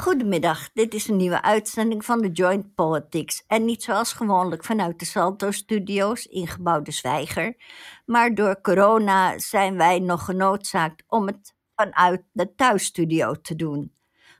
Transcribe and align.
Goedemiddag, 0.00 0.72
dit 0.72 0.94
is 0.94 1.08
een 1.08 1.16
nieuwe 1.16 1.42
uitzending 1.42 2.04
van 2.04 2.20
de 2.20 2.30
Joint 2.30 2.74
Politics. 2.74 3.44
En 3.46 3.64
niet 3.64 3.82
zoals 3.82 4.12
gewoonlijk 4.12 4.64
vanuit 4.64 4.98
de 4.98 5.04
Salto-studio's 5.04 6.24
in 6.24 6.46
Gebouw 6.46 6.82
de 6.82 6.90
Zwijger. 6.90 7.56
Maar 8.06 8.34
door 8.34 8.60
corona 8.60 9.38
zijn 9.38 9.76
wij 9.76 9.98
nog 9.98 10.24
genoodzaakt 10.24 11.02
om 11.06 11.26
het 11.26 11.54
vanuit 11.74 12.22
de 12.32 12.54
thuisstudio 12.54 13.34
te 13.34 13.56
doen. 13.56 13.92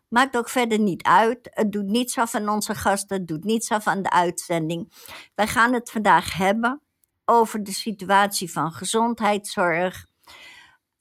Maakt 0.08 0.37
ook 0.37 0.48
verder 0.48 0.79
niet 0.79 1.03
uit. 1.03 1.38
Het 1.51 1.73
doet 1.73 1.87
niets 1.87 2.19
af 2.19 2.35
aan 2.35 2.49
onze 2.49 2.75
gasten, 2.75 3.19
het 3.19 3.29
doet 3.29 3.45
niets 3.45 3.71
af 3.71 3.87
aan 3.87 4.03
de 4.03 4.11
uitzending. 4.11 4.93
Wij 5.35 5.47
gaan 5.47 5.73
het 5.73 5.91
vandaag 5.91 6.37
hebben 6.37 6.81
over 7.25 7.63
de 7.63 7.73
situatie 7.73 8.53
van 8.53 8.73
gezondheidszorg. 8.73 10.06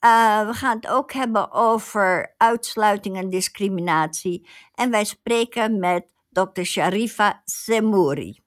Uh, 0.05 0.47
we 0.47 0.53
gaan 0.53 0.75
het 0.75 0.87
ook 0.87 1.11
hebben 1.11 1.51
over 1.51 2.33
uitsluiting 2.37 3.17
en 3.17 3.29
discriminatie. 3.29 4.47
En 4.75 4.91
wij 4.91 5.03
spreken 5.03 5.79
met 5.79 6.05
Dr. 6.29 6.61
Sharifa 6.61 7.41
Semouri. 7.45 8.39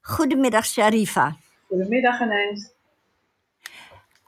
Goedemiddag, 0.00 0.66
Sharifa. 0.66 1.36
Goedemiddag, 1.66 2.20
Anijs. 2.20 2.72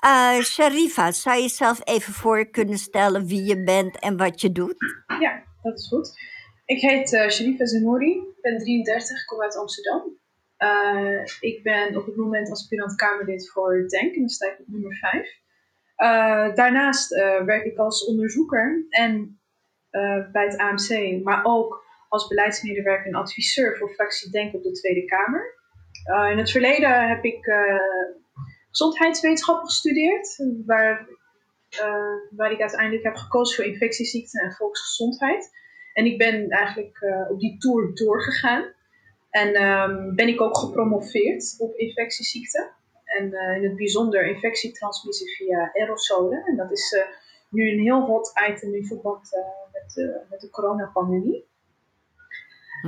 Uh, 0.04 0.40
Sharifa, 0.42 1.12
zou 1.12 1.36
je 1.36 1.42
jezelf 1.42 1.80
even 1.84 2.12
voor 2.12 2.50
kunnen 2.50 2.78
stellen 2.78 3.26
wie 3.26 3.44
je 3.44 3.64
bent 3.64 3.98
en 3.98 4.16
wat 4.16 4.40
je 4.40 4.52
doet? 4.52 5.04
Ja, 5.20 5.42
dat 5.62 5.78
is 5.78 5.88
goed. 5.88 6.12
Ik 6.64 6.80
heet 6.80 7.12
uh, 7.12 7.28
Sharifa 7.28 7.66
Zemouri, 7.66 8.10
ik 8.10 8.42
ben 8.42 8.58
33, 8.58 9.24
kom 9.24 9.42
uit 9.42 9.56
Amsterdam. 9.56 10.02
Uh, 10.58 11.24
ik 11.40 11.62
ben 11.62 11.96
op 11.96 12.06
het 12.06 12.16
moment 12.16 12.50
aspirant 12.50 12.94
Kamerlid 12.94 13.50
voor 13.50 13.84
DENK 13.88 14.14
en 14.14 14.20
dan 14.20 14.28
sta 14.28 14.46
ik 14.46 14.60
op 14.60 14.66
nummer 14.66 14.96
5. 14.96 15.39
Uh, 16.00 16.54
daarnaast 16.54 17.12
uh, 17.12 17.42
werk 17.42 17.64
ik 17.64 17.78
als 17.78 18.04
onderzoeker 18.04 18.86
en 18.88 19.40
uh, 19.90 20.30
bij 20.32 20.44
het 20.44 20.56
AMC, 20.56 21.22
maar 21.22 21.44
ook 21.44 21.84
als 22.08 22.26
beleidsmedewerker 22.26 23.06
en 23.06 23.14
adviseur 23.14 23.76
voor 23.76 23.90
fractie 23.90 24.30
Denk 24.30 24.54
op 24.54 24.62
de 24.62 24.72
Tweede 24.72 25.04
Kamer. 25.04 25.54
in 26.30 26.38
het 26.38 26.50
verleden 26.50 27.08
heb 27.08 27.24
ik 27.24 27.52
gezondheidswetenschappen 28.70 29.66
gestudeerd, 29.66 30.44
waar, 30.66 31.08
waar 32.30 32.52
ik 32.52 32.60
uiteindelijk 32.60 33.04
heb 33.04 33.16
gekozen 33.16 33.56
voor 33.56 33.72
infectieziekten 33.72 34.42
en 34.42 34.52
volksgezondheid. 34.52 35.50
En 35.92 36.04
ik 36.04 36.18
ben 36.18 36.48
eigenlijk 36.48 36.98
op 37.30 37.40
die 37.40 37.58
tour 37.58 37.94
doorgegaan. 37.94 38.72
En 39.30 39.62
um, 39.62 40.14
ben 40.14 40.28
ik 40.28 40.40
ook 40.40 40.56
gepromoveerd 40.56 41.54
op 41.58 41.74
infectieziekten. 41.76 42.70
En 43.18 43.32
uh, 43.32 43.56
in 43.56 43.62
het 43.62 43.76
bijzonder 43.76 44.26
infectietransmissie 44.26 45.36
via 45.36 45.70
aerosolen. 45.72 46.44
En 46.44 46.56
dat 46.56 46.70
is 46.70 46.92
uh, 46.92 47.02
nu 47.48 47.70
een 47.70 47.80
heel 47.80 48.00
hot 48.00 48.32
item 48.50 48.74
in 48.74 48.84
verband 48.84 49.34
uh, 49.34 49.40
met, 49.72 50.20
met 50.30 50.40
de 50.40 50.50
coronapandemie. 50.50 51.48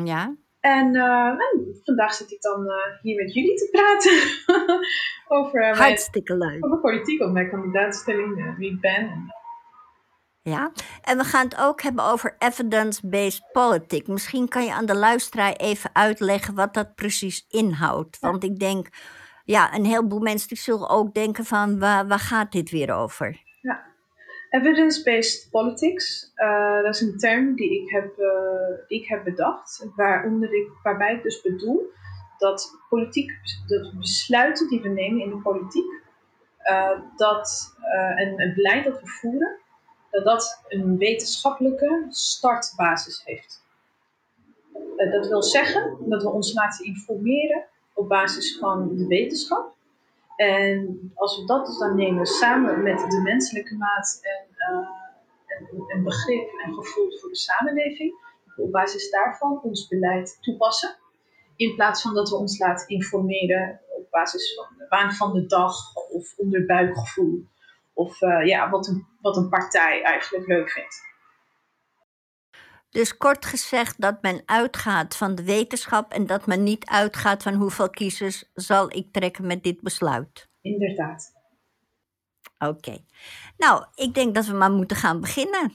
Ja. 0.05 0.37
En, 0.61 0.95
en, 0.95 1.81
vandaag 1.84 2.14
zit 2.14 2.31
ik 2.31 2.41
dan 2.41 2.67
hier 3.01 3.25
met 3.25 3.34
jullie 3.34 3.55
te 3.55 3.69
praten 3.70 4.17
over, 5.39 5.77
Hartstikke 5.77 6.34
mijn, 6.34 6.53
leuk. 6.53 6.64
over 6.64 6.81
politiek, 6.81 7.20
over 7.20 7.33
mijn 7.33 7.51
kandidaatstelling, 7.51 8.57
wie 8.57 8.73
ik 8.73 8.81
ben. 8.81 8.95
En, 8.95 9.34
ja, 10.45 10.73
en 11.03 11.19
we 11.19 11.25
gaan 11.25 11.45
het 11.45 11.57
ook 11.59 11.83
hebben 11.83 12.05
over 12.05 12.36
evidence-based 12.39 13.53
politics. 13.53 14.09
Misschien 14.09 14.48
kan 14.48 14.64
je 14.64 14.73
aan 14.73 14.86
de 14.86 14.97
luisteraar 14.97 15.53
even 15.53 15.91
uitleggen 15.92 16.55
wat 16.55 16.75
dat 16.75 16.95
precies 16.95 17.45
inhoudt. 17.48 18.19
Want 18.19 18.45
ik 18.45 18.59
denk, 18.59 18.89
ja, 19.45 19.75
een 19.75 19.85
heleboel 19.85 20.21
mensen 20.21 20.57
zullen 20.57 20.89
ook 20.89 21.15
denken 21.15 21.45
van 21.45 21.79
waar, 21.79 22.07
waar 22.07 22.19
gaat 22.19 22.53
dit 22.53 22.71
weer 22.71 22.93
over? 22.93 23.43
Ja, 23.61 23.83
evidence-based 24.51 25.48
politics, 25.51 26.33
uh, 26.37 26.83
dat 26.83 26.95
is 26.95 27.01
een 27.01 27.19
term 27.19 27.55
die 27.55 27.83
ik 27.83 27.91
heb, 27.91 28.17
die 28.89 29.01
ik 29.01 29.09
heb 29.09 29.25
bedacht, 29.25 29.87
waaronder 29.97 30.55
ik, 30.55 30.69
waarbij 30.83 31.15
ik 31.15 31.23
dus 31.23 31.41
bedoel 31.41 31.91
dat 32.39 32.70
politiek, 32.89 33.31
de 33.67 33.93
besluiten 33.98 34.69
die 34.69 34.81
we 34.81 34.89
nemen 34.89 35.23
in 35.23 35.31
de 35.31 35.41
politiek, 35.43 36.02
uh, 36.70 37.01
dat, 37.17 37.75
en 38.17 38.41
het 38.41 38.55
beleid 38.55 38.85
dat 38.85 39.01
we 39.01 39.07
voeren, 39.07 39.58
dat 40.11 40.25
dat 40.25 40.64
een 40.69 40.98
wetenschappelijke 40.98 42.07
startbasis 42.08 43.23
heeft. 43.25 43.64
dat 44.97 45.29
wil 45.29 45.42
zeggen 45.42 45.97
dat 46.01 46.23
we 46.23 46.29
ons 46.29 46.55
laten 46.55 46.85
informeren 46.85 47.64
op 47.95 48.08
basis 48.08 48.58
van 48.58 48.97
de 48.97 49.07
wetenschap. 49.07 49.75
En 50.36 51.11
als 51.14 51.36
we 51.39 51.47
dat 51.47 51.67
dus 51.67 51.79
dan 51.79 51.97
nemen 51.97 52.27
samen 52.27 52.83
met 52.83 52.98
de 53.11 53.20
menselijke 53.20 53.77
maat 53.77 54.20
en 54.23 54.75
uh, 54.75 54.89
een 55.89 56.02
begrip 56.02 56.51
en 56.64 56.75
gevoel 56.75 57.19
voor 57.20 57.29
de 57.29 57.36
samenleving, 57.36 58.14
op 58.57 58.73
basis 58.73 59.11
daarvan 59.11 59.61
ons 59.63 59.89
beleid 59.89 60.39
toepassen. 60.41 60.97
In 61.57 61.75
plaats 61.75 62.02
van 62.02 62.14
dat 62.14 62.29
we 62.29 62.36
ons 62.36 62.58
laten 62.58 62.89
informeren 62.89 63.81
op 63.89 64.11
basis 64.11 64.55
van 64.55 64.67
de 64.79 64.86
waan 64.89 65.13
van 65.13 65.33
de 65.33 65.47
dag 65.47 65.95
of 65.95 66.35
onderbuikgevoel. 66.36 67.47
Of 67.95 68.20
uh, 68.20 68.47
ja, 68.47 68.70
wat 68.70 68.86
een, 68.86 69.07
wat 69.20 69.36
een 69.36 69.48
partij 69.48 70.02
eigenlijk 70.02 70.47
leuk 70.47 70.70
vindt. 70.70 71.11
Dus 72.92 73.17
kort 73.17 73.47
gezegd 73.47 74.01
dat 74.01 74.23
men 74.23 74.42
uitgaat 74.45 75.17
van 75.17 75.35
de 75.35 75.42
wetenschap 75.42 76.13
en 76.13 76.27
dat 76.27 76.47
men 76.47 76.63
niet 76.63 76.86
uitgaat 76.86 77.42
van 77.42 77.55
hoeveel 77.55 77.91
kiezers 77.91 78.45
zal 78.55 78.97
ik 78.97 79.13
trekken 79.13 79.47
met 79.47 79.63
dit 79.63 79.80
besluit. 79.80 80.48
Inderdaad. 80.61 81.33
Oké. 82.58 83.05
Nou, 83.57 83.86
ik 83.95 84.14
denk 84.14 84.35
dat 84.35 84.47
we 84.47 84.52
maar 84.52 84.70
moeten 84.70 84.97
gaan 84.97 85.20
beginnen. 85.20 85.73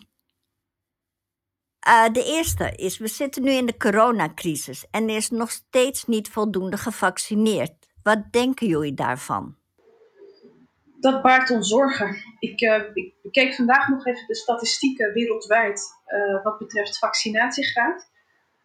Uh, 1.87 2.09
de 2.09 2.23
eerste 2.23 2.75
is, 2.75 2.97
we 2.97 3.07
zitten 3.07 3.43
nu 3.43 3.51
in 3.51 3.65
de 3.65 3.77
coronacrisis 3.77 4.85
en 4.91 5.09
er 5.09 5.15
is 5.15 5.29
nog 5.29 5.51
steeds 5.51 6.05
niet 6.05 6.29
voldoende 6.29 6.77
gevaccineerd. 6.77 7.87
Wat 8.03 8.31
denken 8.31 8.67
jullie 8.67 8.93
daarvan? 8.93 9.56
Dat 10.99 11.21
baart 11.21 11.49
ons 11.49 11.69
zorgen. 11.69 12.15
Ik, 12.39 12.61
uh, 12.61 12.83
ik 12.95 13.31
keek 13.31 13.53
vandaag 13.53 13.87
nog 13.87 14.05
even 14.05 14.27
de 14.27 14.35
statistieken 14.35 15.13
wereldwijd 15.13 15.81
uh, 16.07 16.43
wat 16.43 16.57
betreft 16.57 16.97
vaccinatiegraad. 16.97 18.11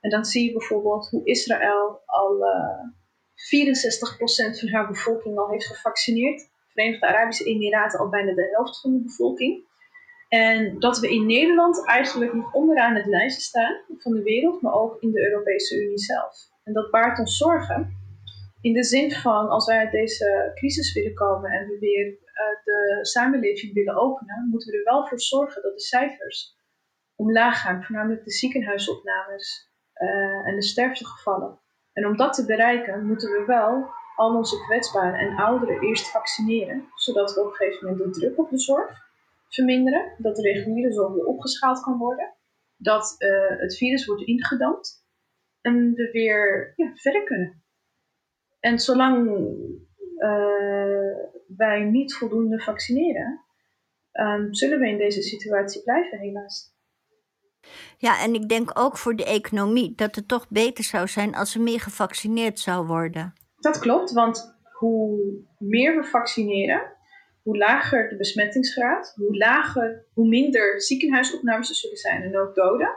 En 0.00 0.10
dan 0.10 0.24
zie 0.24 0.46
je 0.46 0.52
bijvoorbeeld 0.52 1.08
hoe 1.10 1.24
Israël 1.24 2.02
al 2.06 2.36
uh, 2.36 2.50
eh, 3.62 4.54
64% 4.54 4.58
van 4.58 4.68
haar 4.68 4.86
bevolking 4.86 5.38
al 5.38 5.50
heeft 5.50 5.66
gevaccineerd. 5.66 6.50
Verenigde 6.68 7.06
Arabische 7.06 7.44
Emiraten 7.44 7.98
al 7.98 8.08
bijna 8.08 8.34
de 8.34 8.48
helft 8.52 8.80
van 8.80 8.92
de 8.92 9.02
bevolking. 9.02 9.70
En 10.28 10.78
dat 10.78 10.98
we 10.98 11.14
in 11.14 11.26
Nederland 11.26 11.86
eigenlijk 11.86 12.32
nog 12.32 12.52
onderaan 12.52 12.94
het 12.94 13.06
lijstje 13.06 13.42
staan 13.42 13.80
van 13.98 14.12
de 14.12 14.22
wereld, 14.22 14.62
maar 14.62 14.74
ook 14.74 14.96
in 15.00 15.10
de 15.10 15.30
Europese 15.30 15.84
Unie 15.84 15.98
zelf. 15.98 16.36
En 16.64 16.72
dat 16.72 16.90
baart 16.90 17.18
ons 17.18 17.36
zorgen. 17.36 18.00
In 18.60 18.72
de 18.72 18.84
zin 18.84 19.12
van, 19.12 19.48
als 19.48 19.66
wij 19.66 19.78
uit 19.78 19.90
deze 19.90 20.50
crisis 20.54 20.92
willen 20.92 21.14
komen 21.14 21.50
en 21.50 21.66
we 21.66 21.78
weer 21.78 22.18
de 22.64 22.98
samenleving 23.00 23.74
willen 23.74 23.96
openen, 23.96 24.48
moeten 24.50 24.70
we 24.70 24.78
er 24.78 24.84
wel 24.84 25.06
voor 25.06 25.20
zorgen 25.20 25.62
dat 25.62 25.72
de 25.72 25.80
cijfers 25.80 26.56
omlaag 27.14 27.60
gaan, 27.60 27.84
voornamelijk 27.84 28.24
de 28.24 28.30
ziekenhuisopnames 28.30 29.70
uh, 29.94 30.46
en 30.46 30.54
de 30.54 30.62
sterftegevallen. 30.62 31.60
En 31.92 32.06
om 32.06 32.16
dat 32.16 32.34
te 32.34 32.44
bereiken, 32.44 33.06
moeten 33.06 33.30
we 33.30 33.44
wel 33.44 33.90
al 34.16 34.36
onze 34.36 34.64
kwetsbaren 34.64 35.18
en 35.18 35.36
ouderen 35.36 35.80
eerst 35.80 36.10
vaccineren, 36.10 36.88
zodat 36.94 37.34
we 37.34 37.40
op 37.40 37.46
een 37.46 37.52
gegeven 37.52 37.88
moment 37.88 38.14
de 38.14 38.20
druk 38.20 38.38
op 38.38 38.50
de 38.50 38.58
zorg 38.58 39.10
verminderen, 39.48 40.14
dat 40.18 40.36
de 40.36 40.42
reguliere 40.42 40.92
zorg 40.92 41.12
weer 41.12 41.24
opgeschaald 41.24 41.80
kan 41.80 41.98
worden, 41.98 42.34
dat 42.76 43.14
uh, 43.18 43.58
het 43.60 43.76
virus 43.76 44.06
wordt 44.06 44.22
ingedampt 44.22 45.06
en 45.60 45.92
we 45.94 46.10
weer 46.10 46.72
ja, 46.76 46.92
verder 46.94 47.24
kunnen. 47.24 47.62
En 48.60 48.78
zolang 48.78 49.40
wij 51.56 51.80
niet 51.90 52.14
voldoende 52.14 52.62
vaccineren, 52.62 53.44
um, 54.12 54.54
zullen 54.54 54.78
we 54.78 54.88
in 54.88 54.98
deze 54.98 55.22
situatie 55.22 55.82
blijven, 55.82 56.18
helaas. 56.18 56.70
Ja, 57.98 58.22
en 58.22 58.34
ik 58.34 58.48
denk 58.48 58.78
ook 58.78 58.98
voor 58.98 59.16
de 59.16 59.24
economie 59.24 59.94
dat 59.94 60.14
het 60.14 60.28
toch 60.28 60.48
beter 60.48 60.84
zou 60.84 61.08
zijn 61.08 61.34
als 61.34 61.54
er 61.54 61.60
meer 61.60 61.80
gevaccineerd 61.80 62.58
zou 62.58 62.86
worden. 62.86 63.32
Dat 63.56 63.78
klopt, 63.78 64.12
want 64.12 64.56
hoe 64.72 65.20
meer 65.58 65.96
we 65.96 66.04
vaccineren, 66.04 66.82
hoe 67.42 67.56
lager 67.56 68.08
de 68.08 68.16
besmettingsgraad, 68.16 69.12
hoe, 69.16 69.36
lager, 69.36 70.06
hoe 70.14 70.28
minder 70.28 70.82
ziekenhuisopnames 70.82 71.68
er 71.68 71.74
zullen 71.74 71.96
zijn 71.96 72.22
en 72.22 72.38
ook 72.38 72.54
doden. 72.54 72.94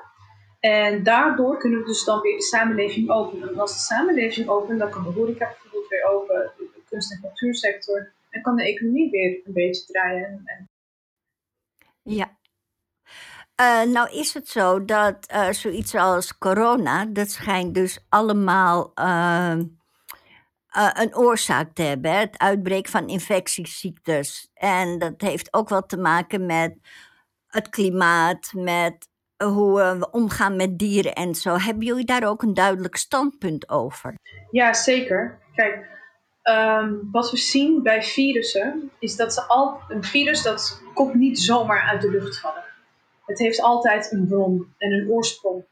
En 0.59 1.03
daardoor 1.03 1.57
kunnen 1.57 1.79
we 1.79 1.85
dus 1.85 2.03
dan 2.03 2.21
weer 2.21 2.38
de 2.38 2.44
samenleving 2.44 3.09
openen. 3.09 3.50
En 3.50 3.59
als 3.59 3.73
de 3.73 3.79
samenleving 3.79 4.47
opent, 4.47 4.79
dan 4.79 4.89
kan 4.89 5.03
de 5.03 5.09
horeca 5.09 5.47
bijvoorbeeld 5.47 5.88
weer 5.88 6.03
open, 6.03 6.51
kunst- 6.95 7.12
en 7.12 7.21
cultuursector. 7.21 8.13
En 8.30 8.42
kan 8.42 8.56
de 8.56 8.63
economie 8.63 9.09
weer 9.09 9.42
een 9.45 9.53
beetje 9.53 9.86
draaien. 9.86 10.42
En... 10.45 10.69
Ja. 12.01 12.38
Uh, 13.62 13.94
nou 13.94 14.09
is 14.12 14.33
het 14.33 14.47
zo 14.47 14.86
dat 14.86 15.31
uh, 15.33 15.50
zoiets 15.50 15.95
als 15.95 16.38
corona, 16.38 17.06
dat 17.06 17.31
schijnt 17.31 17.74
dus 17.74 18.06
allemaal 18.09 18.92
uh, 19.00 19.59
een 20.94 21.15
oorzaak 21.15 21.74
te 21.74 21.81
hebben. 21.81 22.12
Hè? 22.12 22.18
Het 22.18 22.38
uitbreken 22.38 22.92
van 22.92 23.07
infectieziektes. 23.07 24.50
En 24.53 25.00
dat 25.00 25.21
heeft 25.21 25.53
ook 25.53 25.69
wel 25.69 25.86
te 25.86 25.98
maken 25.98 26.45
met 26.45 26.77
het 27.48 27.69
klimaat, 27.69 28.51
met 28.53 29.07
hoe 29.44 29.98
we 30.00 30.12
omgaan 30.12 30.56
met 30.56 30.77
dieren 30.77 31.13
en 31.13 31.36
zo. 31.36 31.57
Hebben 31.57 31.86
jullie 31.86 32.06
daar 32.06 32.27
ook 32.27 32.41
een 32.41 32.53
duidelijk 32.53 32.95
standpunt 32.95 33.69
over? 33.69 34.13
Ja, 34.51 34.74
zeker. 34.74 35.39
Kijk, 35.56 35.88
ehm, 36.45 36.94
wat 37.12 37.31
we 37.31 37.38
zien 37.38 37.83
bij 37.83 38.03
virussen 38.03 38.92
is 39.00 39.15
dat 39.15 39.33
ze 39.33 39.42
al 39.42 39.80
een 39.88 40.03
virus 40.03 40.42
dat 40.42 40.81
komt 40.94 41.13
niet 41.13 41.39
zomaar 41.39 41.81
uit 41.89 42.01
de 42.01 42.09
lucht 42.09 42.39
vallen. 42.39 42.63
Het 43.25 43.39
heeft 43.39 43.62
altijd 43.62 44.12
een 44.12 44.27
bron 44.27 44.74
en 44.77 44.92
een 44.92 45.09
oorsprong. 45.09 45.63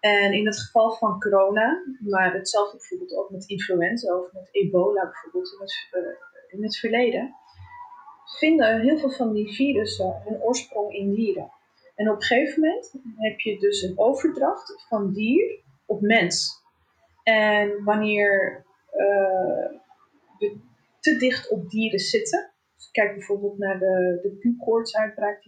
En 0.00 0.32
in 0.32 0.46
het 0.46 0.60
geval 0.60 0.92
van 0.92 1.20
corona, 1.20 1.82
maar 1.98 2.32
hetzelfde 2.32 2.76
bijvoorbeeld 2.76 3.14
ook 3.14 3.30
met 3.30 3.46
influenza 3.46 4.16
of 4.16 4.32
met 4.32 4.48
ebola 4.52 5.02
bijvoorbeeld 5.02 5.52
in 5.52 6.60
het, 6.60 6.64
het 6.64 6.78
verleden, 6.78 7.34
vinden 8.38 8.80
heel 8.80 8.98
veel 8.98 9.10
van 9.10 9.32
die 9.32 9.54
virussen 9.54 10.22
hun 10.24 10.42
oorsprong 10.42 10.94
in 10.94 11.14
dieren. 11.14 11.50
En 11.94 12.10
op 12.10 12.16
een 12.16 12.22
gegeven 12.22 12.60
moment 12.60 12.94
heb 13.16 13.40
je 13.40 13.58
dus 13.58 13.82
een 13.82 13.98
overdracht 13.98 14.84
van 14.88 15.12
dier 15.12 15.58
op 15.86 16.00
mens. 16.00 16.62
En 17.22 17.84
wanneer 17.84 18.64
uh, 18.96 19.80
te 21.00 21.16
dicht 21.16 21.50
op 21.50 21.70
dieren 21.70 21.98
zitten, 21.98 22.54
dus 22.76 22.90
kijk 22.90 23.12
bijvoorbeeld 23.12 23.58
naar 23.58 23.78
de, 23.78 24.18
de 24.22 24.38
die 24.38 24.56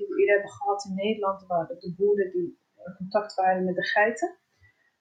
we 0.08 0.18
eerder 0.18 0.34
hebben 0.34 0.50
gehad 0.50 0.84
in 0.84 0.94
Nederland, 0.94 1.46
waar 1.46 1.66
de 1.66 1.94
boeren 1.96 2.30
die 2.30 2.58
in 2.86 2.94
contact 2.96 3.34
waren 3.34 3.64
met 3.64 3.74
de 3.74 3.84
geiten, 3.84 4.36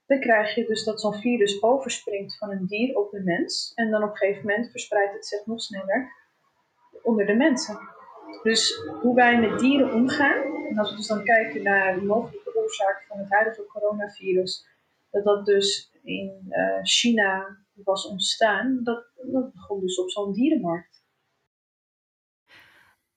dan 0.06 0.20
krijg 0.20 0.56
je 0.56 0.66
dus 0.66 0.84
dat 0.84 1.02
zo'n 1.02 1.14
virus 1.14 1.64
overspringt 1.64 2.38
van 2.38 2.52
een 2.52 2.66
dier 2.66 2.96
op 2.98 3.14
een 3.14 3.24
mens. 3.24 3.72
En 3.76 3.92
dan 3.92 4.04
op 4.04 4.10
een 4.10 4.16
gegeven 4.16 4.48
moment 4.48 4.72
verspreidt 4.72 5.14
het 5.14 5.26
zich 5.26 5.46
nog 5.46 5.62
sneller 5.62 6.12
onder 7.04 7.26
de 7.26 7.36
mensen. 7.36 7.78
Dus 8.44 8.82
hoe 9.02 9.16
wij 9.16 9.40
met 9.40 9.60
dieren 9.60 9.94
omgaan, 9.94 10.68
en 10.70 10.78
als 10.78 10.90
we 10.90 10.96
dus 10.96 11.08
dan 11.08 11.24
kijken 11.24 11.64
naar 11.64 11.96
de 11.96 12.06
mogelijke 12.06 12.56
oorzaak 12.56 13.06
van 13.08 13.18
het 13.18 13.30
huidige 13.30 13.66
coronavirus, 13.66 14.68
dat 15.12 15.24
dat 15.24 15.46
dus 15.46 15.92
in 16.04 16.46
uh, 16.50 16.80
China 16.82 17.58
was 17.84 18.08
ontstaan, 18.08 18.80
dat, 18.84 19.06
dat 19.16 19.54
begon 19.54 19.80
dus 19.80 20.00
op 20.00 20.10
zo'n 20.10 20.34
dierenmarkt. 20.34 21.04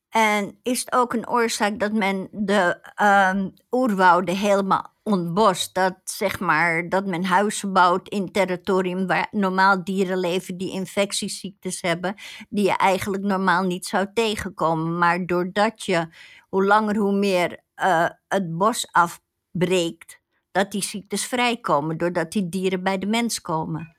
En 0.09 0.59
is 0.63 0.81
het 0.81 0.93
ook 0.93 1.13
een 1.13 1.29
oorzaak 1.29 1.79
dat 1.79 1.93
men 1.93 2.29
de 2.33 2.91
um, 3.03 3.53
oerwouden 3.71 4.37
helemaal 4.37 4.93
ontbost? 5.03 5.75
Dat, 5.75 5.95
zeg 6.05 6.41
maar, 6.41 6.89
dat 6.89 7.07
men 7.07 7.25
huizen 7.25 7.73
bouwt 7.73 8.09
in 8.09 8.33
territorium 8.33 9.07
waar 9.07 9.29
normaal 9.31 9.85
dieren 9.85 10.19
leven 10.19 10.57
die 10.57 10.73
infectieziektes 10.73 11.81
hebben, 11.81 12.15
die 12.49 12.65
je 12.65 12.77
eigenlijk 12.77 13.23
normaal 13.23 13.63
niet 13.63 13.87
zou 13.87 14.07
tegenkomen. 14.15 14.99
Maar 14.99 15.27
doordat 15.27 15.85
je 15.85 16.09
hoe 16.49 16.65
langer 16.65 16.97
hoe 16.97 17.19
meer 17.19 17.61
uh, 17.77 18.09
het 18.29 18.57
bos 18.57 18.89
afbreekt, 18.93 20.21
dat 20.51 20.71
die 20.71 20.83
ziektes 20.83 21.27
vrijkomen, 21.27 21.99
doordat 21.99 22.33
die 22.33 22.49
dieren 22.49 22.83
bij 22.83 22.99
de 22.99 23.07
mens 23.07 23.41
komen. 23.41 23.98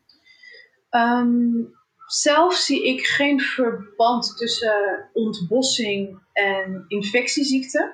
Um, 0.92 1.76
zelf 2.06 2.54
zie 2.54 2.86
ik 2.86 3.06
geen 3.06 3.40
verband 3.40 4.38
tussen 4.38 5.10
ontbossing 5.14 6.20
en 6.34 6.86
infectieziekten. 6.88 7.94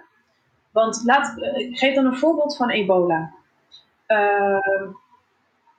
Want 0.72 1.02
laat, 1.06 1.38
ik 1.58 1.78
geef 1.78 1.96
dan 1.96 2.06
een 2.06 2.18
voorbeeld 2.18 2.56
van 2.56 2.70
ebola. 2.70 3.34
Uh, 4.08 4.90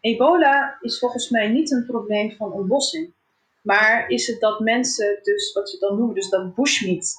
ebola 0.01 0.77
is 0.81 0.99
volgens 0.99 1.31
mij 1.31 1.49
niet 1.49 1.71
een 1.71 1.87
probleem 1.87 2.31
van 2.37 2.53
ontbossing. 2.53 3.15
Maar 3.63 4.09
is 4.09 4.27
het 4.27 4.41
dat 4.41 4.61
mensen 4.61 5.19
dus, 5.23 5.53
wat 5.53 5.71
ze 5.71 5.79
dan 5.79 5.97
noemen, 5.97 6.15
dus 6.15 6.29
dat 6.29 6.55
bushmeat 6.55 7.15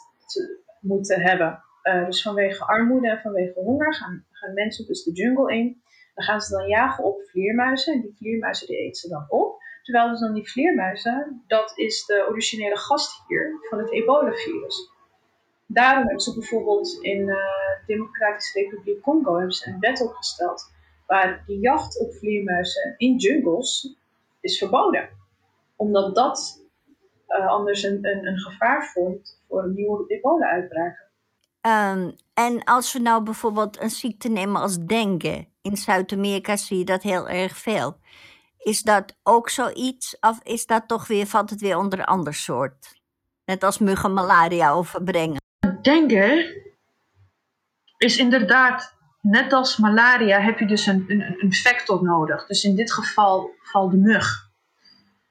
moeten 0.80 1.22
hebben. 1.22 1.64
Uh, 1.84 2.06
dus 2.06 2.22
vanwege 2.22 2.66
armoede 2.66 3.10
en 3.10 3.22
vanwege 3.22 3.60
honger 3.60 3.94
gaan, 3.94 4.26
gaan 4.32 4.54
mensen 4.54 4.86
dus 4.86 5.04
de 5.04 5.12
jungle 5.12 5.54
in. 5.56 5.82
Dan 6.16 6.26
gaan 6.26 6.42
ze 6.42 6.58
dan 6.58 6.68
jagen 6.68 7.04
op 7.04 7.22
vleermuizen. 7.30 7.94
En 7.94 8.02
die 8.02 8.16
vleermuizen 8.18 8.68
die 8.68 8.78
eten 8.78 8.96
ze 8.96 9.10
dan 9.10 9.26
op. 9.30 9.62
Terwijl 9.88 10.10
dus 10.10 10.20
dan 10.20 10.34
die 10.34 10.50
vleermuizen, 10.50 11.44
dat 11.48 11.72
is 11.78 12.06
de 12.06 12.26
originele 12.30 12.78
gastheer 12.78 13.58
van 13.70 13.78
het 13.78 13.92
ebola-virus. 13.92 14.92
Daarom 15.66 16.04
hebben 16.04 16.20
ze 16.22 16.34
bijvoorbeeld 16.34 16.98
in 17.02 17.26
de 17.26 17.32
uh, 17.32 17.88
Democratische 17.88 18.60
Republiek 18.60 19.02
Congo 19.02 19.40
een 19.40 19.80
wet 19.80 20.02
opgesteld 20.02 20.72
waar 21.06 21.44
de 21.46 21.60
jacht 21.60 22.00
op 22.00 22.14
vleermuizen 22.14 22.94
in 22.98 23.18
jungles 23.18 23.96
is 24.40 24.58
verboden. 24.58 25.10
Omdat 25.76 26.16
dat 26.16 26.64
uh, 27.28 27.48
anders 27.48 27.84
een, 27.84 28.06
een, 28.06 28.28
een, 28.28 28.40
gevaar 28.40 28.92
vormt 28.94 29.42
voor 29.48 29.64
een 29.64 29.74
nieuwe 29.74 30.08
ebola-uitbraken. 30.08 31.06
Um, 31.62 32.16
en 32.34 32.64
als 32.64 32.94
we 32.94 33.00
nou 33.00 33.24
bijvoorbeeld 33.24 33.82
een 33.82 33.90
ziekte 33.90 34.30
nemen 34.30 34.62
als 34.62 34.86
dengue, 34.86 35.48
in 35.62 35.78
Zuid-Amerika 35.78 36.56
zie 36.56 36.78
je 36.78 36.86
dat 36.86 37.04
heel 37.04 37.30
erg 37.30 37.58
veel. 37.58 37.98
Is 38.58 38.82
dat 38.82 39.16
ook 39.24 39.50
zoiets 39.50 40.18
of 40.20 40.40
is 40.44 40.66
dat 40.66 40.88
toch 40.88 41.08
weer, 41.08 41.28
valt 41.28 41.50
het 41.50 41.62
weer 41.62 41.78
onder 41.78 42.00
een 42.00 42.06
ander 42.06 42.34
soort? 42.34 43.02
Net 43.46 43.64
als 43.64 43.78
muggen 43.78 44.14
malaria 44.14 44.72
overbrengen. 44.72 45.42
Dengue 45.82 46.66
is 47.98 48.18
inderdaad, 48.18 48.96
net 49.22 49.54
als 49.54 49.78
malaria 49.78 50.40
heb 50.40 50.60
je 50.60 50.66
dus 50.66 50.86
een, 50.86 51.06
een, 51.08 51.36
een 51.40 51.54
vector 51.54 52.04
nodig. 52.04 52.46
Dus 52.46 52.64
in 52.64 52.76
dit 52.76 52.94
geval 52.94 53.50
valt 53.62 53.92
de 53.92 53.98
mug. 53.98 54.50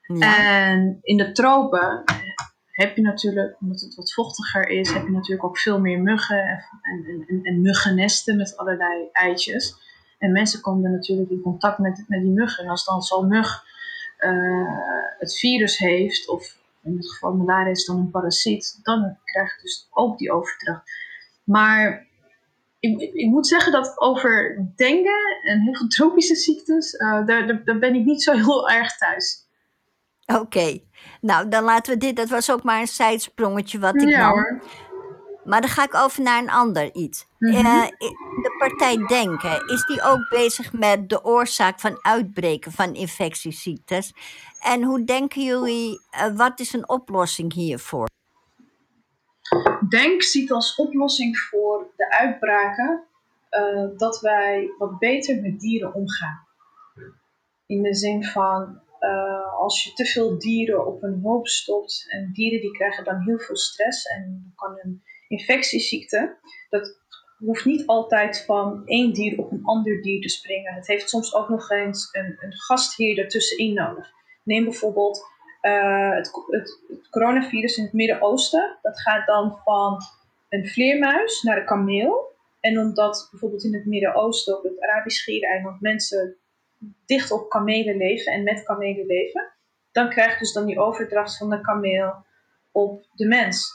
Ja. 0.00 0.37
En 0.70 0.99
in 1.02 1.17
de 1.17 1.32
tropen 1.32 2.05
heb 2.76 2.96
je 2.96 3.02
natuurlijk, 3.02 3.56
omdat 3.61 3.81
het 3.81 3.94
wat 3.94 4.12
vochtiger 4.12 4.69
is, 4.69 4.93
heb 4.93 5.05
je 5.05 5.11
natuurlijk 5.11 5.44
ook 5.44 5.58
veel 5.58 5.81
meer 5.81 6.00
muggen 6.00 6.43
en, 6.82 7.05
en, 7.05 7.25
en, 7.29 7.43
en 7.43 7.62
muggennesten 7.62 8.37
met 8.37 8.56
allerlei 8.56 9.08
eitjes. 9.12 9.84
En 10.19 10.33
mensen 10.33 10.61
komen 10.61 10.91
natuurlijk 10.91 11.31
in 11.31 11.41
contact 11.41 11.79
met, 11.79 12.05
met 12.09 12.21
die 12.21 12.31
muggen. 12.31 12.65
En 12.65 12.71
als 12.71 12.85
dan 12.85 13.03
zo'n 13.03 13.29
mug 13.29 13.65
uh, 14.19 14.69
het 15.19 15.39
virus 15.39 15.79
heeft, 15.79 16.29
of 16.29 16.57
in 16.83 16.97
het 16.97 17.11
geval 17.11 17.35
malaria 17.35 17.71
is 17.71 17.85
dan 17.85 17.97
een 17.97 18.11
parasiet, 18.11 18.79
dan 18.83 19.17
krijg 19.25 19.57
je 19.57 19.63
dus 19.63 19.89
ook 19.91 20.19
die 20.19 20.33
overdracht. 20.33 20.91
Maar 21.45 22.07
ik, 22.81 23.01
ik, 23.01 23.27
moet 23.27 23.47
zeggen 23.47 23.73
dat 23.73 24.01
over 24.01 24.65
dengue 24.77 25.41
en 25.43 25.61
heel 25.61 25.75
veel 25.75 25.89
tropische 25.89 26.35
ziektes, 26.35 26.93
uh, 26.95 27.27
daar, 27.27 27.65
daar, 27.65 27.79
ben 27.79 27.95
ik 27.95 28.05
niet 28.05 28.23
zo 28.23 28.33
heel 28.33 28.71
erg 28.71 28.97
thuis. 28.97 29.45
Oké, 30.27 30.41
okay. 30.41 30.85
nou 31.21 31.49
dan 31.49 31.65
laten 31.65 31.93
we 31.93 31.99
dit, 31.99 32.17
dat 32.17 32.29
was 32.29 32.51
ook 32.51 32.63
maar 32.63 32.81
een 32.81 32.87
zijsprongetje 32.87 33.79
wat 33.79 33.95
ik 33.95 34.09
ja, 34.09 34.21
nam. 34.21 34.31
Hoor. 34.31 34.63
Maar 35.46 35.60
dan 35.60 35.70
ga 35.70 35.84
ik 35.84 35.94
over 35.94 36.22
naar 36.22 36.43
een 36.43 36.50
ander 36.50 36.94
iets. 36.94 37.26
Mm 37.38 37.50
-hmm. 37.52 37.90
de 38.43 38.54
partij 38.58 38.96
Denken, 39.06 39.66
is 39.66 39.87
die 39.87 40.02
ook 40.02 40.28
bezig 40.28 40.72
met 40.72 41.08
de 41.08 41.25
oorzaak 41.25 41.81
van 41.81 41.98
uitbreken 42.02 42.72
van 42.72 42.94
infectieziektes? 42.94 44.15
En 44.60 44.82
hoe 44.82 45.05
denken 45.05 45.43
jullie, 45.43 46.00
uh, 46.15 46.36
wat 46.36 46.60
is 46.60 46.72
een 46.72 46.88
oplossing 46.88 47.53
hiervoor? 47.53 48.08
Denk 49.88 50.22
ziet 50.22 50.53
als 50.53 50.74
oplossing 50.74 51.38
voor 51.38 51.93
de 51.96 52.10
uitbraken 52.10 53.05
uh, 53.50 53.88
dat 53.96 54.20
wij 54.20 54.70
wat 54.79 54.98
beter 54.98 55.41
met 55.41 55.60
dieren 55.60 55.94
omgaan. 55.94 56.46
In 57.67 57.82
de 57.82 57.94
zin 57.94 58.24
van, 58.24 58.81
uh, 59.00 59.55
als 59.55 59.84
je 59.84 59.93
te 59.93 60.05
veel 60.05 60.38
dieren 60.38 60.86
op 60.86 61.03
een 61.03 61.20
hoop 61.22 61.48
stopt 61.48 62.06
en 62.08 62.31
dieren 62.32 62.60
die 62.60 62.72
krijgen 62.72 63.05
dan 63.05 63.20
heel 63.20 63.38
veel 63.38 63.56
stress 63.56 64.05
en 64.05 64.53
kan 64.56 64.79
een 64.82 65.03
infectieziekte, 65.29 66.37
dat 66.69 67.01
hoeft 67.39 67.65
niet 67.65 67.87
altijd 67.87 68.45
van 68.47 68.83
één 68.87 69.13
dier 69.13 69.39
op 69.39 69.53
een 69.53 69.65
ander 69.65 70.03
dier 70.03 70.21
te 70.21 70.29
springen. 70.29 70.75
Het 70.75 70.87
heeft 70.87 71.09
soms 71.09 71.35
ook 71.35 71.49
nog 71.49 71.71
eens 71.71 72.09
een, 72.13 72.37
een 72.41 72.53
gastheer 72.53 73.19
ertussenin 73.19 73.75
nodig. 73.75 74.11
Neem 74.43 74.65
bijvoorbeeld 74.65 75.27
het, 75.61 76.31
het, 76.47 76.81
het, 76.89 77.09
coronavirus 77.11 77.77
in 77.77 77.85
het 77.85 77.93
Midden-Oosten. 77.93 78.79
Dat 78.83 79.01
gaat 79.01 79.27
dan 79.27 79.59
van 79.65 79.99
een 80.49 80.69
vleermuis 80.69 81.43
naar 81.43 81.59
een 81.59 81.67
kameel. 81.67 82.35
En 82.61 82.79
omdat 82.79 83.29
bijvoorbeeld 83.31 83.65
in 83.65 83.75
het 83.75 83.87
Midden-Oosten, 83.87 84.56
op 84.56 84.63
het 84.63 84.81
Arabisch 84.81 85.21
Schiereiland, 85.21 85.81
mensen 85.81 86.37
dicht 87.06 87.31
op 87.31 87.49
kamelen 87.49 87.97
leven 87.97 88.33
en 88.33 88.43
met 88.43 88.63
kamelen 88.63 89.06
leven, 89.06 89.53
dan 89.93 90.11
krijgt 90.11 90.39
dus 90.39 90.53
dan 90.53 90.67
die 90.67 90.79
overdracht 90.79 91.37
van 91.37 91.51
de 91.51 91.61
kameel 91.61 92.15
op 92.73 93.06
de 93.13 93.27
mens. 93.27 93.73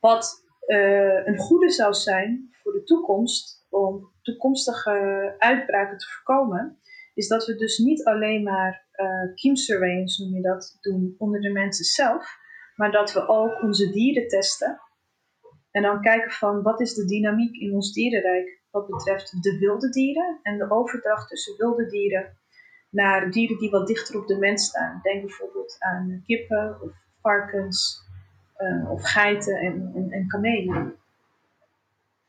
Wat 0.00 0.41
uh, 0.66 1.26
een 1.26 1.38
goede 1.38 1.70
zou 1.70 1.94
zijn 1.94 2.48
voor 2.62 2.72
de 2.72 2.82
toekomst, 2.82 3.66
om 3.70 4.12
toekomstige 4.22 5.34
uitbraken 5.38 5.98
te 5.98 6.06
voorkomen, 6.06 6.78
is 7.14 7.28
dat 7.28 7.46
we 7.46 7.54
dus 7.54 7.78
niet 7.78 8.04
alleen 8.04 8.42
maar 8.42 8.86
uh, 8.96 9.34
kiemsurveillance, 9.34 10.24
noem 10.24 10.34
je 10.34 10.42
dat, 10.42 10.78
doen 10.80 11.14
onder 11.18 11.40
de 11.40 11.50
mensen 11.50 11.84
zelf, 11.84 12.36
maar 12.76 12.92
dat 12.92 13.12
we 13.12 13.28
ook 13.28 13.62
onze 13.62 13.90
dieren 13.90 14.28
testen. 14.28 14.80
En 15.70 15.82
dan 15.82 16.00
kijken 16.00 16.30
van 16.30 16.62
wat 16.62 16.80
is 16.80 16.94
de 16.94 17.04
dynamiek 17.04 17.56
in 17.56 17.74
ons 17.74 17.92
dierenrijk 17.92 18.60
wat 18.70 18.86
betreft 18.86 19.42
de 19.42 19.58
wilde 19.58 19.88
dieren 19.88 20.38
en 20.42 20.58
de 20.58 20.70
overdracht 20.70 21.28
tussen 21.28 21.56
wilde 21.56 21.86
dieren 21.86 22.38
naar 22.90 23.30
dieren 23.30 23.58
die 23.58 23.70
wat 23.70 23.86
dichter 23.86 24.20
op 24.20 24.26
de 24.26 24.38
mens 24.38 24.64
staan. 24.64 25.00
Denk 25.02 25.20
bijvoorbeeld 25.20 25.76
aan 25.78 26.22
kippen 26.26 26.78
of 26.82 26.92
varkens 27.20 28.00
uh, 28.62 28.90
of 28.90 29.02
geiten 29.02 29.56
en, 29.56 29.92
en, 29.94 30.10
en 30.10 30.26
kamelen. 30.26 30.96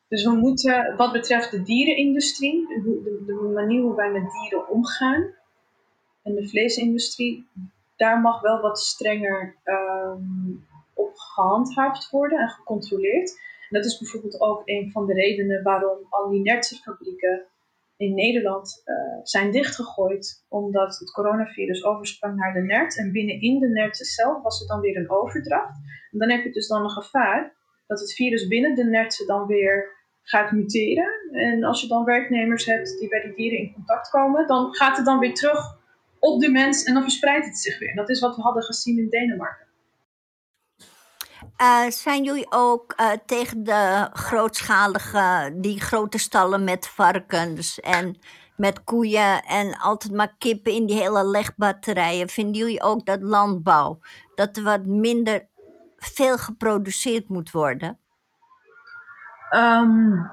Dus 0.07 0.23
we 0.23 0.31
moeten, 0.31 0.95
wat 0.95 1.11
betreft 1.11 1.51
de 1.51 1.61
dierenindustrie, 1.61 2.67
de, 2.67 3.23
de, 3.25 3.51
manier 3.53 3.81
hoe 3.81 3.95
wij 3.95 4.11
met 4.11 4.31
dieren 4.31 4.69
omgaan, 4.69 5.33
en 6.23 6.35
de 6.35 6.47
vleesindustrie, 6.47 7.47
daar 7.95 8.21
mag 8.21 8.41
wel 8.41 8.61
wat 8.61 8.79
strenger 8.79 9.55
um, 9.63 10.65
op 10.93 11.11
gehandhaafd 11.15 12.09
worden 12.09 12.39
en 12.39 12.49
gecontroleerd. 12.49 13.39
Dat 13.69 13.85
is 13.85 13.97
bijvoorbeeld 13.97 14.41
ook 14.41 14.61
een 14.65 14.91
van 14.91 15.05
de 15.05 15.13
redenen 15.13 15.63
waarom 15.63 15.97
al 16.09 16.29
die 16.29 16.41
nertsenfabrieken 16.41 17.45
in 18.03 18.13
Nederland 18.13 18.81
uh, 18.85 18.95
zijn 19.23 19.51
dichtgegooid, 19.51 20.45
omdat 20.49 20.97
het 20.97 21.11
coronavirus 21.11 21.83
oversprong 21.83 22.35
naar 22.35 22.53
de 22.53 22.61
nert. 22.61 22.97
En 22.97 23.11
binnenin 23.11 23.59
de 23.59 23.69
nertsen 23.69 24.05
zelf 24.05 24.41
was 24.41 24.61
er 24.61 24.67
dan 24.67 24.79
weer 24.79 24.97
een 24.97 25.09
overdracht. 25.09 25.77
En 26.11 26.19
dan 26.19 26.29
heb 26.29 26.43
je 26.43 26.51
dus 26.51 26.67
dan 26.67 26.83
een 26.83 26.89
gevaar 26.89 27.53
dat 27.87 27.99
het 27.99 28.13
virus 28.13 28.47
binnen 28.47 28.75
de 28.75 28.83
nertsen 28.83 29.27
dan 29.27 29.45
weer 29.47 29.91
gaat 30.23 30.51
muteren. 30.51 31.13
En 31.31 31.63
als 31.63 31.81
je 31.81 31.87
dan 31.87 32.05
werknemers 32.05 32.65
hebt 32.65 32.99
die 32.99 33.09
bij 33.09 33.21
die 33.21 33.35
dieren 33.35 33.59
in 33.59 33.73
contact 33.73 34.09
komen, 34.09 34.47
dan 34.47 34.75
gaat 34.75 34.97
het 34.97 35.05
dan 35.05 35.19
weer 35.19 35.33
terug 35.33 35.81
op 36.19 36.41
de 36.41 36.49
mens 36.49 36.83
en 36.83 36.93
dan 36.93 37.03
verspreidt 37.03 37.45
het 37.45 37.57
zich 37.57 37.79
weer. 37.79 37.95
Dat 37.95 38.09
is 38.09 38.19
wat 38.19 38.35
we 38.35 38.41
hadden 38.41 38.63
gezien 38.63 38.97
in 38.97 39.09
Denemarken. 39.09 39.67
Uh, 41.61 41.89
zijn 41.89 42.23
jullie 42.23 42.45
ook 42.49 42.93
uh, 42.99 43.11
tegen 43.25 43.63
de 43.63 44.09
grootschalige, 44.13 45.53
die 45.55 45.79
grote 45.79 46.17
stallen 46.17 46.63
met 46.63 46.87
varkens 46.87 47.79
en 47.79 48.17
met 48.55 48.83
koeien 48.83 49.43
en 49.43 49.77
altijd 49.77 50.13
maar 50.13 50.35
kippen 50.37 50.71
in 50.71 50.85
die 50.85 51.01
hele 51.01 51.25
legbatterijen? 51.25 52.29
Vinden 52.29 52.53
jullie 52.53 52.81
ook 52.81 53.05
dat 53.05 53.21
landbouw, 53.21 53.99
dat 54.35 54.57
er 54.57 54.63
wat 54.63 54.85
minder 54.85 55.47
veel 55.97 56.37
geproduceerd 56.37 57.29
moet 57.29 57.51
worden? 57.51 57.99
Um, 59.55 60.31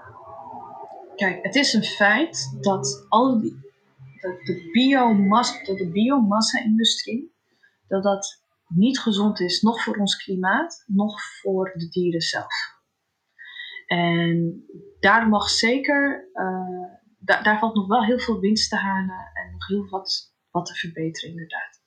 kijk, 1.17 1.43
het 1.43 1.55
is 1.55 1.73
een 1.73 1.85
feit 1.85 2.57
dat 2.61 3.07
al 3.09 3.41
die, 3.41 3.73
dat 4.21 4.41
de, 4.45 4.71
biomassa, 4.73 5.65
dat 5.65 5.79
de 5.79 5.89
biomassa-industrie, 5.89 7.35
dat 7.89 8.03
dat 8.03 8.40
niet 8.71 9.01
gezond 9.01 9.41
is, 9.41 9.61
nog 9.61 9.83
voor 9.83 9.97
ons 9.97 10.17
klimaat, 10.17 10.85
nog 10.87 11.23
voor 11.23 11.73
de 11.75 11.89
dieren 11.89 12.21
zelf. 12.21 12.79
En 13.87 14.65
daar 15.01 15.29
mag 15.29 15.49
zeker, 15.49 16.29
uh, 16.35 16.97
daar, 17.19 17.43
daar 17.43 17.59
valt 17.59 17.75
nog 17.75 17.87
wel 17.87 18.05
heel 18.05 18.19
veel 18.19 18.41
winst 18.41 18.71
te 18.71 18.77
halen 18.77 19.31
en 19.35 19.53
nog 19.53 19.67
heel 19.67 19.89
wat, 19.89 20.35
wat 20.51 20.67
te 20.67 20.75
verbeteren, 20.75 21.31
inderdaad. 21.31 21.83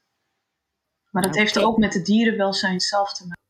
Maar 1.12 1.24
dat 1.24 1.36
heeft 1.36 1.60
ook 1.60 1.78
met 1.78 1.94
het 1.94 2.06
dierenwelzijn 2.06 2.80
zelf 2.80 3.14
te 3.14 3.28
maken. 3.28 3.42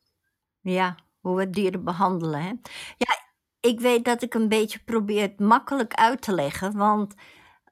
Ja, 0.60 0.94
hoe 1.20 1.36
we 1.36 1.50
dieren 1.50 1.84
behandelen. 1.84 2.42
Hè? 2.42 2.52
Ja, 2.96 3.18
ik 3.60 3.80
weet 3.80 4.04
dat 4.04 4.22
ik 4.22 4.34
een 4.34 4.48
beetje 4.48 4.78
probeer 4.84 5.22
het 5.22 5.40
makkelijk 5.40 5.94
uit 5.94 6.22
te 6.22 6.34
leggen. 6.34 6.76
Want 6.76 7.14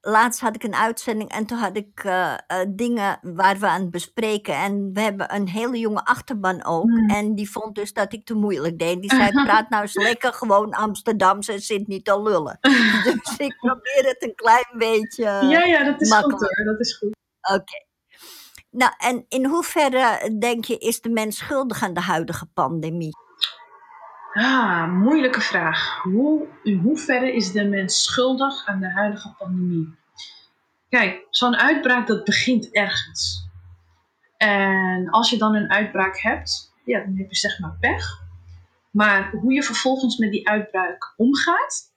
laatst 0.04 0.40
had 0.40 0.54
ik 0.54 0.62
een 0.62 0.74
uitzending 0.74 1.30
en 1.30 1.46
toen 1.46 1.58
had 1.58 1.76
ik 1.76 2.04
uh, 2.04 2.34
uh, 2.48 2.58
dingen 2.68 3.18
waar 3.22 3.58
we 3.58 3.66
aan 3.66 3.80
het 3.80 3.90
bespreken. 3.90 4.54
En 4.54 4.90
we 4.92 5.00
hebben 5.00 5.34
een 5.34 5.48
hele 5.48 5.78
jonge 5.78 6.04
achterban 6.04 6.64
ook. 6.64 6.90
Hmm. 6.90 7.10
En 7.10 7.34
die 7.34 7.50
vond 7.50 7.74
dus 7.74 7.92
dat 7.92 8.12
ik 8.12 8.24
te 8.24 8.34
moeilijk 8.34 8.78
deed. 8.78 9.00
Die 9.00 9.14
zei: 9.14 9.30
Praat 9.44 9.68
nou 9.68 9.82
eens 9.82 9.94
lekker 9.94 10.32
gewoon 10.32 10.72
Amsterdamse 10.72 11.52
en 11.52 11.60
zit 11.60 11.86
niet 11.86 12.04
te 12.04 12.22
lullen. 12.22 12.58
dus 13.04 13.36
ik 13.36 13.56
probeer 13.56 14.04
het 14.04 14.22
een 14.22 14.34
klein 14.34 14.74
beetje. 14.76 15.24
Ja, 15.24 15.64
ja, 15.64 15.84
dat 15.84 16.00
is 16.00 16.08
makkelijk. 16.08 16.38
goed 16.38 16.56
hoor. 16.56 16.64
Dat 16.64 16.80
is 16.80 16.96
goed. 16.96 17.16
Oké. 17.54 17.90
Nou, 18.70 18.92
en 18.98 19.24
in 19.28 19.46
hoeverre 19.46 20.36
denk 20.38 20.64
je 20.64 20.78
is 20.78 21.00
de 21.00 21.10
mens 21.10 21.36
schuldig 21.36 21.82
aan 21.82 21.94
de 21.94 22.00
huidige 22.00 22.46
pandemie? 22.54 23.10
Ah, 24.32 24.92
moeilijke 24.92 25.40
vraag. 25.40 25.98
Hoe, 26.02 26.46
in 26.62 27.34
is 27.34 27.52
de 27.52 27.64
mens 27.64 28.02
schuldig 28.02 28.66
aan 28.66 28.80
de 28.80 28.90
huidige 28.90 29.34
pandemie? 29.38 29.94
Kijk, 30.88 31.26
zo'n 31.30 31.56
uitbraak 31.56 32.06
dat 32.06 32.24
begint 32.24 32.70
ergens. 32.70 33.48
En 34.36 35.10
als 35.10 35.30
je 35.30 35.38
dan 35.38 35.54
een 35.54 35.70
uitbraak 35.70 36.18
hebt, 36.18 36.74
ja, 36.84 37.04
dan 37.04 37.16
heb 37.16 37.28
je 37.30 37.36
zeg 37.36 37.58
maar 37.58 37.76
pech. 37.80 38.20
Maar 38.90 39.30
hoe 39.30 39.52
je 39.52 39.62
vervolgens 39.62 40.16
met 40.16 40.30
die 40.30 40.48
uitbraak 40.48 41.14
omgaat, 41.16 41.92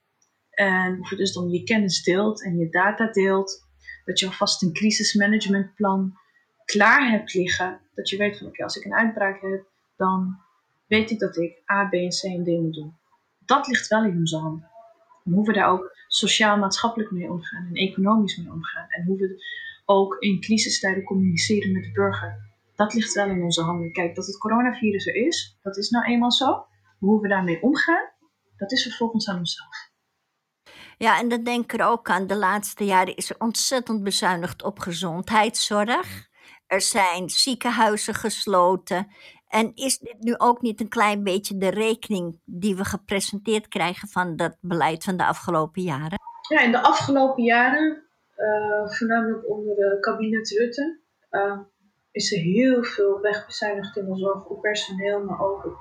en 0.49 0.99
of 0.99 1.09
je 1.09 1.15
dus 1.15 1.33
dan 1.33 1.49
je 1.49 1.63
kennis 1.63 2.03
deelt 2.03 2.43
en 2.43 2.57
je 2.57 2.69
data 2.69 3.11
deelt, 3.11 3.67
dat 4.05 4.19
je 4.19 4.25
alvast 4.25 4.61
een 4.61 4.73
crisismanagementplan 4.73 6.17
klaar 6.65 7.09
hebt 7.09 7.33
liggen, 7.33 7.81
dat 7.93 8.09
je 8.09 8.17
weet 8.17 8.37
van 8.37 8.47
oké, 8.47 8.63
als 8.63 8.75
ik 8.75 8.85
een 8.85 8.95
uitbraak 8.95 9.41
heb, 9.41 9.65
dan 9.95 10.43
weet 10.87 11.11
ik 11.11 11.19
dat 11.19 11.37
ik 11.37 11.61
A, 11.71 11.87
B 11.89 11.93
en 11.93 12.09
C 12.09 12.23
en 12.23 12.43
D 12.43 12.47
moet 12.47 12.73
doen. 12.73 12.97
Dat 13.45 13.67
ligt 13.67 13.87
wel 13.87 14.03
in 14.03 14.17
onze 14.17 14.37
handen. 14.37 14.69
En 15.23 15.31
hoe 15.31 15.45
we 15.45 15.53
daar 15.53 15.69
ook 15.69 15.97
sociaal-maatschappelijk 16.07 17.11
mee 17.11 17.31
omgaan 17.31 17.67
en 17.67 17.73
economisch 17.73 18.37
mee 18.37 18.51
omgaan. 18.51 18.89
En 18.89 19.05
hoe 19.05 19.17
we 19.17 19.43
ook 19.85 20.15
in 20.19 20.41
crisistijden 20.41 21.03
communiceren 21.03 21.71
met 21.71 21.83
de 21.83 21.91
burger. 21.91 22.53
Dat 22.75 22.93
ligt 22.93 23.13
wel 23.13 23.29
in 23.29 23.43
onze 23.43 23.61
handen. 23.61 23.91
Kijk, 23.91 24.15
dat 24.15 24.25
het 24.25 24.37
coronavirus 24.37 25.07
er 25.07 25.15
is, 25.15 25.57
dat 25.61 25.77
is 25.77 25.89
nou 25.89 26.05
eenmaal 26.05 26.31
zo. 26.31 26.65
Hoe 26.99 27.21
we 27.21 27.27
daarmee 27.27 27.61
omgaan, 27.61 28.09
dat 28.57 28.71
is 28.71 28.83
vervolgens 28.83 29.29
aan 29.29 29.37
onszelf. 29.37 29.93
Ja, 30.97 31.19
en 31.19 31.29
dat 31.29 31.45
denk 31.45 31.63
ik 31.63 31.79
er 31.79 31.85
ook 31.85 32.09
aan. 32.09 32.27
De 32.27 32.35
laatste 32.35 32.85
jaren 32.85 33.15
is 33.15 33.29
er 33.29 33.35
ontzettend 33.39 34.03
bezuinigd 34.03 34.63
op 34.63 34.79
gezondheidszorg. 34.79 36.27
Er 36.67 36.81
zijn 36.81 37.29
ziekenhuizen 37.29 38.13
gesloten. 38.13 39.07
En 39.59 39.71
is 39.75 39.97
dit 39.97 40.15
nu 40.19 40.37
ook 40.37 40.61
niet 40.61 40.81
een 40.81 40.89
klein 40.89 41.23
beetje 41.23 41.57
de 41.57 41.69
rekening 41.69 42.39
die 42.45 42.75
we 42.75 42.85
gepresenteerd 42.85 43.67
krijgen 43.67 44.07
van 44.07 44.35
dat 44.35 44.57
beleid 44.61 45.03
van 45.03 45.17
de 45.17 45.25
afgelopen 45.25 45.81
jaren? 45.81 46.19
Ja, 46.49 46.61
in 46.61 46.71
de 46.71 46.81
afgelopen 46.81 47.43
jaren, 47.43 48.03
uh, 48.37 48.87
voornamelijk 48.87 49.49
onder 49.49 49.75
de 49.75 49.97
kabinet 49.99 50.49
Rutte, 50.49 50.99
uh, 51.31 51.59
is 52.11 52.33
er 52.33 52.39
heel 52.39 52.83
veel 52.83 53.21
wegbezuinigd 53.21 53.97
in 53.97 54.05
de 54.05 54.15
zorg 54.15 54.45
op 54.45 54.61
personeel, 54.61 55.23
maar 55.23 55.39
ook 55.39 55.65
op, 55.65 55.77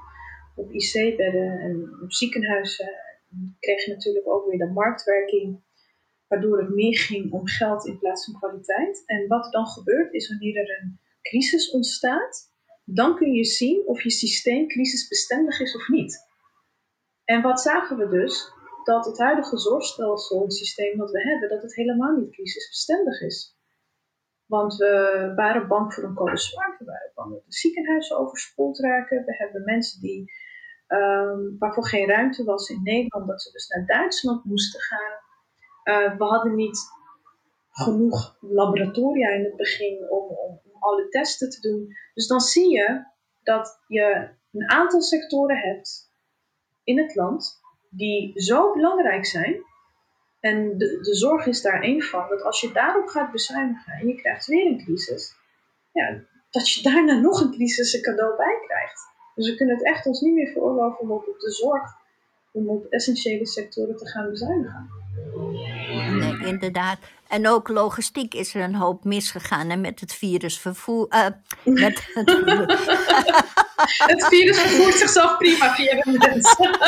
op 0.54 0.73
IC-bedden 0.73 1.59
en 1.61 1.99
op 2.02 2.12
ziekenhuizen. 2.12 2.93
Dan 3.28 3.57
kreeg 3.61 3.85
je 3.85 3.93
natuurlijk 3.93 4.28
ook 4.28 4.47
weer 4.47 4.59
de 4.59 4.73
marktwerking, 4.73 5.62
waardoor 6.28 6.59
het 6.59 6.75
meer 6.75 6.99
ging 6.99 7.33
om 7.33 7.49
geld 7.49 7.87
in 7.87 7.99
plaats 7.99 8.25
van 8.25 8.40
kwaliteit. 8.40 9.02
En 9.07 9.28
wat 9.28 9.45
er 9.45 9.50
dan 9.50 9.66
gebeurt 9.66 10.12
is 10.12 10.28
wanneer 10.28 10.57
er 10.57 10.81
een 10.83 10.99
crisis 11.23 11.71
ontstaat, 11.71 12.54
dan 12.85 13.17
kun 13.17 13.33
je 13.33 13.45
zien 13.45 13.87
of 13.87 14.03
je 14.03 14.11
systeem 14.11 14.69
crisisbestendig 14.69 15.61
is 15.61 15.76
of 15.76 15.88
niet. 15.88 16.33
En 17.25 17.43
wat 17.43 17.61
zagen 17.61 17.97
we 17.97 18.09
dus? 18.09 18.53
Dat 18.85 19.05
het 19.05 19.19
huidige 19.19 19.59
zorgstelsel, 19.59 20.43
het 20.43 20.55
systeem 20.55 20.99
dat 20.99 21.11
we 21.11 21.23
hebben, 21.23 21.49
dat 21.49 21.62
het 21.62 21.75
helemaal 21.75 22.17
niet 22.17 22.31
crisisbestendig 22.31 23.21
is. 23.21 23.57
Want 24.47 24.76
we 24.76 25.33
waren 25.37 25.69
bang 25.69 25.95
voor 25.95 26.05
een 26.05 26.14
code 26.14 26.38
zwart, 26.38 26.79
we 26.79 26.85
waren 26.85 27.12
bang 27.14 27.33
dat 27.33 27.45
de 27.45 27.53
ziekenhuizen 27.53 28.19
overspoeld 28.19 28.79
raken. 28.79 29.25
We 29.25 29.37
hebben 29.37 29.64
mensen 29.64 30.00
die, 30.00 30.33
um, 30.88 31.57
waarvoor 31.59 31.87
geen 31.87 32.07
ruimte 32.07 32.45
was 32.45 32.69
in 32.69 32.83
Nederland, 32.83 33.29
dat 33.29 33.43
ze 33.43 33.53
dus 33.53 33.69
naar 33.69 33.87
Duitsland 33.87 34.45
moesten 34.45 34.81
gaan. 34.81 35.12
Uh, 35.85 36.19
we 36.19 36.25
hadden 36.25 36.55
niet 36.55 36.79
genoeg 37.71 38.37
laboratoria 38.41 39.29
in 39.29 39.45
het 39.45 39.57
begin 39.57 40.11
om, 40.11 40.29
om 40.29 40.61
alle 40.85 41.09
testen 41.09 41.50
te 41.50 41.61
doen. 41.61 41.97
Dus 42.14 42.26
dan 42.26 42.41
zie 42.41 42.71
je 42.71 43.05
dat 43.43 43.81
je 43.87 44.29
een 44.53 44.71
aantal 44.71 45.00
sectoren 45.00 45.57
hebt 45.57 46.12
in 46.85 46.99
het 46.99 47.14
land 47.14 47.61
die 47.91 48.43
zo 48.43 48.73
belangrijk 48.73 49.26
zijn. 49.26 49.62
En 50.41 50.79
de, 50.79 51.00
de 51.00 51.14
zorg 51.14 51.47
is 51.47 51.62
daar 51.62 51.83
één 51.83 52.03
van. 52.03 52.29
Dat 52.29 52.43
als 52.43 52.61
je 52.61 52.73
daarop 52.73 53.07
gaat 53.07 53.33
bezuinigen 53.33 53.93
en 53.93 54.09
je 54.09 54.14
krijgt 54.14 54.47
weer 54.47 54.67
een 54.67 54.85
crisis, 54.85 55.35
ja, 55.93 56.21
dat 56.50 56.71
je 56.71 56.83
daarna 56.83 57.21
nog 57.21 57.41
een 57.41 57.53
crisis 57.53 57.93
een 57.93 58.03
cadeau 58.03 58.37
bij 58.37 58.59
krijgt. 58.67 59.00
Dus 59.35 59.50
we 59.50 59.57
kunnen 59.57 59.76
het 59.76 59.85
echt 59.85 60.07
ons 60.07 60.21
niet 60.21 60.35
meer 60.35 60.53
veroorloven 60.53 61.00
om 61.00 61.11
op 61.11 61.25
de 61.25 61.50
zorg, 61.50 61.93
om 62.53 62.69
op 62.69 62.87
essentiële 62.87 63.47
sectoren 63.47 63.97
te 63.97 64.09
gaan 64.09 64.31
bezuinigen. 64.31 64.88
Nee, 66.18 66.47
inderdaad. 66.47 66.99
En 67.28 67.49
ook 67.49 67.68
logistiek 67.68 68.35
is 68.35 68.54
er 68.54 68.62
een 68.62 68.75
hoop 68.75 69.04
misgegaan. 69.04 69.71
En 69.71 69.80
met 69.80 70.00
het 70.00 70.14
virus 70.14 70.59
vervoer. 70.59 71.06
Uh, 71.11 71.26
met 71.85 72.09
het, 72.14 72.28
het 74.12 74.26
virus 74.26 74.61
vervoert 74.61 74.94
zichzelf 74.94 75.37
prima 75.37 75.75
via 75.75 76.02
de 76.02 76.18
mensen. 76.18 76.78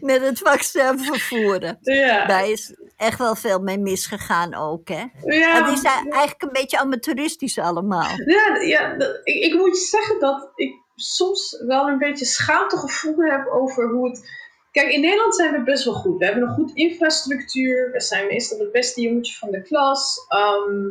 met 0.10 0.22
het 0.22 0.38
vaccin 0.38 0.98
vervoeren. 0.98 1.78
Ja. 1.80 2.26
Daar 2.26 2.48
is 2.48 2.74
echt 2.96 3.18
wel 3.18 3.34
veel 3.34 3.60
mee 3.60 3.78
misgegaan 3.78 4.54
ook, 4.54 4.88
hè? 4.88 5.04
Ja. 5.24 5.64
Het 5.64 5.78
is 5.78 5.82
eigenlijk 5.82 6.42
een 6.42 6.52
beetje 6.52 6.78
amateuristisch 6.78 7.58
allemaal. 7.58 8.08
Ja, 8.24 8.56
ja 8.56 8.94
ik, 9.24 9.34
ik 9.34 9.54
moet 9.54 9.78
je 9.78 9.84
zeggen 9.84 10.20
dat 10.20 10.50
ik 10.54 10.74
soms 10.94 11.62
wel 11.66 11.88
een 11.88 11.98
beetje 11.98 12.24
schaamtegevoel 12.24 13.16
heb 13.18 13.46
over 13.46 13.88
hoe 13.88 14.08
het 14.08 14.28
Kijk, 14.70 14.90
in 14.90 15.00
Nederland 15.00 15.34
zijn 15.34 15.52
we 15.52 15.62
best 15.62 15.84
wel 15.84 15.94
goed. 15.94 16.18
We 16.18 16.24
hebben 16.24 16.42
een 16.42 16.54
goed 16.54 16.74
infrastructuur. 16.74 17.90
We 17.92 18.00
zijn 18.00 18.26
meestal 18.26 18.58
het 18.58 18.72
beste 18.72 19.00
jongetje 19.00 19.36
van 19.36 19.50
de 19.50 19.62
klas. 19.62 20.26
Ehm, 20.28 20.88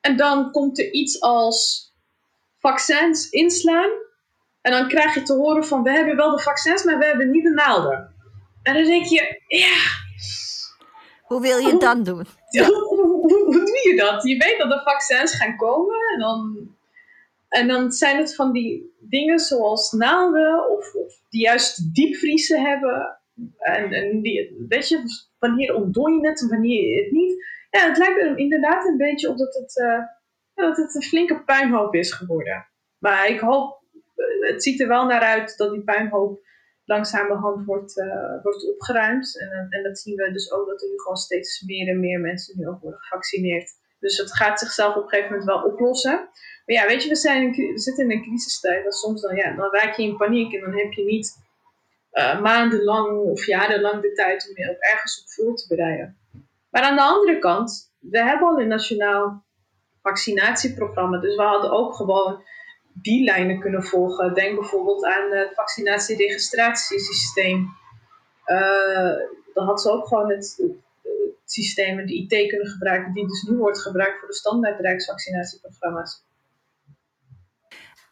en 0.00 0.16
dan 0.16 0.50
komt 0.50 0.78
er 0.78 0.90
iets 0.92 1.20
als 1.20 1.92
vaccins 2.58 3.30
inslaan. 3.30 3.90
En 4.60 4.72
dan 4.72 4.88
krijg 4.88 5.14
je 5.14 5.22
te 5.22 5.34
horen 5.34 5.64
van, 5.64 5.82
we 5.82 5.90
hebben 5.90 6.16
wel 6.16 6.30
de 6.36 6.42
vaccins, 6.42 6.84
maar 6.84 6.98
we 6.98 7.04
hebben 7.04 7.30
niet 7.30 7.44
de 7.44 7.50
naalden. 7.50 8.14
En 8.62 8.74
dan 8.74 8.84
denk 8.84 9.04
je, 9.04 9.40
ja. 9.46 9.76
Hoe 11.22 11.40
wil 11.40 11.58
je 11.58 11.70
het 11.70 11.80
dan 11.80 12.02
doen? 12.02 12.26
Ja. 12.50 12.64
Hoe, 12.66 12.86
hoe, 12.86 13.44
hoe, 13.44 13.52
doe 13.52 13.88
je 13.88 13.94
dat? 13.96 14.22
Je 14.22 14.36
weet 14.36 14.58
dat 14.58 14.70
er 14.70 14.82
vaccins 14.82 15.34
gaan 15.34 15.56
komen 15.56 15.96
en 16.12 16.18
dan, 16.18 16.68
en 17.50 17.68
dan 17.68 17.92
zijn 17.92 18.16
het 18.16 18.34
van 18.34 18.52
die 18.52 18.96
dingen 18.98 19.38
zoals 19.38 19.92
naalden 19.92 20.70
of, 20.70 20.94
of 20.94 21.14
die 21.28 21.40
juist 21.40 21.94
diepvriezen 21.94 22.62
hebben. 22.62 23.20
En, 23.58 23.92
en 23.92 24.20
die, 24.20 24.64
weet 24.68 24.88
je, 24.88 25.02
wanneer 25.38 25.74
ontdooi 25.74 26.20
je 26.20 26.28
het 26.28 26.40
en 26.40 26.48
wanneer 26.48 27.02
het 27.02 27.12
niet. 27.12 27.44
Ja, 27.70 27.88
het 27.88 27.98
lijkt 27.98 28.20
er 28.20 28.38
inderdaad 28.38 28.84
een 28.84 28.96
beetje 28.96 29.28
op 29.28 29.38
dat 29.38 29.54
het, 29.54 29.76
uh, 29.76 30.04
dat 30.54 30.76
het 30.76 30.94
een 30.94 31.02
flinke 31.02 31.44
puinhoop 31.44 31.94
is 31.94 32.12
geworden. 32.12 32.66
Maar 32.98 33.28
ik 33.28 33.40
hoop, 33.40 33.82
eh, 34.14 34.52
het 34.52 34.62
ziet 34.62 34.80
er 34.80 34.88
wel 34.88 35.06
naar 35.06 35.22
uit 35.22 35.56
dat 35.56 35.72
die 35.72 35.84
puinhoop 35.84 36.40
langzamerhand 36.84 37.64
wordt, 37.64 37.96
uh, 37.96 38.42
wordt 38.42 38.68
opgeruimd. 38.68 39.40
En, 39.40 39.66
en 39.70 39.82
dat 39.82 39.98
zien 39.98 40.16
we 40.16 40.32
dus 40.32 40.52
ook 40.52 40.66
dat 40.66 40.82
er 40.82 40.88
nu 40.88 40.98
gewoon 40.98 41.16
steeds 41.16 41.62
meer 41.66 41.88
en 41.88 42.00
meer 42.00 42.20
mensen 42.20 42.58
nu 42.58 42.68
ook 42.68 42.80
worden 42.80 43.00
gevaccineerd. 43.00 43.70
Dus 44.00 44.16
het 44.16 44.36
gaat 44.36 44.58
zichzelf 44.58 44.96
op 44.96 45.02
een 45.02 45.08
gegeven 45.08 45.30
moment 45.30 45.48
wel 45.48 45.62
oplossen. 45.62 46.28
Maar 46.66 46.76
ja, 46.76 46.86
weet 46.86 47.02
je, 47.02 47.08
we, 47.08 47.16
zijn 47.16 47.54
zitten 47.74 48.04
in 48.04 48.10
een 48.10 48.22
crisistijd. 48.22 48.84
En 48.84 48.92
soms 48.92 49.20
dan, 49.20 49.36
ja, 49.36 49.56
dan 49.56 49.72
raak 49.72 49.96
je 49.96 50.02
in 50.02 50.16
paniek 50.16 50.52
en 50.52 50.60
dan 50.60 50.78
heb 50.78 50.92
je 50.92 51.04
niet 51.04 51.38
uh, 52.12 52.40
maandenlang 52.40 53.18
of 53.18 53.46
jarenlang 53.46 54.02
de 54.02 54.12
tijd 54.12 54.48
om 54.48 54.64
je 54.64 54.70
ook 54.70 54.80
ergens 54.80 55.22
op 55.22 55.30
voor 55.30 55.56
te 55.56 55.66
bereiden. 55.68 56.18
Maar 56.70 56.82
aan 56.82 56.96
de 56.96 57.02
andere 57.02 57.38
kant, 57.38 57.92
we 57.98 58.18
hebben 58.18 58.48
al 58.48 58.60
een 58.60 58.68
nationaal 58.68 59.44
vaccinatieprogramma. 60.02 61.18
Dus 61.18 61.36
we 61.36 61.42
hadden 61.42 61.70
ook 61.70 61.94
gewoon 61.94 62.42
die 62.92 63.24
lijnen 63.24 63.60
kunnen 63.60 63.82
volgen. 63.82 64.34
Denk 64.34 64.60
bijvoorbeeld 64.60 65.04
aan 65.04 65.30
het 65.30 65.54
vaccinatieregistratiesysteem. 65.54 67.78
Uh, 68.46 69.16
dan 69.54 69.66
had 69.66 69.80
ze 69.80 69.90
ook 69.90 70.06
gewoon 70.06 70.30
het, 70.30 70.62
het, 71.50 71.64
systeem 71.64 71.98
en 71.98 72.06
de 72.06 72.14
IT 72.14 72.48
kunnen 72.48 72.68
gebruiken, 72.68 73.12
die 73.12 73.26
dus 73.26 73.42
nu 73.42 73.56
wordt 73.56 73.82
gebruikt 73.82 74.18
voor 74.18 74.28
de 74.28 74.34
standaard 74.34 74.80
rijksvaccinatieprogramma's. 74.80 76.24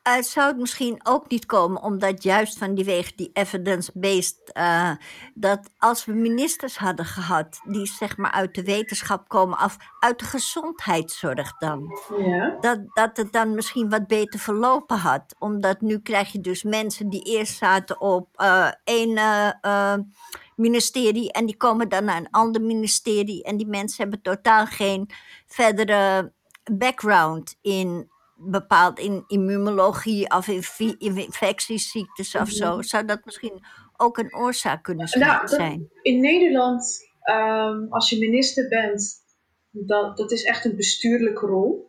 Uh, 0.08 0.22
zou 0.22 0.46
het 0.46 0.56
misschien 0.56 1.00
ook 1.02 1.28
niet 1.28 1.46
komen 1.46 1.82
omdat 1.82 2.22
juist 2.22 2.58
van 2.58 2.74
die 2.74 2.84
wegen 2.84 3.16
die 3.16 3.30
evidence-based, 3.32 4.50
uh, 4.58 4.90
dat 5.34 5.70
als 5.78 6.04
we 6.04 6.12
ministers 6.12 6.78
hadden 6.78 7.04
gehad 7.04 7.60
die 7.64 7.86
zeg 7.86 8.16
maar 8.16 8.30
uit 8.30 8.54
de 8.54 8.62
wetenschap 8.62 9.28
komen 9.28 9.58
af, 9.58 9.76
uit 10.00 10.18
de 10.18 10.24
gezondheidszorg 10.24 11.58
dan, 11.58 11.98
ja. 12.18 12.56
dat, 12.60 12.80
dat 12.94 13.16
het 13.16 13.32
dan 13.32 13.54
misschien 13.54 13.90
wat 13.90 14.06
beter 14.06 14.40
verlopen 14.40 14.98
had. 14.98 15.34
Omdat 15.38 15.80
nu 15.80 15.98
krijg 16.00 16.32
je 16.32 16.40
dus 16.40 16.62
mensen 16.62 17.08
die 17.08 17.22
eerst 17.22 17.56
zaten 17.56 18.00
op 18.00 18.28
uh, 18.40 18.70
één 18.84 19.20
ministerie 20.56 21.32
en 21.32 21.46
die 21.46 21.56
komen 21.56 21.88
dan 21.88 22.04
naar 22.04 22.16
een 22.16 22.30
ander 22.30 22.62
ministerie 22.62 23.42
en 23.42 23.56
die 23.56 23.66
mensen 23.66 24.02
hebben 24.02 24.22
totaal 24.22 24.66
geen 24.66 25.10
verdere 25.46 26.32
background 26.72 27.56
in 27.62 28.10
bepaald 28.38 28.98
in 28.98 29.24
immunologie 29.26 30.30
of 30.30 30.48
in 30.48 30.62
infectieziektes 30.98 32.34
of 32.34 32.48
zo. 32.48 32.82
Zou 32.82 33.04
dat 33.04 33.24
misschien 33.24 33.64
ook 33.96 34.18
een 34.18 34.34
oorzaak 34.34 34.82
kunnen 34.82 35.08
nou, 35.18 35.48
zijn? 35.48 35.90
In 36.02 36.20
Nederland, 36.20 37.00
um, 37.30 37.86
als 37.90 38.10
je 38.10 38.18
minister 38.18 38.68
bent, 38.68 39.14
dat, 39.70 40.16
dat 40.16 40.32
is 40.32 40.44
echt 40.44 40.64
een 40.64 40.76
bestuurlijke 40.76 41.46
rol. 41.46 41.86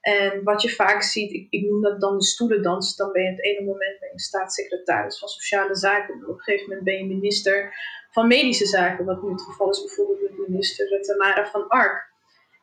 En 0.00 0.42
wat 0.42 0.62
je 0.62 0.70
vaak 0.70 1.02
ziet, 1.02 1.32
ik, 1.32 1.46
ik 1.50 1.70
noem 1.70 1.82
dat 1.82 2.00
dan 2.00 2.18
de 2.18 2.24
stoelendans, 2.24 2.96
dan 2.96 3.12
ben 3.12 3.22
je 3.22 3.28
het 3.28 3.44
ene 3.44 3.64
moment 3.64 4.00
ben 4.00 4.08
je 4.12 4.20
staatssecretaris 4.20 5.18
van 5.18 5.28
Sociale 5.28 5.76
Zaken, 5.76 6.14
op 6.14 6.28
een 6.28 6.40
gegeven 6.40 6.68
moment 6.68 6.84
ben 6.84 6.94
je 6.94 7.04
minister 7.04 7.74
van 8.10 8.26
Medische 8.26 8.66
Zaken, 8.66 9.04
wat 9.04 9.22
nu 9.22 9.30
het 9.30 9.42
geval 9.42 9.70
is 9.70 9.80
bijvoorbeeld 9.80 10.20
met 10.20 10.48
minister 10.48 11.00
Tamara 11.00 11.46
van 11.46 11.68
Ark. 11.68 12.12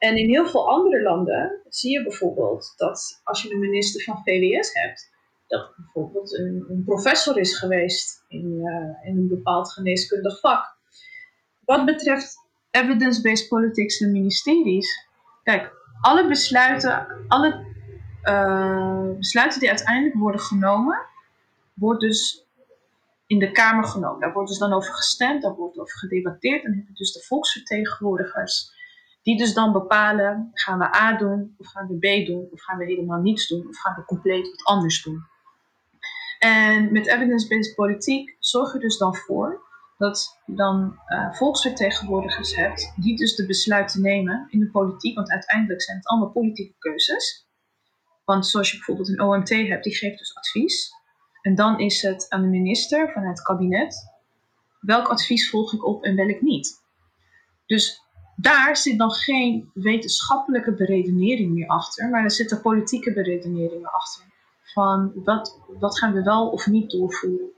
En 0.01 0.17
in 0.17 0.29
heel 0.29 0.47
veel 0.47 0.69
andere 0.69 1.01
landen 1.01 1.61
zie 1.69 1.91
je 1.91 2.03
bijvoorbeeld 2.03 2.73
dat 2.75 3.21
als 3.23 3.41
je 3.41 3.53
een 3.53 3.59
minister 3.59 4.03
van 4.03 4.21
VWS 4.23 4.73
hebt, 4.73 5.11
dat 5.47 5.73
bijvoorbeeld 5.75 6.37
een, 6.37 6.65
een 6.69 6.83
professor 6.85 7.37
is 7.37 7.57
geweest 7.57 8.23
in, 8.27 8.45
uh, 8.45 9.07
in 9.09 9.17
een 9.17 9.27
bepaald 9.27 9.71
geneeskundig 9.73 10.39
vak. 10.39 10.77
Wat 11.65 11.85
betreft 11.85 12.37
evidence-based 12.71 13.47
politics 13.47 13.99
en 13.99 14.11
ministeries, 14.11 15.07
kijk, 15.43 15.71
alle 16.01 16.27
besluiten, 16.27 17.25
alle 17.27 17.65
uh, 18.23 19.17
besluiten 19.17 19.59
die 19.59 19.69
uiteindelijk 19.69 20.15
worden 20.15 20.41
genomen, 20.41 21.05
wordt 21.73 22.01
dus 22.01 22.47
in 23.27 23.39
de 23.39 23.51
Kamer 23.51 23.83
genomen. 23.83 24.19
Daar 24.19 24.33
wordt 24.33 24.49
dus 24.49 24.59
dan 24.59 24.73
over 24.73 24.93
gestemd, 24.93 25.41
daar 25.41 25.55
wordt 25.55 25.79
over 25.79 25.97
gedebatteerd. 25.97 26.63
Dan 26.63 26.73
heb 26.73 26.87
je 26.87 26.93
dus 26.93 27.13
de 27.13 27.21
volksvertegenwoordigers 27.21 28.79
die 29.21 29.37
dus 29.37 29.53
dan 29.53 29.71
bepalen, 29.71 30.49
gaan 30.53 30.79
we 30.79 30.95
A 30.95 31.17
doen, 31.17 31.55
of 31.57 31.67
gaan 31.67 31.87
we 31.87 31.97
B 31.97 32.25
doen, 32.25 32.47
of 32.51 32.61
gaan 32.61 32.77
we 32.77 32.85
helemaal 32.85 33.21
niets 33.21 33.47
doen, 33.47 33.67
of 33.67 33.79
gaan 33.79 33.95
we 33.95 34.05
compleet 34.05 34.49
wat 34.49 34.63
anders 34.63 35.03
doen. 35.03 35.23
En 36.39 36.91
met 36.91 37.07
evidence-based 37.07 37.75
politiek 37.75 38.35
zorg 38.39 38.73
je 38.73 38.79
dus 38.79 38.97
dan 38.97 39.15
voor 39.15 39.69
dat 39.97 40.39
je 40.45 40.55
dan 40.55 40.99
uh, 41.07 41.33
volksvertegenwoordigers 41.33 42.55
hebt 42.55 42.93
die 42.95 43.17
dus 43.17 43.35
de 43.35 43.45
besluiten 43.45 44.01
nemen 44.01 44.47
in 44.49 44.59
de 44.59 44.69
politiek, 44.69 45.15
want 45.15 45.31
uiteindelijk 45.31 45.81
zijn 45.81 45.97
het 45.97 46.07
allemaal 46.07 46.29
politieke 46.29 46.75
keuzes. 46.79 47.47
Want 48.25 48.47
zoals 48.47 48.71
je 48.71 48.77
bijvoorbeeld 48.77 49.09
een 49.09 49.21
OMT 49.21 49.49
hebt, 49.49 49.83
die 49.83 49.95
geeft 49.95 50.17
dus 50.17 50.35
advies. 50.35 50.91
En 51.41 51.55
dan 51.55 51.79
is 51.79 52.01
het 52.01 52.29
aan 52.29 52.41
de 52.41 52.47
minister 52.47 53.11
van 53.11 53.23
het 53.23 53.41
kabinet, 53.41 54.11
welk 54.79 55.07
advies 55.07 55.49
volg 55.49 55.73
ik 55.73 55.85
op 55.85 56.03
en 56.03 56.15
welk 56.15 56.41
niet. 56.41 56.81
Dus 57.65 58.00
daar 58.35 58.77
zit 58.77 58.97
dan 58.97 59.11
geen 59.11 59.71
wetenschappelijke 59.73 60.73
beredenering 60.73 61.51
meer 61.53 61.67
achter, 61.67 62.09
maar 62.09 62.23
er 62.23 62.31
zitten 62.31 62.61
politieke 62.61 63.13
beredeneringen 63.13 63.91
achter. 63.91 64.23
Van 64.63 65.11
wat, 65.15 65.59
wat 65.79 65.99
gaan 65.99 66.13
we 66.13 66.23
wel 66.23 66.49
of 66.49 66.67
niet 66.67 66.91
doorvoeren. 66.91 67.49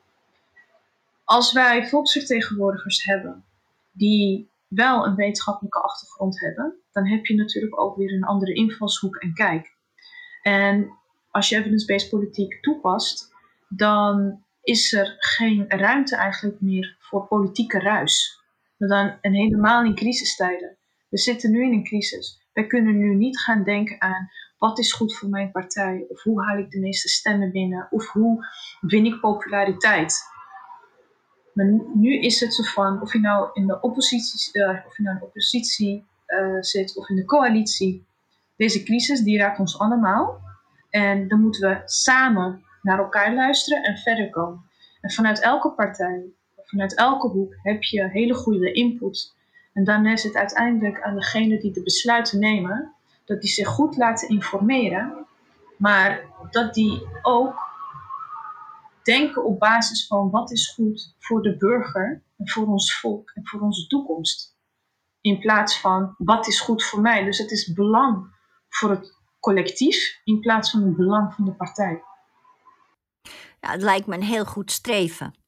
Als 1.24 1.54
wij 1.54 1.88
volksvertegenwoordigers 1.88 3.04
hebben 3.04 3.46
die 3.92 4.50
wel 4.68 5.06
een 5.06 5.16
wetenschappelijke 5.16 5.82
achtergrond 5.82 6.40
hebben, 6.40 6.74
dan 6.92 7.08
heb 7.08 7.26
je 7.26 7.36
natuurlijk 7.36 7.80
ook 7.80 7.96
weer 7.96 8.14
een 8.14 8.24
andere 8.24 8.54
invalshoek 8.54 9.16
en 9.16 9.34
kijk. 9.34 9.76
En 10.42 10.98
als 11.32 11.50
je 11.50 11.56
evidence-based 11.56 12.10
politiek 12.10 12.62
toepast, 12.62 13.34
dan 13.70 14.44
is 14.62 14.94
er 14.94 15.16
geen 15.18 15.66
ruimte 15.68 16.16
eigenlijk 16.16 16.62
meer 16.62 16.96
voor 17.00 17.28
politieke 17.28 17.80
ruis 17.80 18.43
dan, 18.88 19.18
en 19.22 19.34
helemaal 19.34 19.84
in 19.84 19.96
crisistijden. 19.96 20.78
We 21.10 21.18
zitten 21.18 21.52
nu 21.52 21.64
in 21.64 21.74
een 21.74 21.84
crisis. 21.84 22.48
Wij 22.54 22.68
kunnen 22.68 22.98
nu 22.98 23.16
niet 23.16 23.40
gaan 23.40 23.64
denken 23.64 24.02
aan 24.02 24.30
wat 24.58 24.80
is 24.80 24.94
goed 24.94 25.18
voor 25.18 25.30
mijn 25.30 25.52
partij, 25.52 26.06
of 26.10 26.24
hoe 26.24 26.44
haal 26.44 26.58
ik 26.58 26.72
de 26.72 26.80
meeste 26.80 27.10
stemmen 27.10 27.52
binnen, 27.52 27.88
of 27.90 28.12
hoe 28.12 28.46
win 28.82 29.06
ik 29.06 29.20
populariteit. 29.20 30.32
Maar 31.54 31.66
nu 31.94 32.20
is 32.20 32.40
het 32.40 32.54
zo 32.54 32.64
van, 32.64 33.02
of 33.02 33.14
je 33.14 33.20
nou 33.20 33.50
in 33.54 33.68
de 33.68 33.82
oppositie, 33.82 34.62
uh, 34.62 34.86
of 34.88 34.98
je 34.98 35.04
nou 35.04 35.18
in 35.18 35.24
oppositie 35.24 36.06
uh, 36.28 36.58
zit 36.60 36.98
of 36.98 37.10
in 37.10 37.16
de 37.16 37.26
coalitie, 37.26 38.06
deze 38.56 38.84
crisis 38.84 39.20
die 39.20 39.38
raakt 39.38 39.60
ons 39.60 39.80
allemaal. 39.80 40.42
En 40.90 41.28
dan 41.28 41.42
moeten 41.42 41.70
we 41.70 41.82
samen 41.86 42.64
naar 42.82 42.98
elkaar 42.98 43.34
luisteren 43.34 43.84
en 43.84 43.98
verder 43.98 44.30
komen. 44.30 44.70
En 45.02 45.12
vanuit 45.12 45.40
elke 45.40 45.72
partij, 45.72 46.24
vanuit 46.74 46.96
elke 46.96 47.28
hoek 47.28 47.56
heb 47.62 47.84
je 47.84 48.10
hele 48.10 48.34
goede 48.34 48.72
input. 48.72 49.36
En 49.74 49.84
dan 49.84 50.06
is 50.06 50.24
het 50.24 50.36
uiteindelijk 50.36 51.02
aan 51.02 51.16
degene 51.16 51.60
die 51.60 51.72
de 51.72 51.84
besluiten 51.84 52.40
nemen, 52.40 52.94
dat 53.26 53.42
die 53.42 53.50
zich 53.50 53.68
goed 53.68 53.98
laten 53.98 54.30
informeren, 54.30 55.26
maar 55.78 56.26
dat 56.50 56.74
die 56.74 57.08
ook 57.22 57.72
denken 59.04 59.44
op 59.44 59.60
basis 59.60 60.08
van 60.08 60.30
wat 60.30 60.52
is 60.52 60.74
goed 60.74 61.16
voor 61.20 61.42
de 61.42 61.58
burger 61.58 62.24
en 62.38 62.50
voor 62.50 62.68
ons 62.68 63.00
volk 63.00 63.32
en 63.34 63.48
voor 63.48 63.62
onze 63.62 63.88
toekomst. 63.88 64.58
In 65.22 65.40
plaats 65.40 65.80
van 65.80 66.16
wat 66.18 66.48
is 66.48 66.60
goed 66.60 66.84
voor 66.84 67.02
mij. 67.02 67.24
Dus 67.24 67.38
het 67.38 67.52
is 67.52 67.74
belang 67.74 68.36
voor 68.70 68.90
het 68.90 69.14
collectief 69.40 70.20
in 70.24 70.40
plaats 70.40 70.72
van 70.72 70.84
het 70.84 70.96
belang 70.96 71.34
van 71.34 71.46
de 71.46 71.54
partij. 71.54 72.04
Ja, 73.60 73.72
het 73.72 73.82
lijkt 73.82 74.08
me 74.08 74.16
een 74.16 74.24
heel 74.24 74.46
goed 74.46 74.72
streven. 74.72 75.43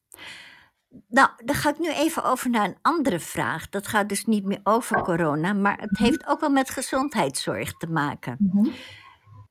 Nou, 1.07 1.29
dan 1.45 1.55
ga 1.55 1.69
ik 1.69 1.79
nu 1.79 1.91
even 1.91 2.23
over 2.23 2.49
naar 2.49 2.65
een 2.65 2.77
andere 2.81 3.19
vraag. 3.19 3.69
Dat 3.69 3.87
gaat 3.87 4.09
dus 4.09 4.25
niet 4.25 4.45
meer 4.45 4.59
over 4.63 5.01
corona, 5.01 5.53
maar 5.53 5.79
het 5.79 5.97
heeft 5.97 6.27
ook 6.27 6.39
wel 6.39 6.49
met 6.49 6.69
gezondheidszorg 6.69 7.77
te 7.77 7.87
maken. 7.87 8.37
Mhm. 8.39 8.67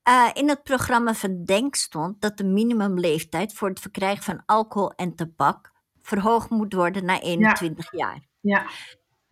Uh, 0.09 0.31
in 0.33 0.49
het 0.49 0.63
programma 0.63 1.15
van 1.15 1.45
Denk 1.45 1.75
stond 1.75 2.21
dat 2.21 2.37
de 2.37 2.45
minimumleeftijd 2.45 3.53
voor 3.53 3.69
het 3.69 3.81
verkrijgen 3.81 4.25
van 4.25 4.43
alcohol 4.47 4.91
en 4.91 5.15
tabak 5.15 5.73
verhoogd 6.03 6.51
moet 6.51 6.73
worden 6.73 7.05
naar 7.05 7.21
21 7.21 7.93
jaar. 7.93 8.21
Ja. 8.41 8.67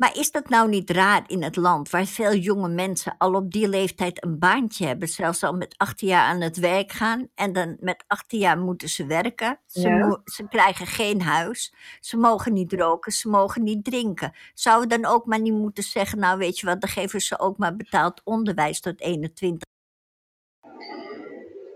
Maar 0.02 0.16
is 0.16 0.30
dat 0.30 0.48
nou 0.48 0.68
niet 0.68 0.90
raar 0.90 1.22
in 1.26 1.42
het 1.42 1.56
land 1.56 1.90
waar 1.90 2.06
veel 2.06 2.34
jonge 2.34 2.68
mensen 2.68 3.14
al 3.18 3.34
op 3.34 3.52
die 3.52 3.68
leeftijd 3.68 4.24
een 4.24 4.38
baantje 4.38 4.86
hebben, 4.86 5.08
zelfs 5.08 5.42
al 5.42 5.52
met 5.52 5.74
18 5.76 6.08
jaar 6.08 6.24
aan 6.24 6.40
het 6.40 6.56
werk 6.56 6.92
gaan 6.92 7.28
en 7.34 7.52
dan 7.52 7.76
met 7.80 8.04
18 8.06 8.38
jaar 8.38 8.58
moeten 8.58 8.88
ze 8.88 9.06
werken. 9.06 9.58
Ze, 9.66 9.88
Ja. 9.88 10.20
ze 10.24 10.48
krijgen 10.48 10.86
geen 10.86 11.22
huis, 11.22 11.74
ze 12.00 12.16
mogen 12.16 12.52
niet 12.52 12.72
roken, 12.72 13.12
ze 13.12 13.28
mogen 13.28 13.62
niet 13.62 13.84
drinken. 13.84 14.32
Zouden 14.54 14.88
we 14.88 15.02
dan 15.02 15.12
ook 15.12 15.26
maar 15.26 15.40
niet 15.40 15.52
moeten 15.52 15.84
zeggen, 15.84 16.18
nou 16.18 16.38
weet 16.38 16.58
je 16.58 16.66
wat, 16.66 16.80
dan 16.80 16.90
geven 16.90 17.20
ze 17.20 17.38
ook 17.38 17.58
maar 17.58 17.76
betaald 17.76 18.20
onderwijs 18.24 18.80
tot 18.80 19.00
21. 19.00 19.66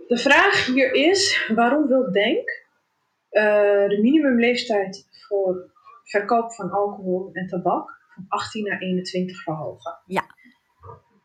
De 0.07 0.19
vraag 0.19 0.67
hier 0.67 0.93
is, 0.93 1.51
waarom 1.55 1.87
wil 1.87 2.13
Denk 2.13 2.65
eh, 3.29 3.43
de 3.89 3.99
minimumleeftijd 4.03 5.07
voor 5.29 5.71
verkoop 6.05 6.55
van 6.55 6.71
alcohol 6.71 7.31
en 7.33 7.47
tabak 7.47 7.95
van 8.17 8.25
18 8.29 8.65
naar 8.65 8.79
21 8.79 9.43
verhogen? 9.43 9.99
Ja. 10.07 10.25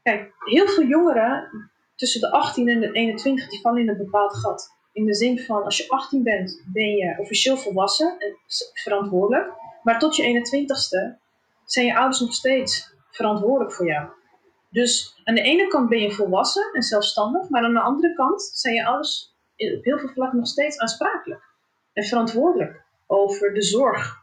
Kijk, 0.04 0.34
heel 0.38 0.68
veel 0.68 0.84
jongeren 0.84 1.50
tussen 1.96 2.22
de 2.22 2.32
18 2.32 2.68
en 2.68 2.80
de 2.80 2.92
21 2.92 3.50
die 3.50 3.62
vallen 3.62 3.82
in 3.82 3.90
een 3.90 3.98
bepaald 3.98 4.38
gat. 4.38 4.80
In 4.94 5.06
de 5.06 5.14
zin 5.14 5.40
van, 5.40 5.64
als 5.64 5.78
je 5.78 5.90
18 5.90 6.24
bent, 6.24 6.64
ben 6.74 6.90
je 6.90 7.16
officieel 7.18 7.58
volwassen 7.58 8.20
en 8.20 8.38
verantwoordelijk. 8.74 9.52
Maar 9.84 10.00
tot 10.00 10.16
je 10.16 10.24
21ste 10.24 11.20
zijn 11.66 11.86
je 11.86 11.96
ouders 11.96 12.20
nog 12.20 12.34
steeds 12.34 12.94
verantwoordelijk 13.10 13.74
voor 13.74 13.86
jou. 13.86 14.10
Dus 14.70 15.22
aan 15.24 15.36
de 15.36 15.42
ene 15.42 15.68
kant 15.68 15.90
ben 15.90 16.00
je 16.00 16.12
volwassen 16.12 16.70
en 16.74 16.82
zelfstandig, 16.82 17.50
maar 17.50 17.64
aan 17.64 17.74
de 17.74 17.80
andere 17.80 18.14
kant 18.14 18.42
zijn 18.42 18.76
je 18.76 18.86
ouders 18.86 19.36
op 19.56 19.84
heel 19.84 20.00
veel 20.00 20.10
vlakken 20.10 20.38
nog 20.38 20.48
steeds 20.48 20.78
aansprakelijk 20.78 21.44
en 21.94 22.04
verantwoordelijk 22.04 22.86
over 23.08 23.54
de 23.54 23.62
zorg 23.62 24.21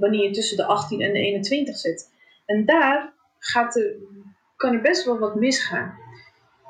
wanneer 0.00 0.22
je 0.22 0.30
tussen 0.30 0.56
de 0.56 0.64
18 0.64 1.00
en 1.00 1.12
de 1.12 1.18
21 1.18 1.76
zit. 1.76 2.12
En 2.46 2.64
daar 2.66 3.14
gaat 3.38 3.74
kan 4.56 4.74
er 4.74 4.80
best 4.80 5.04
wel 5.04 5.18
wat 5.18 5.34
misgaan. 5.34 5.94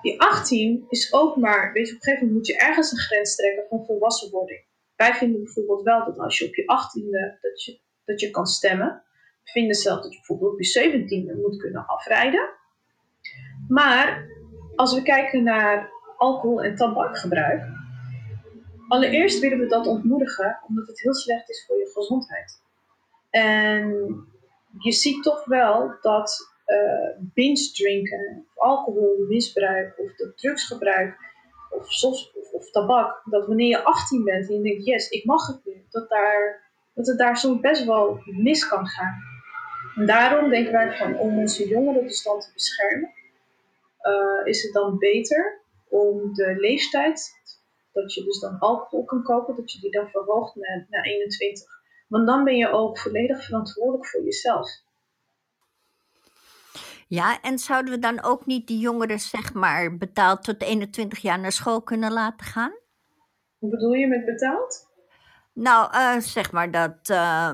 Die 0.03 0.21
18 0.21 0.85
is 0.88 1.12
ook 1.12 1.37
maar, 1.37 1.73
weet 1.73 1.88
je, 1.88 1.95
op 1.95 1.99
een 1.99 2.05
gegeven 2.05 2.27
moment 2.27 2.33
moet 2.33 2.47
je 2.47 2.66
ergens 2.66 2.93
een 2.93 2.99
grens 2.99 3.37
trekken 3.37 3.64
van 3.69 3.85
volwassenwording. 3.85 4.64
Wij 4.97 5.14
vinden 5.14 5.43
bijvoorbeeld 5.43 5.83
wel 5.83 6.05
dat 6.05 6.19
als 6.19 6.38
je 6.38 6.47
op 6.47 6.55
je 6.55 6.62
18e 6.62 7.40
dat 7.40 7.64
je, 7.64 7.81
dat 8.05 8.21
je 8.21 8.31
kan 8.31 8.47
stemmen. 8.47 9.03
We 9.45 9.51
vinden 9.51 9.75
zelf 9.75 10.03
dat 10.03 10.12
je 10.12 10.16
bijvoorbeeld 10.16 10.53
op 10.53 10.61
je 10.61 11.35
17e 11.37 11.40
moet 11.40 11.57
kunnen 11.57 11.87
afrijden. 11.87 12.49
Maar 13.69 14.29
als 14.75 14.95
we 14.95 15.03
kijken 15.03 15.43
naar 15.43 15.90
alcohol- 16.16 16.62
en 16.62 16.77
tabakgebruik, 16.77 17.62
allereerst 18.88 19.40
willen 19.40 19.59
we 19.59 19.66
dat 19.66 19.87
ontmoedigen, 19.87 20.59
omdat 20.69 20.87
het 20.87 21.01
heel 21.01 21.14
slecht 21.14 21.51
is 21.51 21.64
voor 21.66 21.79
je 21.79 21.90
gezondheid. 21.95 22.62
En 23.31 24.14
je 24.79 24.93
ziet 24.93 25.23
toch 25.23 25.45
wel 25.45 25.97
dat 26.01 26.49
eh 26.64 27.11
binge 27.19 27.71
drinken, 27.73 28.47
alcoholmisbruik, 28.55 29.99
of 29.99 30.33
drugsgebruik, 30.35 31.16
of, 31.71 31.93
soft, 31.93 32.37
of, 32.37 32.53
of 32.53 32.71
tabak, 32.71 33.23
dat 33.25 33.47
wanneer 33.47 33.69
je 33.69 33.85
18 33.85 34.25
bent 34.25 34.49
en 34.49 34.55
je 34.55 34.62
denkt, 34.62 34.85
yes, 34.85 35.09
ik 35.09 35.25
mag 35.25 35.47
het 35.47 35.64
nu, 35.64 35.85
dat, 35.90 36.09
daar, 36.09 36.71
dat 36.95 37.07
het 37.07 37.19
daar 37.19 37.37
soms 37.37 37.61
best 37.61 37.85
wel 37.85 38.21
mis 38.25 38.69
kan 38.69 38.87
gaan. 38.87 39.14
En 39.97 40.07
daarom 40.07 40.51
denken 40.51 40.73
wij 40.73 40.97
van, 40.97 41.19
om 41.19 41.38
onze 41.38 41.69
jongeren 41.69 42.03
dan 42.25 42.40
te 42.40 42.51
beschermen, 42.55 43.11
eh, 43.99 44.40
is 44.45 44.62
het 44.62 44.73
dan 44.73 44.99
beter 44.99 45.61
om 45.88 46.35
de 46.35 46.55
leeftijd, 46.59 47.38
dat 47.93 48.14
je 48.14 48.25
dus 48.25 48.40
dan 48.40 48.59
alcohol 48.59 49.05
kan 49.05 49.23
kopen, 49.23 49.57
dat 49.57 49.73
je 49.73 49.81
die 49.81 49.90
dan 49.90 50.09
verhoogt 50.09 50.55
naar, 50.55 50.87
naar 50.90 51.05
21. 51.05 51.80
Want 52.11 52.27
dan 52.27 52.44
ben 52.44 52.57
je 52.57 52.73
ook 52.73 52.99
volledig 52.99 53.44
verantwoordelijk 53.44 54.07
voor 54.07 54.23
jezelf. 54.23 54.68
Ja, 57.09 57.40
en 57.40 57.59
zouden 57.59 57.92
we 57.92 57.99
dan 57.99 58.23
ook 58.23 58.46
niet 58.46 58.66
die 58.66 58.79
jongeren, 58.79 59.20
zeg 59.20 59.55
maar, 59.55 59.96
betaald 59.96 60.42
tot 60.42 60.62
21 60.62 61.18
jaar 61.18 61.38
naar 61.38 61.53
school 61.53 61.83
kunnen 61.83 62.12
laten 62.12 62.46
gaan? 62.46 62.73
Hoe 63.59 63.70
bedoel 63.70 63.92
je 63.92 64.07
met 64.07 64.25
betaald? 64.25 64.88
Nou, 65.53 65.92
eh, 65.92 66.18
zeg 66.18 66.53
maar 66.53 66.70
dat, 66.70 67.09
eh, 67.09 67.51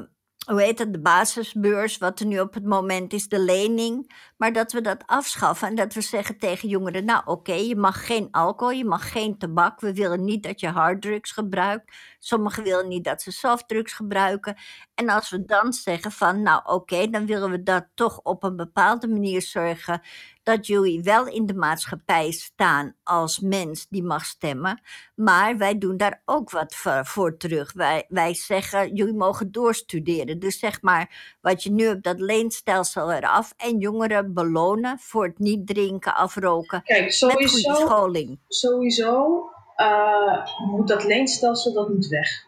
hoe 0.46 0.62
heet 0.62 0.78
het, 0.78 0.92
de 0.92 1.00
basisbeurs, 1.00 1.98
wat 1.98 2.20
er 2.20 2.26
nu 2.26 2.40
op 2.40 2.54
het 2.54 2.64
moment 2.64 3.12
is, 3.12 3.28
de 3.28 3.40
lening. 3.40 4.12
Maar 4.36 4.52
dat 4.52 4.72
we 4.72 4.80
dat 4.80 5.02
afschaffen 5.06 5.68
en 5.68 5.74
dat 5.74 5.94
we 5.94 6.00
zeggen 6.00 6.38
tegen 6.38 6.68
jongeren, 6.68 7.04
nou 7.04 7.22
oké, 7.24 7.52
je 7.52 7.76
mag 7.76 8.06
geen 8.06 8.28
alcohol, 8.30 8.72
je 8.72 8.84
mag 8.84 9.12
geen 9.12 9.38
tabak. 9.38 9.80
We 9.80 9.94
willen 9.94 10.24
niet 10.24 10.42
dat 10.42 10.60
je 10.60 10.68
harddrugs 10.68 11.30
gebruikt. 11.30 11.92
Sommigen 12.18 12.62
willen 12.62 12.88
niet 12.88 13.04
dat 13.04 13.22
ze 13.22 13.30
softdrugs 13.30 13.92
gebruiken. 13.92 14.56
En 14.94 15.08
als 15.08 15.30
we 15.30 15.44
dan 15.44 15.72
zeggen 15.72 16.12
van, 16.12 16.42
nou 16.42 16.60
oké, 16.64 17.10
dan 17.10 17.26
willen 17.26 17.50
we 17.50 17.62
dat 17.62 17.86
toch 17.94 18.20
op 18.22 18.42
een 18.42 18.56
bepaalde 18.56 19.08
manier 19.08 19.42
zorgen 19.42 20.00
dat 20.46 20.66
jullie 20.66 21.02
wel 21.02 21.26
in 21.26 21.46
de 21.46 21.54
maatschappij 21.54 22.30
staan 22.30 22.94
als 23.02 23.40
mens 23.40 23.86
die 23.88 24.02
mag 24.02 24.24
stemmen. 24.24 24.80
Maar 25.14 25.56
wij 25.56 25.78
doen 25.78 25.96
daar 25.96 26.22
ook 26.24 26.50
wat 26.50 26.74
voor, 27.02 27.36
terug. 27.36 27.72
Wij, 27.72 28.04
wij 28.08 28.34
zeggen, 28.34 28.94
jullie 28.94 29.14
mogen 29.14 29.52
doorstuderen. 29.52 30.38
Dus 30.38 30.58
zeg 30.58 30.82
maar, 30.82 31.36
wat 31.40 31.62
je 31.62 31.70
nu 31.70 31.84
hebt, 31.84 32.04
dat 32.04 32.20
leenstelsel 32.20 33.12
eraf. 33.12 33.52
En 33.56 33.78
jongeren 33.78 34.25
belonen 34.34 34.98
voor 34.98 35.24
het 35.24 35.38
niet 35.38 35.66
drinken, 35.66 36.14
afroken. 36.14 36.82
Kijk, 36.82 37.02
Met 37.04 37.18
goede 37.18 37.48
sowieso, 37.48 37.74
scholing. 37.74 38.38
sowieso 38.48 39.44
eh, 39.76 40.46
moet 40.70 40.88
dat 40.88 41.04
leenstelsel 41.04 41.72
dat 41.72 41.88
moet 41.88 42.06
weg. 42.06 42.44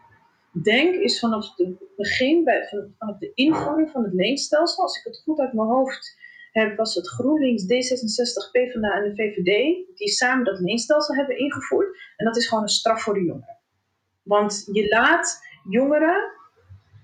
Denk 0.62 0.94
is 0.94 1.18
vanaf 1.18 1.56
het 1.56 1.76
begin, 1.96 2.44
bij, 2.44 2.66
van- 2.70 2.94
vanaf 2.98 3.18
de 3.18 3.30
invoering 3.34 3.90
van 3.90 4.02
het 4.04 4.12
leenstelsel, 4.12 4.82
als 4.82 4.98
ik 4.98 5.04
het 5.04 5.22
goed 5.24 5.38
uit 5.40 5.52
mijn 5.52 5.68
hoofd 5.68 6.16
heb, 6.52 6.76
was 6.76 6.94
het 6.94 7.08
GroenLinks, 7.08 7.62
D66, 7.62 8.50
PvdA 8.50 8.92
en 8.92 9.02
de 9.02 9.14
VVD 9.14 9.44
die 9.98 10.08
samen 10.08 10.44
dat 10.44 10.60
leenstelsel 10.60 11.14
hebben 11.14 11.38
ingevoerd. 11.38 11.98
En 12.16 12.24
dat 12.26 12.36
is 12.36 12.48
gewoon 12.48 12.62
een 12.62 12.68
straf 12.68 13.02
voor 13.02 13.14
de 13.14 13.24
jongeren. 13.24 13.56
Want 14.22 14.68
je 14.72 14.88
laat 14.88 15.40
jongeren, 15.68 16.32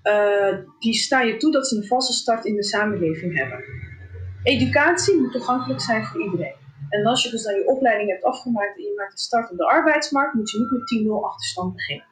eh, 0.02 0.58
die 0.78 0.94
sta 0.94 1.20
je 1.20 1.36
toe 1.36 1.52
dat 1.52 1.68
ze 1.68 1.76
een 1.76 1.86
valse 1.86 2.12
start 2.12 2.44
in 2.44 2.56
de 2.56 2.64
samenleving 2.64 3.36
hebben. 3.38 3.64
Educatie 4.44 5.20
moet 5.20 5.32
toegankelijk 5.32 5.80
zijn 5.80 6.04
voor 6.04 6.22
iedereen. 6.22 6.54
En 6.88 7.06
als 7.06 7.22
je 7.22 7.30
dus 7.30 7.42
dan 7.42 7.54
je 7.54 7.66
opleiding 7.66 8.10
hebt 8.10 8.24
afgemaakt 8.24 8.76
en 8.76 8.82
je 8.82 8.92
maakt 8.96 9.12
een 9.12 9.18
start 9.18 9.50
op 9.50 9.56
de 9.56 9.66
arbeidsmarkt, 9.66 10.34
moet 10.34 10.50
je 10.50 10.58
niet 10.58 10.70
met 10.70 11.04
10-0 11.20 11.24
achterstand 11.24 11.74
beginnen. 11.74 12.06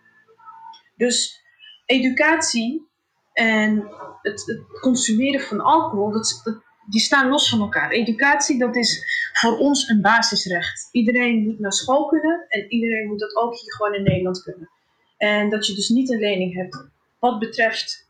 Dus 0.97 1.43
educatie 1.87 2.89
en 3.33 3.89
het, 4.23 4.61
consumeren 4.81 5.41
van 5.41 5.61
alcohol, 5.61 6.11
dat, 6.13 6.41
dat- 6.45 6.63
die 6.89 7.01
staan 7.01 7.29
los 7.29 7.49
van 7.49 7.61
elkaar. 7.61 7.91
Educatie, 7.91 8.59
dat 8.59 8.77
is 8.77 9.05
voor 9.33 9.59
ons 9.59 9.89
een 9.89 10.01
basisrecht. 10.01 10.89
Iedereen 10.93 11.43
moet 11.43 11.59
naar 11.59 11.73
school 11.73 12.07
kunnen 12.07 12.45
en 12.49 12.71
iedereen 12.73 13.07
moet 13.07 13.21
dat 13.21 13.37
ook 13.37 13.59
hier 13.61 13.73
gewoon 13.75 13.95
in 13.95 14.03
Nederland 14.03 14.43
kunnen. 14.43 14.71
En 15.17 15.51
dat 15.51 15.67
je 15.67 15.75
dus 15.75 15.89
niet 15.89 16.11
een 16.11 16.19
lening 16.19 16.55
hebt. 16.55 16.87
Wat 17.19 17.39
betreft 17.39 18.09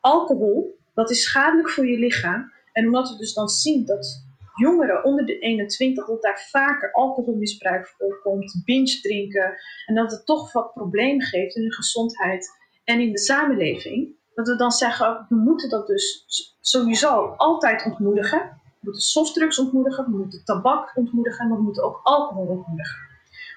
alcohol, 0.00 0.78
dat 0.94 1.10
is 1.10 1.22
schadelijk 1.22 1.70
voor 1.70 1.86
je 1.86 1.98
lichaam. 1.98 2.52
En 2.72 2.86
omdat 2.86 3.10
we 3.10 3.16
dus 3.16 3.34
dan 3.34 3.48
zien 3.48 3.84
dat 3.84 4.24
jongeren 4.54 5.04
onder 5.04 5.26
de 5.26 5.38
21, 5.38 6.06
dat 6.06 6.22
daar 6.22 6.46
vaker 6.50 6.92
alcoholmisbruik 6.92 7.94
voorkomt, 7.98 8.62
binge 8.64 9.00
drinken, 9.00 9.54
en 9.86 9.94
dat 9.94 10.10
het 10.10 10.26
toch 10.26 10.52
wat 10.52 10.72
problemen 10.72 11.26
geeft 11.26 11.56
in 11.56 11.62
hun 11.62 11.72
gezondheid 11.72 12.58
en 12.84 13.00
in 13.00 13.12
de 13.12 13.18
samenleving, 13.18 14.18
dat 14.34 14.48
we 14.48 14.56
dan 14.56 14.70
zeggen, 14.70 15.26
we 15.28 15.34
moeten 15.34 15.70
dat 15.70 15.86
dus 15.86 16.26
sowieso 16.60 17.34
altijd 17.36 17.84
ontmoedigen. 17.84 18.38
We 18.38 18.76
moeten 18.80 19.02
softdrugs 19.02 19.58
ontmoedigen, 19.58 20.04
we 20.04 20.16
moeten 20.16 20.44
tabak 20.44 20.96
ontmoedigen, 20.96 21.48
maar 21.48 21.56
we 21.56 21.62
moeten 21.62 21.84
ook 21.84 22.00
alcohol 22.02 22.46
ontmoedigen. 22.46 23.08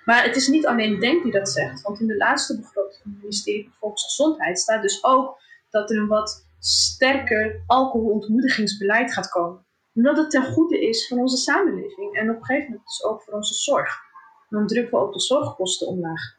Maar 0.05 0.23
het 0.23 0.35
is 0.35 0.47
niet 0.47 0.65
alleen 0.65 0.99
Denk 0.99 1.23
die 1.23 1.31
dat 1.31 1.49
zegt, 1.49 1.81
want 1.81 1.99
in 1.99 2.07
de 2.07 2.17
laatste 2.17 2.57
begroting 2.57 3.01
van 3.01 3.11
het 3.11 3.21
ministerie 3.21 3.63
van 3.63 3.73
Volksgezondheid 3.79 4.59
staat 4.59 4.81
dus 4.81 5.03
ook 5.03 5.41
dat 5.69 5.89
er 5.89 5.97
een 5.97 6.07
wat 6.07 6.45
sterker 6.65 7.63
alcoholontmoedigingsbeleid 7.67 9.13
gaat 9.13 9.29
komen. 9.29 9.65
Omdat 9.93 10.17
het 10.17 10.29
ten 10.29 10.43
goede 10.43 10.87
is 10.87 11.07
van 11.07 11.19
onze 11.19 11.37
samenleving 11.37 12.15
en 12.15 12.29
op 12.29 12.35
een 12.35 12.45
gegeven 12.45 12.69
moment 12.69 12.87
dus 12.87 13.03
ook 13.03 13.21
voor 13.21 13.33
onze 13.33 13.53
zorg. 13.53 14.01
Dan 14.49 14.67
drukken 14.67 14.99
we 14.99 15.05
ook 15.05 15.13
de 15.13 15.19
zorgkosten 15.19 15.87
omlaag. 15.87 16.37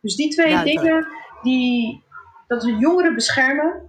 Dus 0.00 0.16
die 0.16 0.30
twee 0.30 0.62
dingen, 0.62 1.06
die, 1.42 2.02
dat 2.46 2.64
we 2.64 2.76
jongeren 2.76 3.14
beschermen, 3.14 3.88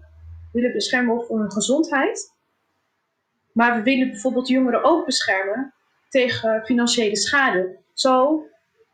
willen 0.51 0.73
beschermen 0.73 1.25
voor 1.25 1.39
hun 1.39 1.51
gezondheid. 1.51 2.33
Maar 3.51 3.75
we 3.75 3.83
willen 3.83 4.11
bijvoorbeeld 4.11 4.47
jongeren 4.47 4.83
ook 4.83 5.05
beschermen 5.05 5.73
tegen 6.09 6.65
financiële 6.65 7.17
schade. 7.17 7.77
Zo 7.93 8.43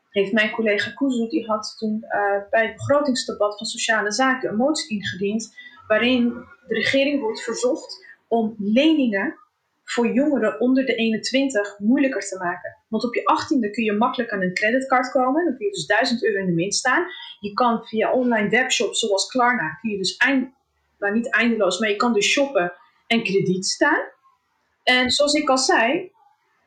heeft 0.09 0.33
mijn 0.33 0.51
collega 0.51 0.91
Kuzu, 0.91 1.27
die 1.27 1.45
had 1.45 1.75
toen 1.77 2.03
eh, 2.03 2.19
bij 2.49 2.65
het 2.65 2.75
begrotingsdebat 2.75 3.57
van 3.57 3.67
Sociale 3.67 4.11
Zaken 4.11 4.49
een 4.49 4.55
motie 4.55 4.97
ingediend, 4.97 5.55
waarin 5.87 6.29
de 6.67 6.73
regering 6.73 7.21
wordt 7.21 7.43
verzocht 7.43 8.05
om 8.27 8.55
leningen 8.57 9.39
voor 9.83 10.07
jongeren 10.07 10.59
onder 10.59 10.85
de 10.85 10.95
21 10.95 11.79
moeilijker 11.79 12.21
te 12.21 12.37
maken. 12.37 12.77
Want 12.87 13.03
op 13.03 13.13
je 13.13 13.21
18e 13.21 13.71
kun 13.71 13.83
je 13.83 13.93
makkelijk 13.93 14.31
aan 14.31 14.41
een 14.41 14.53
creditcard 14.53 15.11
komen, 15.11 15.45
dan 15.45 15.57
kun 15.57 15.65
je 15.65 15.71
dus 15.71 15.85
1000 15.85 16.23
euro 16.23 16.39
in 16.39 16.45
de 16.45 16.51
min 16.51 16.71
staan. 16.71 17.05
Je 17.39 17.53
kan 17.53 17.85
via 17.85 18.11
online 18.11 18.49
webshops 18.49 18.99
zoals 18.99 19.27
Klarna, 19.27 19.77
kun 19.81 19.91
je 19.91 19.97
dus 19.97 20.17
eind, 20.17 20.53
nou 20.99 21.13
niet 21.13 21.33
eindeloos, 21.33 21.79
maar 21.79 21.89
je 21.89 21.95
kan 21.95 22.13
dus 22.13 22.31
shoppen 22.31 22.73
en 23.07 23.23
krediet 23.23 23.65
staan. 23.65 24.03
En 24.83 25.11
zoals 25.11 25.33
ik 25.33 25.49
al 25.49 25.57
zei, 25.57 26.11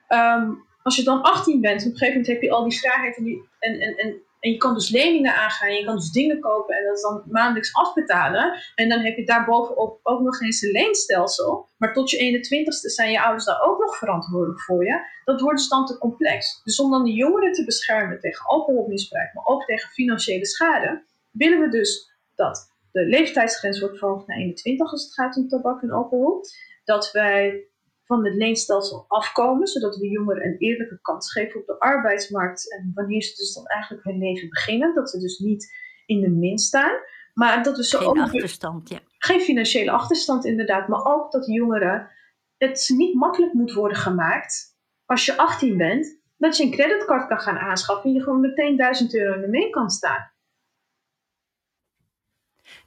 ehm, 0.08 0.50
als 0.82 0.96
je 0.96 1.02
dan 1.02 1.22
18 1.22 1.60
bent, 1.60 1.80
op 1.80 1.86
een 1.86 1.96
gegeven 1.96 2.20
moment 2.20 2.26
heb 2.26 2.42
je 2.42 2.50
al 2.50 2.68
die 2.68 2.78
vrijheid 2.78 3.16
en, 3.16 3.80
en, 3.80 3.96
en, 3.96 4.22
en 4.40 4.50
je 4.50 4.56
kan 4.56 4.74
dus 4.74 4.88
leningen 4.88 5.34
aangaan, 5.34 5.72
je 5.72 5.84
kan 5.84 5.96
dus 5.96 6.10
dingen 6.10 6.40
kopen 6.40 6.76
en 6.76 6.84
dat 6.84 6.96
is 6.96 7.02
dan 7.02 7.22
maandelijks 7.26 7.74
afbetalen. 7.74 8.62
En 8.74 8.88
dan 8.88 9.00
heb 9.00 9.16
je 9.16 9.24
daarbovenop 9.24 10.00
ook 10.02 10.20
nog 10.20 10.40
eens 10.40 10.62
een 10.62 10.70
leenstelsel. 10.70 11.68
Maar 11.76 11.92
tot 11.92 12.10
je 12.10 12.38
21ste 12.38 12.90
zijn 12.94 13.10
je 13.10 13.22
ouders 13.22 13.44
daar 13.44 13.62
ook 13.62 13.78
nog 13.78 13.96
verantwoordelijk 13.96 14.60
voor 14.60 14.84
je. 14.84 15.00
Dat 15.24 15.40
wordt 15.40 15.58
dus 15.58 15.68
dan 15.68 15.86
te 15.86 15.98
complex. 15.98 16.60
Dus 16.64 16.80
om 16.80 16.90
dan 16.90 17.04
de 17.04 17.12
jongeren 17.12 17.52
te 17.52 17.64
beschermen 17.64 18.20
tegen 18.20 18.46
alcoholmisbruik, 18.46 19.34
maar 19.34 19.46
ook 19.46 19.64
tegen 19.64 19.90
financiële 19.90 20.46
schade, 20.46 21.02
willen 21.30 21.60
we 21.60 21.68
dus 21.68 22.10
dat 22.34 22.76
de 22.92 23.06
leeftijdsgrens 23.06 23.80
wordt 23.80 23.98
verhoogd 23.98 24.26
naar 24.26 24.36
21 24.36 24.90
als 24.90 25.04
het 25.04 25.14
gaat 25.14 25.36
om 25.36 25.48
tabak 25.48 25.82
en 25.82 25.90
alcohol. 25.90 26.44
Dat 26.84 27.10
wij 27.12 27.68
van 28.08 28.24
het 28.24 28.34
leenstelsel 28.34 29.04
afkomen, 29.08 29.66
zodat 29.66 29.96
we 29.96 30.08
jongeren 30.08 30.44
een 30.46 30.58
eerlijke 30.58 30.98
kans 31.00 31.32
geven 31.32 31.60
op 31.60 31.66
de 31.66 31.78
arbeidsmarkt. 31.78 32.72
En 32.72 32.90
wanneer 32.94 33.22
ze 33.22 33.34
dus 33.34 33.54
dan 33.54 33.66
eigenlijk 33.66 34.04
hun 34.04 34.18
leven 34.18 34.48
beginnen, 34.48 34.94
dat 34.94 35.10
ze 35.10 35.18
dus 35.18 35.38
niet 35.38 35.72
in 36.06 36.20
de 36.20 36.30
min 36.30 36.58
staan. 36.58 36.96
Maar 37.34 37.62
dat 37.62 37.76
we 37.76 37.84
zo 37.84 37.98
Geen 37.98 38.08
ook 38.08 38.18
achterstand, 38.18 38.88
ja. 38.88 38.98
geen 39.18 39.40
financiële 39.40 39.90
achterstand 39.90 40.44
inderdaad, 40.44 40.88
maar 40.88 41.04
ook 41.04 41.32
dat 41.32 41.46
jongeren 41.46 42.10
het 42.56 42.90
niet 42.96 43.14
makkelijk 43.14 43.52
moet 43.52 43.72
worden 43.72 43.96
gemaakt 43.96 44.76
als 45.04 45.26
je 45.26 45.36
18 45.36 45.76
bent, 45.76 46.20
dat 46.36 46.56
je 46.56 46.64
een 46.64 46.70
creditcard 46.70 47.28
kan 47.28 47.40
gaan 47.40 47.58
aanschaffen 47.58 48.10
en 48.10 48.16
je 48.16 48.22
gewoon 48.22 48.40
meteen 48.40 48.76
1000 48.76 49.14
euro 49.14 49.34
in 49.34 49.40
de 49.40 49.48
mee 49.48 49.70
kan 49.70 49.90
staan. 49.90 50.30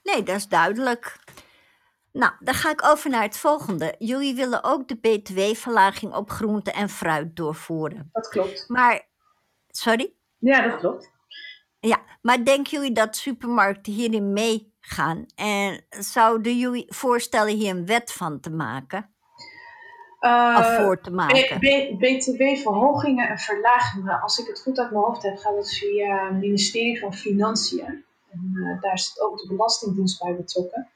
Nee, 0.03 0.23
dat 0.23 0.36
is 0.36 0.47
duidelijk. 0.47 1.19
Nou, 2.12 2.34
dan 2.39 2.54
ga 2.54 2.71
ik 2.71 2.86
over 2.86 3.10
naar 3.10 3.21
het 3.21 3.38
volgende. 3.38 3.95
Jullie 3.97 4.36
willen 4.36 4.63
ook 4.63 4.88
de 4.88 4.95
btw-verlaging 4.95 6.13
op 6.13 6.30
groente 6.30 6.71
en 6.71 6.89
fruit 6.89 7.36
doorvoeren. 7.36 8.10
Dat 8.12 8.28
klopt. 8.28 8.65
Maar, 8.67 9.08
sorry? 9.67 10.13
Ja, 10.38 10.67
dat 10.67 10.80
klopt. 10.80 11.12
Ja, 11.80 12.02
maar 12.21 12.43
denken 12.43 12.71
jullie 12.71 12.91
dat 12.91 13.15
supermarkten 13.15 13.93
hierin 13.93 14.34
meegaan? 14.34 15.26
En 15.36 15.86
zouden 15.89 16.58
jullie 16.58 16.86
voorstellen 16.88 17.56
hier 17.56 17.76
een 17.76 17.86
wet 17.86 18.12
van 18.12 18.39
te 18.39 18.50
maken? 18.50 19.10
of 20.19 20.30
Eh, 20.30 20.76
voor 20.86 21.02
te 21.02 21.12
maken? 21.12 21.60
BTW-verhogingen 22.00 23.30
en 23.30 23.38
verlagingen, 23.38 24.21
als 24.21 24.38
ik 24.38 24.47
het 24.47 24.62
goed 24.62 24.80
uit 24.80 24.91
mijn 24.91 25.04
hoofd 25.04 25.24
heb, 25.24 25.38
gaat 25.38 25.56
het 25.56 25.74
via 25.74 26.26
het 26.26 26.34
ministerie 26.34 27.00
van 27.00 27.13
Financiën. 27.13 28.06
En 28.32 28.52
eh, 28.56 28.82
daar 28.82 29.00
zit 29.00 29.21
ook 29.21 29.38
de 29.38 29.47
Belastingdienst 29.47 30.24
bij 30.24 30.36
betrokken. 30.36 30.89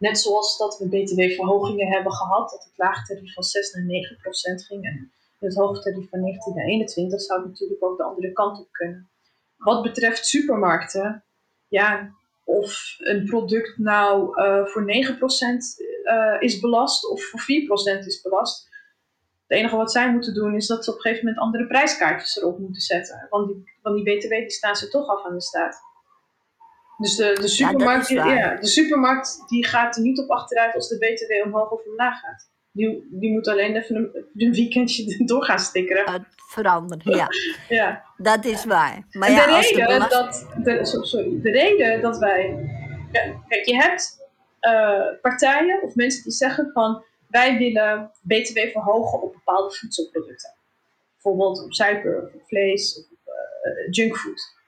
Net 0.00 0.18
zoals 0.18 0.58
dat 0.58 0.78
we 0.78 0.88
BTW-verhogingen 0.88 1.86
hebben 1.86 2.12
gehad, 2.12 2.50
dat 2.50 2.64
het 2.64 2.72
laagtarief 2.76 3.32
van 3.34 3.42
6 3.42 3.72
naar 3.72 3.84
9 3.84 4.16
procent 4.22 4.64
ging. 4.64 4.84
En 4.84 5.12
het 5.38 5.54
hoogtarief 5.54 6.08
van 6.08 6.20
19 6.20 6.54
naar 6.54 6.64
21 6.64 7.20
zou 7.20 7.46
natuurlijk 7.46 7.84
ook 7.84 7.96
de 7.96 8.02
andere 8.02 8.32
kant 8.32 8.58
op 8.58 8.68
kunnen. 8.70 9.08
Wat 9.56 9.82
betreft 9.82 10.26
supermarkten, 10.26 11.24
ja, 11.68 12.14
of 12.44 12.96
een 12.98 13.24
product 13.24 13.78
nou 13.78 14.40
eh, 14.40 14.66
voor 14.66 14.84
9 14.84 15.18
procent 15.18 15.76
eh, 16.04 16.36
is 16.38 16.60
belast 16.60 17.10
of 17.10 17.24
voor 17.24 17.40
4 17.40 17.64
procent 17.64 18.06
is 18.06 18.20
belast. 18.20 18.68
Het 19.46 19.58
enige 19.58 19.76
wat 19.76 19.92
zij 19.92 20.12
moeten 20.12 20.34
doen 20.34 20.54
is 20.54 20.66
dat 20.66 20.84
ze 20.84 20.90
op 20.90 20.96
een 20.96 21.02
gegeven 21.02 21.24
moment 21.24 21.42
andere 21.42 21.66
prijskaartjes 21.66 22.36
erop 22.36 22.58
moeten 22.58 22.82
zetten. 22.82 23.26
Want 23.30 23.48
die, 23.48 23.72
want 23.82 23.96
die 23.96 24.18
BTW 24.18 24.30
die 24.30 24.50
staan 24.50 24.76
ze 24.76 24.88
toch 24.88 25.08
af 25.08 25.24
aan 25.24 25.34
de 25.34 25.42
staat. 25.42 25.89
Dus 27.00 27.16
de, 27.16 27.38
de, 27.40 27.48
supermarkt, 27.48 28.08
ja, 28.08 28.54
de 28.56 28.66
supermarkt 28.66 29.42
die 29.46 29.66
gaat 29.66 29.96
er 29.96 30.02
niet 30.02 30.18
op 30.18 30.30
achteruit 30.30 30.74
als 30.74 30.88
de 30.88 30.98
BTW 30.98 31.46
omhoog 31.46 31.70
of 31.70 31.86
omlaag 31.86 32.20
gaat. 32.20 32.50
Die, 32.72 33.08
die 33.10 33.32
moet 33.32 33.48
alleen 33.48 33.76
even 33.76 33.96
een, 33.96 34.26
een 34.36 34.52
weekendje 34.52 35.16
door 35.26 35.44
gaan 35.44 35.58
stikkeren. 35.58 36.12
Het 36.12 36.22
veranderen, 36.36 37.16
ja. 37.16 37.28
Ja. 37.78 38.04
Dat 38.16 38.44
is 38.44 38.64
waar. 38.64 39.06
Maar 39.10 39.28
en 39.28 39.34
ja, 39.34 39.46
de, 39.46 39.50
de 39.50 39.58
reden 39.58 39.86
belast- 39.86 40.10
dat, 40.10 40.64
de, 40.64 40.84
so- 40.84 41.02
sorry, 41.02 41.40
de 41.42 41.50
reden 41.50 42.00
dat 42.00 42.18
wij. 42.18 42.70
kijk, 43.48 43.66
je 43.66 43.74
hebt 43.74 44.18
eh, 44.60 45.02
partijen 45.22 45.82
of 45.82 45.94
mensen 45.94 46.22
die 46.22 46.32
zeggen 46.32 46.70
van 46.72 47.04
wij 47.28 47.58
willen 47.58 48.10
BTW 48.22 48.58
verhogen 48.58 49.22
op 49.22 49.32
bepaalde 49.32 49.74
voedselproducten. 49.76 50.54
Bijvoorbeeld 51.12 51.64
op 51.64 51.72
suiker, 51.72 52.22
of 52.22 52.34
op 52.34 52.42
vlees, 52.46 52.98
of 52.98 53.04
op 53.10 53.34
eh, 53.34 53.92
junkfood. 53.92 54.58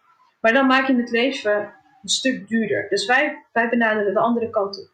Maar 0.41 0.53
dan 0.53 0.67
maak 0.67 0.87
je 0.87 0.97
het 0.97 1.11
leven 1.11 1.75
een 2.03 2.09
stuk 2.09 2.49
duurder. 2.49 2.89
Dus 2.89 3.07
wij, 3.07 3.47
wij 3.53 3.69
benaderen 3.69 4.15
de 4.15 4.21
andere 4.21 4.51
kant 4.51 4.79
op. 4.81 4.91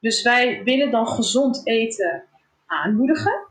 Dus 0.00 0.22
wij 0.22 0.62
willen 0.64 0.90
dan 0.90 1.06
gezond 1.08 1.66
eten 1.66 2.24
aanmoedigen 2.66 3.46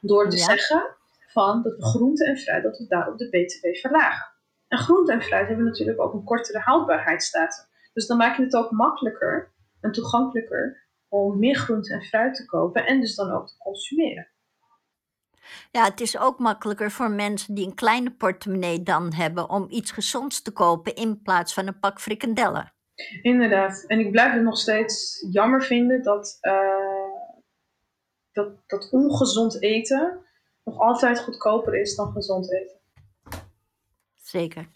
door 0.00 0.28
te 0.28 0.36
Ja. 0.36 0.42
zeggen 0.44 0.86
van 1.26 1.62
dat 1.62 1.76
we 1.76 1.84
groente 1.84 2.24
en 2.26 2.38
fruit, 2.38 2.62
dat 2.62 2.78
we 2.78 2.86
daarop 2.88 3.18
de 3.18 3.28
BTW 3.28 3.80
verlagen. 3.80 4.30
En 4.68 4.78
groente 4.78 5.12
en 5.12 5.22
fruit 5.22 5.48
hebben 5.48 5.64
natuurlijk 5.64 6.00
ook 6.00 6.12
een 6.12 6.24
kortere 6.24 6.58
houdbaarheidsdatum. 6.58 7.64
Dus 7.92 8.06
dan 8.06 8.16
maak 8.16 8.36
je 8.36 8.42
het 8.42 8.54
ook 8.54 8.70
makkelijker 8.70 9.50
en 9.80 9.92
toegankelijker 9.92 10.82
om 11.08 11.38
meer 11.38 11.56
groente 11.56 11.92
en 11.92 12.02
fruit 12.02 12.34
te 12.34 12.46
kopen 12.46 12.86
en 12.86 13.00
dus 13.00 13.14
dan 13.14 13.30
ook 13.32 13.48
te 13.48 13.56
consumeren. 13.58 14.26
Ja, 15.70 15.84
het 15.84 16.00
is 16.00 16.18
ook 16.18 16.38
makkelijker 16.38 16.90
voor 16.90 17.10
mensen 17.10 17.54
die 17.54 17.66
een 17.66 17.74
kleine 17.74 18.10
portemonnee 18.10 18.82
dan 18.82 19.12
hebben 19.12 19.50
om 19.50 19.66
iets 19.70 19.90
gezonds 19.90 20.42
te 20.42 20.50
kopen 20.50 20.94
in 20.94 21.22
plaats 21.22 21.54
van 21.54 21.66
een 21.66 21.78
pak 21.78 22.00
frikandellen. 22.00 22.72
Inderdaad. 23.22 23.84
En 23.86 23.98
ik 23.98 24.10
blijf 24.10 24.32
het 24.32 24.42
nog 24.42 24.58
steeds 24.58 25.26
jammer 25.30 25.62
vinden 25.62 26.02
dat, 26.02 26.38
eh, 26.40 26.52
dat, 28.32 28.48
dat 28.66 28.90
ongezond 28.90 29.62
eten 29.62 30.26
nog 30.64 30.78
altijd 30.78 31.20
goedkoper 31.20 31.80
is 31.80 31.96
dan 31.96 32.12
gezond 32.12 32.52
eten. 32.52 32.80
Zeker. 34.14 34.70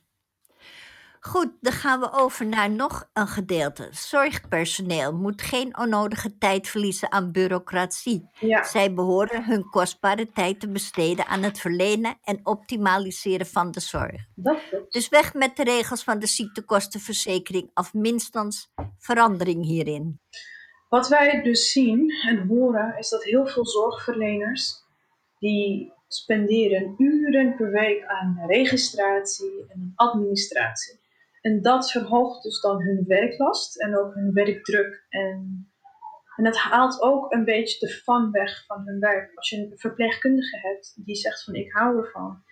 Goed, 1.26 1.48
dan 1.60 1.72
gaan 1.72 2.00
we 2.00 2.12
over 2.12 2.46
naar 2.46 2.70
nog 2.70 3.08
een 3.12 3.26
gedeelte. 3.26 3.88
Zorgpersoneel 3.90 5.12
moet 5.12 5.42
geen 5.42 5.78
onnodige 5.78 6.38
tijd 6.38 6.68
verliezen 6.68 7.12
aan 7.12 7.32
bureaucratie. 7.32 8.28
Ja, 8.40 8.64
Zij 8.64 8.94
behoren 8.94 9.44
hun 9.44 9.70
kostbare 9.70 10.32
tijd 10.32 10.60
te 10.60 10.68
besteden 10.68 11.26
aan 11.26 11.42
het 11.42 11.58
verlenen 11.60 12.18
en 12.24 12.40
optimaliseren 12.42 13.46
van 13.46 13.70
de 13.70 13.80
zorg. 13.80 14.26
dat. 14.34 14.58
Dus 14.88 15.08
weg 15.08 15.34
met 15.34 15.56
de 15.56 15.64
regels 15.64 16.04
van 16.04 16.18
de 16.18 16.26
ziektekostenverzekering 16.26 17.70
of 17.74 17.94
minstens 17.94 18.72
verandering 18.98 19.64
hierin. 19.64 20.20
Wat 20.88 21.08
wij 21.08 21.42
dus 21.42 21.72
zien 21.72 22.10
en 22.28 22.46
horen 22.46 22.98
is 22.98 23.08
dat 23.08 23.24
heel 23.24 23.46
veel 23.46 23.66
zorgverleners 23.66 24.74
die 25.38 25.92
spenderen 26.08 26.94
uren 26.98 27.56
per 27.56 27.70
week 27.70 28.04
aan 28.06 28.42
registratie 28.46 29.64
en 29.68 29.92
administratie. 29.94 31.04
En 31.46 31.62
dat 31.62 31.90
verhoogt 31.90 32.42
dus 32.42 32.60
dan 32.60 32.82
hun 32.82 33.04
werklast 33.06 33.80
en 33.80 33.98
ook 33.98 34.14
hun 34.14 34.32
werkdruk. 34.32 35.06
En, 35.08 35.68
en 36.36 36.44
het 36.44 36.56
haalt 36.56 37.02
ook 37.02 37.32
een 37.32 37.44
beetje 37.44 37.86
de 37.86 37.92
fun 37.92 38.30
weg 38.30 38.64
van 38.66 38.86
hun 38.86 39.00
werk. 39.00 39.36
Als 39.36 39.48
je 39.48 39.56
een 39.56 39.78
verpleegkundige 39.78 40.58
hebt 40.58 41.04
die 41.04 41.14
zegt 41.14 41.44
van 41.44 41.54
ik 41.54 41.72
hou 41.72 41.98
ervan 41.98 42.42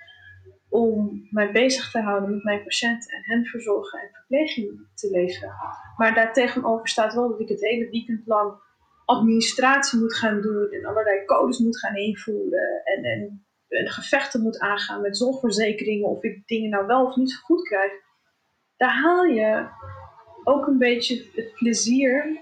om 0.68 1.28
mij 1.30 1.52
bezig 1.52 1.90
te 1.90 2.00
houden 2.00 2.30
met 2.30 2.44
mijn 2.44 2.62
patiënten 2.62 3.16
en 3.16 3.22
hen 3.24 3.44
verzorgen 3.44 4.00
en 4.00 4.08
verpleging 4.12 4.88
te 4.94 5.10
leveren. 5.10 5.54
Maar 5.96 6.14
daartegenover 6.14 6.88
staat 6.88 7.14
wel 7.14 7.28
dat 7.28 7.40
ik 7.40 7.48
het 7.48 7.60
hele 7.60 7.90
weekend 7.90 8.26
lang 8.26 8.54
administratie 9.04 9.98
moet 9.98 10.16
gaan 10.16 10.40
doen 10.40 10.70
en 10.70 10.84
allerlei 10.84 11.24
codes 11.24 11.58
moet 11.58 11.78
gaan 11.78 11.96
invoeren 11.96 12.82
en, 12.84 13.04
en, 13.04 13.46
en 13.68 13.88
gevechten 13.88 14.42
moet 14.42 14.58
aangaan 14.58 15.00
met 15.00 15.16
zorgverzekeringen 15.16 16.08
of 16.08 16.22
ik 16.22 16.46
dingen 16.46 16.70
nou 16.70 16.86
wel 16.86 17.06
of 17.06 17.16
niet 17.16 17.36
goed 17.36 17.62
krijg. 17.62 18.03
Daar 18.76 18.94
haal 19.02 19.24
je 19.24 19.66
ook 20.44 20.66
een 20.66 20.78
beetje 20.78 21.30
het 21.34 21.54
plezier 21.54 22.40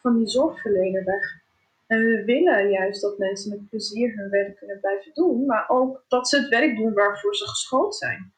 van 0.00 0.18
die 0.18 0.28
zorgverlener 0.28 1.04
weg. 1.04 1.42
En 1.86 1.98
we 1.98 2.24
willen 2.24 2.70
juist 2.70 3.00
dat 3.00 3.18
mensen 3.18 3.50
met 3.50 3.68
plezier 3.68 4.16
hun 4.16 4.30
werk 4.30 4.56
kunnen 4.56 4.80
blijven 4.80 5.10
doen, 5.14 5.46
maar 5.46 5.68
ook 5.68 6.04
dat 6.08 6.28
ze 6.28 6.38
het 6.38 6.48
werk 6.48 6.76
doen 6.76 6.92
waarvoor 6.92 7.34
ze 7.34 7.48
geschoold 7.48 7.96
zijn. 7.96 8.32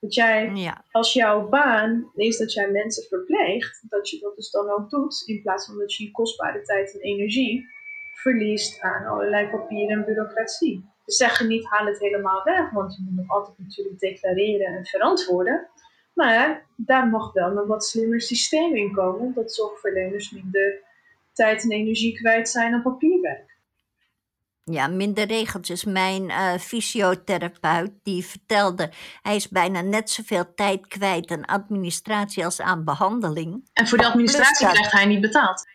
Dat 0.00 0.14
jij 0.14 0.50
Ja, 0.54 0.84
als 0.90 1.12
jouw 1.12 1.48
baan 1.48 2.10
is 2.14 2.38
dat 2.38 2.52
jij 2.52 2.70
mensen 2.70 3.08
verpleegt, 3.08 3.84
dat 3.88 4.10
je 4.10 4.18
dat 4.18 4.36
dus 4.36 4.50
dan 4.50 4.70
ook 4.70 4.90
doet, 4.90 5.22
in 5.26 5.42
plaats 5.42 5.66
van 5.66 5.78
dat 5.78 5.94
je 5.94 6.04
je 6.04 6.10
kostbare 6.10 6.62
tijd 6.62 6.94
en 6.94 7.00
energie 7.00 7.66
verliest 8.14 8.80
aan 8.80 9.06
allerlei 9.06 9.50
papieren 9.50 9.98
en 9.98 10.04
bureaucratie. 10.04 10.84
We 11.04 11.12
zeggen 11.12 11.48
niet 11.48 11.66
haal 11.66 11.86
het 11.86 11.98
helemaal 11.98 12.44
weg, 12.44 12.70
want 12.70 12.94
je 12.94 13.02
moet 13.04 13.16
nog 13.16 13.30
altijd 13.30 13.58
natuurlijk 13.58 13.98
declareren 13.98 14.66
en 14.66 14.86
verantwoorden. 14.86 15.68
Maar 16.12 16.66
daar 16.76 17.06
mag 17.06 17.32
wel 17.32 17.56
een 17.56 17.66
wat 17.66 17.84
slimmer 17.84 18.20
systeem 18.20 18.76
in 18.76 18.92
komen, 18.92 19.32
dat 19.34 19.54
zorgverleners 19.54 20.30
minder 20.30 20.80
tijd 21.32 21.62
en 21.62 21.70
energie 21.70 22.18
kwijt 22.18 22.48
zijn 22.48 22.74
aan 22.74 22.82
papierwerk. 22.82 23.50
ja, 24.64 24.86
minder 24.86 25.26
regeltjes. 25.26 25.84
Mijn 25.84 26.30
eh, 26.30 26.54
fysiotherapeut 26.54 27.92
die 28.02 28.24
vertelde, 28.24 28.90
hij 29.22 29.36
is 29.36 29.48
bijna 29.48 29.80
net 29.80 30.10
zoveel 30.10 30.54
tijd 30.54 30.86
kwijt 30.86 31.30
aan 31.30 31.44
administratie 31.44 32.44
als 32.44 32.60
aan 32.60 32.84
behandeling. 32.84 33.68
En 33.72 33.88
voor 33.88 33.98
de 33.98 34.06
administratie 34.06 34.56
krijgt 34.56 34.74
krijgt 34.74 34.92
hij 34.92 35.06
niet 35.06 35.20
betaald. 35.20 35.66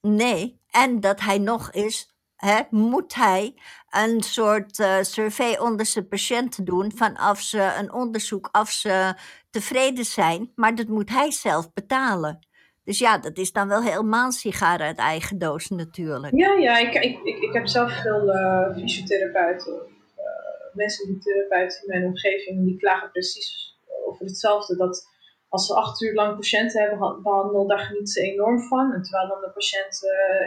Nee, 0.00 0.60
En 0.70 1.00
dat 1.00 1.20
hij 1.20 1.38
nog 1.38 1.72
eens, 1.72 2.13
hè, 2.44 2.60
moet 2.70 3.14
hij 3.14 3.54
een 3.90 4.22
soort 4.22 4.78
uh, 4.78 4.96
survey 5.00 5.58
onder 5.58 5.86
zijn 5.86 6.08
patiënten 6.08 6.64
doen 6.64 6.92
van 6.94 7.30
of 7.30 7.40
ze 7.40 7.74
een 7.78 7.92
onderzoek 7.92 8.48
of 8.52 8.70
ze 8.70 9.14
tevreden 9.50 10.04
zijn, 10.04 10.52
maar 10.54 10.74
dat 10.74 10.86
moet 10.86 11.10
hij 11.10 11.30
zelf 11.30 11.72
betalen. 11.72 12.38
Dus 12.84 12.98
ja, 12.98 13.18
dat 13.18 13.38
is 13.38 13.52
dan 13.52 13.68
wel 13.68 13.82
helemaal 13.82 14.32
sigaren 14.32 14.86
uit 14.86 14.98
eigen 14.98 15.38
doos 15.38 15.68
natuurlijk. 15.68 16.34
Ja, 16.36 16.52
ja 16.52 16.78
ik, 16.78 16.94
ik, 16.94 17.18
ik, 17.24 17.52
heb 17.52 17.66
zelf 17.66 17.92
veel 17.92 18.34
uh, 18.34 18.74
fysiotherapeuten, 18.74 19.72
uh, 19.72 20.74
mensen 20.74 21.06
die 21.06 21.18
therapeuten 21.18 21.82
in 21.82 21.88
mijn 21.88 22.04
omgeving, 22.04 22.64
die 22.64 22.76
klagen 22.76 23.10
precies 23.10 23.78
over 24.06 24.26
hetzelfde. 24.26 24.76
Dat 24.76 25.12
als 25.48 25.66
ze 25.66 25.74
acht 25.74 26.02
uur 26.02 26.14
lang 26.14 26.36
patiënten 26.36 26.80
hebben 26.80 27.22
behandeld, 27.22 27.68
daar 27.68 27.78
genieten 27.78 28.06
ze 28.12 28.20
enorm 28.20 28.60
van. 28.60 28.92
En 28.92 29.02
terwijl 29.02 29.28
dan 29.28 29.40
de 29.40 29.50
patiënt 29.50 30.00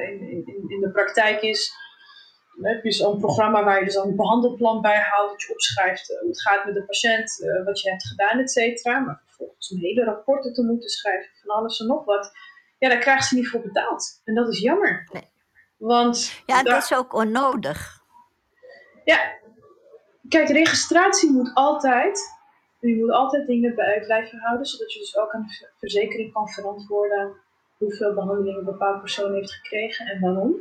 in, 0.09 0.29
in, 0.29 0.63
in 0.67 0.79
de 0.79 0.91
praktijk 0.91 1.41
is, 1.41 1.71
heb 2.61 2.83
je 2.83 2.91
zo'n 2.91 3.19
programma 3.19 3.63
waar 3.63 3.79
je 3.79 3.85
dus 3.85 3.95
een 3.95 4.15
behandelplan 4.15 4.81
bij 4.81 4.99
houdt, 4.99 5.31
dat 5.31 5.41
je 5.41 5.51
opschrijft 5.51 6.07
hoe 6.19 6.29
het 6.29 6.41
gaat 6.41 6.65
met 6.65 6.73
de 6.73 6.83
patiënt, 6.83 7.45
wat 7.65 7.81
je 7.81 7.89
hebt 7.89 8.07
gedaan, 8.07 8.39
et 8.39 8.51
cetera. 8.51 8.99
Maar 8.99 9.21
vervolgens 9.25 9.71
een 9.71 9.79
hele 9.79 10.03
rapporten 10.03 10.53
te 10.53 10.63
moeten 10.63 10.89
schrijven 10.89 11.29
van 11.41 11.55
alles 11.55 11.79
en 11.79 11.87
nog 11.87 12.05
wat. 12.05 12.31
Ja, 12.79 12.89
daar 12.89 12.99
krijgen 12.99 13.23
ze 13.23 13.35
niet 13.35 13.49
voor 13.49 13.61
betaald. 13.61 14.21
En 14.25 14.35
dat 14.35 14.47
is 14.49 14.59
jammer. 14.59 15.09
Nee. 15.13 15.29
Want 15.77 16.41
ja, 16.45 16.63
dat 16.63 16.83
is 16.83 16.93
ook 16.93 17.13
onnodig. 17.13 18.01
Ja, 19.03 19.19
kijk, 20.29 20.47
registratie 20.47 21.31
moet 21.31 21.51
altijd. 21.53 22.35
Je 22.79 22.95
moet 22.95 23.11
altijd 23.11 23.47
dingen 23.47 23.75
bij 23.75 24.01
blijven 24.05 24.39
houden, 24.39 24.65
zodat 24.65 24.93
je 24.93 24.99
dus 24.99 25.17
ook 25.17 25.33
aan 25.33 25.41
de 25.41 25.69
verzekering 25.77 26.33
kan 26.33 26.47
verantwoorden 26.47 27.35
hoeveel 27.77 28.13
behandelingen 28.13 28.59
een 28.59 28.65
bepaald 28.65 28.99
persoon 28.99 29.33
heeft 29.33 29.51
gekregen 29.51 30.05
en 30.05 30.19
waarom. 30.19 30.55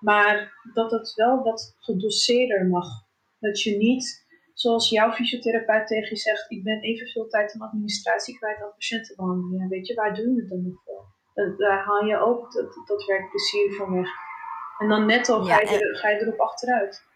Maar 0.00 0.52
dat 0.74 0.90
het 0.90 1.12
wel 1.14 1.42
wat 1.42 1.76
gedoseerder 1.78 2.66
mag. 2.66 2.86
Dat 3.38 3.62
je 3.62 3.76
niet 3.76 4.28
zoals 4.54 4.90
jouw 4.90 5.12
fysiotherapeut 5.12 5.86
tegen 5.86 6.08
je 6.08 6.16
zegt, 6.16 6.50
ik 6.50 6.62
ben 6.62 6.80
evenveel 6.80 7.28
tijd 7.28 7.52
aan 7.52 7.68
administratie 7.68 8.38
kwijt 8.38 8.62
aan 8.62 8.72
patiëntenbehandeling. 8.74 9.68
Weet 9.68 9.86
je, 9.86 9.94
waar 9.94 10.14
doen 10.14 10.34
we 10.34 10.40
het 10.40 10.48
dan 10.48 10.62
nog 10.62 10.82
voor? 10.84 11.56
Daar 11.56 11.84
haal 11.84 12.04
je 12.04 12.18
ook 12.18 12.52
dat, 12.52 12.82
dat 12.86 13.04
werkplezier 13.04 13.74
van 13.74 13.92
weg. 13.92 14.08
En 14.78 14.88
dan 14.88 15.06
netto 15.06 15.42
ga, 15.42 15.60
je 15.60 15.66
er, 15.66 15.96
ga 15.96 16.08
je 16.08 16.20
erop 16.20 16.38
achteruit. 16.38 17.08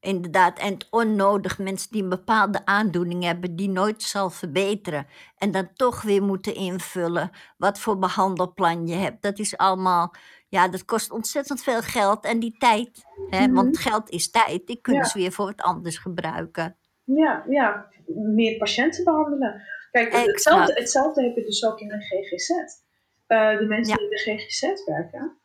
Inderdaad, 0.00 0.58
en 0.58 0.72
het 0.72 0.86
onnodig 0.90 1.58
mensen 1.58 1.92
die 1.92 2.02
een 2.02 2.08
bepaalde 2.08 2.66
aandoening 2.66 3.22
hebben 3.22 3.56
die 3.56 3.68
nooit 3.68 4.02
zal 4.02 4.30
verbeteren. 4.30 5.06
En 5.38 5.50
dan 5.50 5.72
toch 5.74 6.02
weer 6.02 6.22
moeten 6.22 6.54
invullen 6.54 7.30
wat 7.56 7.78
voor 7.78 7.98
behandelplan 7.98 8.86
je 8.86 8.94
hebt. 8.94 9.22
Dat 9.22 9.38
is 9.38 9.56
allemaal 9.56 10.14
ja, 10.54 10.68
dat 10.68 10.84
kost 10.84 11.10
ontzettend 11.10 11.62
veel 11.62 11.80
geld 11.80 12.24
en 12.24 12.38
die 12.38 12.56
tijd. 12.58 13.04
Hè? 13.28 13.46
Mhm. 13.46 13.54
Want 13.54 13.78
geld 13.78 14.10
is 14.10 14.30
tijd, 14.30 14.66
die 14.66 14.80
kunnen 14.80 15.04
ze 15.04 15.18
weer 15.18 15.32
voor 15.32 15.46
wat 15.46 15.62
anders 15.62 15.98
gebruiken. 15.98 16.76
Ja, 17.04 17.44
ja, 17.48 17.88
meer 18.14 18.56
patiënten 18.56 19.04
behandelen. 19.04 19.62
Kijk, 19.90 20.12
hetzelfde, 20.12 20.72
hetzelfde 20.72 21.22
heb 21.22 21.36
je 21.36 21.44
dus 21.44 21.64
ook 21.64 21.80
in 21.80 21.88
de 21.88 22.00
GGZ. 22.00 22.50
Uh, 22.50 23.58
de 23.58 23.66
mensen 23.66 23.96
die 23.96 24.04
in 24.04 24.10
de 24.10 24.16
GGZ 24.16 24.84
werken, 24.84 25.36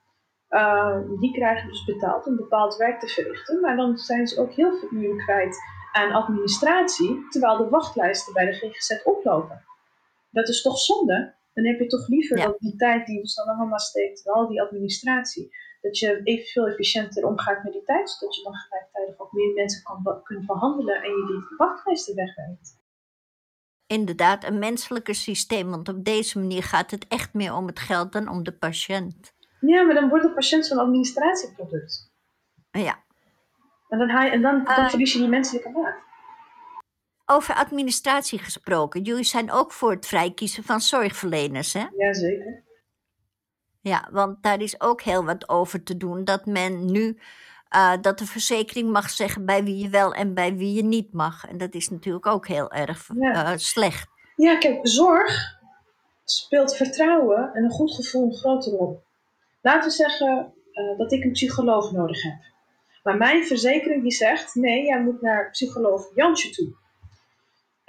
uh, 0.49 0.97
die 1.19 1.33
krijgen 1.33 1.67
dus 1.67 1.85
betaald 1.85 2.25
om 2.25 2.35
bepaald 2.35 2.75
werk 2.75 2.99
te 2.99 3.07
verrichten. 3.07 3.59
Maar 3.59 3.75
dan 3.75 3.97
zijn 3.97 4.27
ze 4.27 4.41
ook 4.41 4.51
heel 4.51 4.77
veel 4.77 4.89
uren 4.91 5.17
kwijt 5.17 5.57
aan 5.91 6.11
administratie, 6.11 7.27
terwijl 7.29 7.57
de 7.57 7.69
wachtlijsten 7.69 8.33
bij 8.33 8.45
de 8.45 8.53
GGZ 8.53 9.03
oplopen. 9.03 9.63
Dat 10.29 10.49
is 10.49 10.61
toch 10.61 10.79
zonde? 10.79 11.33
Dan 11.61 11.71
heb 11.71 11.79
je 11.79 11.87
toch 11.87 12.07
liever 12.07 12.37
dat 12.37 12.59
die 12.59 12.75
tijd 12.75 13.05
die 13.05 13.17
je 13.17 13.31
dan 13.35 13.55
allemaal 13.55 13.79
steekt, 13.79 14.27
al 14.27 14.47
die 14.47 14.61
administratie, 14.61 15.55
dat 15.81 15.97
je 15.97 16.21
evenveel 16.23 16.67
efficiënter 16.67 17.25
omgaat 17.25 17.63
met 17.63 17.73
die 17.73 17.83
tijd, 17.83 18.09
zodat 18.09 18.35
je 18.35 18.43
dan 18.43 18.53
gelijktijdig 18.53 19.19
ook 19.19 19.31
meer 19.31 19.53
mensen 19.53 19.83
kan, 19.83 20.21
kunt 20.23 20.45
behandelen 20.45 20.95
en 20.95 21.09
je 21.09 21.25
die 21.27 21.57
wachtlijsten 21.57 22.15
wegwerkt. 22.15 22.77
Inderdaad, 23.87 24.43
een 24.43 24.59
menselijker 24.59 25.15
systeem, 25.15 25.69
want 25.69 25.89
op 25.89 26.05
deze 26.05 26.39
manier 26.39 26.63
gaat 26.63 26.91
het 26.91 27.07
echt 27.07 27.33
meer 27.33 27.53
om 27.53 27.67
het 27.67 27.79
geld 27.79 28.11
dan 28.11 28.29
om 28.29 28.43
de 28.43 28.51
patiënt. 28.51 29.33
Ja, 29.59 29.83
maar 29.83 29.95
dan 29.95 30.09
wordt 30.09 30.23
de 30.23 30.33
patiënt 30.33 30.65
zo'n 30.65 30.77
administratieproduct. 30.77 32.11
Ja. 32.71 33.03
En 33.89 33.97
dan, 33.97 34.09
haal 34.09 34.25
je, 34.25 34.31
en 34.31 34.41
dan, 34.41 34.63
dan 34.63 34.79
uh, 34.79 34.89
verlies 34.89 35.13
je 35.13 35.19
die 35.19 35.27
menselijke 35.27 35.69
maat. 35.69 35.95
Over 37.31 37.55
administratie 37.55 38.39
gesproken. 38.39 39.01
Jullie 39.01 39.23
zijn 39.23 39.51
ook 39.51 39.71
voor 39.71 39.91
het 39.91 40.07
vrijkiezen 40.07 40.63
van 40.63 40.81
zorgverleners, 40.81 41.73
hè? 41.73 41.85
Jazeker. 41.97 42.63
Ja, 43.81 44.07
want 44.11 44.43
daar 44.43 44.61
is 44.61 44.81
ook 44.81 45.01
heel 45.01 45.25
wat 45.25 45.49
over 45.49 45.83
te 45.83 45.97
doen. 45.97 46.23
Dat 46.23 46.45
men 46.45 46.91
nu, 46.91 47.19
uh, 47.75 47.93
dat 48.01 48.19
de 48.19 48.25
verzekering 48.25 48.91
mag 48.91 49.09
zeggen 49.09 49.45
bij 49.45 49.63
wie 49.63 49.77
je 49.77 49.89
wel 49.89 50.13
en 50.13 50.33
bij 50.33 50.55
wie 50.55 50.73
je 50.73 50.83
niet 50.83 51.13
mag. 51.13 51.47
En 51.47 51.57
dat 51.57 51.73
is 51.73 51.89
natuurlijk 51.89 52.25
ook 52.25 52.47
heel 52.47 52.71
erg 52.71 53.09
uh, 53.09 53.51
slecht. 53.55 54.09
Ja, 54.35 54.57
kijk, 54.57 54.87
zorg 54.87 55.57
speelt 56.23 56.75
vertrouwen 56.75 57.53
en 57.53 57.63
een 57.63 57.71
goed 57.71 57.95
gevoel 57.95 58.25
een 58.25 58.37
grote 58.37 58.69
rol. 58.69 59.03
Laten 59.61 59.89
we 59.89 59.95
zeggen 59.95 60.53
uh, 60.73 60.97
dat 60.97 61.11
ik 61.11 61.23
een 61.23 61.31
psycholoog 61.31 61.91
nodig 61.91 62.23
heb. 62.23 62.37
Maar 63.03 63.17
mijn 63.17 63.45
verzekering 63.45 64.01
die 64.01 64.11
zegt, 64.11 64.55
nee, 64.55 64.85
jij 64.85 65.01
moet 65.01 65.21
naar 65.21 65.49
psycholoog 65.49 66.11
Jansje 66.15 66.49
toe. 66.49 66.75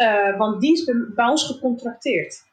Uh, 0.02 0.38
want 0.38 0.60
die 0.60 0.72
is 0.72 0.84
bij, 1.14 1.28
ons 1.28 1.46
gecontracteerd. 1.46 2.44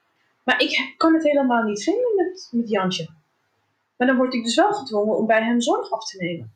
Maar 0.43 0.62
ik 0.62 0.93
kan 0.97 1.13
het 1.13 1.23
helemaal 1.23 1.63
niet 1.63 1.83
vinden 1.83 2.15
met, 2.15 2.49
met 2.51 2.69
Jantje. 2.69 3.10
Maar 3.97 4.07
dan 4.07 4.17
word 4.17 4.33
ik 4.33 4.43
dus 4.43 4.55
wel 4.55 4.73
gedwongen 4.73 5.17
om 5.17 5.25
bij 5.25 5.43
hem 5.43 5.62
zorg 5.62 5.91
af 5.91 6.05
te 6.05 6.17
nemen. 6.17 6.55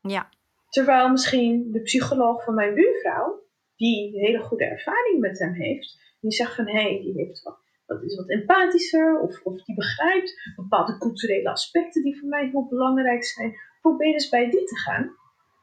Ja. 0.00 0.28
Terwijl 0.68 1.08
misschien 1.08 1.72
de 1.72 1.80
psycholoog 1.80 2.44
van 2.44 2.54
mijn 2.54 2.74
buurvrouw, 2.74 3.42
die 3.76 4.18
hele 4.18 4.38
goede 4.38 4.64
ervaring 4.64 5.20
met 5.20 5.38
hem 5.38 5.52
heeft, 5.52 5.98
die 6.20 6.32
zegt 6.32 6.54
van 6.54 6.66
hé, 6.66 6.82
hey, 6.82 7.00
die 7.02 7.12
heeft 7.12 7.42
wat, 7.42 7.58
wat, 7.86 8.02
is 8.02 8.16
wat 8.16 8.28
empathischer, 8.28 9.20
of, 9.20 9.40
of 9.42 9.62
die 9.62 9.74
begrijpt 9.74 10.52
bepaalde 10.56 10.98
culturele 10.98 11.50
aspecten 11.50 12.02
die 12.02 12.18
voor 12.18 12.28
mij 12.28 12.48
heel 12.48 12.66
belangrijk 12.68 13.24
zijn. 13.24 13.54
Probeer 13.80 14.12
eens 14.12 14.28
bij 14.28 14.50
die 14.50 14.64
te 14.64 14.76
gaan. 14.76 15.16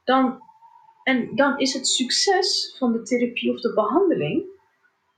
Dan 0.04 0.42
en 1.04 1.36
dan 1.36 1.60
is 1.60 1.74
het 1.74 1.88
succes 1.88 2.76
van 2.78 2.92
de 2.92 3.02
therapie 3.02 3.52
of 3.52 3.62
de 3.62 3.74
behandeling 3.74 4.46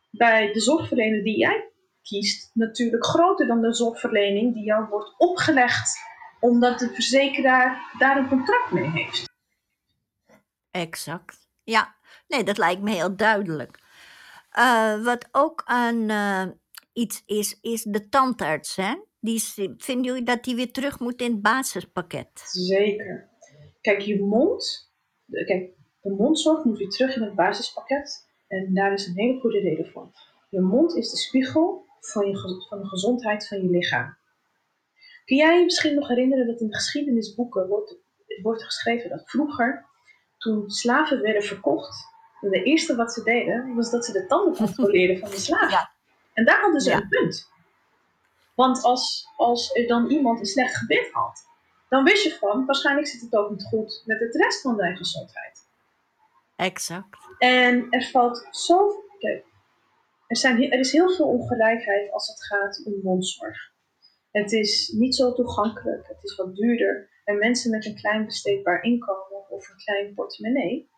bij 0.10 0.54
de 0.54 0.60
zorgverlener 0.60 1.24
die 1.24 1.38
jij 1.38 1.70
kiest 2.02 2.52
natuurlijk 2.54 3.06
groter 3.06 3.48
dan 3.48 3.62
de 3.62 3.74
zorgverlening 3.74 4.54
die 4.54 4.64
jou 4.64 4.88
wordt 4.90 5.14
opgelegd 5.18 5.98
omdat 6.40 6.80
de 6.80 6.90
verzekeraar 6.90 7.94
daar 7.98 8.18
een 8.18 8.28
contract 8.28 8.72
mee 8.72 8.90
heeft. 8.90 9.24
Exact. 10.72 11.48
Ja, 11.64 11.96
nee, 12.28 12.44
dat 12.44 12.58
lijkt 12.58 12.82
me 12.82 12.92
heel 12.92 13.16
duidelijk. 13.16 13.80
Uh, 14.58 15.04
wat 15.04 15.28
ook 15.32 15.64
een, 15.66 16.10
uh, 16.10 16.46
iets 16.94 17.24
is, 17.26 17.58
is 17.62 17.84
de 17.84 18.10
tandarts. 18.10 18.76
Hè? 18.76 18.96
Die, 19.20 19.44
vinden 19.78 20.04
jullie 20.04 20.24
dat 20.24 20.44
die 20.44 20.56
weer 20.56 20.72
terug 20.72 21.00
moet 21.00 21.22
in 21.22 21.32
het 21.32 21.42
basispakket? 21.42 22.42
Zeker. 22.46 23.30
Kijk, 23.82 24.02
je 24.02 24.24
mond. 24.24 24.94
Kijk, 25.32 25.74
de 26.02 26.10
mondzorg 26.10 26.64
moet 26.64 26.78
weer 26.78 26.90
terug 26.90 27.16
in 27.16 27.22
het 27.22 27.36
basispakket 27.36 28.28
en 28.48 28.74
daar 28.74 28.94
is 28.94 29.08
een 29.08 29.16
hele 29.16 29.40
goede 29.40 29.60
reden 29.60 29.92
voor. 29.92 30.12
Je 30.50 30.62
mond 30.62 30.96
is 30.96 31.10
de 31.12 31.18
spiegel 31.18 31.86
van, 32.00 32.28
je, 32.28 32.66
van 32.70 32.80
de 32.80 32.88
gezondheid 32.88 33.48
van 33.48 33.62
je 33.62 33.70
lichaam. 33.70 34.18
Kun 35.26 35.38
jij 35.38 35.58
je 35.58 35.64
misschien 35.64 35.96
nog 35.96 36.08
herinneren 36.08 36.48
dat 36.48 36.62
in 36.62 36.68
de 36.68 36.76
geschiedenisboeken 36.76 37.68
wordt, 37.68 37.98
wordt 38.42 38.64
geschreven 38.64 39.10
dat 39.10 39.24
vroeger, 39.26 39.86
toen 40.38 40.70
slaven 40.70 41.22
werden 41.22 41.44
verkocht, 41.44 42.14
de 42.50 42.64
eerste 42.64 42.96
wat 42.96 43.14
ze 43.14 43.24
deden 43.24 43.76
was 43.76 43.92
dat 43.92 44.06
ze 44.06 44.12
de 44.12 44.26
tanden 44.26 44.56
controleerden 44.66 45.20
van 45.20 45.30
de 45.30 45.38
slaven. 45.38 45.70
Ja. 45.70 45.92
En 46.34 46.46
daar 46.46 46.62
hadden 46.62 46.82
ze 46.82 46.92
een 46.92 47.08
punt. 47.08 47.50
Want 48.56 48.84
als, 48.84 49.28
als 49.36 49.76
er 49.76 49.88
dan 49.88 50.10
iemand 50.10 50.40
een 50.40 50.46
slecht 50.46 50.76
gebit 50.76 51.10
had, 51.12 51.44
dan 51.90 52.04
wist 52.04 52.24
je 52.24 52.32
van, 52.32 52.66
waarschijnlijk 52.66 53.08
zit 53.08 53.22
het 53.22 53.36
ook 53.36 53.50
niet 53.50 53.64
goed 53.64 54.04
met 54.06 54.20
het 54.20 54.36
rest 54.36 54.62
van 54.62 54.78
de 54.78 54.96
gezondheid. 54.96 55.68
Exact. 56.56 57.18
En 57.38 57.88
er 57.90 58.04
valt 58.04 58.48
zo. 58.52 59.04
er, 60.28 60.38
zijn, 60.38 60.72
er 60.72 60.80
is 60.80 60.92
heel 60.92 61.12
veel 61.12 61.28
ongelijkheid 61.28 62.12
als 62.12 62.28
het 62.28 62.46
gaat 62.46 62.82
om 62.86 63.00
mondzorg. 63.04 63.74
Het 64.32 64.52
is 64.52 64.90
niet 64.90 65.16
zo 65.16 65.34
toegankelijk, 65.34 66.08
het 66.08 66.24
is 66.24 66.36
wat 66.36 66.56
duurder. 66.56 67.10
En 67.24 67.38
mensen 67.38 67.72
met 67.72 67.86
een 67.86 67.96
klein 67.96 68.26
besteedbaar 68.26 68.84
inkomen 68.84 69.50
of 69.50 69.70
een 69.70 69.78
klein 69.78 70.14
portemonnee, 70.14 70.90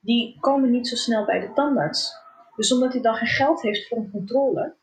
die 0.00 0.40
komen 0.40 0.70
niet 0.70 0.88
zo 0.88 0.96
snel 0.96 1.24
bij 1.24 1.40
de 1.40 1.52
tandarts. 1.52 2.12
Dus 2.56 2.72
omdat 2.72 2.92
hij 2.92 3.02
dan 3.02 3.14
geen 3.14 3.28
geld 3.28 3.62
heeft 3.62 3.88
voor 3.88 3.98
een 3.98 4.10
controle, 4.10 4.76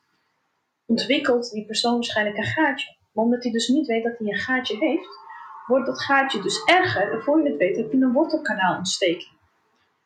ontwikkelt 0.86 1.52
die 1.52 1.66
persoon 1.66 1.94
waarschijnlijk 1.94 2.38
een 2.38 2.44
gaatje. 2.44 2.96
Omdat 3.14 3.44
hij 3.44 3.52
dus 3.52 3.68
niet 3.68 3.88
weet 3.88 4.04
dat 4.04 4.18
hij 4.18 4.28
een 4.28 4.38
gaatje 4.38 4.78
heeft, 4.78 5.20
wordt 5.66 5.86
dat 5.86 6.04
gaatje 6.04 6.42
dus 6.42 6.64
erger. 6.64 7.12
En 7.12 7.22
voor 7.22 7.42
je 7.42 7.50
het 7.50 7.58
weet 7.58 7.78
heb 7.78 7.92
je 7.92 7.98
een 7.98 8.12
wortelkanaalontsteking. 8.12 9.40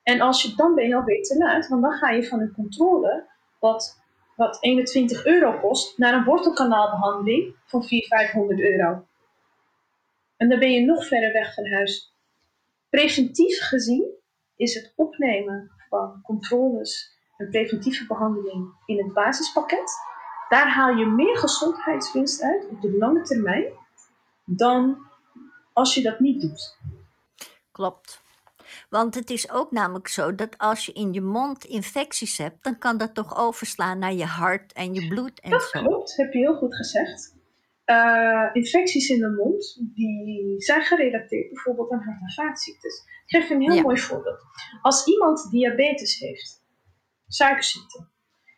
En 0.03 0.21
als 0.21 0.41
je, 0.41 0.55
dan 0.55 0.75
ben 0.75 0.87
je 0.87 0.95
alweer 0.95 1.21
te 1.21 1.37
laat, 1.37 1.67
want 1.67 1.81
dan 1.81 1.91
ga 1.91 2.09
je 2.09 2.27
van 2.27 2.39
een 2.39 2.53
controle, 2.53 3.27
wat, 3.59 4.01
wat 4.35 4.57
21 4.63 5.25
euro 5.25 5.59
kost, 5.59 5.97
naar 5.97 6.13
een 6.13 6.23
wortelkanaalbehandeling 6.23 7.55
van 7.65 7.83
400, 7.83 8.21
500 8.21 8.59
euro. 8.59 9.05
En 10.37 10.49
dan 10.49 10.59
ben 10.59 10.71
je 10.71 10.85
nog 10.85 11.07
verder 11.07 11.33
weg 11.33 11.53
van 11.53 11.71
huis. 11.71 12.13
Preventief 12.89 13.59
gezien 13.61 14.05
is 14.55 14.73
het 14.73 14.93
opnemen 14.95 15.71
van 15.89 16.21
controles 16.23 17.13
en 17.37 17.49
preventieve 17.49 18.05
behandeling 18.05 18.73
in 18.85 18.97
het 18.97 19.13
basispakket. 19.13 19.93
Daar 20.49 20.69
haal 20.69 20.95
je 20.95 21.05
meer 21.05 21.37
gezondheidswinst 21.37 22.41
uit 22.41 22.67
op 22.69 22.81
de 22.81 22.97
lange 22.97 23.21
termijn 23.21 23.65
dan 24.45 24.97
als 25.73 25.93
je 25.95 26.01
dat 26.01 26.19
niet 26.19 26.41
doet. 26.41 26.77
Klopt. 27.71 28.23
Want 28.89 29.15
het 29.15 29.29
is 29.29 29.51
ook 29.51 29.71
namelijk 29.71 30.07
zo 30.07 30.35
dat 30.35 30.57
als 30.57 30.85
je 30.85 30.93
in 30.93 31.13
je 31.13 31.21
mond 31.21 31.63
infecties 31.63 32.37
hebt, 32.37 32.63
dan 32.63 32.77
kan 32.77 32.97
dat 32.97 33.13
toch 33.13 33.37
overslaan 33.37 33.99
naar 33.99 34.13
je 34.13 34.25
hart 34.25 34.73
en 34.73 34.93
je 34.93 35.07
bloed 35.07 35.39
en 35.39 35.49
Dat 35.49 35.63
zo. 35.63 35.81
klopt, 35.81 36.15
heb 36.15 36.33
je 36.33 36.39
heel 36.39 36.55
goed 36.57 36.75
gezegd. 36.75 37.33
Uh, 37.85 38.49
infecties 38.53 39.09
in 39.09 39.19
de 39.19 39.29
mond, 39.29 39.77
die 39.95 40.61
zijn 40.61 40.81
gerelateerd 40.81 41.49
bijvoorbeeld 41.49 41.91
aan 41.91 42.03
hart- 42.03 42.21
en 42.21 42.31
vaatziektes. 42.45 43.03
Ik 43.25 43.35
geef 43.41 43.49
een 43.49 43.61
heel 43.61 43.73
Ja. 43.73 43.81
mooi 43.81 43.97
voorbeeld. 43.97 44.41
Als 44.81 45.07
iemand 45.07 45.47
diabetes 45.51 46.19
heeft, 46.19 46.63
suikerziekte, 47.27 48.07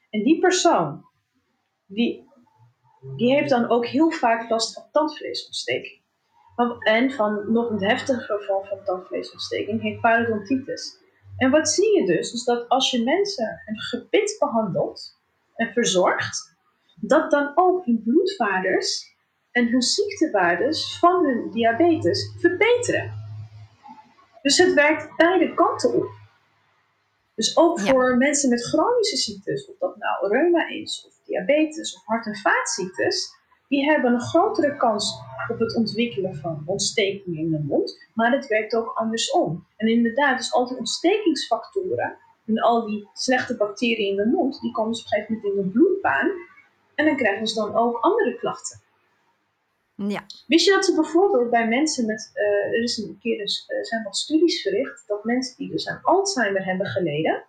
en 0.09 0.23
die 0.23 0.39
persoon, 0.39 1.05
die, 1.87 2.29
die 3.15 3.33
heeft 3.33 3.49
dan 3.49 3.69
ook 3.69 3.85
heel 3.85 4.11
vaak 4.11 4.49
last 4.49 4.73
van 4.73 4.83
tandvleesontsteking. 4.91 6.01
En 6.79 7.11
van 7.11 7.51
nog 7.51 7.69
een 7.69 7.83
heftiger 7.83 8.43
vorm 8.43 8.65
van 8.65 8.83
tandvleesontsteking 8.83 9.81
heet 9.81 10.01
parodontitis. 10.01 10.97
En 11.37 11.51
wat 11.51 11.69
zie 11.69 11.99
je 11.99 12.05
dus, 12.05 12.33
is 12.33 12.43
dat 12.43 12.69
als 12.69 12.91
je 12.91 13.03
mensen 13.03 13.61
een 13.65 13.79
gebit 13.79 14.35
behandelt 14.39 15.19
en 15.55 15.73
verzorgt, 15.73 16.55
dat 16.95 17.31
dan 17.31 17.51
ook 17.55 17.85
hun 17.85 18.03
bloedwaardes 18.03 19.15
en 19.51 19.67
hun 19.67 19.81
ziektewaardes 19.81 20.97
van 20.99 21.25
hun 21.25 21.51
diabetes 21.51 22.35
verbeteren. 22.39 23.13
Dus 24.41 24.57
het 24.57 24.73
werkt 24.73 25.15
beide 25.15 25.53
kanten 25.53 25.93
op. 25.93 26.09
Dus 27.37 27.57
ook 27.57 27.79
Ja. 27.79 27.85
voor 27.91 28.17
mensen 28.17 28.49
met 28.49 28.65
chronische 28.65 29.17
ziektes, 29.17 29.69
of 29.69 29.75
dat 29.79 29.97
nou 29.97 30.27
reuma 30.27 30.69
is, 30.69 31.05
of 31.07 31.13
diabetes, 31.25 31.95
of 31.95 32.05
hart- 32.05 32.25
en 32.25 32.35
vaatziektes, 32.35 33.35
die 33.67 33.85
hebben 33.85 34.13
een 34.13 34.21
grotere 34.21 34.77
kans 34.77 35.19
op 35.51 35.59
het 35.59 35.75
ontwikkelen 35.75 36.35
van 36.35 36.63
ontstekingen 36.65 37.39
in 37.39 37.51
de 37.51 37.63
mond, 37.67 37.97
maar 38.13 38.31
het 38.31 38.47
werkt 38.47 38.75
ook 38.75 38.91
andersom. 38.95 39.65
En 39.75 39.87
inderdaad, 39.87 40.37
dus 40.37 40.53
al 40.53 40.67
die 40.67 40.77
ontstekingsfactoren 40.77 42.17
en 42.45 42.59
al 42.59 42.85
die 42.85 43.09
slechte 43.13 43.57
bacteriën 43.57 44.09
in 44.09 44.15
de 44.15 44.25
mond, 44.25 44.61
die 44.61 44.71
komen 44.71 44.91
op 44.91 44.97
een 44.97 45.07
gegeven 45.07 45.35
moment 45.35 45.53
in 45.55 45.61
de 45.61 45.69
bloedbaan 45.69 46.31
en 46.95 47.05
dan 47.05 47.15
krijgen 47.15 47.47
ze 47.47 47.55
dan 47.55 47.75
ook 47.75 47.97
andere 47.99 48.35
klachten. 48.35 48.81
Ja. 49.97 50.25
Wist 50.47 50.65
je 50.65 50.71
dat 50.71 50.85
ze 50.85 50.95
bijvoorbeeld 50.95 51.49
bij 51.49 51.67
mensen 51.67 52.05
met, 52.05 52.31
eh, 52.33 52.43
er 52.45 52.83
is 52.83 52.97
een 52.97 53.17
keer 53.21 53.37
dus, 53.37 53.63
er 53.67 53.85
zijn 53.85 54.03
wat 54.03 54.17
studies 54.17 54.61
verricht, 54.61 55.03
dat 55.07 55.23
mensen 55.23 55.57
die 55.57 55.69
dus 55.69 55.87
aan 55.87 55.99
Alzheimer 56.03 56.65
hebben 56.65 56.87
geleden, 56.87 57.45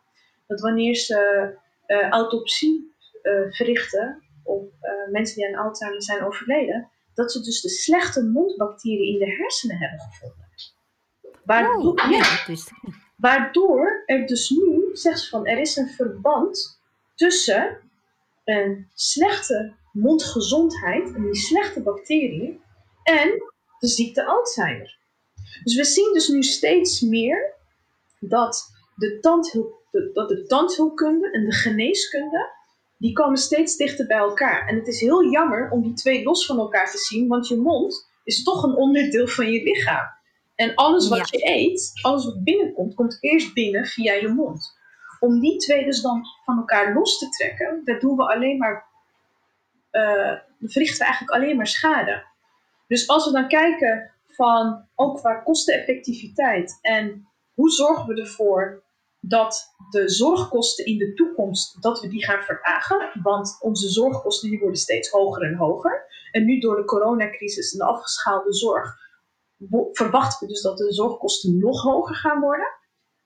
dat 0.47 0.61
wanneer 0.61 0.95
ze 0.95 1.55
eh, 1.87 2.09
autopsie 2.09 2.95
eh, 3.23 3.33
verrichten 3.51 4.23
op 4.45 4.73
eh, 4.81 4.93
mensen 5.13 5.37
die 5.37 5.47
aan 5.47 5.65
Alzheimer 5.65 6.03
zijn 6.03 6.25
overleden, 6.25 6.89
dat 7.15 7.33
ze 7.33 7.41
dus 7.41 7.61
de 7.61 7.69
slechte 7.69 8.25
mondbacteriën 8.25 9.13
in 9.13 9.19
de 9.19 9.37
hersenen 9.37 9.77
hebben 9.77 10.01
gevonden. 10.01 10.47
Waardoor, 11.45 11.93
Oh, 11.93 12.11
ja. 12.11 12.57
Waardoor 13.17 14.03
er 14.07 14.27
dus 14.27 14.51
nu 14.51 14.91
zegt 14.93 15.21
ze 15.21 15.29
van 15.29 15.47
er 15.47 15.59
is 15.59 15.77
een 15.77 15.89
verband 15.89 16.81
tussen 17.15 17.79
een 18.45 18.91
slechte 18.95 19.75
mondgezondheid 20.01 21.15
en 21.15 21.23
die 21.23 21.37
slechte 21.37 21.83
bacteriën 21.83 22.61
en 23.03 23.29
de 23.79 23.89
ziekte 23.89 24.25
Alzheimer. 24.27 24.99
Dus 25.63 25.77
we 25.77 25.85
zien 25.85 26.13
dus 26.13 26.29
nu 26.29 26.43
steeds 26.43 27.01
meer 27.01 27.55
dat 28.21 28.67
de, 28.95 29.19
tandheel, 29.21 29.83
de- 29.91 30.11
dat 30.13 30.29
de 30.29 30.47
tandheelkunde 30.47 31.31
en 31.31 31.45
de 31.45 31.53
geneeskunde, 31.53 32.57
die 32.99 33.13
komen 33.13 33.37
steeds 33.39 33.77
dichter 33.77 34.07
bij 34.07 34.17
elkaar. 34.19 34.69
En 34.69 34.77
het 34.77 34.87
is 34.87 35.01
heel 35.01 35.31
jammer 35.31 35.71
om 35.71 35.83
die 35.83 35.93
twee 35.95 36.23
los 36.23 36.47
van 36.47 36.59
elkaar 36.59 36.91
te 36.91 36.99
zien, 36.99 37.29
want 37.29 37.49
je 37.49 37.57
mond 37.57 38.09
is 38.25 38.43
toch 38.43 38.63
een 38.63 38.75
onderdeel 38.77 39.27
van 39.27 39.51
je 39.53 39.63
lichaam. 39.63 40.07
En 40.55 40.75
alles 40.75 41.09
wat 41.09 41.31
je 41.31 41.47
eet, 41.49 41.91
alles 42.03 42.25
wat 42.25 42.45
binnenkomt, 42.45 42.95
komt 42.95 43.17
eerst 43.21 43.55
binnen 43.55 43.87
via 43.87 44.13
je 44.13 44.29
mond. 44.29 44.77
Om 45.21 45.41
die 45.41 45.57
twee 45.59 45.85
dus 45.85 46.01
dan 46.03 46.23
van 46.45 46.57
elkaar 46.59 46.95
los 46.95 47.19
te 47.19 47.29
trekken, 47.29 47.81
daar 47.85 47.99
doen 48.01 48.17
we 48.17 48.23
alleen 48.23 48.59
maar, 48.59 48.88
eh, 49.91 50.33
verrichten 50.61 50.99
we 50.99 51.05
eigenlijk 51.05 51.31
alleen 51.31 51.57
maar 51.57 51.67
schade. 51.67 52.25
Dus 52.87 53.09
als 53.09 53.27
we 53.27 53.33
dan 53.33 53.49
kijken 53.49 54.13
van 54.27 54.89
ook 54.95 55.17
qua 55.17 55.35
kosteneffectiviteit 55.35 56.79
en 56.81 57.29
hoe 57.55 57.71
zorgen 57.71 58.07
we 58.07 58.21
ervoor 58.21 58.87
dat 59.21 59.75
de 59.91 60.09
zorgkosten 60.09 60.85
in 60.85 60.99
de 60.99 61.15
toekomst, 61.15 61.83
dat 61.83 62.01
we 62.01 62.09
die 62.09 62.25
gaan 62.25 62.43
verlagen, 62.43 63.21
want 63.23 63.57
onze 63.61 63.89
zorgkosten 63.89 64.51
die 64.51 64.59
worden 64.59 64.81
steeds 64.81 65.11
hoger 65.11 65.43
en 65.43 65.57
hoger. 65.57 66.07
En 66.31 66.45
nu 66.45 66.59
door 66.59 66.77
de 66.77 66.85
coronacrisis 66.85 67.73
en 67.73 67.79
de 67.79 67.85
afgeschaalde 67.85 68.53
zorg 68.53 68.97
verwachten 69.93 70.47
we 70.47 70.53
dus 70.53 70.63
dat 70.63 70.79
de 70.79 70.93
zorgkosten 70.93 71.59
nog 71.59 71.83
hoger 71.83 72.15
gaan 72.15 72.41
worden. 72.41 72.67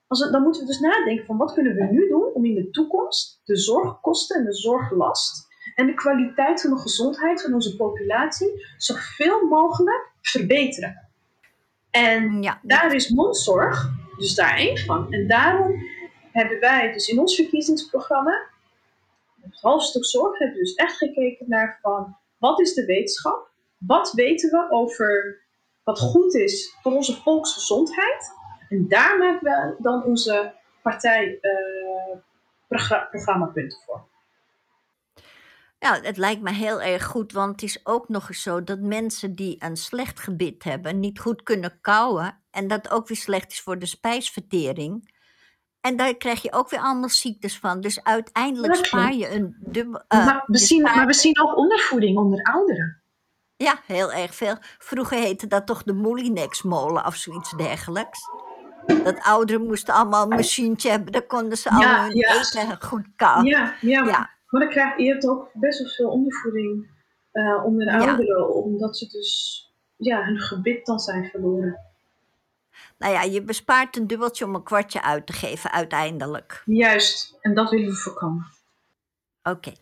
Als 0.06 0.30
dan 0.30 0.42
moeten 0.42 0.60
we 0.60 0.66
dus 0.66 0.80
nadenken 0.80 1.26
van 1.26 1.36
wat 1.36 1.52
kunnen 1.52 1.74
we 1.74 1.84
nu 1.84 2.08
doen 2.08 2.32
om 2.34 2.44
in 2.44 2.54
de 2.54 2.70
toekomst 2.70 3.40
de 3.44 3.56
zorgkosten 3.56 4.38
en 4.38 4.44
de 4.44 4.54
zorglast 4.54 5.46
en 5.75 5.87
de 5.87 5.95
kwaliteit 5.95 6.61
van 6.61 6.70
de 6.70 6.79
gezondheid 6.79 7.43
van 7.43 7.55
onze 7.55 7.77
populatie 7.77 8.66
zoveel 8.77 9.47
mogelijk 9.47 10.11
verbeteren. 10.20 11.09
En 11.91 12.43
Ja, 12.43 12.59
daar 12.62 12.95
is 12.95 13.09
mondzorg 13.09 13.91
dus 14.16 14.35
daar 14.35 14.57
één 14.57 14.79
van. 14.79 15.12
En 15.12 15.27
daarom 15.27 15.75
hebben 16.33 16.61
wij 16.61 16.93
dus 16.93 17.09
in 17.09 17.18
ons 17.18 17.35
verkiezingsprogramma, 17.35 18.47
het 19.41 19.61
hoofdstuk 19.61 20.05
zorg, 20.05 20.39
hebben 20.39 20.57
we 20.57 20.62
dus 20.62 20.75
echt 20.75 20.97
gekeken 20.97 21.49
naar 21.49 21.79
van 21.83 22.16
wat 22.39 22.61
is 22.61 22.75
de 22.75 22.85
wetenschap? 22.85 23.51
Wat 23.79 24.12
weten 24.12 24.51
we 24.51 24.66
over 24.70 25.41
wat 25.85 25.99
goed 25.99 26.35
is 26.35 26.77
voor 26.83 26.93
onze 26.93 27.23
volksgezondheid? 27.23 28.31
En 28.68 28.89
daar 28.89 29.18
maken 29.18 29.43
we 29.43 29.75
dan 29.79 30.05
onze 30.05 30.53
partij 30.83 31.39
eh, 31.41 32.16
voor. 33.85 34.11
Ja, 35.83 35.99
het 36.03 36.16
lijkt 36.16 36.43
me 36.43 36.53
heel 36.53 36.80
erg 36.80 37.05
goed, 37.05 37.33
want 37.33 37.51
het 37.51 37.62
is 37.62 37.87
ook 37.87 38.09
nog 38.09 38.28
eens 38.28 38.43
zo 38.43 38.64
dat 38.64 38.78
mensen 38.78 39.35
die 39.35 39.57
een 39.59 39.76
slecht 39.76 40.20
gebit 40.20 40.64
hebben 40.64 41.01
niet 41.01 41.18
goed 41.18 41.43
kunnen 41.43 41.78
kauwen 41.80 42.43
en 42.51 42.68
dat 42.68 42.91
ook 42.91 43.09
weer 43.09 43.16
slecht 43.16 43.53
is 43.53 43.61
voor 43.61 43.78
de 43.78 43.87
spijsvertering. 43.87 45.14
En 45.80 45.97
daar 45.97 46.16
krijg 46.16 46.43
je 46.43 46.53
ook 46.53 46.70
weer 46.70 46.80
allemaal 46.80 47.09
ziektes 47.09 47.59
van. 47.59 47.80
Dus 47.80 48.05
uiteindelijk 48.05 48.74
spaar 48.74 49.14
je 49.14 49.30
een 49.30 49.57
dubbel. 49.61 50.03
eh, 50.09 50.26
maar, 50.26 50.43
we 50.47 50.59
zien, 50.59 50.83
maar 50.83 51.07
we 51.07 51.14
zien 51.14 51.41
ook 51.41 51.57
ondervoeding 51.57 52.18
onder 52.18 52.43
ouderen. 52.43 53.03
Ja, 53.57 53.80
heel 53.87 54.12
erg 54.12 54.35
veel. 54.35 54.57
Vroeger 54.78 55.18
heette 55.18 55.47
dat 55.47 55.66
toch 55.66 55.83
de 55.83 55.93
Moulinex-molen 55.93 57.07
of 57.07 57.14
zoiets 57.14 57.51
dergelijks. 57.51 58.20
Dat 58.87 59.20
ouderen 59.22 59.66
moesten 59.66 59.95
allemaal 59.95 60.22
een 60.22 60.37
machientje 60.37 60.91
hebben, 60.91 61.12
dan 61.12 61.26
konden 61.26 61.59
ze 61.59 61.70
allemaal 61.70 62.05
hun 62.05 62.16
ja. 62.16 62.41
eten 62.41 62.83
goed 62.83 63.07
kauwen. 63.16 63.47
Ja, 63.47 63.74
ja, 63.80 64.05
Ja. 64.05 64.30
Maar 64.53 64.61
dan 64.61 64.70
krijg, 64.70 64.96
je 64.98 65.09
hebt 65.09 65.28
ook 65.28 65.50
best 65.53 65.78
wel 65.78 65.88
veel 65.88 66.09
ondervoeding 66.09 66.90
eh, 67.30 67.64
onder 67.64 67.86
de 67.86 67.92
Ja. 67.92 68.07
ouderen, 68.07 68.55
omdat 68.55 68.98
ze 68.98 69.07
dus 69.09 69.62
ja, 69.96 70.24
hun 70.24 70.38
gebit 70.38 70.86
dan 70.86 70.98
zijn 70.98 71.24
verloren. 71.24 71.80
Nou 72.98 73.12
ja, 73.12 73.22
je 73.22 73.42
bespaart 73.42 73.96
een 73.96 74.07
dubbeltje 74.07 74.44
om 74.44 74.55
een 74.55 74.62
kwartje 74.62 75.03
uit 75.03 75.26
te 75.26 75.32
geven 75.32 75.72
uiteindelijk. 75.72 76.62
Juist, 76.64 77.38
en 77.40 77.55
dat 77.55 77.70
willen 77.70 77.88
we 77.88 77.94
voorkomen. 77.96 78.46
Oké. 79.42 79.72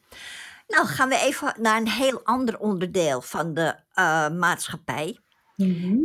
Nou, 0.68 0.86
gaan 0.86 1.08
we 1.08 1.16
even 1.16 1.54
naar 1.58 1.76
een 1.76 1.88
heel 1.88 2.20
ander 2.24 2.58
onderdeel 2.58 3.20
van 3.20 3.54
de 3.54 3.74
eh, 3.92 4.28
maatschappij. 4.30 5.18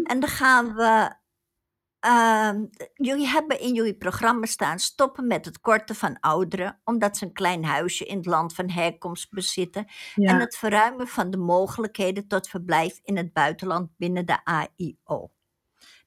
En 0.04 0.20
dan 0.20 0.30
gaan 0.30 0.76
we. 0.76 1.10
Ehm, 2.06 2.66
jullie 2.94 3.28
hebben 3.28 3.60
in 3.60 3.74
jullie 3.74 3.98
programma 3.98 4.46
staan 4.46 4.80
stoppen 4.80 5.28
met 5.28 5.46
het 5.46 5.60
korten 5.60 5.96
van 5.96 6.20
ouderen, 6.20 6.82
omdat 6.84 7.18
ze 7.18 7.26
een 7.26 7.34
klein 7.34 7.66
huisje 7.66 8.06
in 8.06 8.18
het 8.18 8.26
land 8.26 8.54
van 8.54 8.70
herkomst 8.70 9.32
bezitten. 9.32 9.86
Ja. 10.16 10.30
En 10.30 10.40
het 10.40 10.56
verruimen 10.58 11.08
van 11.08 11.32
de 11.32 11.38
mogelijkheden 11.38 12.28
tot 12.28 12.48
verblijf 12.48 13.00
in 13.04 13.18
het 13.18 13.34
buitenland 13.34 13.90
binnen 13.98 14.26
de 14.26 14.38
AIO. 14.44 15.30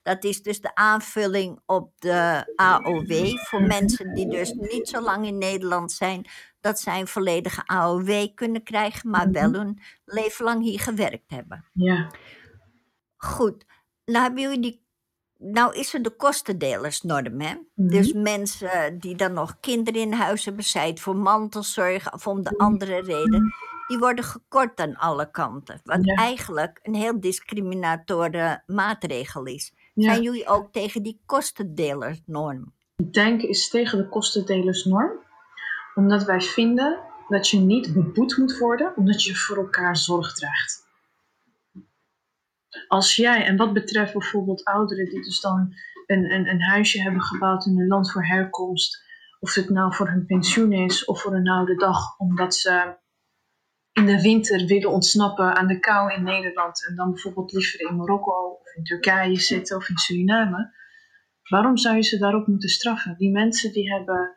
Dat 0.02 0.24
is 0.24 0.42
dus 0.42 0.60
de 0.60 0.74
aanvulling 0.74 1.60
op 1.66 1.92
de 1.98 2.52
AOW 2.56 3.38
voor 3.38 3.62
mensen 3.62 4.14
die 4.14 4.28
dus 4.28 4.52
niet 4.52 4.88
zo 4.88 5.00
lang 5.00 5.26
in 5.26 5.38
Nederland 5.38 5.92
zijn, 5.92 6.26
dat 6.60 6.80
zij 6.80 7.00
een 7.00 7.06
volledige 7.06 7.66
AOW 7.66 8.34
kunnen 8.34 8.62
krijgen, 8.62 9.10
maar 9.10 9.30
wel 9.30 9.52
hun 9.52 9.80
leven 10.04 10.44
lang 10.44 10.62
hier 10.62 10.80
gewerkt 10.80 11.30
hebben. 11.30 11.64
ja. 11.72 12.10
Goed, 13.16 13.64
nou 14.04 14.22
hebben 14.22 14.42
jullie 14.42 14.60
die. 14.60 14.86
Nou 15.38 15.74
is 15.74 15.94
er 15.94 16.02
de 16.02 16.10
kostendelersnorm, 16.10 17.40
hè? 17.40 17.54
Mhm. 17.74 17.88
Dus 17.88 18.12
mensen 18.12 18.98
die 18.98 19.16
dan 19.16 19.32
nog 19.32 19.60
kinderen 19.60 20.00
in 20.00 20.12
huis 20.12 20.44
hebben, 20.44 20.64
zij 20.64 20.96
voor 21.00 21.16
mantelzorg 21.16 22.12
of 22.12 22.26
om 22.26 22.42
de 22.42 22.58
andere 22.58 23.00
reden, 23.00 23.52
die 23.86 23.98
worden 23.98 24.24
gekort 24.24 24.80
aan 24.80 24.96
alle 24.96 25.30
kanten. 25.30 25.80
Wat 25.84 26.04
Ja. 26.04 26.14
eigenlijk 26.14 26.80
een 26.82 26.94
heel 26.94 27.20
discriminatoire 27.20 28.62
maatregel 28.66 29.44
is. 29.44 29.72
Ja. 29.94 30.10
Zijn 30.10 30.22
jullie 30.22 30.46
ook 30.46 30.72
tegen 30.72 31.02
die 31.02 31.20
kostendelersnorm? 31.26 32.72
Denken 33.10 33.48
is 33.48 33.68
tegen 33.68 33.98
de 33.98 34.08
kostendelersnorm. 34.08 35.12
Omdat 35.94 36.24
wij 36.24 36.40
vinden 36.40 36.98
dat 37.28 37.48
je 37.48 37.58
niet 37.58 37.92
beboet 37.92 38.36
moet 38.36 38.58
worden 38.58 38.92
omdat 38.96 39.24
je 39.24 39.34
voor 39.36 39.56
elkaar 39.56 39.96
zorg 39.96 40.32
draagt. 40.34 40.87
Als 42.88 43.16
jij, 43.16 43.44
en 43.44 43.56
wat 43.56 43.72
betreft 43.72 44.12
bijvoorbeeld 44.12 44.64
ouderen 44.64 45.04
die 45.04 45.22
dus 45.22 45.40
dan 45.40 45.74
een, 46.06 46.32
een, 46.32 46.48
een 46.48 46.62
huisje 46.62 47.02
hebben 47.02 47.22
gebouwd 47.22 47.66
in 47.66 47.80
een 47.80 47.86
land 47.86 48.12
voor 48.12 48.26
herkomst, 48.26 49.06
of 49.40 49.54
het 49.54 49.68
nou 49.68 49.94
voor 49.94 50.08
hun 50.08 50.26
pensioen 50.26 50.72
is 50.72 51.04
of 51.04 51.20
voor 51.20 51.34
een 51.34 51.48
oude 51.48 51.74
dag, 51.74 52.18
omdat 52.18 52.54
ze 52.54 52.96
in 53.92 54.06
de 54.06 54.20
winter 54.20 54.66
willen 54.66 54.90
ontsnappen 54.90 55.56
aan 55.56 55.66
de 55.66 55.78
kou 55.78 56.12
in 56.12 56.22
Nederland 56.22 56.86
en 56.88 56.96
dan 56.96 57.10
bijvoorbeeld 57.10 57.52
liever 57.52 57.80
in 57.80 57.96
Marokko 57.96 58.58
of 58.60 58.74
in 58.74 58.84
Turkije 58.84 59.40
zitten 59.40 59.76
of 59.76 59.88
in 59.88 59.96
Suriname. 59.96 60.76
Waarom 61.42 61.76
zou 61.76 61.96
je 61.96 62.02
ze 62.02 62.18
daarop 62.18 62.46
moeten 62.46 62.68
straffen? 62.68 63.16
Die 63.16 63.30
mensen 63.30 63.72
die 63.72 63.92
hebben, 63.92 64.36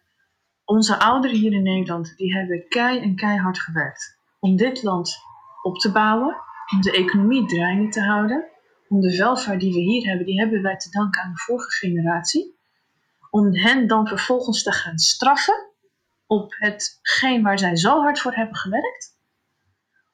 onze 0.63 0.99
ouderen 0.99 1.37
hier 1.37 1.53
in 1.53 1.63
Nederland, 1.63 2.13
die 2.15 2.33
hebben 2.33 2.67
kei 2.67 2.99
en 2.99 3.15
keihard 3.15 3.59
gewerkt 3.59 4.19
om 4.39 4.55
dit 4.55 4.83
land 4.83 5.17
op 5.61 5.77
te 5.77 5.91
bouwen, 5.91 6.35
om 6.71 6.81
de 6.81 6.91
economie 6.91 7.45
draaiende 7.45 7.89
te 7.89 8.01
houden, 8.01 8.49
om 8.87 9.01
de 9.01 9.17
welvaart 9.17 9.59
die 9.59 9.73
we 9.73 9.79
hier 9.79 10.07
hebben, 10.07 10.25
die 10.25 10.39
hebben 10.39 10.61
wij 10.61 10.77
te 10.77 10.89
danken 10.89 11.21
aan 11.21 11.31
de 11.31 11.39
vorige 11.39 11.71
generatie. 11.71 12.59
Om 13.29 13.55
hen 13.55 13.87
dan 13.87 14.07
vervolgens 14.07 14.63
te 14.63 14.71
gaan 14.71 14.97
straffen 14.97 15.69
op 16.27 16.55
hetgeen 16.57 17.43
waar 17.43 17.59
zij 17.59 17.75
zo 17.75 18.01
hard 18.01 18.19
voor 18.19 18.33
hebben 18.33 18.55
gewerkt. 18.55 19.19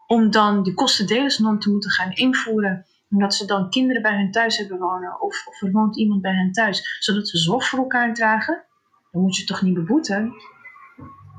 Om 0.07 0.31
dan 0.31 0.63
die 0.63 0.73
kostendelersnorm 0.73 1.59
te 1.59 1.71
moeten 1.71 1.91
gaan 1.91 2.11
invoeren 2.11 2.85
omdat 3.09 3.33
ze 3.33 3.45
dan 3.45 3.69
kinderen 3.69 4.01
bij 4.01 4.15
hen 4.15 4.31
thuis 4.31 4.57
hebben 4.57 4.77
wonen 4.77 5.21
of, 5.21 5.47
of 5.47 5.61
er 5.61 5.71
woont 5.71 5.97
iemand 5.97 6.21
bij 6.21 6.33
hen 6.33 6.51
thuis, 6.51 6.97
zodat 6.99 7.27
ze 7.27 7.37
zorg 7.37 7.67
voor 7.67 7.79
elkaar 7.79 8.13
dragen, 8.13 8.63
dan 9.11 9.21
moet 9.21 9.37
je 9.37 9.43
toch 9.43 9.61
niet 9.61 9.73
beboeten. 9.73 10.33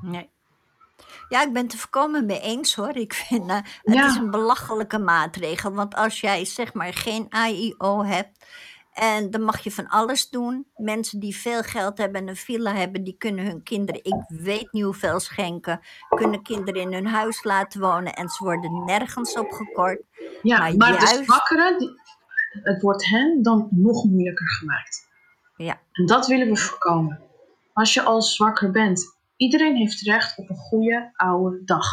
Nee. 0.00 0.30
Ja, 1.28 1.42
ik 1.42 1.52
ben 1.52 1.62
het 1.62 1.72
er 1.72 1.78
voorkomen 1.78 2.26
mee 2.26 2.40
eens 2.40 2.74
hoor. 2.74 2.96
Ik 2.96 3.12
vind 3.14 3.50
uh, 3.50 3.56
het 3.56 3.94
Ja. 3.94 4.06
is 4.06 4.16
een 4.16 4.30
belachelijke 4.30 4.98
maatregel. 4.98 5.72
Want 5.72 5.94
als 5.94 6.20
jij 6.20 6.44
zeg 6.44 6.74
maar 6.74 6.92
geen 6.94 7.26
AIO 7.28 8.04
hebt. 8.04 8.46
En 8.92 9.30
dan 9.30 9.42
mag 9.42 9.58
je 9.60 9.70
van 9.70 9.88
alles 9.88 10.28
doen. 10.30 10.66
Mensen 10.76 11.20
die 11.20 11.36
veel 11.36 11.62
geld 11.62 11.98
hebben 11.98 12.20
en 12.20 12.28
een 12.28 12.36
villa 12.36 12.74
hebben, 12.74 13.04
die 13.04 13.14
kunnen 13.18 13.44
hun 13.44 13.62
kinderen, 13.62 14.04
ik 14.04 14.24
weet 14.28 14.72
niet 14.72 14.84
hoeveel 14.84 15.20
schenken, 15.20 15.80
kunnen 16.08 16.42
kinderen 16.42 16.80
in 16.80 16.92
hun 16.92 17.06
huis 17.06 17.44
laten 17.44 17.80
wonen 17.80 18.14
en 18.14 18.28
ze 18.28 18.44
worden 18.44 18.84
nergens 18.84 19.38
op 19.38 19.50
gekort. 19.50 20.02
Ja, 20.42 20.58
Maar 20.58 20.76
maar, 20.76 20.98
de 20.98 21.22
zwakkeren, 21.24 22.00
het 22.62 22.82
wordt 22.82 23.06
hen 23.06 23.42
dan 23.42 23.68
nog 23.70 24.04
moeilijker 24.04 24.48
gemaakt. 24.48 25.08
Ja. 25.56 25.80
En 25.92 26.06
dat 26.06 26.26
willen 26.26 26.48
we 26.48 26.56
voorkomen. 26.56 27.20
Als 27.72 27.94
je 27.94 28.02
al 28.02 28.22
zwakker 28.22 28.70
bent, 28.70 29.17
iedereen 29.38 29.76
heeft 29.76 30.00
recht 30.00 30.38
op 30.38 30.48
een 30.48 30.56
goede 30.56 31.10
oude 31.12 31.64
dag. 31.64 31.86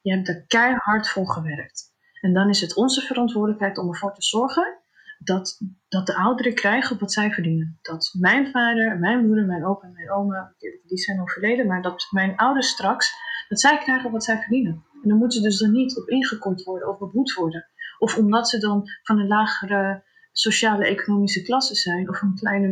Je 0.00 0.12
hebt 0.12 0.28
er 0.28 0.44
keihard 0.46 1.08
voor 1.08 1.28
gewerkt. 1.30 1.90
En 2.20 2.32
dan 2.32 2.48
is 2.48 2.60
het 2.60 2.76
onze 2.76 3.00
verantwoordelijkheid 3.00 3.78
om 3.78 3.88
ervoor 3.88 4.14
te 4.14 4.22
zorgen 4.22 4.78
dat, 5.18 5.60
dat 5.88 6.06
de 6.06 6.14
ouderen 6.16 6.54
krijgen 6.54 6.98
wat 6.98 7.12
zij 7.12 7.32
verdienen. 7.32 7.78
Dat 7.82 8.14
mijn 8.18 8.50
vader, 8.50 8.98
mijn 8.98 9.26
moeder, 9.26 9.46
mijn 9.46 9.66
opa 9.66 9.86
en 9.86 9.92
mijn 9.92 10.10
oma, 10.10 10.54
die- 10.58 10.98
zijn 10.98 11.20
overleden, 11.20 11.66
maar 11.66 11.82
dat 11.82 12.06
mijn 12.10 12.36
ouders 12.36 12.68
straks, 12.68 13.12
dat 13.48 13.60
zij 13.60 13.78
krijgen 13.78 14.10
wat 14.10 14.24
zij 14.24 14.38
verdienen. 14.38 14.84
En 15.02 15.08
dan 15.08 15.18
moeten 15.18 15.38
ze 15.38 15.48
dus 15.48 15.60
er 15.60 15.70
niet 15.70 15.96
op 15.96 16.08
ingekort 16.08 16.62
worden 16.62 16.88
of 16.88 16.98
beboet 16.98 17.32
worden. 17.32 17.66
Of 17.98 18.16
omdat 18.16 18.48
ze 18.48 18.58
dan 18.58 18.88
van 19.02 19.18
een 19.18 19.26
lagere 19.26 20.02
sociale 20.32 20.86
economische 20.86 21.42
klasse 21.42 21.74
zijn 21.74 22.08
of 22.08 22.22
kleine, 22.34 22.66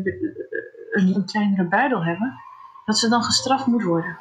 een, 0.91 1.15
een 1.15 1.27
kleinere 1.27 1.69
buidel 1.69 2.05
hebben, 2.05 2.35
dat 2.91 2.99
ze 2.99 3.09
dan 3.09 3.23
gestraft 3.23 3.67
moet 3.67 3.83
worden. 3.83 4.19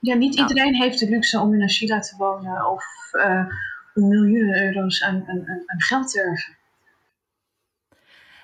Ja, 0.00 0.14
niet 0.14 0.34
iedereen 0.34 0.74
heeft 0.74 0.98
de 0.98 1.08
luxe 1.08 1.40
om 1.40 1.54
in 1.54 1.62
een 1.62 1.68
villa 1.68 2.00
te 2.00 2.16
wonen 2.16 2.70
of 2.70 2.84
eh, 3.12 3.46
om 3.94 4.08
miljoenen 4.08 4.62
euro's 4.62 5.02
aan, 5.02 5.24
aan, 5.26 5.48
aan- 5.48 5.62
aan 5.66 5.80
geld 5.80 6.10
te 6.10 6.20
erven. 6.20 6.56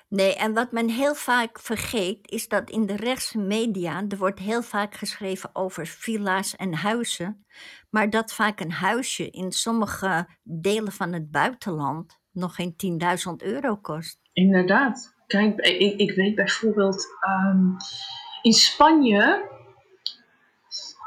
Nee, 0.07 0.35
en 0.35 0.53
wat 0.53 0.71
men 0.71 0.89
heel 0.89 1.15
vaak 1.15 1.59
vergeet, 1.59 2.31
is 2.31 2.47
dat 2.47 2.69
in 2.69 2.85
de 2.85 2.95
rechtse 2.95 3.37
media, 3.37 4.03
er 4.09 4.17
wordt 4.17 4.39
heel 4.39 4.61
vaak 4.61 4.95
geschreven 4.95 5.49
over 5.53 5.87
villa's 5.87 6.55
en 6.55 6.73
huizen, 6.73 7.45
maar 7.89 8.09
dat 8.09 8.33
vaak 8.33 8.59
een 8.59 8.71
huisje 8.71 9.29
in 9.29 9.51
sommige 9.51 10.27
delen 10.43 10.91
van 10.91 11.13
het 11.13 11.31
buitenland 11.31 12.19
nog 12.31 12.55
geen 12.55 12.75
10.000 13.41 13.47
euro 13.47 13.75
kost. 13.75 14.19
Inderdaad. 14.33 15.13
Kijk, 15.27 15.59
ik, 15.59 15.99
ik 15.99 16.15
weet 16.15 16.35
bijvoorbeeld 16.35 17.07
ehm, 17.19 17.65
in 18.41 18.53
Spanje, 18.53 19.53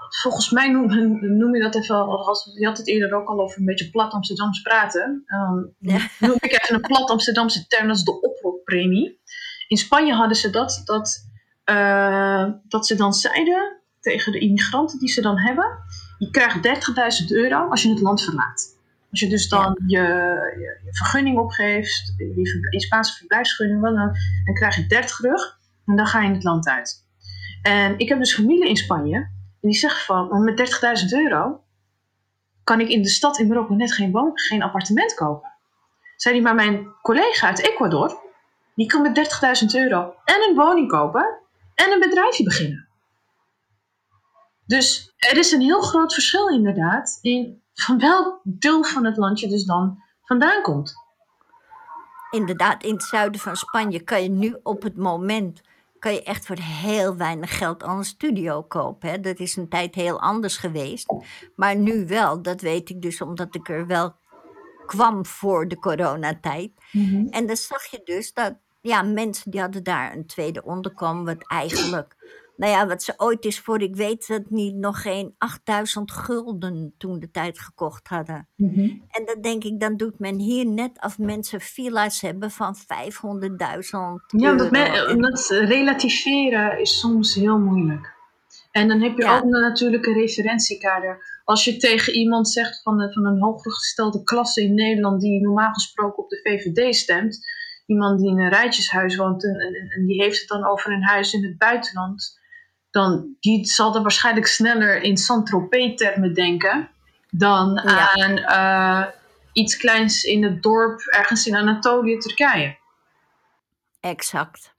volgens 0.09 0.51
mij 0.51 0.71
noem, 0.71 1.19
noem 1.39 1.55
je 1.55 1.63
dat 1.63 1.75
even, 1.75 1.95
al- 1.95 2.27
als, 2.27 2.51
je 2.55 2.67
had 2.67 2.79
het 2.79 2.89
eerder 2.89 3.15
ook 3.15 3.29
al 3.29 3.41
over 3.41 3.59
een 3.59 3.65
beetje 3.65 3.91
plat 3.91 4.13
Amsterdams 4.13 4.61
praten. 4.61 5.25
Ja. 5.79 5.99
Noem 6.19 6.37
ik 6.41 6.53
even 6.53 6.75
een 6.75 6.81
plat 6.81 7.11
Amsterdamse 7.11 7.67
term, 7.67 7.87
dat 7.87 7.97
is 7.97 8.03
de 8.03 8.21
oproeppremie. 8.21 9.21
In 9.69 9.77
Spanje 9.77 10.15
hadden 10.15 10.37
ze 10.37 10.51
dat, 10.51 10.83
dat, 10.85 11.29
eh, 11.65 12.45
dat 12.69 12.87
ze 12.87 12.95
dan 12.95 13.13
zeiden 13.13 13.77
tegen 14.01 14.33
de 14.33 14.39
immigranten 14.39 14.99
die 14.99 15.09
ze 15.09 15.21
dan 15.21 15.39
hebben, 15.39 15.79
je 16.19 16.31
krijgt 16.31 16.63
30.000 16.63 17.33
euro 17.33 17.69
als 17.69 17.83
je 17.83 17.89
het 17.89 18.01
land 18.01 18.23
verlaat. 18.23 18.77
Als 19.11 19.21
je 19.21 19.29
dus 19.29 19.49
dan 19.49 19.79
je, 19.87 19.99
je, 20.59 20.81
je 20.85 20.95
vergunning 20.95 21.39
opgeeft, 21.39 22.15
je, 22.17 22.69
je 22.71 22.81
Spaanse 22.81 23.17
verblijfsvergunning, 23.17 23.85
dan, 23.85 23.95
dan 24.45 24.55
krijg 24.55 24.77
je 24.77 24.87
30 24.87 25.17
terug 25.17 25.59
en 25.87 25.97
dan 25.97 26.07
ga 26.07 26.23
je 26.23 26.33
het 26.33 26.45
land 26.45 26.69
uit. 26.69 27.07
En 27.63 27.99
ik 27.99 28.09
heb 28.09 28.19
dus 28.19 28.35
familie 28.35 28.69
in 28.69 28.77
Spanje 28.77 29.31
en 29.61 29.69
die 29.69 29.79
zeggen 29.79 30.05
van, 30.05 30.45
met 30.45 31.01
30.000 31.03 31.23
euro 31.23 31.63
kan 32.65 32.81
ik 32.81 32.89
in 32.89 33.03
de 33.03 33.09
stad 33.09 33.39
in 33.39 33.49
Marokko 33.49 33.75
net 33.75 33.93
geen, 33.93 34.11
woon, 34.11 34.31
geen 34.35 34.63
appartement 34.63 35.15
kopen. 35.15 35.53
Zei 36.17 36.35
hij, 36.35 36.45
maar 36.45 36.55
mijn 36.55 36.95
collega 37.03 37.47
uit 37.47 37.61
Ecuador, 37.61 38.21
die 38.75 38.87
kan 38.87 39.03
met 39.03 39.17
30.000 39.63 39.67
euro 39.83 40.15
en 40.25 40.49
een 40.49 40.55
woning 40.55 40.89
kopen 40.89 41.39
en 41.75 41.93
een 41.93 42.01
bedrijfje 42.01 42.45
beginnen. 42.45 42.89
Dus 44.67 45.15
er 45.17 45.37
is 45.37 45.53
een 45.53 45.61
heel 45.61 45.81
groot 45.81 46.15
verschil 46.15 46.49
inderdaad 46.49 47.19
in 47.23 47.63
van 47.75 47.99
welk 47.99 48.41
deel 48.43 48.85
van 48.85 49.05
het 49.05 49.17
land 49.17 49.41
je 49.41 49.49
dus 49.49 49.65
dan 49.65 50.03
vandaan 50.23 50.63
komt. 50.63 50.95
Inderdaad, 52.31 52.83
in 52.83 52.93
het 52.93 53.03
zuiden 53.03 53.41
van 53.41 53.57
Spanje 53.57 54.01
kan 54.01 54.23
je 54.23 54.29
nu 54.29 54.59
op 54.63 54.83
het 54.83 54.97
moment 54.97 55.61
kan 55.99 56.13
je 56.13 56.23
echt 56.23 56.47
voor 56.47 56.59
heel 56.59 57.17
weinig 57.17 57.59
geld 57.59 57.83
al 57.83 57.97
een 57.97 58.05
studio 58.05 58.63
kopen. 58.63 59.11
Hè? 59.11 59.21
Dat 59.21 59.39
is 59.39 59.57
een 59.57 59.69
tijd 59.69 59.95
heel 59.95 60.21
anders 60.21 60.57
geweest. 60.57 61.15
Maar 61.57 61.77
nu 61.77 62.07
wel, 62.07 62.43
dat 62.43 62.61
weet 62.61 62.91
ik 62.91 63.03
dus 63.03 63.21
omdat 63.21 63.55
ik 63.55 63.69
er 63.69 63.87
wel 63.87 64.15
kwam 64.87 65.27
voor 65.27 65.69
de 65.69 65.79
coronatijd. 65.79 66.73
En 67.31 67.47
dan 67.47 67.57
zag 67.57 67.85
je 67.85 68.01
dus 68.05 68.33
dat 68.33 68.55
ja, 68.81 69.03
mensen 69.03 69.51
die 69.51 69.61
hadden 69.61 69.83
daar 69.83 70.17
een 70.17 70.27
tweede 70.27 70.65
onderkomen, 70.65 71.25
wat 71.25 71.49
eigenlijk, 71.49 72.17
nou 72.59 72.73
ja, 72.73 72.87
wat 72.87 73.03
ze 73.03 73.15
ooit 73.17 73.45
is 73.45 73.61
voor, 73.61 73.83
ik 73.83 73.97
weet 73.97 74.27
het 74.27 74.51
niet, 74.51 74.75
nog 74.75 75.03
geen 75.03 75.35
8000 75.39 76.13
gulden 76.13 76.95
toen 76.99 77.19
de 77.19 77.31
tijd 77.31 77.59
gekocht 77.59 78.09
hadden. 78.09 78.49
En 79.09 79.25
dan 79.25 79.41
denk 79.41 79.65
ik, 79.65 79.81
dan 79.81 79.97
doet 79.97 80.19
men 80.19 80.39
hier 80.39 80.67
net 80.67 81.01
als 81.01 81.17
mensen 81.17 81.61
villa's 81.61 82.21
hebben 82.21 82.51
van 82.51 82.77
500.000 82.77 84.27
Ja, 84.27 84.69
men, 84.71 85.09
omdat 85.11 85.47
relativeren 85.49 86.81
is 86.81 86.99
soms 86.99 87.35
heel 87.35 87.59
moeilijk. 87.59 88.17
En 88.71 88.89
dan 88.89 89.01
heb 89.01 89.17
je 89.17 89.23
Ja. 89.23 89.37
ook 89.39 89.45
natuurlijk 89.45 90.07
een 90.07 90.15
referentiekader. 90.15 91.41
Als 91.45 91.65
je 91.65 91.77
tegen 91.77 92.13
iemand 92.13 92.49
zegt 92.49 92.83
van, 92.83 93.01
een- 93.01 93.13
van 93.13 93.27
een 93.27 93.41
hooggestelde 93.43 94.23
klasse 94.23 94.63
in 94.63 94.75
Nederland 94.75 95.21
die 95.21 95.41
normaal 95.41 95.73
gesproken 95.73 96.23
op 96.23 96.29
de 96.29 96.41
VVD 96.43 96.95
stemt, 96.95 97.39
iemand 97.87 98.21
die 98.21 98.31
in 98.31 98.39
een 98.39 98.49
rijtjeshuis 98.51 99.17
woont 99.17 99.45
en, 99.45 99.55
en, 99.55 99.75
en 99.91 100.07
die 100.07 100.23
heeft 100.23 100.39
het 100.41 100.49
dan 100.49 100.67
over 100.67 100.93
een 100.93 101.05
huis 101.05 101.33
in 101.33 101.45
het 101.45 101.59
buitenland, 101.59 102.38
dan 102.91 103.37
die 103.41 103.65
zal 103.67 103.95
er 103.95 104.03
waarschijnlijk 104.03 104.47
sneller 104.47 105.03
in 105.03 105.17
Saint-Tropez-termen 105.17 106.35
denken 106.35 106.89
dan 107.31 107.81
Ja. 107.85 108.13
aan 108.13 108.37
eh, 108.39 109.13
iets 109.53 109.77
kleins 109.77 110.23
in 110.23 110.43
het 110.43 110.63
dorp 110.63 111.01
ergens 111.01 111.47
in 111.47 111.57
Anatolië, 111.57 112.19
Turkije. 112.19 112.77
Exact. 114.01 114.77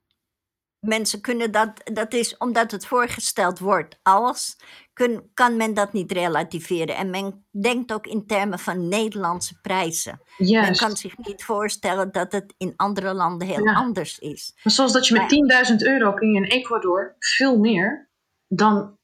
Mensen 0.79 1.21
kunnen 1.21 1.51
dat, 1.51 1.71
dat 1.83 2.13
is 2.13 2.37
omdat 2.37 2.71
het 2.71 2.85
voorgesteld 2.85 3.59
wordt 3.59 3.99
als, 4.03 4.57
kun, 4.99 5.29
kan 5.33 5.57
men 5.57 5.73
dat 5.73 5.93
niet 5.93 6.11
relativeren. 6.11 6.95
En 6.95 7.09
men 7.09 7.45
denkt 7.61 7.93
ook 7.93 8.07
in 8.07 8.25
termen 8.27 8.59
van 8.59 8.87
Nederlandse 8.87 9.59
prijzen. 9.61 10.21
Men 10.37 10.47
Juist. 10.47 10.79
kan 10.81 10.97
zich 10.97 11.17
niet 11.17 11.43
voorstellen 11.43 12.11
dat 12.11 12.31
het 12.31 12.53
in 12.57 12.73
andere 12.75 13.13
landen 13.13 13.47
heel 13.47 13.63
Ja. 13.65 13.73
anders 13.73 14.19
is. 14.19 14.53
Maar 14.63 14.73
zoals 14.73 14.91
dat 14.91 15.07
je 15.07 15.13
met 15.13 15.21
Maar- 15.21 15.29
10.000 15.29 15.85
euro 15.85 16.13
kun 16.13 16.29
je 16.31 16.35
in 16.35 16.43
Ecuador 16.43 17.15
veel 17.19 17.57
meer 17.59 18.09
dan 18.47 18.97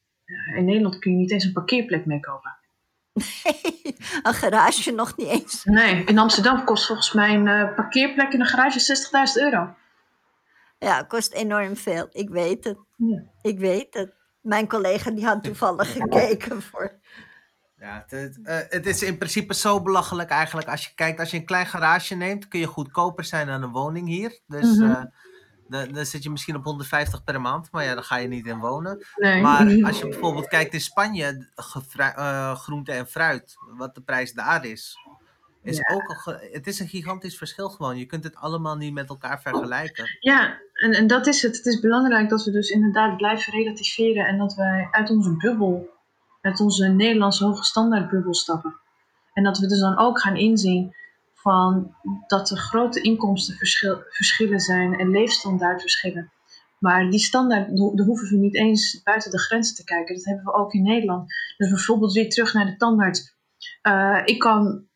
in 0.58 0.66
Nederland 0.66 1.00
kun 1.00 1.12
je 1.12 1.18
niet 1.18 1.32
eens 1.32 1.44
een 1.44 1.54
parkeerplek 1.54 2.06
mee 2.06 2.20
kopen. 2.20 2.58
Nee, 3.14 3.96
een 4.24 4.34
garage 4.34 4.92
nog 4.92 5.18
niet 5.18 5.28
eens. 5.28 5.64
Nee, 5.64 6.04
in 6.04 6.18
Amsterdam 6.18 6.64
kost 6.64 6.86
volgens 6.86 7.14
mij 7.14 7.34
een 7.36 7.46
uh, 7.48 7.76
parkeerplek 7.76 8.34
in 8.34 8.40
een 8.40 8.46
garage 8.46 8.80
60.000 8.80 9.44
euro. 9.44 9.76
Ja, 10.80 11.02
kost 11.04 11.34
enorm 11.34 11.76
veel. 11.76 12.08
Ik 12.12 12.30
weet 12.30 12.64
het. 12.64 12.78
Ja. 12.96 13.24
Ik 13.42 13.60
weet 13.60 13.94
het. 13.94 14.14
Mijn 14.46 14.68
collega 14.68 15.12
die 15.12 15.26
had 15.26 15.44
toevallig 15.44 15.92
gekeken 16.02 16.62
voor. 16.62 17.00
Ja, 17.78 18.06
het, 18.08 18.40
uh, 18.44 18.58
het, 18.70 18.86
is 18.86 19.04
in 19.04 19.18
principe 19.18 19.54
zo 19.54 19.82
belachelijk 19.82 20.30
eigenlijk. 20.30 20.68
Als 20.68 20.86
je 20.86 20.94
kijkt, 20.96 21.20
als 21.20 21.32
je 21.32 21.38
een 21.38 21.46
klein 21.46 21.66
garage 21.66 22.16
neemt, 22.16 22.48
kun 22.48 22.60
je 22.60 22.68
goedkoper 22.68 23.24
zijn 23.24 23.48
dan 23.48 23.64
een 23.64 23.72
woning 23.72 24.08
hier. 24.08 24.40
Dus 24.48 24.78
mm 24.78 24.84
-hmm. 24.84 25.12
dan, 25.68 25.92
dan, 25.92 26.06
zit 26.06 26.24
je 26.24 26.30
misschien 26.30 26.56
op 26.56 26.64
150 26.64 27.24
per 27.24 27.42
maand, 27.42 27.72
maar 27.72 27.84
ja, 27.84 27.94
daar 27.94 28.04
ga 28.04 28.18
je 28.18 28.28
niet 28.28 28.46
in 28.46 28.60
wonen. 28.60 29.06
Nee. 29.16 29.42
Maar 29.42 29.68
als 29.88 30.00
je 30.00 30.08
bijvoorbeeld 30.08 30.48
kijkt 30.48 30.74
in 30.74 30.82
Spanje, 30.82 31.50
uh, 31.98 32.56
groente 32.56 32.92
en 32.92 33.08
fruit, 33.08 33.56
wat 33.78 33.96
de 33.96 34.02
prijs 34.02 34.34
daar 34.34 34.66
is. 34.66 34.98
Is 35.66 35.78
ja. 35.78 35.96
ook 35.96 36.26
een, 36.26 36.50
het 36.52 36.68
is 36.68 36.80
een 36.80 36.88
gigantisch 36.88 37.38
verschil 37.38 37.70
gewoon. 37.70 37.98
Je 37.98 38.06
kunt 38.06 38.24
het 38.24 38.36
allemaal 38.36 38.76
niet 38.76 38.94
met 38.94 39.10
elkaar 39.10 39.42
vergelijken. 39.42 40.06
Ja, 40.20 40.60
en, 40.74 40.92
en 40.92 41.08
dat 41.08 41.28
is 41.28 41.42
het. 41.42 41.58
Het 41.58 41.66
is 41.66 41.80
belangrijk 41.80 42.30
dat 42.30 42.44
we 42.44 42.52
dus 42.52 42.70
inderdaad 42.70 43.18
blijven 43.18 43.54
relativeren 43.54 44.26
en 44.26 44.38
dat 44.38 44.54
wij 44.54 44.88
uit 44.92 45.10
onze 45.10 45.36
bubbel, 45.38 45.90
uit 46.42 46.60
onze 46.60 46.88
Nederlandse 46.88 47.46
hoge 47.46 47.64
standaardbubbel 47.64 48.34
stappen. 48.34 48.80
En 49.34 49.44
dat 49.44 49.58
we 49.58 49.68
dus 49.68 49.80
dan 49.80 49.98
ook 49.98 50.20
gaan 50.20 50.36
inzien 50.36 50.96
van 51.34 51.96
dat 52.28 52.50
er 52.50 52.58
grote 52.58 53.02
inkomstenverschillen 53.02 54.60
zijn 54.60 55.00
en 55.00 55.10
leefstandaardverschillen. 55.10 56.32
Maar 56.80 57.10
die 57.10 57.20
standaard, 57.20 57.78
daar 57.78 58.06
hoeven 58.06 58.30
we 58.30 58.36
niet 58.36 58.56
eens 58.56 59.02
buiten 59.04 59.32
de 59.32 59.40
grenzen 59.40 59.76
te 59.76 59.84
kijken. 59.84 60.16
Dat 60.16 60.26
hebben 60.26 60.46
we 60.46 60.54
ook 60.54 60.74
in 60.74 60.84
Nederland. 60.84 61.34
Dus 61.58 61.70
bijvoorbeeld 61.70 62.14
weer 62.14 62.30
terug 62.30 62.54
naar 62.54 62.66
de 62.66 62.76
tandarts. 62.76 63.36
Uh, 63.84 64.22
ik 64.26 64.40
kan 64.40 64.88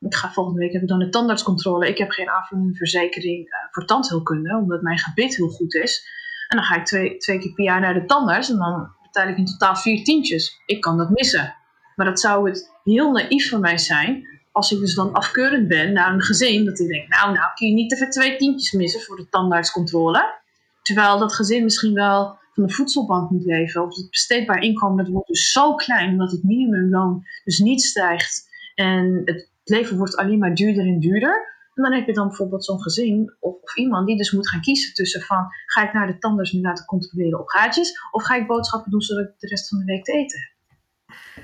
ik 0.00 0.14
ga 0.14 0.32
volgende 0.32 0.60
week 0.60 0.70
hebben 0.70 0.88
dan 0.88 1.00
een 1.00 1.10
tandartscontrole. 1.10 1.88
Ik 1.88 1.98
heb 1.98 2.10
geen 2.10 2.74
verzekering 2.74 3.46
uh, 3.46 3.54
voor 3.70 3.84
tandheelkunde, 3.84 4.56
omdat 4.56 4.82
mijn 4.82 4.98
gebit 4.98 5.36
heel 5.36 5.48
goed 5.48 5.74
is. 5.74 6.08
En 6.48 6.56
dan 6.56 6.66
ga 6.66 6.76
ik 6.76 6.84
twee, 6.84 7.16
twee 7.16 7.38
keer 7.38 7.52
per 7.52 7.64
jaar 7.64 7.80
naar 7.80 7.94
de 7.94 8.04
tandarts 8.04 8.50
en 8.50 8.56
dan 8.56 8.90
betaal 9.02 9.28
ik 9.28 9.36
in 9.36 9.46
totaal 9.46 9.76
vier 9.76 10.04
tientjes. 10.04 10.62
Ik 10.66 10.80
kan 10.80 10.98
dat 10.98 11.10
missen. 11.10 11.54
Maar 11.96 12.06
dat 12.06 12.20
zou 12.20 12.48
het 12.48 12.70
heel 12.84 13.12
naïef 13.12 13.48
van 13.48 13.60
mij 13.60 13.78
zijn 13.78 14.28
als 14.52 14.72
ik 14.72 14.78
dus 14.78 14.94
dan 14.94 15.12
afkeurend 15.12 15.68
ben 15.68 15.92
naar 15.92 16.12
een 16.12 16.22
gezin. 16.22 16.64
Dat 16.64 16.80
ik 16.80 16.88
denk, 16.88 17.08
nou, 17.08 17.32
nou 17.32 17.54
kun 17.54 17.68
je 17.68 17.74
niet 17.74 17.92
even 17.92 18.10
twee 18.10 18.36
tientjes 18.36 18.72
missen 18.72 19.00
voor 19.00 19.16
de 19.16 19.28
tandartscontrole. 19.28 20.34
Terwijl 20.82 21.18
dat 21.18 21.34
gezin 21.34 21.62
misschien 21.62 21.94
wel 21.94 22.38
van 22.52 22.66
de 22.66 22.72
voedselbank 22.72 23.30
moet 23.30 23.44
leven. 23.44 23.82
Of 23.82 23.96
het 23.96 24.10
besteedbaar 24.10 24.62
inkomen 24.62 25.04
dat 25.04 25.12
wordt 25.12 25.28
dus 25.28 25.52
zo 25.52 25.74
klein 25.74 26.10
omdat 26.10 26.30
het 26.30 26.42
minimumloon 26.42 27.24
dus 27.44 27.58
niet 27.58 27.82
stijgt. 27.82 28.48
En 28.74 29.22
het 29.24 29.50
het 29.66 29.76
leven 29.76 29.96
wordt 29.96 30.16
alleen 30.16 30.38
maar 30.38 30.54
duurder 30.54 30.86
en 30.86 31.00
duurder. 31.00 31.54
En 31.74 31.82
dan 31.82 31.92
heb 31.92 32.06
je 32.06 32.12
dan 32.12 32.26
bijvoorbeeld 32.26 32.64
zo'n 32.64 32.82
gezin 32.82 33.36
of, 33.40 33.54
of, 33.62 33.76
iemand 33.76 34.06
die 34.06 34.16
dus 34.16 34.30
moet 34.30 34.48
gaan 34.48 34.60
kiezen 34.60 34.94
tussen 34.94 35.20
van 35.20 35.46
ga 35.66 35.82
ik 35.82 35.92
naar 35.92 36.06
de 36.06 36.18
tandarts 36.18 36.52
nu 36.52 36.60
laten 36.60 36.84
controleren 36.84 37.40
op 37.40 37.48
gaatjes 37.48 37.98
of 38.10 38.24
ga 38.24 38.34
ik 38.34 38.46
boodschappen 38.46 38.90
doen 38.90 39.00
zodat 39.00 39.24
ik 39.24 39.34
de 39.38 39.46
rest 39.46 39.68
van 39.68 39.78
de 39.78 39.84
week 39.84 40.04
te 40.04 40.12
eten 40.12 40.38
heb. 40.40 40.54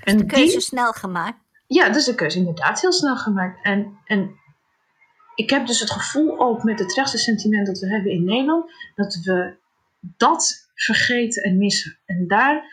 En 0.04 0.16
de 0.16 0.24
keuze 0.24 0.52
die, 0.52 0.60
snel 0.60 0.92
gemaakt? 0.92 1.38
Ja, 1.66 1.88
dus 1.88 2.04
de 2.04 2.14
keuze 2.14 2.38
inderdaad 2.38 2.80
heel 2.80 2.92
snel 2.92 3.16
gemaakt. 3.16 3.64
En, 3.64 3.98
en 4.04 4.34
ik 5.34 5.50
heb 5.50 5.66
dus 5.66 5.80
het 5.80 5.90
gevoel 5.90 6.40
ook 6.40 6.62
met 6.62 6.78
het 6.78 6.94
rechtse 6.94 7.18
sentiment 7.18 7.66
dat 7.66 7.78
we 7.78 7.88
hebben 7.88 8.12
in 8.12 8.24
Nederland, 8.24 8.72
dat 8.94 9.14
we 9.14 9.56
dat 10.00 10.70
vergeten 10.74 11.42
en 11.42 11.58
missen. 11.58 11.98
En 12.06 12.28
daar 12.28 12.64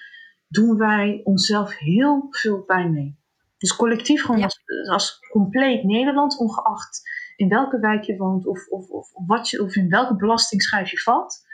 doen 0.48 0.78
wij 0.78 1.22
onszelf 1.24 1.78
heel 1.78 2.28
veel 2.30 2.62
pijn 2.62 2.94
mee. 2.94 3.19
Dus 3.60 3.76
collectief 3.76 4.22
gewoon 4.22 4.44
als, 4.44 4.62
als, 4.90 5.20
compleet 5.32 5.84
Nederland, 5.84 6.38
ongeacht 6.38 7.02
in 7.36 7.50
welke 7.50 7.80
wijk 7.80 8.04
je 8.04 8.18
woont 8.18 8.48
of, 8.48 8.68
of, 8.68 8.90
of, 8.90 9.10
wat 9.26 9.50
je, 9.50 9.64
of 9.64 9.76
in 9.76 9.90
welke 9.90 10.16
belastingschijf 10.16 10.92
je 10.92 10.98
valt. 10.98 11.48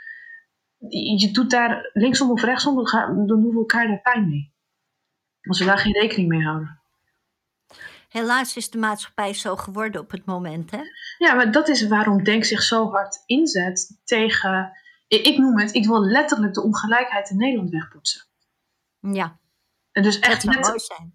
Je, 0.88 1.30
doet 1.32 1.50
daar 1.50 1.90
linksom 1.92 2.30
of 2.30 2.42
rechtsom, 2.42 2.84
dan 2.84 3.26
doen 3.26 3.50
we 3.50 3.58
elkaar 3.58 3.86
daar 3.86 4.00
pijn 4.00 4.28
mee. 4.28 4.54
Als 5.42 5.58
we 5.58 5.64
daar 5.64 5.78
geen 5.78 5.92
rekening 5.92 6.28
mee 6.28 6.42
houden. 6.42 6.80
Helaas 8.08 8.56
is 8.56 8.70
de 8.70 8.78
maatschappij 8.78 9.34
zo 9.34 9.56
geworden 9.56 10.00
op 10.00 10.10
het 10.10 10.24
moment, 10.24 10.70
hè? 10.70 10.80
Ja, 11.18 11.34
maar 11.34 11.52
dat 11.52 11.68
is 11.68 11.88
waarom 11.88 12.24
Denk 12.24 12.44
zich 12.44 12.62
zo 12.62 12.90
hard 12.90 13.22
inzet 13.26 14.00
tegen... 14.04 14.72
Ik 15.08 15.38
noem 15.38 15.58
het, 15.58 15.74
ik 15.74 15.86
wil 15.86 16.00
letterlijk 16.00 16.54
de 16.54 16.62
ongelijkheid 16.62 17.30
in 17.30 17.36
Nederland 17.36 17.70
wegpoetsen. 17.70 18.26
Ja. 19.00 19.38
En 19.96 20.02
dus 20.02 20.18
echt, 20.18 20.46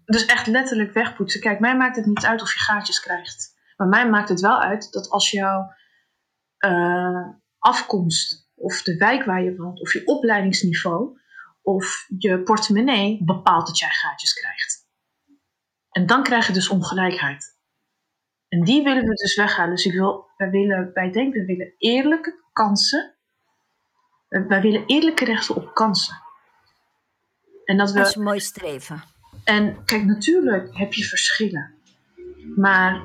dus 0.04 0.26
echt 0.26 0.46
letterlijk 0.46 0.92
wegpoetsen. 0.92 1.40
Kijk, 1.40 1.60
mij 1.60 1.76
maakt 1.76 1.96
het 1.96 2.06
niet 2.06 2.24
uit 2.24 2.42
of 2.42 2.52
je 2.52 2.58
gaatjes 2.58 3.00
krijgt. 3.00 3.54
Maar 3.76 3.88
mij 3.88 4.10
maakt 4.10 4.28
het 4.28 4.40
wel 4.40 4.60
uit 4.60 4.92
dat 4.92 5.10
als 5.10 5.30
jouw 5.30 5.74
uh, 6.58 7.28
afkomst, 7.58 8.50
of 8.54 8.82
de 8.82 8.96
wijk 8.96 9.24
waar 9.24 9.42
je 9.42 9.56
woont, 9.56 9.80
of 9.80 9.92
je 9.92 10.06
opleidingsniveau, 10.06 11.20
of 11.62 12.06
je 12.18 12.42
portemonnee 12.42 13.24
bepaalt 13.24 13.66
dat 13.66 13.78
jij 13.78 13.90
gaatjes 13.90 14.34
krijgt. 14.34 14.88
En 15.90 16.06
dan 16.06 16.22
krijg 16.22 16.46
je 16.46 16.52
dus 16.52 16.68
ongelijkheid. 16.68 17.58
En 18.48 18.64
die 18.64 18.82
willen 18.82 19.04
we 19.04 19.14
dus 19.14 19.36
weghalen. 19.36 19.70
Dus 19.70 19.86
ik 19.86 19.92
wil, 19.92 20.30
wij, 20.36 20.50
willen, 20.50 20.90
wij 20.92 21.10
denken, 21.10 21.40
we 21.40 21.46
willen 21.46 21.74
eerlijke 21.78 22.44
kansen. 22.52 23.14
Wij 24.28 24.60
willen 24.60 24.86
eerlijke 24.86 25.24
rechten 25.24 25.54
op 25.56 25.74
kansen. 25.74 26.21
En 27.72 27.78
dat, 27.78 27.92
we, 27.92 27.98
dat 27.98 28.06
is 28.06 28.14
een 28.14 28.22
mooi 28.22 28.40
streven. 28.40 29.02
En 29.44 29.84
kijk, 29.84 30.04
natuurlijk 30.04 30.76
heb 30.76 30.92
je 30.92 31.04
verschillen. 31.04 31.74
Maar 32.56 33.02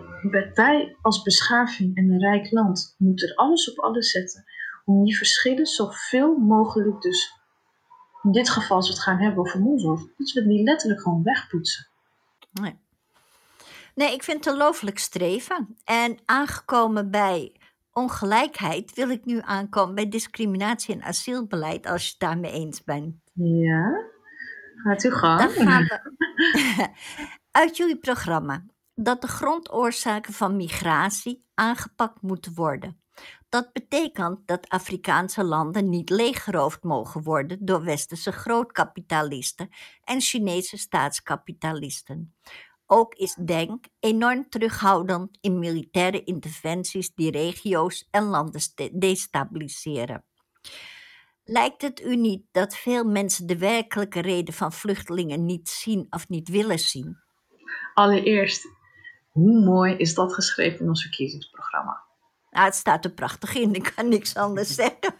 wij 0.54 0.96
als 1.02 1.22
beschaving 1.22 1.96
en 1.96 2.12
een 2.12 2.20
rijk 2.20 2.52
land 2.52 2.96
moeten 2.98 3.30
er 3.30 3.36
alles 3.36 3.72
op 3.72 3.80
alles 3.80 4.12
zetten 4.12 4.46
om 4.86 5.06
die 5.06 5.18
verschillen 5.18 5.66
zoveel 5.66 6.38
mogelijk 6.38 7.02
dus 7.02 7.34
in 8.24 8.32
dit 8.32 8.50
geval 8.50 8.76
als 8.76 8.88
we 8.88 8.94
het 8.94 9.04
gaan 9.04 9.22
hebben 9.22 9.40
over 9.40 9.60
mondzorg, 9.60 10.00
dat 10.00 10.32
we 10.32 10.40
het 10.40 10.50
niet 10.50 10.68
letterlijk 10.68 11.02
gewoon 11.02 11.24
wegpoetsen. 11.24 11.88
Nee. 12.52 12.80
Nee, 13.96 14.14
ik 14.14 14.24
vind 14.24 14.46
het 14.46 14.54
een 14.54 14.60
looflijk 14.60 15.00
streven. 15.00 15.78
En 15.84 16.18
aangekomen 16.26 17.12
bij 17.12 17.56
ongelijkheid 17.94 18.94
wil 18.94 19.10
ik 19.10 19.26
nu 19.26 19.40
aankomen 19.42 19.96
bij 19.96 20.10
discriminatie 20.10 20.96
en 20.96 21.04
asielbeleid, 21.04 21.86
als 21.86 22.04
je 22.04 22.10
het 22.10 22.20
daarmee 22.20 22.52
eens 22.52 22.84
bent. 22.84 23.16
Ja. 23.34 24.16
Gaat 24.84 25.04
u 25.04 25.12
gang. 25.12 26.00
Uit 27.52 27.78
jullie 27.78 27.98
programma 28.00 28.66
dat 28.96 29.22
de 29.22 29.28
grondoorzaken 29.28 30.34
van 30.34 30.56
migratie 30.56 31.46
aangepakt 31.54 32.22
moeten 32.22 32.54
worden. 32.54 33.02
Dat 33.50 33.74
betekent 33.74 34.48
dat 34.48 34.70
Afrikaanse 34.70 35.44
landen 35.44 35.90
niet 35.90 36.10
leeggeroofd 36.10 36.84
mogen 36.84 37.24
worden 37.24 37.66
door 37.66 37.84
westerse 37.84 38.32
grootkapitalisten 38.32 39.70
en 40.04 40.22
Chinese 40.22 40.78
staatskapitalisten. 40.78 42.36
Ook 42.86 43.14
is 43.14 43.34
Denk 43.34 43.86
enorm 44.00 44.50
terughoudend 44.50 45.38
in 45.42 45.60
militaire 45.60 46.24
interventies 46.24 47.14
die 47.14 47.32
regio's 47.32 48.08
en 48.12 48.24
landen 48.24 48.62
destabiliseren. 49.00 50.24
Lijkt 51.50 51.82
het 51.82 52.02
u 52.02 52.16
niet 52.16 52.46
dat 52.52 52.76
veel 52.76 53.04
mensen 53.04 53.48
de 53.48 53.58
werkelijke 53.58 54.22
reden 54.22 54.54
van 54.54 54.74
vluchtelingen 54.74 55.46
niet 55.46 55.70
zien 55.70 56.08
of 56.10 56.30
niet 56.30 56.50
willen 56.50 56.80
zien? 56.80 57.18
Allereerst, 57.94 58.68
hoe 59.32 59.60
mooi 59.66 59.96
is 59.96 60.14
dat 60.14 60.34
geschreven 60.34 60.80
in 60.80 60.88
ons 60.88 61.02
verkiezingsprogramma? 61.02 62.04
Nou, 62.50 62.66
het 62.66 62.76
staat 62.76 63.06
er 63.06 63.12
prachtig 63.12 63.56
in, 63.56 63.74
ik 63.74 63.94
kan 63.96 64.10
niks 64.10 64.36
anders 64.36 64.76
zeggen. 64.84 65.14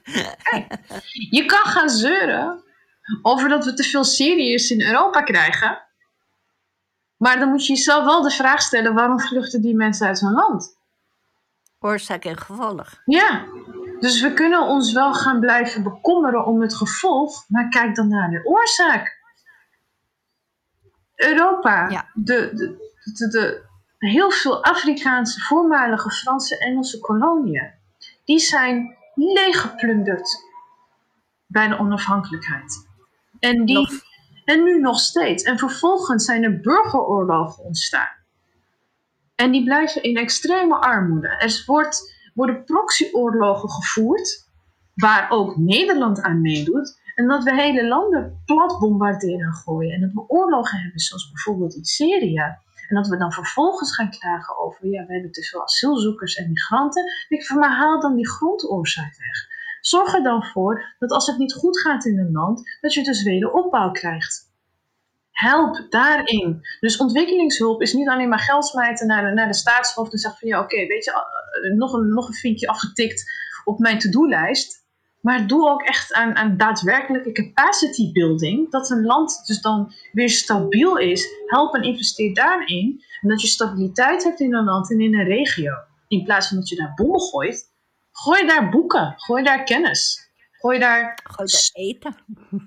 je 1.30 1.44
kan 1.46 1.66
gaan 1.66 1.90
zeuren 1.90 2.64
over 3.22 3.50
dat 3.50 3.66
we 3.66 3.74
te 3.74 3.84
veel 3.84 4.04
Syriërs 4.04 4.70
in 4.72 4.82
Europa 4.82 5.22
krijgen. 5.22 5.82
Maar 7.18 7.40
dan 7.40 7.50
moet 7.50 7.66
je 7.66 7.74
jezelf 7.74 8.06
wel 8.06 8.22
de 8.22 8.32
vraag 8.32 8.62
stellen: 8.62 8.94
waarom 8.94 9.20
vluchten 9.20 9.62
die 9.62 9.76
mensen 9.76 10.08
uit 10.08 10.20
hun 10.20 10.34
land? 10.34 10.78
Oorzaak 11.80 12.26
en 12.26 12.38
gevolg. 12.38 13.02
Ja, 13.06 13.46
dus 14.00 14.22
we 14.22 14.34
kunnen 14.34 14.62
ons 14.62 14.94
wel 14.94 15.14
gaan 15.14 15.40
blijven 15.40 15.84
bekommeren 15.84 16.46
om 16.46 16.62
het 16.62 16.76
gevolg, 16.76 17.46
maar 17.48 17.70
kijk 17.70 17.96
dan 17.96 18.08
naar 18.08 18.30
de 18.30 18.46
oorzaak. 18.46 19.16
Europa, 21.16 21.90
ja. 21.90 22.10
de, 22.14 22.52
de, 22.54 22.92
de, 23.18 23.28
de, 23.28 23.66
heel 23.98 24.32
veel 24.32 24.64
Afrikaanse, 24.64 25.42
voormalige 25.42 26.12
Franse, 26.12 26.58
Engelse 26.58 27.00
koloniën, 27.00 27.74
die 28.26 28.40
zijn 28.40 28.96
leeggeplunderd 29.16 30.46
bij 31.46 31.68
de 31.68 31.80
onafhankelijkheid. 31.80 32.88
En, 33.40 33.66
die, 33.66 34.04
en 34.46 34.64
nu 34.64 34.80
nog 34.80 35.00
steeds. 35.00 35.44
En 35.44 35.58
vervolgens 35.58 36.26
zijn 36.26 36.44
er 36.44 36.60
burgeroorlogen 36.60 37.64
ontstaan. 37.64 38.16
En 39.36 39.52
die 39.52 39.64
blijven 39.64 40.04
in 40.04 40.18
extreme 40.18 40.76
armoede. 40.76 41.28
Er 41.28 41.64
wordt 41.66 42.17
worden 42.38 42.64
proxyoorlogen 42.64 43.70
gevoerd, 43.70 44.50
waar 44.96 45.30
ook 45.30 45.58
Nederland 45.58 46.22
aan 46.22 46.42
meedoet, 46.42 47.06
En 47.16 47.28
dat 47.28 47.44
we 47.44 47.56
hele 47.56 47.88
landen 47.88 48.42
plat 48.46 48.80
bombarderen 48.80 49.46
en 49.46 49.54
gooien. 49.54 49.94
En 49.94 50.02
dat 50.02 50.12
we 50.14 50.24
oorlogen 50.28 50.80
hebben, 50.80 51.00
zoals 51.00 51.32
bijvoorbeeld 51.32 51.76
in 51.76 51.86
Syrië. 51.86 52.58
En 52.88 52.96
dat 52.96 53.08
we 53.08 53.18
dan 53.18 53.32
vervolgens 53.32 53.96
gaan 53.96 54.10
klagen 54.10 54.58
over, 54.58 54.88
ja, 54.88 55.06
we 55.06 55.14
hebben 55.14 55.32
te 55.32 55.44
veel 55.44 55.62
asielzoekers 55.62 56.36
en 56.36 56.50
migranten. 56.50 57.04
Ik 57.28 57.46
van, 57.46 57.60
maar 57.60 57.76
haal 57.76 58.00
dan 58.00 58.16
die 58.16 58.30
grondoorzaak 58.30 59.18
weg. 59.18 59.48
Zorg 59.82 60.14
er 60.14 60.24
dan 60.24 60.44
voor 60.44 60.96
dat 61.00 61.12
als 61.12 61.28
het 61.28 61.38
niet 61.38 61.54
goed 61.54 61.80
gaat 61.80 62.06
in 62.06 62.20
een 62.20 62.32
land, 62.32 62.78
dat 62.82 62.94
je 62.94 63.04
dus 63.04 63.24
wederopbouw 63.24 63.92
krijgt. 63.92 64.47
Help 65.38 65.86
daarin. 65.90 66.62
Dus 66.80 66.98
ontwikkelingshulp 66.98 67.82
is 67.82 67.94
niet 67.94 68.10
alleen 68.10 68.30
maar 68.30 68.40
geld 68.40 68.66
smijten 68.66 69.08
naar 69.08 69.26
de, 69.26 69.34
naar 69.34 69.48
de 69.48 69.54
staatshoofd 69.54 70.12
en 70.12 70.18
zeggen 70.18 70.40
van 70.40 70.50
ja, 70.50 70.60
oké, 70.60 70.86
weet 70.86 71.06
je, 71.06 71.12
eh, 71.12 71.78
nog 71.78 71.94
een, 71.94 72.14
nog 72.14 72.28
een 72.28 72.34
vinkje 72.34 72.68
afgetikt 72.68 73.32
op 73.64 73.80
mijn 73.80 74.00
to-do-lijst. 74.00 74.86
Maar 75.22 75.48
doe 75.48 75.70
ook 75.70 75.82
echt 75.82 76.14
aan, 76.14 76.36
aan 76.36 76.58
daadwerkelijke 76.58 77.32
capacity 77.32 78.12
building. 78.12 78.72
Dat 78.72 78.90
een 78.90 79.06
land 79.06 79.44
dus 79.46 79.62
dan 79.62 79.94
weer 80.12 80.30
stabiel 80.30 80.98
is. 80.98 81.28
Help 81.46 81.76
en 81.76 81.84
investeer 81.84 82.34
daarin. 82.34 83.04
En 83.22 83.30
dat 83.30 83.42
je 83.42 83.48
stabiliteit 83.48 84.24
hebt 84.24 84.40
in 84.40 84.54
een 84.54 84.64
land 84.64 84.92
en 84.92 85.00
in 85.00 85.20
een 85.20 85.26
regio. 85.26 85.74
In 86.08 86.24
plaats 86.24 86.48
van 86.48 86.58
dat 86.58 86.70
je 86.70 86.76
daar 86.76 86.94
bommen 86.96 87.22
gooit. 87.22 87.66
Gooi 88.12 88.46
daar 88.46 88.70
boeken. 88.70 89.14
Gooi 89.18 89.44
daar 89.44 89.64
kennis. 89.64 90.27
Gooi 90.60 90.80
daar, 90.80 91.20
Gooi 91.24 91.50
daar 91.52 91.70
eten. 91.74 92.16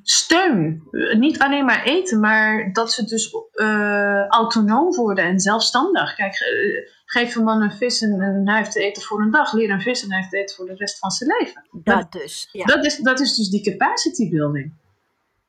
steun. 0.03 0.83
Niet 1.19 1.39
alleen 1.39 1.65
maar 1.65 1.83
eten, 1.85 2.21
maar 2.21 2.73
dat 2.73 2.93
ze 2.93 3.05
dus 3.05 3.35
eh, 3.53 4.27
autonoom 4.29 4.95
worden 4.95 5.25
en 5.25 5.41
zelfstandig. 5.41 6.15
Kijk, 6.15 6.33
eh, 6.35 6.91
geef 7.05 7.35
een 7.35 7.45
man 7.45 7.63
een 7.63 7.73
vis 7.73 8.03
en, 8.03 8.21
en 8.21 8.49
hij 8.49 8.59
heeft 8.59 8.73
te 8.73 8.81
eten 8.83 9.03
voor 9.03 9.21
een 9.21 9.31
dag. 9.31 9.53
Leer 9.53 9.71
een 9.71 9.81
vis 9.81 10.03
en 10.03 10.09
hij 10.09 10.19
heeft 10.19 10.31
te 10.31 10.39
eten 10.39 10.57
voor 10.57 10.67
de 10.67 10.75
rest 10.75 10.99
van 10.99 11.11
zijn 11.11 11.31
leven. 11.39 11.65
Dat 11.73 12.13
dus. 12.13 12.49
Ja. 12.53 12.65
Dat, 12.65 12.85
is, 12.85 12.97
dat 12.97 13.21
is 13.21 13.35
dus 13.35 13.49
die 13.49 13.63
capacity 13.71 14.31
building. 14.31 14.73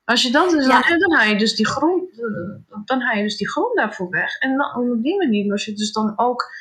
Als 0.05 0.21
je 0.23 0.31
dat 0.31 0.49
dus 0.49 0.65
Ja. 0.65 0.81
dan, 0.81 0.99
dan 0.99 1.13
haal 1.13 1.27
je 1.29 1.37
dus 1.37 1.55
die 1.55 1.67
grond, 1.67 2.03
dan 2.85 3.01
haal 3.01 3.17
je 3.17 3.23
dus 3.23 3.37
die 3.37 3.49
grond 3.49 3.75
daarvoor 3.75 4.09
weg. 4.09 4.35
En 4.39 4.57
dan, 4.57 4.91
op 4.91 5.03
die 5.03 5.17
manier 5.17 5.45
los 5.45 5.65
je 5.65 5.73
dus 5.73 5.91
dan 5.91 6.13
ook 6.15 6.51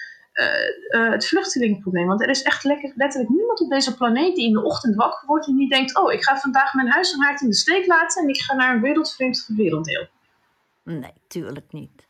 eh, 0.41 1.05
eh, 1.07 1.13
het 1.13 1.27
vluchtelingenprobleem. 1.27 2.07
Want 2.07 2.23
er 2.23 2.29
is 2.29 2.43
echt 2.43 2.65
lekker, 2.65 2.93
letterlijk 2.95 3.31
niemand 3.31 3.61
op 3.61 3.71
deze 3.71 3.97
planeet 3.97 4.35
die 4.35 4.47
in 4.47 4.53
de 4.53 4.63
ochtend 4.63 4.95
wakker 4.95 5.27
wordt 5.27 5.47
en 5.47 5.57
die 5.57 5.69
denkt: 5.69 5.97
Oh, 5.97 6.13
ik 6.13 6.25
ga 6.25 6.39
vandaag 6.39 6.75
mijn 6.75 6.91
huis 6.91 7.13
en 7.13 7.23
haard 7.23 7.41
in 7.41 7.49
de 7.49 7.55
steek 7.55 7.87
laten 7.87 8.23
en 8.23 8.29
ik 8.29 8.41
ga 8.41 8.55
naar 8.55 8.75
een 8.75 8.81
wereldvreemd 8.81 9.49
werelddeel. 9.57 10.07
Nee, 10.85 11.13
tuurlijk 11.27 11.73
niet. 11.73 12.09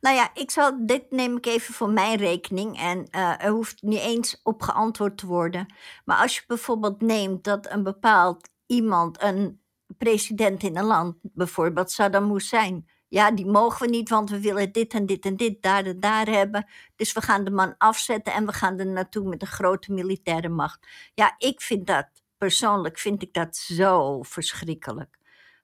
Nou 0.00 0.16
ja, 0.16 0.30
ik 0.34 0.50
zal, 0.50 0.86
dit 0.86 1.10
neem 1.10 1.36
ik 1.36 1.46
even 1.46 1.74
voor 1.74 1.90
mijn 1.90 2.16
rekening 2.16 2.78
en 2.78 3.06
eh, 3.10 3.44
er 3.44 3.50
hoeft 3.50 3.82
niet 3.82 4.00
eens 4.00 4.40
op 4.42 4.62
geantwoord 4.62 5.18
te 5.18 5.26
worden. 5.26 5.74
Maar 6.04 6.16
als 6.16 6.34
je 6.34 6.42
bijvoorbeeld 6.46 7.00
neemt 7.00 7.44
dat 7.44 7.70
een 7.70 7.82
bepaald 7.82 8.48
iemand, 8.66 9.22
een 9.22 9.60
president 9.98 10.62
in 10.62 10.76
een 10.76 10.84
land, 10.84 11.16
bijvoorbeeld 11.20 11.90
Saddam 11.90 12.32
Hussein, 12.32 12.88
ja, 13.14 13.30
die 13.30 13.46
mogen 13.46 13.86
we 13.86 13.92
niet, 13.92 14.08
want 14.08 14.30
we 14.30 14.40
willen 14.40 14.72
dit 14.72 14.94
en 14.94 15.06
dit 15.06 15.24
en 15.24 15.36
dit, 15.36 15.62
daar 15.62 15.84
en 15.84 16.00
daar 16.00 16.26
hebben. 16.26 16.66
Dus 16.96 17.12
we 17.12 17.20
gaan 17.20 17.44
de 17.44 17.50
man 17.50 17.74
afzetten 17.78 18.32
en 18.32 18.46
we 18.46 18.52
gaan 18.52 18.78
er 18.78 18.86
naartoe 18.86 19.28
met 19.28 19.42
een 19.42 19.48
grote 19.48 19.92
militaire 19.92 20.48
macht. 20.48 20.86
Ja, 21.14 21.34
ik 21.38 21.60
vind 21.60 21.86
dat, 21.86 22.08
persoonlijk 22.38 22.98
vind 22.98 23.22
ik 23.22 23.32
dat 23.32 23.56
zo 23.56 24.22
verschrikkelijk. 24.22 25.18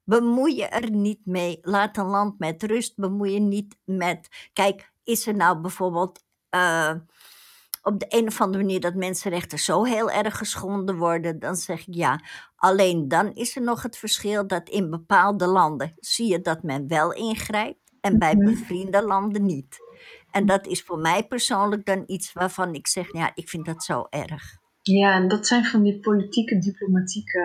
Bemoei 0.04 0.56
je 0.56 0.66
er 0.66 0.90
niet 0.90 1.26
mee. 1.26 1.58
Laat 1.62 1.96
een 1.96 2.06
land 2.06 2.38
met 2.38 2.62
rust. 2.62 2.96
Bemoei 2.96 3.32
je 3.32 3.40
niet 3.40 3.76
met. 3.84 4.48
Kijk, 4.52 4.92
is 5.04 5.26
er 5.26 5.34
nou 5.36 5.60
bijvoorbeeld 5.60 6.24
eh, 6.48 6.94
op 7.82 7.98
de 8.00 8.06
een 8.08 8.26
of 8.26 8.40
andere 8.40 8.64
manier 8.64 8.80
dat 8.80 8.94
mensenrechten 8.94 9.58
zo 9.58 9.84
heel 9.84 10.10
erg 10.10 10.36
geschonden 10.38 10.96
worden? 10.96 11.38
Dan 11.38 11.56
zeg 11.56 11.80
ik 11.86 11.94
ja. 11.94 12.20
Alleen 12.56 13.08
dan 13.08 13.32
is 13.34 13.56
er 13.56 13.62
nog 13.62 13.82
het 13.82 13.96
verschil 13.96 14.46
dat 14.46 14.68
in 14.68 14.90
bepaalde 14.90 15.46
landen 15.46 15.94
zie 15.96 16.30
je 16.30 16.40
dat 16.40 16.62
men 16.62 16.88
wel 16.88 17.12
ingrijpt 17.12 17.92
en 18.00 18.18
bij 18.18 18.34
Mhm. 18.34 18.44
bevriende 18.44 19.04
landen 19.04 19.44
niet. 19.44 19.78
En 20.30 20.46
dat 20.46 20.66
is 20.66 20.82
voor 20.82 20.98
mij 20.98 21.26
persoonlijk 21.26 21.84
dan 21.84 22.02
iets 22.06 22.32
waarvan 22.32 22.74
ik 22.74 22.86
zeg, 22.86 23.12
ja, 23.12 23.30
ik 23.34 23.48
vind 23.48 23.66
dat 23.66 23.84
zo 23.84 24.06
erg. 24.10 24.58
Ja, 24.82 25.14
en 25.14 25.28
dat 25.28 25.46
zijn 25.46 25.64
van 25.64 25.82
die 25.82 26.00
politieke, 26.00 26.58
diplomatieke 26.58 27.40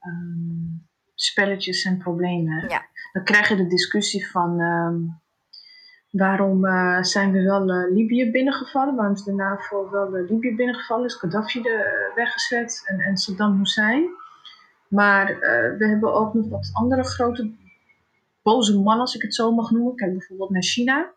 ehm, 0.00 0.80
spelletjes 1.14 1.84
en 1.84 1.98
problemen. 1.98 2.68
Ja. 2.68 2.86
Dan 3.12 3.24
krijg 3.24 3.48
je 3.48 3.56
de 3.56 3.66
discussie 3.66 4.30
van 4.30 4.60
ehm, 4.60 5.00
waarom 6.12 6.64
eh, 6.64 7.02
zijn 7.02 7.32
we 7.32 7.42
wel 7.42 7.70
eh, 7.70 7.92
Libië 7.92 8.30
binnengevallen? 8.30 8.94
Waarom 8.94 9.14
is 9.14 9.22
de 9.22 9.32
NAVO 9.32 9.90
wel 9.90 10.16
eh, 10.16 10.30
Libië 10.30 10.56
binnengevallen? 10.56 11.04
Is 11.04 11.14
Gaddafi 11.14 11.60
eh, 11.60 12.14
weggezet 12.14 12.82
en, 12.86 13.00
en 13.00 13.16
Saddam 13.16 13.58
Hussein? 13.58 14.10
Maar 14.88 15.26
we 15.78 15.88
hebben 15.88 16.14
ook 16.14 16.34
nog 16.34 16.48
wat 16.48 16.70
andere 16.72 17.04
grote 17.04 17.50
boze 18.42 18.74
mannen, 18.74 19.00
als 19.00 19.14
ik 19.14 19.22
het 19.22 19.34
zo 19.34 19.52
mag 19.52 19.70
noemen. 19.70 19.96
Kijk 19.96 20.12
bijvoorbeeld 20.12 20.50
naar 20.50 20.62
China. 20.62 21.12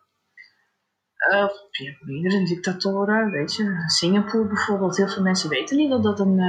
Hebt 1.16 1.98
meerdere 2.00 2.44
dictatoren, 2.44 3.30
weet 3.30 3.54
je. 3.54 3.82
Singapore 3.86 4.46
bijvoorbeeld. 4.46 4.96
Heel 4.96 5.08
veel 5.08 5.22
mensen 5.22 5.48
weten 5.48 5.76
niet 5.76 5.90
dat 5.90 6.02
dat 6.02 6.20
een... 6.20 6.40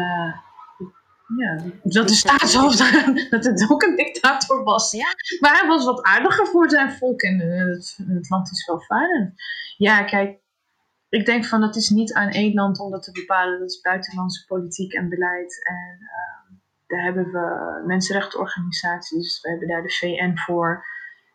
ja, 1.35 1.63
dat 1.83 2.07
de 2.07 2.13
staatshoofd 2.13 2.77
dat 3.31 3.45
het 3.45 3.67
ook 3.71 3.83
een 3.83 3.95
dictator 3.95 4.63
was. 4.63 4.91
Ja. 4.91 5.07
Maar 5.39 5.59
hij 5.59 5.67
was 5.67 5.85
wat 5.85 6.03
aardiger 6.03 6.47
voor 6.47 6.69
zijn 6.69 6.91
volk 6.91 7.21
en 7.21 7.41
eh, 7.41 7.65
het, 7.65 7.97
het 8.07 8.29
land 8.29 8.51
is 8.51 8.65
welvarend. 8.65 9.33
Ja, 9.77 10.03
kijk, 10.03 10.39
ik 11.09 11.25
denk 11.25 11.45
van 11.45 11.61
dat 11.61 11.75
is 11.75 11.89
niet 11.89 12.13
aan 12.13 12.29
één 12.29 12.53
land 12.53 12.79
om 12.79 12.91
dat 12.91 13.03
te 13.03 13.11
bepalen. 13.11 13.59
Dat 13.59 13.69
is 13.69 13.81
buitenlandse 13.81 14.45
politiek 14.45 14.93
en 14.93 15.09
beleid. 15.09 15.67
En 15.67 15.99
eh, 16.01 16.57
daar 16.87 17.03
hebben 17.03 17.31
we 17.31 17.83
mensenrechtenorganisaties. 17.85 19.41
We 19.41 19.49
hebben 19.49 19.67
daar 19.67 19.83
de 19.83 19.91
VN 19.91 20.33
voor. 20.35 20.85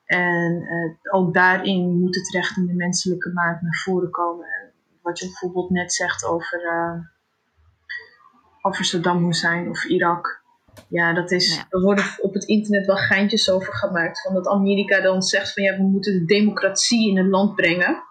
En 0.04 0.62
eh, 0.62 1.14
ook 1.14 1.34
daarin 1.34 1.98
moet 2.00 2.14
het 2.14 2.28
recht 2.28 2.56
in 2.56 2.66
de 2.66 2.74
menselijke 2.74 3.32
maat 3.32 3.62
naar 3.62 3.80
voren 3.84 4.10
komen. 4.10 4.46
En 4.46 4.72
wat 5.02 5.18
je 5.18 5.26
bijvoorbeeld 5.26 5.70
net 5.70 5.92
zegt 5.92 6.24
over, 6.24 6.64
eh, 6.64 6.98
over 8.62 8.84
Saddam 8.84 9.24
Hussein 9.24 9.68
of 9.68 9.84
Irak. 9.84 10.40
Ja, 10.88 11.14
dat 11.14 11.30
is, 11.30 11.54
Ja. 11.54 11.66
er 11.68 11.80
worden 11.80 12.04
op 12.20 12.34
het 12.34 12.44
internet 12.44 12.86
wel 12.86 12.96
geintjes 12.96 13.50
over 13.50 13.74
gemaakt. 13.74 14.20
Van 14.22 14.34
dat 14.34 14.48
Amerika 14.48 15.00
dan 15.00 15.22
zegt 15.22 15.52
van 15.52 15.62
ja, 15.62 15.76
we 15.76 15.82
moeten 15.82 16.12
de 16.12 16.24
democratie 16.24 17.10
in 17.10 17.16
het 17.16 17.26
land 17.26 17.54
brengen. 17.54 18.02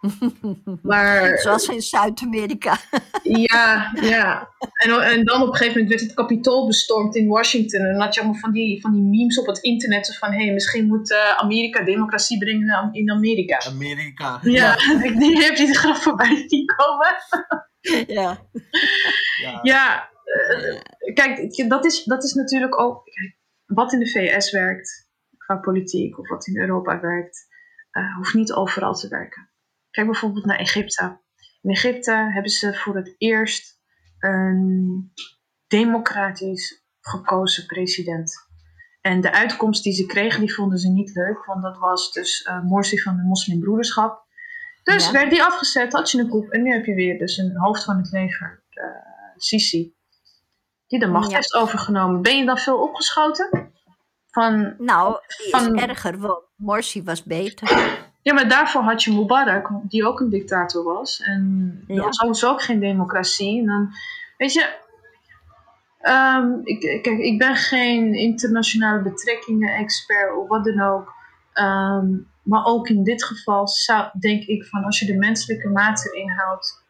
Maar 0.82 1.38
Zoals 1.38 1.68
in 1.68 1.80
Zuid-Amerika. 1.80 2.76
ja, 3.22 3.90
ja. 4.00 4.48
En, 4.72 5.00
en 5.00 5.24
dan 5.24 5.42
op 5.42 5.48
een 5.48 5.54
gegeven 5.56 5.72
moment 5.72 5.88
werd 5.88 6.00
het 6.00 6.14
kapitool 6.14 6.66
bestormd 6.66 7.16
in 7.16 7.28
Washington. 7.28 7.80
En 7.80 7.92
dan 7.92 8.00
had 8.02 8.14
je 8.14 8.20
allemaal 8.20 8.40
van 8.40 8.52
die, 8.52 8.80
van 8.80 8.92
die 8.92 9.02
memes 9.02 9.38
op 9.40 9.46
het 9.46 9.58
internet. 9.58 10.06
Zo 10.06 10.12
van, 10.18 10.32
hé, 10.32 10.44
hey, 10.44 10.52
misschien 10.52 10.86
moet 10.86 11.12
eh, 11.12 11.36
Amerika 11.36 11.84
democratie 11.84 12.38
brengen 12.38 12.88
in 12.92 13.10
Amerika. 13.10 13.60
Amerika. 13.66 14.38
Ja, 14.42 14.74
ik 15.02 15.18
die 15.18 15.42
heb 15.42 15.56
je 15.56 15.66
de 15.66 15.74
grap 15.74 15.96
voorbij 15.96 16.44
zien 16.46 16.66
komen. 16.66 17.14
ja. 18.06 18.46
Ja. 19.42 19.60
Ja, 19.62 20.10
eh, 20.24 20.80
kijk, 21.14 21.68
dat 21.68 21.84
is, 21.84 22.04
dat 22.04 22.24
is 22.24 22.32
natuurlijk 22.32 22.80
ook... 22.80 23.04
Kijk, 23.04 23.40
wat 23.66 23.92
in 23.92 23.98
de 23.98 24.10
VS 24.10 24.50
werkt, 24.50 25.10
qua 25.36 25.56
politiek, 25.56 26.18
of 26.18 26.28
wat 26.28 26.46
in 26.46 26.58
Europa 26.58 27.00
werkt, 27.00 27.46
eh, 27.90 28.16
hoeft 28.16 28.34
niet 28.34 28.52
overal 28.52 28.94
te 28.94 29.08
werken. 29.08 29.50
Kijk 29.90 30.06
bijvoorbeeld 30.06 30.44
naar 30.44 30.58
Egypte. 30.58 31.20
In 31.60 31.70
Egypte 31.70 32.12
hebben 32.12 32.50
ze 32.50 32.74
voor 32.74 32.96
het 32.96 33.14
eerst 33.18 33.80
een 34.18 35.12
democratisch 35.66 36.84
gekozen 37.00 37.66
president. 37.66 38.50
En 39.00 39.20
de 39.20 39.32
uitkomst 39.32 39.82
die 39.82 39.92
ze 39.92 40.06
kregen, 40.06 40.40
die 40.40 40.54
vonden 40.54 40.78
ze 40.78 40.88
niet 40.88 41.14
leuk, 41.14 41.44
want 41.44 41.62
dat 41.62 41.78
was 41.78 42.12
dus 42.12 42.42
eh 42.42 42.62
Morsi 42.62 43.00
van 43.00 43.16
de 43.16 43.22
moslimbroederschap. 43.22 44.21
Dus 44.82 45.06
Ja. 45.06 45.12
werd 45.12 45.30
die 45.30 45.42
afgezet, 45.42 45.92
had 45.92 46.10
je 46.10 46.18
een 46.18 46.28
koep 46.28 46.50
en 46.50 46.62
nu 46.62 46.72
heb 46.72 46.84
je 46.84 46.94
weer 46.94 47.18
dus 47.18 47.36
een 47.36 47.56
hoofd 47.56 47.84
van 47.84 47.96
het 47.96 48.10
leger, 48.12 48.62
eh, 48.70 48.84
Sisi, 49.36 49.94
die 50.86 50.98
de 50.98 51.06
macht 51.06 51.30
Ja. 51.30 51.36
heeft 51.36 51.54
overgenomen. 51.54 52.22
Ben 52.22 52.36
je 52.38 52.44
dan 52.44 52.58
veel 52.58 52.78
opgeschoten? 52.82 53.70
Van, 54.30 54.74
Nou, 54.78 55.16
die 55.42 55.48
Van- 55.50 55.74
is 55.76 55.82
erger, 55.82 56.18
want 56.18 56.44
Morsi 56.56 57.02
was 57.02 57.22
beter. 57.22 57.68
ja, 58.22 58.34
maar 58.34 58.48
daarvoor 58.48 58.82
had 58.82 59.02
je 59.02 59.12
Mubarak, 59.12 59.68
die 59.82 60.06
ook 60.06 60.20
een 60.20 60.30
dictator 60.30 60.84
was. 60.84 61.20
En 61.20 61.84
Ja. 61.86 62.02
was 62.02 62.16
sowieso 62.16 62.50
ook 62.50 62.62
geen 62.62 62.80
democratie. 62.80 63.60
En 63.60 63.66
dan, 63.66 63.90
weet 64.36 64.52
je, 64.52 64.78
ehm, 66.00 66.50
ik, 66.62 66.80
kijk, 67.02 67.18
ik 67.18 67.38
ben 67.38 67.56
geen 67.56 68.14
internationale 68.14 69.02
betrekkingen 69.02 69.74
expert 69.74 70.36
of 70.36 70.48
wat 70.48 70.64
dan 70.64 70.80
ook. 70.80 71.12
Ehm, 71.52 72.06
maar 72.42 72.64
ook 72.64 72.88
in 72.88 73.02
dit 73.02 73.24
geval 73.24 73.68
zou, 73.68 74.10
denk 74.18 74.42
ik 74.44 74.64
van 74.64 74.84
als 74.84 74.98
je 74.98 75.06
de 75.06 75.16
menselijke 75.16 75.68
maat 75.68 76.06
erin 76.06 76.30
houdt 76.30 76.84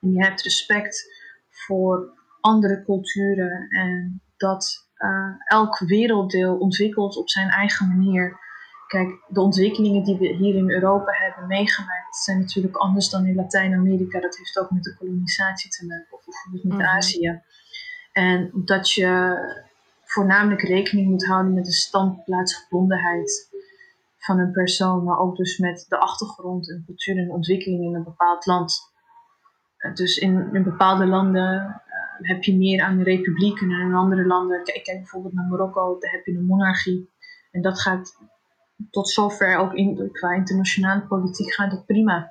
en 0.00 0.12
je 0.12 0.24
hebt 0.24 0.42
respect 0.42 1.12
voor 1.50 2.14
andere 2.40 2.84
culturen 2.84 3.68
en 3.68 4.20
dat 4.36 4.88
eh, 4.96 5.30
elk 5.44 5.78
werelddeel 5.78 6.56
ontwikkelt 6.56 7.16
op 7.16 7.28
zijn 7.30 7.48
eigen 7.48 7.88
manier. 7.88 8.38
Kijk, 8.86 9.24
de 9.28 9.40
ontwikkelingen 9.40 10.04
die 10.04 10.16
we 10.16 10.26
hier 10.26 10.54
in 10.54 10.70
Europa 10.70 11.12
hebben 11.12 11.46
meegemaakt 11.46 12.16
zijn 12.16 12.38
natuurlijk 12.38 12.76
anders 12.76 13.08
dan 13.08 13.26
in 13.26 13.34
Latijns-Amerika. 13.34 14.20
Dat 14.20 14.36
heeft 14.36 14.58
ook 14.58 14.70
met 14.70 14.82
de 14.82 14.96
kolonisatie 14.96 15.70
te 15.70 15.86
maken, 15.86 16.06
of 16.10 16.24
bijvoorbeeld 16.24 16.64
met 16.64 16.78
Mhm. 16.78 16.96
Azië. 16.96 17.40
En 18.12 18.50
dat 18.54 18.90
je 18.90 19.36
voornamelijk 20.04 20.62
rekening 20.62 21.08
moet 21.08 21.26
houden 21.26 21.54
met 21.54 21.64
de 21.64 21.72
standplaatsgebondenheid 21.72 23.48
van 24.26 24.38
een 24.38 24.52
persoon, 24.52 25.04
maar 25.04 25.18
ook 25.18 25.36
dus 25.36 25.58
met 25.58 25.86
de 25.88 25.98
achtergrond 25.98 26.70
en 26.70 26.82
cultuur 26.86 27.18
en 27.18 27.30
ontwikkeling 27.30 27.84
in 27.84 27.94
een 27.94 28.04
bepaald 28.04 28.46
land. 28.46 28.92
Eh, 29.76 29.94
dus 29.94 30.16
in, 30.16 30.48
in 30.52 30.62
bepaalde 30.62 31.06
landen 31.06 31.82
eh, 31.86 32.28
heb 32.28 32.42
je 32.42 32.56
meer 32.56 32.82
aan 32.82 32.98
de 32.98 33.04
republiek 33.04 33.60
en 33.60 33.70
in 33.70 33.94
andere 33.94 34.26
landen, 34.26 34.64
kijk, 34.64 34.84
kijk 34.84 34.98
bijvoorbeeld 34.98 35.34
naar 35.34 35.46
Marokko, 35.46 35.98
daar 35.98 36.10
heb 36.10 36.26
je 36.26 36.32
een 36.32 36.46
monarchie. 36.46 37.10
En 37.50 37.62
dat 37.62 37.80
gaat 37.80 38.16
tot 38.90 39.08
zover 39.08 39.56
ook 39.56 39.72
in, 39.72 40.10
qua 40.12 40.34
internationale 40.34 41.06
politiek 41.06 41.54
gaat 41.54 41.72
het 41.72 41.86
prima. 41.86 42.30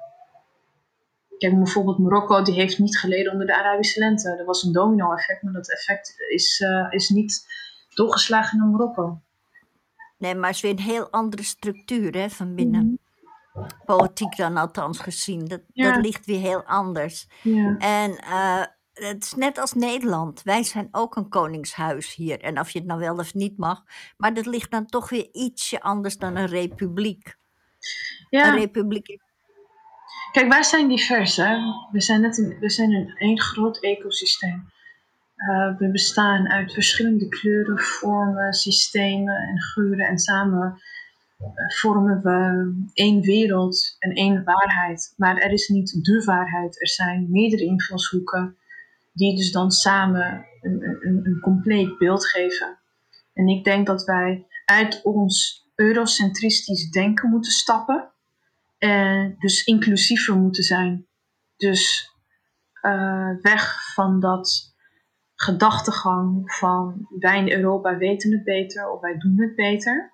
Kijk, 1.37 1.55
bijvoorbeeld 1.55 1.97
Marokko, 1.97 2.41
die 2.41 2.53
heeft 2.53 2.79
niet 2.79 2.97
geleden 2.97 3.31
onder 3.31 3.47
de 3.47 3.57
Arabische 3.57 3.99
lente. 3.99 4.29
Er 4.29 4.45
was 4.45 4.63
een 4.63 4.71
domino-effect, 4.71 5.41
maar 5.43 5.53
dat 5.53 5.71
effect 5.71 6.15
is, 6.29 6.59
uh, 6.59 6.87
is 6.89 7.09
niet 7.09 7.45
doorgeslagen 7.93 8.57
naar 8.57 8.67
Marokko. 8.67 9.21
Nee, 10.18 10.36
maar 10.36 10.47
het 10.47 10.55
is 10.55 10.61
weer 10.61 10.72
een 10.72 10.80
heel 10.80 11.09
andere 11.11 11.43
structuur 11.43 12.18
hè, 12.18 12.30
van 12.30 12.55
binnen. 12.55 12.99
Mhm. 13.53 13.68
Politiek 13.86 14.36
dan 14.36 14.57
althans 14.57 14.99
gezien. 14.99 15.45
Dat, 15.45 15.61
dat 15.74 15.95
ligt 15.95 16.26
weer 16.26 16.39
heel 16.39 16.63
anders. 16.63 17.28
Ja. 17.41 17.78
En 17.78 18.11
uh, 18.24 18.63
het 18.93 19.24
is 19.24 19.34
net 19.34 19.57
als 19.57 19.74
Nederland. 19.74 20.41
Wij 20.43 20.63
zijn 20.63 20.88
ook 20.91 21.16
een 21.16 21.30
koningshuis 21.30 22.16
hier. 22.16 22.41
En 22.41 22.59
of 22.59 22.70
je 22.70 22.80
het 22.80 22.88
nou 22.88 22.99
wel 22.99 23.16
of 23.16 23.34
niet 23.34 23.57
mag. 23.57 23.84
Maar 24.18 24.34
dat 24.34 24.45
ligt 24.45 24.72
dan 24.72 24.86
toch 24.86 25.09
weer 25.09 25.30
ietsje 25.32 25.82
anders 25.82 26.18
dan 26.18 26.36
een 26.36 26.47
republiek. 26.47 27.36
Ja. 28.30 28.47
Een 28.47 28.59
republiek. 28.59 29.18
Kijk, 30.32 30.49
wij 30.49 30.63
zijn 30.63 30.88
divers. 30.88 31.36
Hè? 31.36 31.57
We 31.91 32.01
zijn 32.01 32.22
net 32.22 32.38
een, 32.38 32.57
we 32.59 32.70
zijn 32.70 32.91
een 32.91 33.16
één 33.18 33.41
groot 33.41 33.78
ecosysteem. 33.78 34.74
Uh, 35.49 35.77
we 35.77 35.91
bestaan 35.91 36.49
uit 36.49 36.73
verschillende 36.73 37.27
kleuren, 37.27 37.79
vormen, 37.79 38.53
systemen 38.53 39.35
en 39.35 39.61
geuren. 39.61 40.07
En 40.07 40.17
samen 40.17 40.81
uh, 41.39 41.47
vormen 41.77 42.21
we 42.21 42.73
één 42.93 43.21
wereld 43.21 43.95
en 43.99 44.11
één 44.11 44.43
waarheid. 44.43 45.13
Maar 45.17 45.37
er 45.37 45.51
is 45.51 45.67
niet 45.67 46.05
de 46.05 46.23
waarheid. 46.23 46.81
Er 46.81 46.89
zijn 46.89 47.27
meerdere 47.31 47.65
invalshoeken 47.65 48.57
die 49.13 49.35
dus 49.35 49.51
dan 49.51 49.71
samen 49.71 50.45
een, 50.61 50.83
een, 51.01 51.25
een 51.25 51.39
compleet 51.41 51.97
beeld 51.97 52.27
geven. 52.27 52.77
En 53.33 53.47
ik 53.47 53.63
denk 53.63 53.87
dat 53.87 54.03
wij 54.03 54.45
uit 54.65 55.01
ons 55.03 55.63
eurocentristisch 55.75 56.89
denken 56.89 57.29
moeten 57.29 57.51
stappen. 57.51 58.11
En 58.77 59.35
dus 59.39 59.63
inclusiever 59.63 60.35
moeten 60.35 60.63
zijn. 60.63 61.07
Dus 61.57 62.11
uh, 62.81 63.29
weg 63.41 63.93
van 63.93 64.19
dat 64.19 64.74
gedachtegang 65.36 66.53
van 66.53 67.07
wij 67.19 67.39
in 67.39 67.51
Europa 67.51 67.97
weten 67.97 68.31
het 68.31 68.43
beter 68.43 68.89
of 68.89 69.01
wij 69.01 69.17
doen 69.17 69.39
het 69.39 69.55
beter 69.55 70.11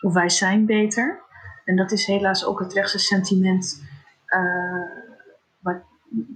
of 0.00 0.12
wij 0.12 0.28
zijn 0.28 0.66
beter. 0.66 1.20
En 1.64 1.76
dat 1.76 1.92
is 1.92 2.06
helaas 2.06 2.44
ook 2.44 2.60
het 2.60 2.72
rechtse 2.72 2.98
sentiment 2.98 3.84
uh, 4.26 4.90
wat, 5.58 5.82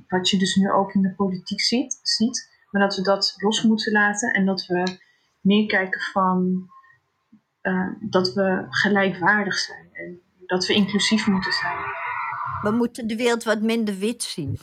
wat 0.09 0.29
je 0.31 0.39
dus 0.39 0.55
nu 0.55 0.71
ook 0.71 0.95
in 0.95 1.03
de 1.03 1.15
politiek 1.15 1.61
ziet, 1.61 2.01
ziet. 2.03 2.55
Maar 2.71 2.83
dat 2.83 2.97
we 2.97 3.03
dat 3.03 3.35
los 3.37 3.63
moeten 3.63 3.93
laten 3.93 4.33
en 4.33 4.47
dat 4.47 4.67
we 4.67 4.99
meer 5.41 5.67
kijken 5.67 6.01
van 6.01 6.69
uh, 7.63 7.89
dat 8.01 8.33
we 8.33 8.67
gelijkwaardig 8.69 9.59
zijn 9.59 9.89
en 9.93 10.21
dat 10.47 10.67
we 10.67 10.75
inclusief 10.75 11.27
moeten 11.27 11.53
zijn. 11.53 11.79
We 12.63 12.71
moeten 12.71 13.07
de 13.07 13.17
wereld 13.17 13.45
wat 13.45 13.61
minder 13.61 13.99
wit 13.99 14.23
zien. 14.23 14.59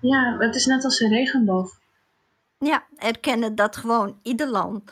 Ja, 0.00 0.36
het 0.38 0.54
is 0.54 0.66
net 0.66 0.84
als 0.84 1.00
een 1.00 1.10
regenboog. 1.10 1.82
Ja, 2.58 2.84
erkennen 2.96 3.54
dat 3.54 3.76
gewoon 3.76 4.18
ieder 4.22 4.48
land 4.48 4.82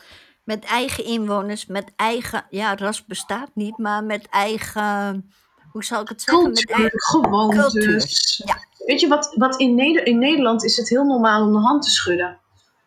met 0.43 0.63
eigen 0.63 1.05
inwoners, 1.05 1.65
met 1.65 1.91
eigen, 1.95 2.45
ja, 2.49 2.75
ras 2.75 3.05
bestaat 3.05 3.49
niet, 3.53 3.77
maar 3.77 4.03
met 4.03 4.27
eigen, 4.29 5.31
hoe 5.71 5.83
zal 5.83 6.01
ik 6.01 6.09
het 6.09 6.21
zeggen? 6.21 6.43
Cultuur, 6.43 6.65
met 6.69 6.79
eigen 6.79 7.01
gewoontes. 7.01 8.41
Ja. 8.45 8.57
Weet 8.85 8.99
je, 8.99 9.07
wat, 9.07 9.33
wat 9.35 9.59
in, 9.59 9.75
Neder 9.75 10.05
in 10.05 10.19
Nederland 10.19 10.63
is 10.63 10.77
het 10.77 10.89
heel 10.89 11.03
normaal 11.03 11.45
om 11.45 11.51
de 11.51 11.59
hand 11.59 11.83
te 11.83 11.89
schudden. 11.89 12.39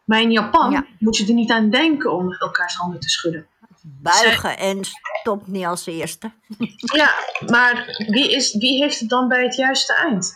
Maar 0.05 0.21
in 0.21 0.31
Japan 0.33 0.71
ja. 0.71 0.87
moet 0.99 1.17
je 1.17 1.27
er 1.27 1.35
niet 1.35 1.51
aan 1.51 1.71
denken 1.71 2.13
om 2.13 2.33
elkaars 2.33 2.75
handen 2.75 3.01
te 3.01 3.09
schudden. 3.09 3.47
Buigen 3.83 4.59
en 4.59 4.79
stop 5.21 5.47
niet 5.47 5.65
als 5.65 5.87
eerste. 5.87 6.33
Ja, 6.79 7.15
maar 7.47 8.05
wie, 8.09 8.33
is, 8.33 8.55
wie 8.55 8.83
heeft 8.83 9.01
het 9.01 9.09
dan 9.09 9.29
bij 9.29 9.43
het 9.43 9.57
juiste 9.57 9.95
eind? 9.95 10.35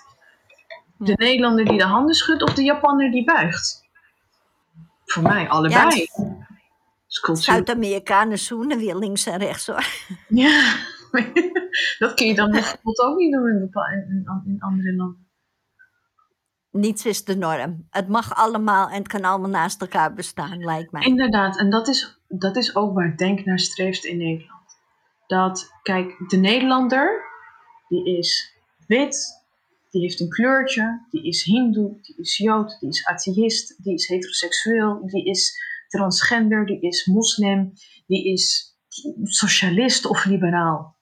De 0.96 1.12
Nederlander 1.16 1.64
die 1.64 1.78
de 1.78 1.84
handen 1.84 2.14
schudt 2.14 2.42
of 2.42 2.54
de 2.54 2.62
Japanner 2.62 3.10
die 3.10 3.24
buigt? 3.24 3.79
Voor 5.12 5.22
mij 5.22 5.48
allebei. 5.48 6.08
Ja, 6.12 7.34
Zuid-Amerikanen 7.34 8.38
zoenen 8.38 8.78
weer 8.78 8.96
links 8.96 9.26
en 9.26 9.38
rechts 9.38 9.66
hoor. 9.66 9.86
Ja, 10.28 10.76
dat 11.98 12.14
kun 12.14 12.26
je 12.26 12.34
dan 12.34 12.50
bijvoorbeeld 12.50 12.98
ook 12.98 13.16
niet 13.16 13.32
doen 13.32 13.48
in, 13.48 13.70
in, 14.08 14.42
in 14.44 14.60
andere 14.60 14.94
landen. 14.96 15.28
Niets 16.70 17.06
is 17.06 17.24
de 17.24 17.36
norm. 17.36 17.86
Het 17.90 18.08
mag 18.08 18.34
allemaal 18.34 18.88
en 18.88 18.98
het 18.98 19.08
kan 19.08 19.24
allemaal 19.24 19.50
naast 19.50 19.80
elkaar 19.80 20.14
bestaan, 20.14 20.64
lijkt 20.64 20.92
mij. 20.92 21.02
Inderdaad, 21.02 21.58
en 21.58 21.70
dat 21.70 21.88
is, 21.88 22.20
dat 22.28 22.56
is 22.56 22.76
ook 22.76 22.94
waar 22.94 23.16
Denk 23.16 23.44
naar 23.44 23.58
streeft 23.58 24.04
in 24.04 24.16
Nederland. 24.16 24.78
Dat, 25.26 25.72
kijk, 25.82 26.28
de 26.28 26.36
Nederlander, 26.36 27.24
die 27.88 28.18
is 28.18 28.54
wit, 28.86 29.39
die 29.90 30.00
heeft 30.00 30.20
een 30.20 30.28
kleurtje, 30.28 31.06
die 31.10 31.22
is 31.22 31.44
hindoe, 31.44 31.98
die 32.02 32.16
is 32.16 32.36
jood, 32.36 32.76
die 32.80 32.88
is 32.88 33.06
atheïst, 33.06 33.82
die 33.82 33.94
is 33.94 34.08
heteroseksueel, 34.08 35.06
die 35.06 35.24
is 35.24 35.54
transgender, 35.88 36.66
die 36.66 36.80
is 36.80 37.06
moslim, 37.06 37.72
die 38.06 38.32
is 38.32 38.76
socialist 39.22 40.06
of 40.06 40.24
liberaal. 40.24 40.96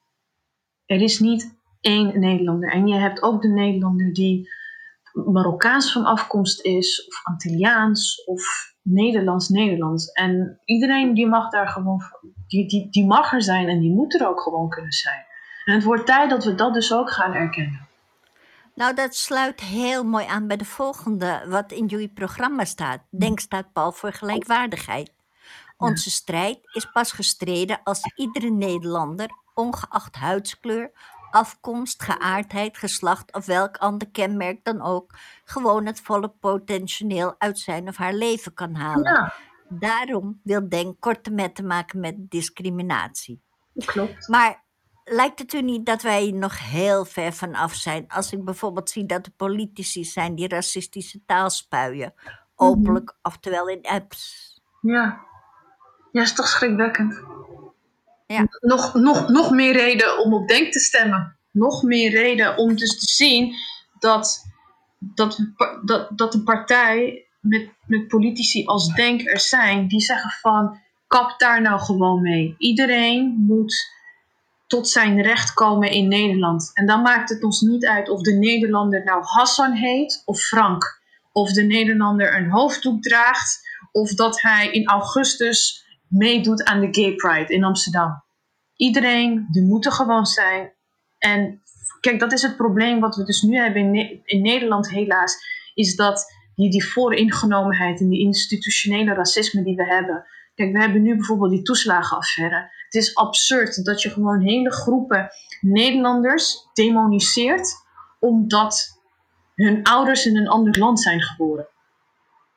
Er 0.87 1.01
is 1.01 1.19
niet 1.19 1.57
één 1.81 2.21
Nederlander. 2.21 2.73
En 2.73 2.87
je 2.87 2.95
hebt 2.95 3.23
ook 3.23 3.43
de 3.43 3.49
Nederlander 3.49 4.13
die 4.13 4.49
Marokkaans 5.13 5.93
van 5.93 6.05
afkomst 6.05 6.61
is, 6.65 7.07
of 7.07 7.21
Antilliaans, 7.23 8.25
of 8.25 8.43
Nederlands-Nederlands. 8.83 10.13
En 10.13 10.61
iedereen 10.65 11.15
die 11.15 11.27
mag 11.27 11.51
daar 11.51 11.69
gewoon, 11.69 12.01
die, 12.47 12.69
die, 12.69 12.91
die 12.91 13.07
mag 13.07 13.33
er 13.33 13.43
zijn 13.43 13.69
en 13.69 13.81
die 13.81 13.91
moet 13.91 14.21
er 14.21 14.29
ook 14.29 14.41
gewoon 14.41 14.69
kunnen 14.69 14.93
zijn. 14.93 15.25
En 15.65 15.75
het 15.75 15.85
wordt 15.85 16.07
tijd 16.07 16.31
dat 16.31 16.45
we 16.45 16.55
dat 16.55 16.75
dus 16.75 16.93
ook 16.93 17.11
gaan 17.11 17.33
erkennen. 17.33 17.88
Nou, 18.79 18.95
dat 18.95 19.15
sluit 19.15 19.61
heel 19.61 20.05
mooi 20.05 20.27
aan 20.27 20.47
bij 20.47 20.57
de 20.57 20.65
volgende, 20.65 21.45
wat 21.49 21.73
in 21.73 21.87
jullie 21.87 22.09
programma 22.09 22.65
staat. 22.65 23.01
Denk 23.11 23.41
staat 23.41 23.73
Paul 23.73 23.93
voor 23.93 24.13
gelijkwaardigheid. 24.13 25.13
Onze 25.77 26.11
strijd 26.11 26.59
is 26.73 26.85
pas 26.93 27.13
gestreden 27.13 27.81
als 27.85 28.13
iedere 28.15 28.51
Nederlander, 28.51 29.29
ongeacht 29.55 30.17
huidskleur, 30.17 30.91
afkomst, 31.31 32.03
geaardheid, 32.03 32.79
geslacht 32.79 33.35
of 33.35 33.47
welk 33.47 33.77
ander 33.77 34.11
kenmerk 34.11 34.65
dan 34.65 34.83
ook, 34.83 35.15
gewoon 35.45 35.87
het 35.87 36.01
volle 36.01 36.29
potentieel 36.29 37.35
uit 37.39 37.59
zijn 37.59 37.89
of 37.89 37.97
haar 37.97 38.15
leven 38.15 38.55
kan 38.55 38.75
halen. 38.75 39.13
Ja. 39.13 39.35
Daarom 39.69 40.41
wil 40.43 40.69
Denk 40.69 41.01
korte 41.01 41.31
metten 41.31 41.67
maken 41.67 42.01
met 42.01 42.31
discriminatie. 42.31 43.43
Klopt. 43.75 44.29
Maar 44.29 44.63
lijkt 45.09 45.39
het 45.39 45.53
u 45.53 45.63
niet 45.63 45.87
dat 45.87 46.03
wij 46.03 46.31
nog 46.31 46.71
heel 46.71 47.05
ver 47.05 47.33
van 47.33 47.55
af 47.55 47.75
zijn? 47.75 48.05
Als 48.09 48.33
ik 48.33 48.45
bijvoorbeeld 48.45 48.91
zie 48.91 49.07
dat 49.07 49.27
er 49.27 49.33
politici 49.37 50.05
zijn 50.05 50.35
die 50.35 50.49
racistische 50.49 51.25
taal 51.27 51.51
spuien, 51.51 52.15
openlijk, 52.57 53.17
oftewel 53.23 53.69
in 53.69 53.83
apps. 53.83 54.47
Ja, 54.81 55.21
ja, 56.13 56.23
is 56.23 56.35
toch 56.35 56.49
schrikwekkend. 56.49 57.23
Ja. 58.27 58.47
Nog, 58.61 58.95
nog, 58.95 59.29
nog 59.29 59.51
meer 59.51 59.73
reden 59.73 60.19
om 60.19 60.35
op 60.35 60.49
Denk 60.49 60.73
te 60.73 60.79
stemmen. 60.79 61.37
Nog 61.51 61.83
meer 61.83 62.11
reden 62.11 62.57
om 62.57 62.77
dus 62.77 62.99
te 62.99 63.13
zien 63.13 63.55
dat, 63.99 64.47
dat, 64.99 65.39
dat, 65.85 66.19
dat 66.19 66.35
een 66.35 66.45
partij 66.45 67.27
met, 67.41 67.71
met 67.87 68.09
politici 68.09 68.67
als 68.67 68.95
Denk 68.95 69.21
er 69.21 69.41
zijn, 69.41 69.89
die 69.89 70.01
zeggen 70.01 70.31
van 70.31 70.79
kap 71.07 71.39
daar 71.39 71.63
nou 71.63 71.81
gewoon 71.81 72.23
mee. 72.23 72.55
Iedereen 72.59 73.45
moet 73.47 73.97
tot 74.69 74.89
zijn 74.89 75.23
recht 75.23 75.53
komen 75.53 75.91
in 75.91 76.09
Nederland. 76.09 76.71
En 76.75 76.87
dan 76.87 77.03
maakt 77.03 77.29
het 77.29 77.43
ons 77.43 77.61
niet 77.61 77.87
uit 77.87 78.09
of 78.09 78.21
de 78.21 78.33
Nederlander 78.33 79.05
nou 79.05 79.23
Hassan 79.25 79.73
heet 79.73 80.23
of 80.25 80.41
Frank. 80.41 81.01
Of 81.33 81.53
de 81.53 81.63
Nederlander 81.63 82.37
een 82.37 82.51
hoofddoek 82.51 83.03
draagt. 83.03 83.67
Of 83.93 84.15
dat 84.15 84.43
hij 84.43 84.71
in 84.71 84.87
augustus 84.87 85.87
meedoet 86.09 86.65
aan 86.65 86.81
de 86.81 86.89
Gay 86.91 87.15
Pride 87.15 87.55
in 87.55 87.65
Amsterdam. 87.65 88.23
Iedereen, 88.77 89.47
die 89.51 89.63
moet 89.63 89.87
er 89.87 89.93
gewoon 89.93 90.27
zijn. 90.27 90.73
En 91.19 91.63
kijk, 92.01 92.21
dat 92.21 92.33
is 92.33 92.43
het 92.43 92.57
probleem 92.57 93.01
wat 93.01 93.17
we 93.17 93.25
dus 93.25 93.43
nu 93.43 93.57
hebben 93.57 93.95
in, 93.95 94.21
in 94.25 94.43
Nederland 94.43 94.91
helaas. 94.91 95.37
Is 95.75 95.97
dat 95.97 96.33
die, 96.55 96.71
die 96.71 96.85
vooringenomenheid 96.85 98.01
en 98.01 98.09
die 98.09 98.21
institutionele 98.21 99.15
racisme 99.15 99.63
die 99.63 99.77
we 99.77 99.87
hebben. 99.87 100.27
Kijk, 100.55 100.73
we 100.73 100.81
hebben 100.81 101.03
nu 101.03 101.17
bijvoorbeeld 101.17 101.51
die 101.51 101.63
toeslagenaffaire. 101.63 102.71
Het 102.89 103.03
is 103.03 103.15
absurd 103.15 103.85
dat 103.85 104.03
je 104.03 104.11
gewoon 104.11 104.41
hele 104.41 104.73
groepen 104.73 105.31
Nederlanders 105.61 106.69
demoniseert 106.73 107.75
omdat 108.19 109.01
hun 109.55 109.83
ouders 109.83 110.27
in 110.27 110.37
een 110.37 110.49
ander 110.49 110.79
land 110.79 111.01
zijn 111.01 111.23
geboren. 111.23 111.69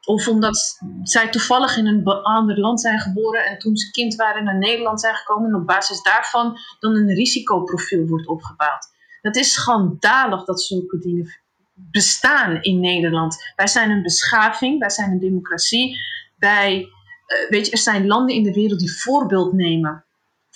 Of 0.01 0.27
omdat 0.27 0.79
zij 1.03 1.29
toevallig 1.29 1.77
in 1.77 1.85
een 1.85 2.07
ander 2.07 2.59
land 2.59 2.81
zijn 2.81 2.99
geboren 2.99 3.45
en 3.45 3.57
toen 3.57 3.77
ze 3.77 3.91
kind 3.91 4.15
waren 4.15 4.43
naar 4.43 4.57
Nederland 4.57 5.01
zijn 5.01 5.15
gekomen 5.15 5.49
en 5.49 5.55
op 5.55 5.67
basis 5.67 6.01
daarvan 6.01 6.57
dan 6.79 6.95
een 6.95 7.13
risicoprofiel 7.13 8.07
wordt 8.07 8.27
opgebouwd. 8.27 8.89
Dat 9.21 9.35
is 9.35 9.53
schandalig 9.53 10.45
dat 10.45 10.61
zulke 10.61 10.99
dingen 10.99 11.41
bestaan 11.73 12.61
in 12.61 12.79
Nederland. 12.79 13.51
Wij 13.55 13.67
zijn 13.67 13.89
een 13.89 14.01
beschaving, 14.01 14.79
wij 14.79 14.89
zijn 14.89 15.11
een 15.11 15.19
democratie. 15.19 15.97
Wij, 16.37 16.87
eh, 17.25 17.49
weet 17.49 17.65
je, 17.65 17.71
er 17.71 17.77
zijn 17.77 18.07
landen 18.07 18.35
in 18.35 18.43
de 18.43 18.53
wereld 18.53 18.79
die 18.79 18.99
voorbeeld 19.01 19.53
nemen 19.53 20.05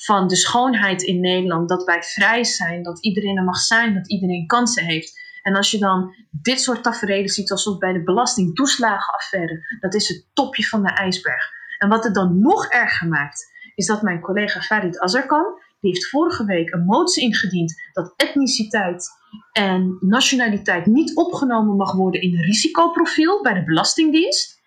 van 0.05 0.27
de 0.27 0.35
schoonheid 0.35 1.01
in 1.01 1.19
Nederland. 1.19 1.69
Dat 1.69 1.83
wij 1.83 2.03
vrij 2.03 2.43
zijn, 2.43 2.83
dat 2.83 3.03
iedereen 3.03 3.37
er 3.37 3.43
mag 3.43 3.57
zijn, 3.57 3.93
dat 3.93 4.09
iedereen 4.09 4.47
kansen 4.47 4.85
heeft. 4.85 5.19
En 5.41 5.55
als 5.55 5.71
je 5.71 5.77
dan 5.77 6.15
dit 6.31 6.61
soort 6.61 6.83
tafereelen 6.83 7.29
ziet, 7.29 7.47
zoals 7.47 7.77
bij 7.77 7.93
de 7.93 8.03
belastingtoeslagenaffaire, 8.03 9.77
dat 9.79 9.93
is 9.93 10.07
het 10.07 10.25
topje 10.33 10.67
van 10.67 10.83
de 10.83 10.93
ijsberg. 10.93 11.51
En 11.77 11.89
wat 11.89 12.03
het 12.03 12.13
dan 12.13 12.39
nog 12.39 12.65
erger 12.65 13.07
maakt, 13.07 13.53
is 13.75 13.85
dat 13.85 14.01
mijn 14.01 14.21
collega 14.21 14.61
Farid 14.61 14.99
Azarkan, 14.99 15.59
die 15.79 15.91
heeft 15.91 16.09
vorige 16.09 16.45
week 16.45 16.73
een 16.73 16.85
motie 16.85 17.23
ingediend 17.23 17.73
dat 17.93 18.13
etniciteit 18.15 19.09
en 19.51 19.97
nationaliteit 19.99 20.85
niet 20.85 21.15
opgenomen 21.15 21.75
mag 21.75 21.93
worden 21.93 22.21
in 22.21 22.33
een 22.33 22.43
risicoprofiel 22.43 23.41
bij 23.41 23.53
de 23.53 23.63
Belastingdienst, 23.63 24.61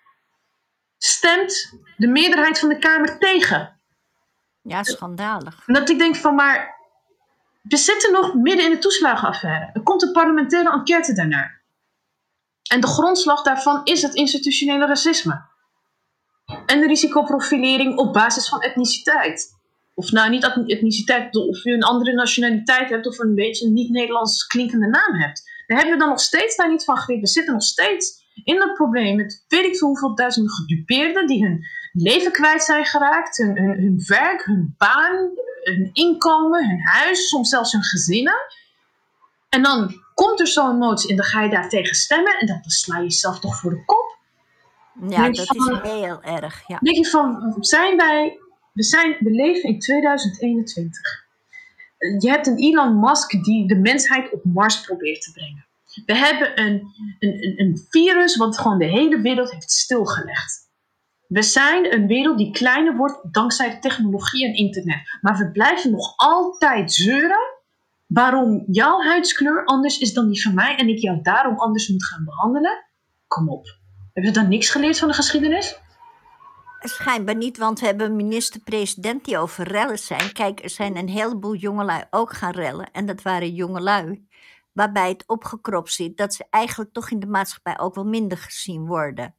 stemt 0.97 1.79
de 1.97 2.07
meerderheid 2.07 2.59
van 2.59 2.69
de 2.69 2.77
Kamer 2.77 3.17
tegen. 3.17 3.78
Ja, 4.61 4.83
schandalig. 4.83 5.63
En 5.65 5.73
dat 5.73 5.89
ik 5.89 5.97
denk 5.97 6.15
van, 6.15 6.35
maar 6.35 6.77
we 7.61 7.77
zitten 7.77 8.11
nog 8.11 8.33
midden 8.33 8.65
in 8.65 8.71
de 8.71 8.77
toeslagenaffaire. 8.77 9.69
Er 9.73 9.83
komt 9.83 10.01
een 10.01 10.11
parlementaire 10.11 10.71
enquête 10.71 11.13
daarnaar. 11.13 11.61
En 12.69 12.81
de 12.81 12.87
grondslag 12.87 13.41
daarvan 13.41 13.81
is 13.83 14.01
het 14.01 14.15
institutionele 14.15 14.85
racisme. 14.85 15.47
En 16.65 16.79
de 16.79 16.87
risicoprofilering 16.87 17.97
op 17.97 18.13
basis 18.13 18.49
van 18.49 18.61
etniciteit. 18.61 19.57
Of 19.93 20.11
nou, 20.11 20.29
niet 20.29 20.43
etniciteit, 20.67 21.35
of 21.35 21.63
je 21.63 21.71
een 21.71 21.83
andere 21.83 22.13
nationaliteit 22.13 22.89
hebt 22.89 23.07
of 23.07 23.19
een 23.19 23.35
beetje 23.35 23.65
een 23.65 23.73
niet-Nederlands 23.73 24.47
klinkende 24.47 24.87
naam 24.87 25.13
hebt. 25.13 25.41
Daar 25.67 25.77
hebben 25.77 25.95
we 25.95 26.01
dan 26.01 26.09
nog 26.09 26.19
steeds 26.19 26.55
daar 26.55 26.69
niet 26.69 26.83
van 26.83 26.97
geleerd. 26.97 27.21
We 27.21 27.27
zitten 27.27 27.53
nog 27.53 27.63
steeds 27.63 28.19
in 28.43 28.59
dat 28.59 28.73
probleem 28.73 29.15
met 29.15 29.45
weet 29.47 29.65
ik 29.65 29.77
veel 29.77 29.87
hoeveel 29.87 30.15
duizenden 30.15 30.51
gedupeerden 30.51 31.27
die 31.27 31.43
hun 31.43 31.63
leven 31.91 32.31
kwijt 32.31 32.63
zijn 32.63 32.85
geraakt, 32.85 33.37
hun, 33.37 33.57
hun, 33.57 33.79
hun 33.81 34.03
werk, 34.07 34.45
hun 34.45 34.75
baan, 34.77 35.29
hun 35.63 35.89
inkomen, 35.93 36.69
hun 36.69 36.81
huis, 36.81 37.27
soms 37.27 37.49
zelfs 37.49 37.71
hun 37.71 37.83
gezinnen. 37.83 38.41
En 39.49 39.63
dan 39.63 39.93
komt 40.13 40.39
er 40.39 40.47
zo'n 40.47 40.77
motie 40.77 41.09
en 41.09 41.15
dan 41.15 41.25
ga 41.25 41.41
je 41.41 41.49
daar 41.49 41.69
tegen 41.69 41.95
stemmen 41.95 42.37
en 42.39 42.47
dan 42.47 42.59
sla 42.61 42.97
je 42.97 43.03
jezelf 43.03 43.39
toch 43.39 43.59
voor 43.59 43.69
de 43.69 43.85
kop. 43.85 44.17
Ja, 45.07 45.29
dat 45.29 45.55
is 45.55 45.81
heel 45.81 46.21
erg. 46.23 46.63
Ja. 46.67 46.77
Denk 46.79 46.95
je 46.95 47.05
van, 47.05 47.55
zijn 47.59 47.97
wij, 47.97 48.39
we, 48.73 48.83
zijn, 48.83 49.15
we 49.19 49.31
leven 49.31 49.69
in 49.69 49.79
2021. 49.79 51.27
Je 52.19 52.29
hebt 52.29 52.47
een 52.47 52.57
Elon 52.57 52.99
Musk 52.99 53.43
die 53.43 53.67
de 53.67 53.75
mensheid 53.75 54.31
op 54.31 54.43
Mars 54.43 54.81
probeert 54.81 55.21
te 55.21 55.31
brengen. 55.31 55.67
We 56.05 56.15
hebben 56.15 56.61
een, 56.61 56.83
een, 57.19 57.53
een 57.57 57.85
virus 57.89 58.37
wat 58.37 58.57
gewoon 58.57 58.77
de 58.77 58.85
hele 58.85 59.21
wereld 59.21 59.51
heeft 59.51 59.71
stilgelegd. 59.71 60.68
We 61.29 61.43
zijn 61.43 61.93
een 61.93 62.07
wereld 62.07 62.37
die 62.37 62.51
kleiner 62.51 62.95
wordt 62.95 63.33
dankzij 63.33 63.69
de 63.69 63.79
technologie 63.79 64.45
en 64.45 64.53
internet. 64.53 65.17
Maar 65.21 65.37
we 65.37 65.51
blijven 65.51 65.91
nog 65.91 66.13
altijd 66.15 66.93
zeuren 66.93 67.57
waarom 68.07 68.63
jouw 68.67 69.01
huidskleur 69.01 69.65
anders 69.65 69.99
is 69.99 70.13
dan 70.13 70.27
die 70.27 70.41
van 70.41 70.53
mij 70.53 70.75
en 70.75 70.87
ik 70.87 70.97
jou 70.97 71.21
daarom 71.21 71.59
anders 71.59 71.87
moet 71.87 72.05
gaan 72.05 72.25
behandelen. 72.25 72.85
Kom 73.27 73.49
op. 73.49 73.77
Hebben 74.13 74.33
we 74.33 74.39
dan 74.39 74.49
niks 74.49 74.69
geleerd 74.69 74.99
van 74.99 75.07
de 75.07 75.13
geschiedenis? 75.13 75.79
Schijnbaar 76.79 77.35
niet, 77.35 77.57
want 77.57 77.79
we 77.79 77.85
hebben 77.85 78.15
minister-president 78.15 79.25
die 79.25 79.37
over 79.37 79.67
rellen 79.67 79.99
zijn. 79.99 80.31
Kijk, 80.33 80.63
er 80.63 80.69
zijn 80.69 80.97
een 80.97 81.09
heleboel 81.09 81.55
jongelui 81.55 82.03
ook 82.09 82.33
gaan 82.33 82.53
rellen. 82.53 82.91
En 82.91 83.05
dat 83.05 83.21
waren 83.21 83.53
jongelui 83.53 84.27
waarbij 84.71 85.09
het 85.09 85.23
opgekropt 85.27 85.91
zit 85.91 86.17
dat 86.17 86.33
ze 86.33 86.45
eigenlijk 86.49 86.93
toch 86.93 87.09
in 87.09 87.19
de 87.19 87.27
maatschappij 87.27 87.79
ook 87.79 87.95
wel 87.95 88.05
minder 88.05 88.37
gezien 88.37 88.85
worden. 88.85 89.35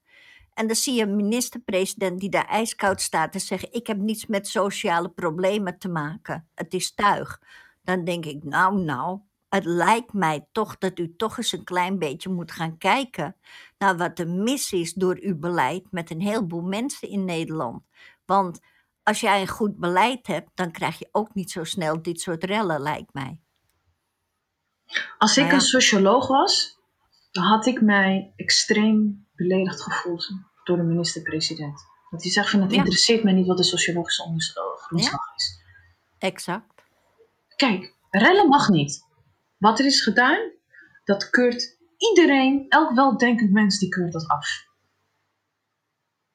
En 0.55 0.67
dan 0.67 0.77
zie 0.77 0.95
je 0.95 1.03
een 1.03 1.17
minister-president 1.17 2.21
die 2.21 2.31
daar 2.31 2.47
ijskoud 2.47 3.01
staat 3.01 3.35
en 3.35 3.41
zegt: 3.41 3.75
Ik 3.75 3.87
heb 3.87 3.97
niets 3.97 4.27
met 4.27 4.49
sociale 4.49 5.09
problemen 5.09 5.79
te 5.79 5.89
maken. 5.89 6.49
Het 6.55 6.75
is 6.75 6.95
tuig. 6.95 7.41
Dan 7.83 8.05
denk 8.05 8.25
ik: 8.25 8.45
Nou, 8.45 8.81
nou, 8.81 9.21
het 9.49 9.65
lijkt 9.65 10.13
mij 10.13 10.47
toch 10.53 10.79
dat 10.79 10.99
u 10.99 11.17
toch 11.17 11.37
eens 11.39 11.53
een 11.53 11.65
klein 11.65 11.99
beetje 11.99 12.29
moet 12.29 12.53
gaan 12.53 12.79
kijken 12.79 13.37
naar 13.79 13.97
wat 13.97 14.19
er 14.19 14.29
mis 14.29 14.73
is 14.73 14.93
door 14.93 15.19
uw 15.21 15.39
beleid 15.39 15.87
met 15.91 16.11
een 16.11 16.21
heleboel 16.21 16.63
mensen 16.63 17.09
in 17.09 17.25
Nederland. 17.25 17.83
Want 18.25 18.61
als 19.03 19.21
jij 19.21 19.41
een 19.41 19.49
goed 19.49 19.77
beleid 19.77 20.27
hebt, 20.27 20.51
dan 20.55 20.71
krijg 20.71 20.99
je 20.99 21.09
ook 21.13 21.35
niet 21.35 21.51
zo 21.51 21.65
snel 21.65 22.03
dit 22.03 22.21
soort 22.21 22.45
rellen, 22.45 22.81
lijkt 22.81 23.15
mij. 23.15 23.41
Als 25.19 25.37
ik 25.37 25.53
een 25.53 25.61
socioloog 25.61 26.27
was, 26.27 26.79
dan 27.31 27.45
had 27.45 27.67
ik 27.67 27.81
mij 27.81 28.33
extreem 28.37 29.27
beledigd 29.41 29.83
gevoeld 29.83 30.31
door 30.65 30.77
de 30.77 30.83
minister-president. 30.83 31.81
Dat 32.11 32.23
hij 32.23 32.31
zegt 32.31 32.51
van 32.51 32.63
het 32.63 32.73
interesseert 32.73 33.25
mij 33.25 33.33
niet 33.33 33.47
wat 33.47 33.57
de 33.57 33.65
sociologische 33.65 34.23
grondslag 34.23 35.35
is. 35.37 35.63
Exact. 36.19 36.83
Kijk, 37.57 37.95
rellen 38.11 38.49
mag 38.49 38.69
niet. 38.69 39.07
Wat 39.59 39.79
er 39.79 39.85
is 39.85 40.03
gedaan, 40.03 40.51
dat 41.05 41.31
keurt 41.31 41.77
iedereen, 41.97 42.67
elk 42.69 42.95
weldenkend 42.95 43.53
mens, 43.53 43.79
die 43.79 43.89
keurt 43.89 44.13
dat 44.13 44.29
af. 44.29 44.65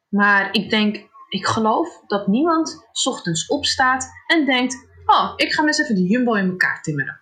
Maar 0.08 0.54
ik 0.54 0.70
denk, 0.70 1.10
ik 1.30 1.46
geloof 1.46 2.02
dat 2.08 2.28
niemand 2.28 2.88
ochtends 3.04 3.48
opstaat 3.48 4.10
en 4.28 4.46
denkt: 4.46 4.88
Oh, 5.06 5.34
ik 5.36 5.54
ga 5.54 5.66
eens 5.66 5.80
even 5.80 5.96
de 5.96 6.04
jumbo 6.04 6.34
in 6.34 6.50
elkaar 6.50 6.82
timmeren. 6.82 7.20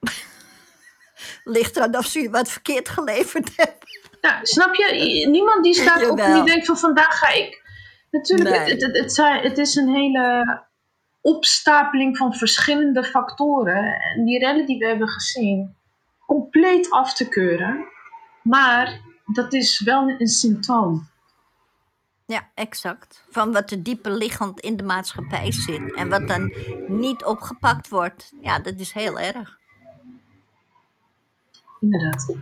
Ligt 1.44 1.76
eraan 1.76 1.96
of 1.96 2.12
je 2.12 2.30
wat 2.30 2.50
verkeerd 2.50 2.88
geleverd 2.88 3.56
hebt. 3.56 4.05
Nou, 4.26 4.46
snap 4.46 4.74
je? 4.74 5.26
Niemand 5.30 5.64
die 5.64 5.74
staat 5.74 6.10
op 6.10 6.18
en 6.18 6.32
die 6.34 6.44
denkt 6.44 6.66
van 6.66 6.78
vandaag 6.78 7.18
ga 7.18 7.28
ik. 7.28 7.64
Natuurlijk, 8.10 8.56
het, 8.56 8.82
het, 8.82 8.96
het, 8.96 9.42
het, 9.42 9.58
is 9.58 9.74
een 9.74 9.88
hele 9.88 10.64
opstapeling 11.20 12.16
van 12.16 12.34
verschillende 12.34 13.04
factoren. 13.04 13.84
En 13.84 14.24
die 14.24 14.38
rellen 14.38 14.66
die 14.66 14.78
we 14.78 14.86
hebben 14.86 15.08
gezien, 15.08 15.76
compleet 16.26 16.90
af 16.90 17.14
te 17.14 17.28
keuren. 17.28 17.84
Maar 18.42 19.00
dat 19.26 19.52
is 19.52 19.80
wel 19.80 20.14
een 20.18 20.26
symptoom. 20.26 21.08
Ja, 22.26 22.50
exact. 22.54 23.24
Van 23.30 23.52
wat 23.52 23.70
er 23.70 23.82
dieper 23.82 24.12
liggend 24.12 24.60
in 24.60 24.76
de 24.76 24.82
maatschappij 24.82 25.52
zit. 25.52 25.94
En 25.94 26.08
wat 26.08 26.28
dan 26.28 26.54
niet 26.86 27.24
opgepakt 27.24 27.88
wordt. 27.88 28.32
Ja, 28.40 28.58
dat 28.58 28.74
is 28.78 28.92
heel 28.92 29.18
erg. 29.18 29.58
Inderdaad. 31.80 32.34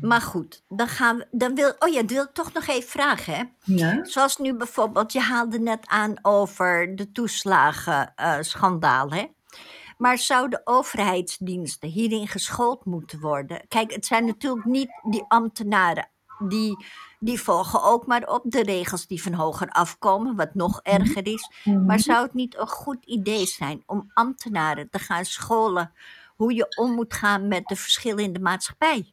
Maar 0.00 0.20
goed, 0.20 0.62
dan 0.68 0.88
gaan 0.88 1.16
we. 1.16 1.26
Dan 1.30 1.54
wil, 1.54 1.74
oh 1.78 1.88
ja, 1.88 2.00
dat 2.00 2.10
wil 2.10 2.22
ik 2.22 2.32
toch 2.32 2.52
nog 2.52 2.66
even 2.66 2.90
vragen. 2.90 3.34
Hè? 3.34 3.42
Ja. 3.64 4.04
Zoals 4.04 4.36
nu 4.36 4.54
bijvoorbeeld, 4.54 5.12
je 5.12 5.20
haalde 5.20 5.58
net 5.58 5.86
aan 5.86 6.14
over 6.22 6.96
de 6.96 7.12
toeslagenschandaal. 7.12 9.10
hè? 9.10 9.26
Maar 9.98 10.18
zouden 10.18 10.60
overheidsdiensten 10.64 11.88
hierin 11.88 12.28
geschoold 12.28 12.84
moeten 12.84 13.20
worden? 13.20 13.64
Kijk, 13.68 13.92
het 13.92 14.06
zijn 14.06 14.24
natuurlijk 14.26 14.64
niet 14.64 14.90
die 15.02 15.24
ambtenaren 15.28 16.08
die, 16.48 16.84
die 17.18 17.40
volgen 17.40 17.82
ook 17.82 18.06
maar 18.06 18.28
op 18.28 18.42
de 18.44 18.62
regels 18.62 19.06
die 19.06 19.22
van 19.22 19.32
hoger 19.32 19.68
afkomen, 19.68 20.36
wat 20.36 20.54
nog 20.54 20.80
mhm. 20.82 20.94
erger 20.94 21.26
is. 21.26 21.50
Maar 21.64 21.82
mhm. 21.82 21.98
zou 21.98 22.22
het 22.22 22.34
niet 22.34 22.58
een 22.58 22.68
goed 22.68 23.04
idee 23.04 23.46
zijn 23.46 23.82
om 23.86 24.10
ambtenaren 24.14 24.90
te 24.90 24.98
gaan 24.98 25.24
scholen 25.24 25.92
hoe 26.36 26.54
je 26.54 26.76
om 26.76 26.92
moet 26.94 27.14
gaan 27.14 27.48
met 27.48 27.66
de 27.66 27.76
verschillen 27.76 28.24
in 28.24 28.32
de 28.32 28.40
maatschappij? 28.40 29.12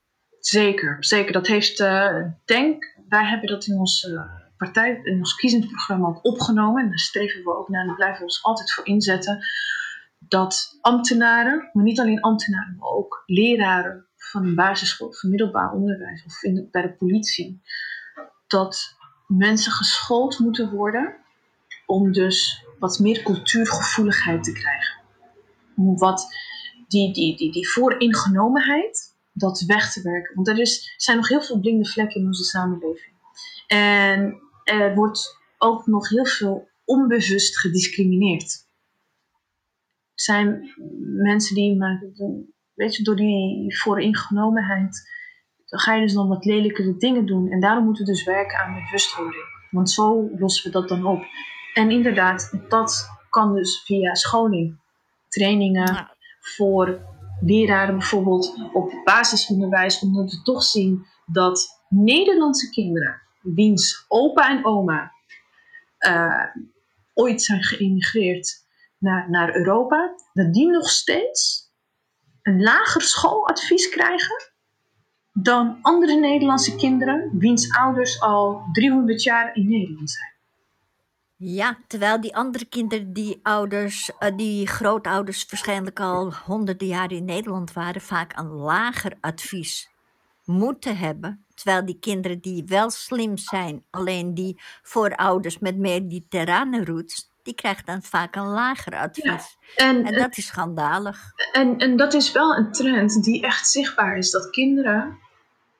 Zeker, 0.49 0.97
zeker. 0.99 1.31
Dat 1.31 1.47
heeft, 1.47 1.79
uh, 1.79 2.23
denk, 2.45 2.97
wij 3.09 3.25
hebben 3.25 3.49
dat 3.49 3.65
in 3.65 3.77
onze 3.77 4.11
uh, 4.11 4.21
partij, 4.57 4.99
in 5.03 5.17
ons 5.17 5.35
kiezingsprogramma 5.35 6.07
ook 6.07 6.25
opgenomen. 6.25 6.83
En 6.83 6.89
daar 6.89 6.99
streven 6.99 7.43
we 7.43 7.57
ook 7.57 7.69
naar 7.69 7.81
en 7.81 7.87
daar 7.87 7.95
blijven 7.95 8.17
we 8.17 8.23
ons 8.23 8.43
altijd 8.43 8.73
voor 8.73 8.85
inzetten. 8.85 9.45
Dat 10.19 10.77
ambtenaren, 10.81 11.69
maar 11.73 11.83
niet 11.83 11.99
alleen 11.99 12.21
ambtenaren, 12.21 12.75
maar 12.79 12.89
ook 12.89 13.23
leraren 13.25 14.05
van 14.15 14.45
een 14.45 14.55
basisschool, 14.55 15.13
van 15.13 15.29
middelbaar 15.29 15.71
onderwijs 15.71 16.25
of 16.25 16.39
bij 16.71 16.81
de 16.81 16.93
politie, 16.93 17.61
dat 18.47 18.95
mensen 19.27 19.71
geschoold 19.71 20.39
moeten 20.39 20.69
worden 20.69 21.15
om 21.85 22.11
dus 22.11 22.65
wat 22.79 22.99
meer 22.99 23.23
cultuurgevoeligheid 23.23 24.43
te 24.43 24.51
krijgen. 24.51 24.95
Wat 25.75 26.27
die, 26.87 27.13
die, 27.13 27.37
die, 27.37 27.51
die 27.51 27.69
vooringenomenheid, 27.69 29.06
dat 29.37 29.63
weg 29.67 29.93
te 29.93 30.01
werken. 30.01 30.35
Want 30.35 30.47
er 30.47 30.59
is, 30.59 30.93
zijn 30.97 31.17
nog 31.17 31.27
heel 31.27 31.41
veel 31.41 31.59
blinde 31.59 31.85
vlekken 31.89 32.21
in 32.21 32.27
onze 32.27 32.43
samenleving. 32.43 33.15
En 33.67 34.41
er 34.63 34.95
wordt 34.95 35.37
ook 35.57 35.85
nog 35.85 36.09
heel 36.09 36.25
veel 36.25 36.69
onbewust 36.85 37.59
gediscrimineerd. 37.59 38.65
Er 40.13 40.23
zijn 40.23 40.73
mensen 41.23 41.55
die, 41.55 41.77
weet 42.73 42.95
je, 42.95 43.03
door 43.03 43.15
die 43.15 43.77
vooringenomenheid 43.77 45.15
dan 45.67 45.79
ga 45.79 45.93
je 45.93 46.01
dus 46.01 46.13
dan 46.13 46.27
wat 46.27 46.45
lelijkere 46.45 46.97
dingen 46.97 47.25
doen. 47.25 47.51
En 47.51 47.59
daarom 47.59 47.83
moeten 47.85 48.05
we 48.05 48.11
dus 48.11 48.23
werken 48.23 48.59
aan 48.59 48.73
bewustwording. 48.73 49.43
Want 49.71 49.89
zo 49.89 50.29
lossen 50.37 50.63
we 50.65 50.79
dat 50.79 50.89
dan 50.89 51.05
op. 51.05 51.23
En 51.73 51.91
inderdaad, 51.91 52.59
dat 52.69 53.09
kan 53.29 53.55
dus 53.55 53.83
via 53.85 54.13
scholing. 54.13 54.79
Trainingen 55.27 55.93
Ja. 55.93 56.15
voor 56.39 56.99
leraren 57.41 57.97
bijvoorbeeld 57.97 58.69
op 58.73 59.01
basisonderwijs. 59.03 59.99
Omdat 59.99 60.31
we 60.31 60.41
toch 60.41 60.63
zien 60.63 61.05
dat 61.25 61.83
Nederlandse 61.89 62.69
kinderen, 62.69 63.21
wiens 63.41 64.05
opa 64.07 64.49
en 64.49 64.65
oma 64.65 65.11
eh, 65.97 66.43
ooit 67.13 67.41
zijn 67.41 67.63
geëmigreerd 67.63 68.65
naar, 68.97 69.29
naar 69.29 69.55
Europa, 69.55 70.15
dat 70.33 70.53
die 70.53 70.69
nog 70.69 70.89
steeds 70.89 71.71
een 72.41 72.61
lager 72.61 73.01
schooladvies 73.01 73.89
krijgen 73.89 74.55
dan 75.33 75.77
andere 75.81 76.19
Nederlandse 76.19 76.75
kinderen, 76.75 77.29
wiens 77.37 77.71
ouders 77.71 78.21
al 78.21 78.61
300 78.71 79.23
jaar 79.23 79.55
in 79.55 79.69
Nederland 79.69 80.11
zijn. 80.11 80.36
Ja, 81.39 81.77
terwijl 81.87 82.21
die 82.21 82.35
andere 82.35 82.65
kinderen, 82.65 83.13
die 83.13 83.39
ouders, 83.43 84.11
eh, 84.19 84.35
die 84.35 84.67
grootouders 84.67 85.45
waarschijnlijk 85.49 85.99
al 85.99 86.33
honderden 86.33 86.87
jaren 86.87 87.17
in 87.17 87.25
Nederland 87.25 87.73
waren, 87.73 88.01
vaak 88.01 88.37
een 88.37 88.49
lager 88.49 89.13
advies 89.21 89.89
moeten 90.45 90.97
hebben. 90.97 91.45
Terwijl 91.53 91.85
die 91.85 91.99
kinderen 91.99 92.39
die 92.39 92.63
wel 92.65 92.89
slim 92.89 93.37
zijn, 93.37 93.83
alleen 93.89 94.33
die 94.33 94.61
voorouders 94.81 95.59
met 95.59 95.77
mediterrane 95.77 96.85
roots, 96.85 97.31
die 97.43 97.53
krijgen 97.53 97.85
dan 97.85 98.03
vaak 98.03 98.35
een 98.35 98.47
lager 98.47 98.95
advies. 98.95 99.57
En, 99.75 100.05
En 100.05 100.13
dat 100.13 100.37
is 100.37 100.45
schandalig. 100.45 101.31
en, 101.51 101.77
en 101.77 101.97
dat 101.97 102.13
is 102.13 102.31
wel 102.31 102.55
een 102.55 102.71
trend 102.71 103.23
die 103.23 103.41
echt 103.41 103.69
zichtbaar 103.69 104.17
is. 104.17 104.31
Dat 104.31 104.49
kinderen, 104.49 105.17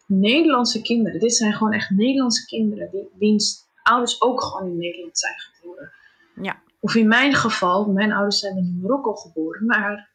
Nederlandse 0.06 0.82
kinderen, 0.82 1.20
dit 1.20 1.36
zijn 1.36 1.54
gewoon 1.54 1.74
echt 1.74 1.90
Nederlandse 1.90 2.46
kinderen, 2.46 2.90
die, 2.92 3.10
wiens 3.20 3.67
ouders 3.88 4.22
ook 4.22 4.42
gewoon 4.42 4.70
in 4.70 4.78
Nederland 4.78 5.20
zijn 5.20 5.36
geboren. 5.38 5.92
Ja. 6.42 6.56
Of 6.80 6.96
in 6.96 7.08
mijn 7.08 7.34
geval, 7.34 7.86
mijn 7.86 8.12
ouders 8.12 8.40
zijn 8.40 8.58
in 8.58 8.80
Marokko 8.82 9.14
geboren, 9.16 9.66
maar 9.66 10.10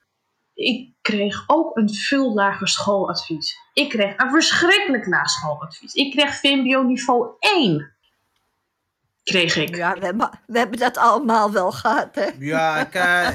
ik 0.55 0.91
kreeg 1.03 1.45
ook 1.47 1.77
een 1.77 1.95
veel 1.95 2.35
lager 2.35 2.69
schooladvies. 2.69 3.57
Ik 3.73 3.89
kreeg 3.89 4.15
een 4.17 4.31
verschrikkelijk 4.31 5.07
laag 5.07 5.29
schooladvies. 5.29 5.95
Ik 5.95 6.11
kreeg 6.13 6.35
VMBO 6.35 6.83
niveau 6.83 7.31
1. 7.39 7.91
Kreeg 9.23 9.57
ik. 9.57 9.77
Ja, 9.77 9.95
we 9.99 10.05
hebben, 10.05 10.31
we 10.47 10.59
hebben 10.59 10.79
dat 10.79 10.97
allemaal 10.97 11.53
wel 11.53 11.73
gehad, 11.73 12.15
hè? 12.15 12.27
Ja, 12.39 12.77
ik, 12.77 12.95
eh, 12.95 13.29
eh, 13.29 13.35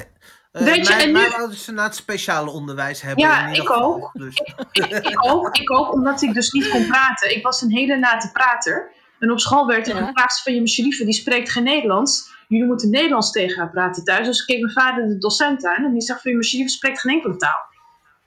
Weet 0.52 0.88
je, 0.88 0.94
mijn, 0.94 1.00
en 1.02 1.08
nu- 1.08 1.14
mijn 1.14 1.34
ouders 1.34 1.68
na 1.68 1.84
het 1.84 1.96
speciale 1.96 2.50
onderwijs 2.50 3.02
hebben. 3.02 3.24
Ja, 3.26 3.42
in 3.42 3.48
ieder 3.48 3.64
ik 3.64 3.68
geval, 3.70 3.94
ook. 3.94 4.10
Dus, 4.14 4.36
ik, 4.72 4.86
ik 4.86 5.26
ook, 5.26 5.58
ik 5.58 5.72
ook, 5.72 5.94
omdat 5.94 6.22
ik 6.22 6.34
dus 6.34 6.52
niet 6.52 6.70
kon 6.70 6.88
praten. 6.88 7.36
Ik 7.36 7.44
was 7.44 7.62
een 7.62 7.72
hele 7.72 8.00
late 8.00 8.32
prater. 8.32 8.92
En 9.20 9.32
op 9.32 9.40
school 9.40 9.68
werd 9.68 9.88
er 9.88 9.96
Ja. 9.96 10.06
gevraagd 10.06 10.42
van 10.42 10.54
je 10.54 10.68
Sherifa, 10.68 11.04
die 11.04 11.14
spreekt 11.14 11.50
geen 11.50 11.64
Nederlands. 11.64 12.36
Jullie 12.48 12.66
moeten 12.66 12.90
Nederlands 12.90 13.32
tegen 13.32 13.58
haar 13.58 13.70
praten 13.72 14.04
thuis. 14.04 14.26
Dus 14.28 14.46
keek 14.46 14.60
mijn 14.62 14.74
vader 14.74 15.08
de 15.08 15.18
docent 15.18 15.66
aan 15.66 15.84
en 15.84 15.92
die 15.92 16.02
zegt 16.02 16.22
van 16.22 16.32
je 16.32 16.44
Sherifa 16.44 16.70
spreekt 16.70 17.00
geen 17.00 17.14
enkele 17.16 17.36
taal. 17.38 17.62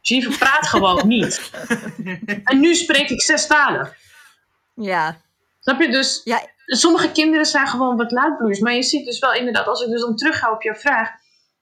Sherifa 0.02 0.36
praat 0.36 0.66
gewoon 0.74 1.06
niet. 1.08 1.50
En 2.44 2.60
nu 2.60 2.74
spreek 2.74 3.08
ik 3.10 3.22
zes 3.22 3.46
talen. 3.46 3.92
Ja, 4.74 5.20
Snap 5.60 5.80
je? 5.80 5.90
Dus 5.90 6.20
ja 6.24 6.40
sommige 6.66 7.12
kinderen 7.12 7.46
zijn 7.46 7.66
gewoon 7.68 7.96
wat 7.96 8.10
laatbloeiers. 8.10 8.60
Maar 8.60 8.72
je 8.72 8.82
ziet 8.82 9.04
dus 9.04 9.18
wel 9.18 9.32
inderdaad, 9.34 9.66
als 9.66 9.82
ik 9.82 9.90
dus 9.90 10.00
dan 10.00 10.16
terugga 10.16 10.52
op 10.52 10.62
jouw 10.62 10.74
vraag, 10.74 11.10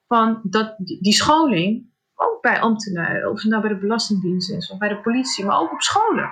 van 0.09 0.41
dat 0.43 0.75
die, 0.79 1.03
die 1.03 1.13
scholing, 1.13 1.87
ook 2.15 2.43
bij 2.43 2.61
ambtenaren, 2.61 3.31
of 3.31 3.41
het 3.43 3.51
nou 3.51 3.63
bij 3.63 3.71
de 3.71 3.79
Belastingdienst 3.79 4.51
is, 4.51 4.71
of 4.71 4.79
bij 4.79 4.89
de 4.89 5.01
politie, 5.01 5.45
maar 5.45 5.59
ook 5.59 5.73
op 5.73 5.83
scholen. 5.83 6.31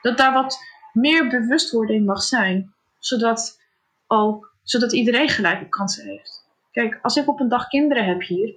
Dat 0.00 0.16
daar 0.18 0.32
wat 0.32 0.58
meer 0.94 1.28
bewustwording 1.28 2.06
mag 2.06 2.22
zijn, 2.22 2.74
zodat, 2.98 3.60
ook, 4.06 4.56
zodat 4.62 4.92
iedereen 4.92 5.28
gelijke 5.28 5.68
kansen 5.68 6.06
heeft. 6.06 6.44
Kijk, 6.70 6.98
als 7.02 7.16
ik 7.16 7.28
op 7.28 7.40
een 7.40 7.48
dag 7.48 7.68
kinderen 7.68 8.04
heb 8.04 8.22
hier, 8.22 8.56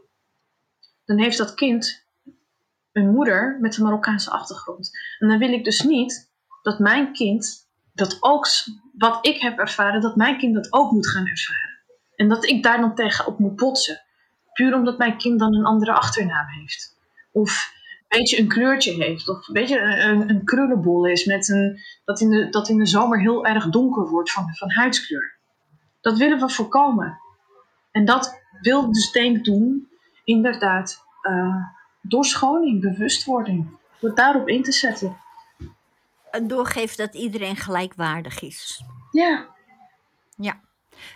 dan 1.06 1.20
heeft 1.20 1.38
dat 1.38 1.54
kind 1.54 2.06
een 2.92 3.12
moeder 3.12 3.58
met 3.60 3.78
een 3.78 3.84
Marokkaanse 3.84 4.30
achtergrond. 4.30 4.92
En 5.20 5.28
dan 5.28 5.38
wil 5.38 5.54
ik 5.54 5.64
dus 5.64 5.82
niet 5.82 6.32
dat 6.62 6.80
mijn 6.80 7.14
kind 7.14 7.68
dat 7.94 8.18
ook, 8.20 8.48
wat 8.98 9.26
ik 9.26 9.42
heb 9.42 9.60
ervaren, 9.60 10.02
dat 10.02 10.16
mijn 10.16 10.38
kind 10.38 10.56
dat 10.56 10.74
ook 10.74 10.92
moet 10.92 11.10
gaan 11.10 11.28
ervaren. 11.28 11.78
En 12.16 12.30
dat 12.30 12.46
ik 12.46 12.64
daar 12.64 12.80
dan 12.80 12.96
tegen 12.96 13.26
op 13.26 13.40
moet 13.40 13.56
botsen. 13.56 14.02
Puur 14.54 14.74
omdat 14.74 14.98
mijn 14.98 15.18
kind 15.18 15.40
dan 15.40 15.56
een 15.56 15.66
andere 15.66 15.94
achternaam 15.94 16.48
heeft. 16.48 16.98
Of 17.32 17.74
beetje 18.08 18.40
een 18.40 18.48
kleurtje 18.48 18.92
heeft. 18.92 19.30
Of 19.30 19.48
een 19.48 19.54
beetje 19.54 19.80
een, 19.80 20.30
een, 20.30 20.44
krullenbol 20.44 21.08
is. 21.08 21.26
Met 21.26 21.50
een, 21.50 21.80
dat, 22.06 22.22
in 22.22 22.30
de, 22.30 22.50
dat 22.50 22.70
in 22.70 22.78
de 22.78 22.86
zomer 22.86 23.20
heel 23.20 23.46
erg 23.46 23.70
donker 23.70 24.08
wordt 24.10 24.32
van, 24.32 24.56
van 24.56 24.72
huidskleur. 24.72 25.38
Dat 26.02 26.18
willen 26.18 26.40
we 26.40 26.50
voorkomen. 26.50 27.20
En 27.92 28.06
dat 28.06 28.42
wil 28.62 28.92
denk 29.12 29.38
ik 29.38 29.44
doen, 29.44 29.90
inderdaad, 30.24 31.04
eh, 31.22 31.56
door 32.02 32.26
scholing, 32.26 32.82
bewustwording. 32.82 33.68
Door 34.00 34.16
daarop 34.16 34.48
in 34.48 34.64
te 34.64 34.72
zetten. 34.72 35.18
en 36.32 36.48
doorgeven 36.48 36.98
dat 36.98 37.16
iedereen 37.16 37.56
gelijkwaardig 37.56 38.42
is. 38.42 38.82
Ja. 39.12 39.48
Ja. 40.38 40.60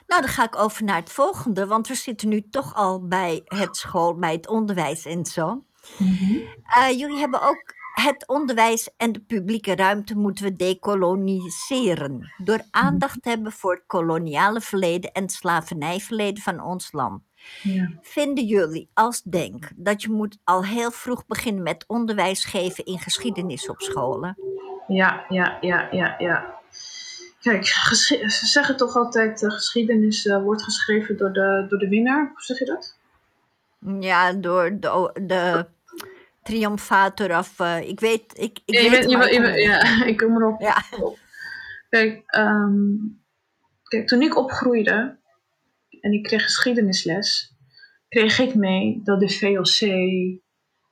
Nou, 0.07 0.21
dan 0.21 0.31
ga 0.31 0.43
ik 0.43 0.55
over 0.55 0.83
naar 0.83 0.95
het 0.95 1.11
volgende, 1.11 1.67
want 1.67 1.87
we 1.87 1.95
zitten 1.95 2.29
nu 2.29 2.49
toch 2.49 2.75
al 2.75 3.07
bij 3.07 3.41
het 3.45 3.77
school, 3.77 4.15
bij 4.15 4.31
het 4.31 4.47
onderwijs 4.47 5.05
en 5.05 5.25
zo. 5.25 5.63
Eh, 5.97 6.99
jullie 6.99 7.17
hebben 7.17 7.41
ook 7.41 7.73
het 7.93 8.27
onderwijs 8.27 8.89
en 8.97 9.11
de 9.11 9.19
publieke 9.19 9.75
ruimte 9.75 10.15
moeten 10.15 10.45
we 10.45 10.55
decoloniseren. 10.55 12.33
Door 12.37 12.61
aandacht 12.71 13.21
te 13.21 13.29
hebben 13.29 13.51
voor 13.51 13.73
het 13.73 13.83
koloniale 13.87 14.61
verleden 14.61 15.11
en 15.11 15.21
het 15.21 15.31
slavernijverleden 15.31 16.43
van 16.43 16.61
ons 16.61 16.91
land. 16.91 17.21
ja. 17.61 17.91
Vinden 18.01 18.45
jullie 18.45 18.89
als 18.93 19.21
Denk 19.21 19.71
dat 19.75 20.01
je 20.01 20.09
moet 20.09 20.37
al 20.43 20.65
heel 20.65 20.91
vroeg 20.91 21.25
beginnen 21.25 21.63
met 21.63 21.83
onderwijs 21.87 22.45
geven 22.45 22.85
in 22.85 22.99
geschiedenis 22.99 23.69
op 23.69 23.81
scholen? 23.81 24.37
Ja, 24.87 25.25
ja, 25.29 25.57
ja, 25.61 25.87
ja, 25.91 26.15
ja. 26.17 26.59
Kijk, 27.41 27.65
ze 27.65 28.45
zeggen 28.45 28.77
toch 28.77 28.95
altijd, 28.95 29.39
de 29.39 29.51
geschiedenis 29.51 30.25
eh, 30.25 30.43
wordt 30.43 30.63
geschreven 30.63 31.17
door 31.17 31.33
de, 31.33 31.65
door 31.69 31.79
de 31.79 31.87
winnaar. 31.87 32.27
Hoe 32.27 32.41
zeg 32.41 32.59
je 32.59 32.65
dat? 32.65 32.99
Ja, 33.99 34.33
door 34.33 34.79
de, 34.79 35.11
de 35.27 35.65
triomfator 36.43 37.37
of 37.37 37.59
eh, 37.59 37.87
ik 37.89 37.99
weet, 37.99 38.23
ik, 38.39 38.59
ik 38.65 38.75
Ja, 38.75 38.79
je 38.81 38.89
weet 38.89 39.07
bent- 39.07 39.29
je 39.33 39.41
je 39.41 39.61
ja, 39.61 40.05
ik 40.11 40.17
kom 40.17 40.35
erop. 40.35 40.61
Ja. 40.61 40.83
Kijk, 41.89 42.23
ehm, 42.25 42.73
kijk, 43.83 44.07
toen 44.07 44.21
ik 44.21 44.37
opgroeide 44.37 45.19
en 46.01 46.11
ik 46.11 46.23
kreeg 46.23 46.43
geschiedenisles, 46.43 47.55
kreeg 48.09 48.39
ik 48.39 48.55
mee 48.55 49.01
dat 49.03 49.19
de 49.19 49.29
VOC, 49.29 49.89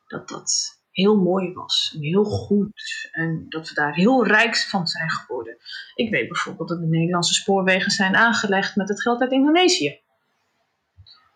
dat 0.07 0.29
dat 0.29 0.77
heel 0.91 1.17
mooi 1.17 1.53
was 1.53 1.91
en 1.95 2.01
heel 2.01 2.23
goed 2.23 3.09
en 3.11 3.45
dat 3.49 3.67
we 3.69 3.73
daar 3.73 3.93
heel 3.93 4.25
rijk 4.25 4.57
van 4.57 4.87
zijn 4.87 5.09
geworden. 5.09 5.57
Ik 5.95 6.09
weet 6.09 6.27
bijvoorbeeld 6.27 6.69
dat 6.69 6.79
de 6.79 6.87
Nederlandse 6.87 7.33
spoorwegen 7.33 7.91
zijn 7.91 8.15
aangelegd 8.15 8.75
met 8.75 8.89
het 8.89 9.01
geld 9.01 9.21
uit 9.21 9.31
Indonesië. 9.31 9.99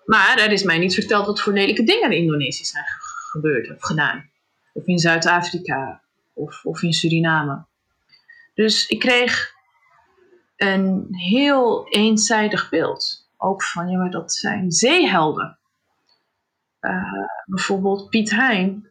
Maar 0.05 0.38
er 0.38 0.51
is 0.51 0.63
mij 0.63 0.77
niet 0.77 0.93
verteld 0.93 1.25
wat 1.25 1.41
voor 1.41 1.53
lelijke 1.53 1.84
dingen 1.84 2.11
in 2.11 2.17
Indonesië 2.21 2.63
zijn 2.65 2.84
ge- 2.85 3.30
gebeurd 3.31 3.75
of 3.75 3.84
gedaan. 3.84 4.30
Of 4.73 4.85
in 4.85 4.97
Zuid-Afrika 4.99 6.01
of, 6.34 6.65
of 6.65 6.81
in 6.81 6.93
Suriname. 6.93 7.65
Dus 8.53 8.88
ik 8.88 8.99
kreeg 8.99 9.53
een 10.57 11.07
heel 11.11 11.88
eenzijdig 11.89 12.69
beeld. 12.69 13.27
Ook 13.38 13.63
van, 13.63 13.89
ja, 13.89 13.97
maar 13.97 14.11
dat 14.11 14.34
zijn 14.34 14.71
zeehelden. 14.71 15.57
Eh, 16.80 17.13
bijvoorbeeld 17.45 18.09
Piet 18.09 18.30
Hein. 18.30 18.88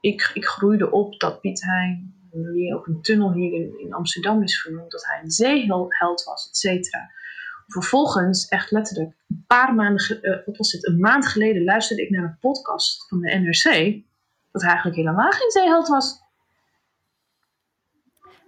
Ik, 0.00 0.30
ik 0.34 0.44
groeide 0.46 0.90
op 0.90 1.20
dat 1.20 1.40
Piet 1.40 1.62
Hein, 1.62 2.14
wie 2.30 2.74
ook 2.74 2.86
een 2.86 3.02
tunnel 3.02 3.32
hier 3.32 3.52
in, 3.52 3.80
in 3.80 3.92
Amsterdam 3.94 4.42
is 4.42 4.60
vernoemd, 4.60 4.90
dat 4.90 5.06
hij 5.06 5.20
een 5.22 5.30
zeeheld 5.30 6.24
was, 6.24 6.48
et 6.48 6.56
cetera. 6.56 7.10
Vervolgens, 7.72 8.48
echt 8.48 8.70
letterlijk, 8.70 9.14
een 9.28 9.44
paar 9.46 9.74
maanden, 9.74 10.00
ge- 10.00 10.20
eh, 10.20 10.46
wat 10.46 10.56
was 10.56 10.72
het, 10.72 10.86
een 10.86 11.00
maand 11.00 11.26
geleden 11.26 11.64
luisterde 11.64 12.02
ik 12.02 12.10
naar 12.10 12.22
een 12.24 12.38
podcast 12.40 13.08
van 13.08 13.20
de 13.20 13.34
NRC, 13.38 13.64
dat 14.50 14.62
hij 14.62 14.70
eigenlijk 14.70 14.96
helemaal 14.96 15.30
geen 15.30 15.50
zeeheld 15.50 15.88
was. 15.88 16.20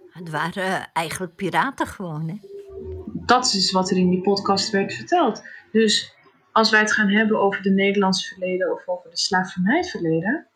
Het 0.09 0.29
waren 0.29 0.91
eigenlijk 0.93 1.35
piraten 1.35 1.87
gewoon, 1.87 2.29
hè? 2.29 2.35
dat 3.25 3.45
is 3.53 3.71
wat 3.71 3.91
er 3.91 3.97
in 3.97 4.09
die 4.09 4.21
podcast 4.21 4.69
werd 4.69 4.93
verteld. 4.93 5.43
Dus 5.71 6.13
als 6.51 6.69
wij 6.71 6.79
het 6.79 6.91
gaan 6.93 7.09
hebben 7.09 7.39
over 7.39 7.61
de 7.61 7.69
Nederlandse 7.71 8.27
verleden 8.27 8.71
of 8.73 8.87
over 8.87 9.09
de 9.09 9.17
slavernijverleden, 9.17 10.47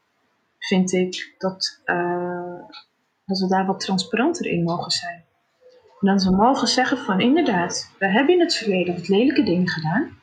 vind 0.60 0.92
ik 0.92 1.36
dat, 1.38 1.82
eh, 1.86 2.60
dat 3.26 3.40
we 3.40 3.48
daar 3.48 3.66
wat 3.66 3.80
transparanter 3.80 4.46
in 4.46 4.64
mogen 4.64 4.92
zijn. 4.92 5.26
En 6.00 6.08
dat 6.08 6.24
we 6.24 6.36
mogen 6.36 6.68
zeggen 6.68 6.98
van 6.98 7.20
inderdaad, 7.20 7.92
we 8.00 8.12
hebben 8.12 8.34
in 8.34 8.40
het 8.40 8.56
verleden 8.56 8.96
wat 8.96 9.08
lelijke 9.08 9.44
dingen 9.44 9.68
gedaan, 9.68 10.18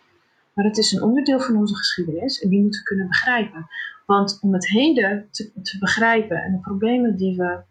maar 0.55 0.65
het 0.65 0.79
is 0.79 0.93
een 0.93 1.03
onderdeel 1.03 1.41
van 1.41 1.57
onze 1.57 1.75
geschiedenis 1.77 2.41
en 2.41 2.49
die 2.49 2.61
moeten 2.61 2.81
we 2.81 2.87
kunnen 2.87 3.09
begrijpen. 3.09 3.67
Want 4.07 4.39
om 4.41 4.53
het 4.53 4.69
heden 4.69 5.29
te, 5.31 5.53
te 5.63 5.79
begrijpen 5.79 6.37
en 6.37 6.53
de 6.53 6.61
problemen 6.61 7.17
die 7.17 7.37
we 7.37 7.63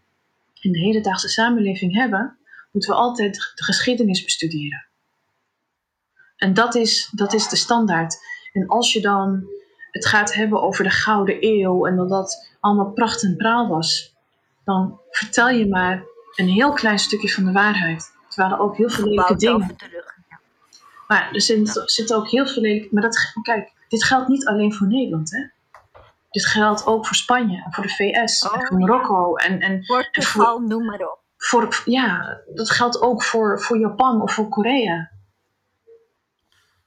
in 0.60 0.72
de 0.72 0.80
hedendaagse 0.80 1.30
samenleving 1.30 1.94
hebben, 1.94 2.38
moeten 2.72 2.92
we 2.92 2.98
altijd 2.98 3.52
de 3.56 3.64
geschiedenis 3.64 4.24
bestuderen. 4.24 4.86
En 6.38 6.54
dat 6.54 6.76
is, 6.76 7.10
dat 7.12 7.34
is 7.34 7.50
de 7.50 7.56
standaard. 7.56 8.18
En 8.54 8.68
als 8.68 8.94
je 8.94 9.02
dan 9.02 9.48
het 9.92 10.06
gaat 10.06 10.34
hebben 10.34 10.62
over 10.62 10.84
de 10.84 10.90
Gouden 10.90 11.38
Eeuw 11.40 11.86
en 11.86 11.96
dat 11.96 12.10
dat 12.10 12.56
allemaal 12.60 12.92
pracht 12.92 13.24
en 13.24 13.36
praal 13.36 13.68
was, 13.68 14.16
dan 14.64 15.00
vertel 15.10 15.50
je 15.50 15.68
maar 15.68 16.04
een 16.36 16.48
heel 16.48 16.74
klein 16.74 17.00
stukje 17.00 17.30
van 17.30 17.46
de 17.46 17.52
waarheid. 17.52 18.12
Het 18.26 18.36
waren 18.36 18.60
ook 18.60 18.78
heel 18.78 18.90
veel 18.90 19.06
lelijke 19.06 19.36
dingen. 19.36 19.76
Maar 21.08 21.30
er 21.32 21.42
zitten 21.86 22.16
ook 22.16 22.30
heel 22.30 22.48
veel 22.48 22.62
lelijke... 22.62 22.88
Maar 22.92 23.02
dat, 23.02 23.18
kijk, 23.42 23.72
dit 23.88 24.04
geldt 24.04 24.28
niet 24.28 24.46
alleen 24.46 24.74
voor 24.74 24.88
Nederland, 24.88 25.32
hè. 25.32 25.48
Dit 26.30 26.46
geldt 26.46 26.86
ook 26.86 27.06
voor 27.08 27.16
Spanje, 27.16 27.64
en 27.66 27.74
voor 27.74 27.84
de 27.84 27.90
VS, 27.90 28.42
en 28.42 28.50
oh, 28.50 28.66
voor 28.66 28.78
Marokko. 28.78 29.36
En, 29.36 29.60
en, 29.60 29.86
Portugal, 29.86 30.60
noem 30.60 30.86
maar 30.86 31.00
op. 31.00 31.20
Voor, 31.38 31.82
ja, 31.86 32.42
dat 32.54 32.70
geldt 32.70 33.02
ook 33.02 33.24
voor, 33.24 33.62
voor 33.62 33.78
Japan 33.78 34.22
of 34.22 34.34
voor 34.34 34.50
Korea. 34.50 35.12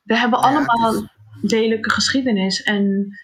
We 0.02 0.18
hebben 0.18 0.38
allemaal 0.40 0.94
een 0.94 1.10
delijke 1.40 1.90
geschiedenis. 1.90 2.62
En, 2.62 3.16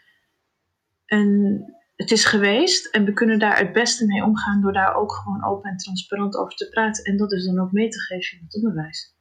en 1.07 1.65
het 2.03 2.11
is 2.11 2.25
geweest. 2.25 2.87
En 2.87 3.05
we 3.05 3.13
kunnen 3.13 3.39
daar 3.39 3.59
het 3.59 3.73
beste 3.73 4.07
mee 4.07 4.25
omgaan 4.25 4.61
door 4.61 4.73
daar 4.73 4.95
ook 4.95 5.13
gewoon 5.13 5.45
open 5.45 5.71
en 5.71 5.77
transparant 5.77 6.37
over 6.37 6.55
te 6.55 6.69
praten. 6.69 7.05
En 7.05 7.17
dat 7.17 7.33
is 7.33 7.45
dan 7.45 7.61
ook 7.61 7.73
mee 7.73 7.89
te 7.89 8.01
geven 8.01 8.39
in 8.39 8.45
het 8.45 8.55
onderwijs. 8.55 9.15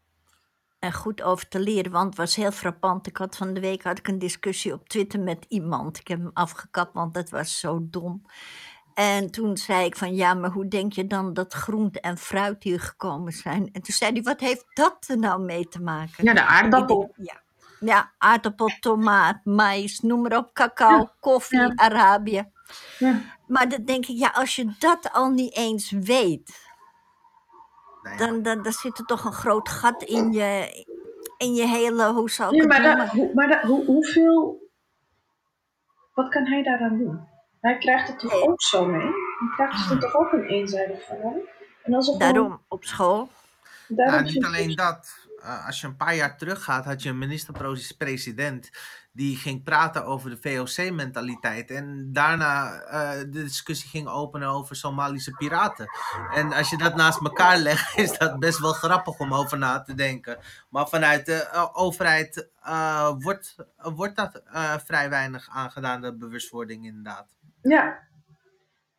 En 0.79 0.93
goed 0.93 1.21
over 1.21 1.47
te 1.47 1.59
leren, 1.59 1.91
want 1.91 2.05
het 2.05 2.17
was 2.17 2.35
heel 2.35 2.51
frappant. 2.51 3.07
Ik 3.07 3.17
had 3.17 3.37
van 3.37 3.53
de 3.53 3.59
week 3.59 3.83
had 3.83 3.97
ik 3.97 4.07
een 4.07 4.19
discussie 4.19 4.73
op 4.73 4.89
Twitter 4.89 5.19
met 5.19 5.45
iemand. 5.47 5.99
Ik 5.99 6.07
heb 6.07 6.19
hem 6.19 6.31
afgekapt, 6.33 6.93
want 6.93 7.13
dat 7.13 7.29
was 7.29 7.59
zo 7.59 7.87
dom. 7.89 8.25
En 8.93 9.31
toen 9.31 9.57
zei 9.57 9.85
ik 9.85 9.95
van 9.95 10.15
ja, 10.15 10.33
maar 10.33 10.49
hoe 10.49 10.67
denk 10.67 10.93
je 10.93 11.07
dan 11.07 11.33
dat 11.33 11.53
groente 11.53 11.99
en 11.99 12.17
fruit 12.17 12.63
hier 12.63 12.79
gekomen 12.79 13.31
zijn? 13.31 13.69
En 13.71 13.81
toen 13.81 13.93
zei 13.93 14.11
hij, 14.11 14.21
wat 14.21 14.39
heeft 14.39 14.65
dat 14.73 15.05
er 15.07 15.17
nou 15.17 15.41
mee 15.41 15.67
te 15.67 15.81
maken? 15.81 16.23
Ja, 16.23 16.33
de 16.33 16.45
aardappel. 16.45 17.13
ja. 17.15 17.41
ja, 17.79 18.11
aardappel, 18.17 18.71
tomaat, 18.79 19.45
mais, 19.45 19.99
noem 19.99 20.21
maar 20.21 20.37
op, 20.37 20.53
cacao, 20.53 21.09
koffie, 21.19 21.79
Arabië. 21.79 22.51
Ja. 22.99 23.21
Maar 23.47 23.69
dan 23.69 23.83
denk 23.85 24.05
ik, 24.05 24.17
ja, 24.17 24.29
als 24.33 24.55
je 24.55 24.73
dat 24.79 25.11
al 25.11 25.29
niet 25.29 25.55
eens 25.55 25.91
weet, 25.91 26.69
dan, 28.17 28.41
dan, 28.41 28.63
dan 28.63 28.71
zit 28.71 28.99
er 28.99 29.05
toch 29.05 29.25
een 29.25 29.33
groot 29.33 29.69
gat 29.69 30.03
in 30.03 30.31
je, 30.31 30.85
in 31.37 31.53
je 31.53 31.67
hele, 31.67 32.11
hoe 32.11 32.29
zou 32.29 32.55
ik 32.55 32.61
ja, 32.61 32.95
maar, 32.95 33.09
hoe, 33.09 33.31
maar 33.33 33.65
hoe, 33.65 33.85
hoeveel, 33.85 34.69
wat 36.13 36.29
kan 36.29 36.45
hij 36.45 36.63
daaraan 36.63 36.97
doen? 36.97 37.29
Hij 37.61 37.77
krijgt 37.77 38.07
het 38.07 38.19
toch 38.19 38.33
ook 38.33 38.61
zo 38.61 38.85
mee? 38.85 39.01
Hij 39.01 39.49
krijgt 39.55 39.89
het 39.89 40.01
toch 40.01 40.15
ook 40.15 40.31
een 40.31 40.45
eenzijdig 40.45 41.03
verhaal? 41.03 41.35
En 41.83 41.93
als 41.93 42.17
Daarom 42.17 42.61
op 42.67 42.83
school. 42.83 43.29
Ja, 43.87 44.19
niet 44.19 44.45
alleen 44.45 44.75
dat. 44.75 45.20
Uh, 45.43 45.65
als 45.65 45.81
je 45.81 45.87
een 45.87 45.95
paar 45.95 46.15
jaar 46.15 46.37
terug 46.37 46.63
gaat, 46.63 46.85
had 46.85 47.03
je 47.03 47.09
een 47.09 47.17
minister-president 47.17 48.69
die 49.13 49.37
ging 49.37 49.63
praten 49.63 50.05
over 50.05 50.29
de 50.29 50.37
VOC-mentaliteit. 50.41 51.71
En 51.71 52.09
daarna 52.13 52.83
uh, 52.83 53.19
de 53.19 53.43
discussie 53.43 53.89
ging 53.89 54.07
openen 54.07 54.47
over 54.47 54.75
Somalische 54.75 55.31
piraten. 55.31 55.87
En 56.33 56.53
als 56.53 56.69
je 56.69 56.77
dat 56.77 56.95
naast 56.95 57.21
elkaar 57.21 57.57
legt, 57.57 57.97
is 58.05 58.17
dat 58.17 58.39
best 58.39 58.59
wel 58.59 58.73
grappig 58.73 59.19
om 59.19 59.33
over 59.33 59.57
na 59.57 59.81
te 59.81 59.93
denken. 59.93 60.37
Maar 60.69 60.87
vanuit 60.87 61.25
de 61.25 61.49
uh, 61.53 61.67
overheid 61.73 62.49
wordt, 63.19 63.55
wordt 63.77 64.15
dat 64.15 64.43
vrij 64.85 65.09
weinig 65.09 65.49
aangedaan, 65.51 66.01
de 66.01 66.15
bewustwording 66.15 66.85
inderdaad. 66.85 67.35
Ja, 67.61 67.99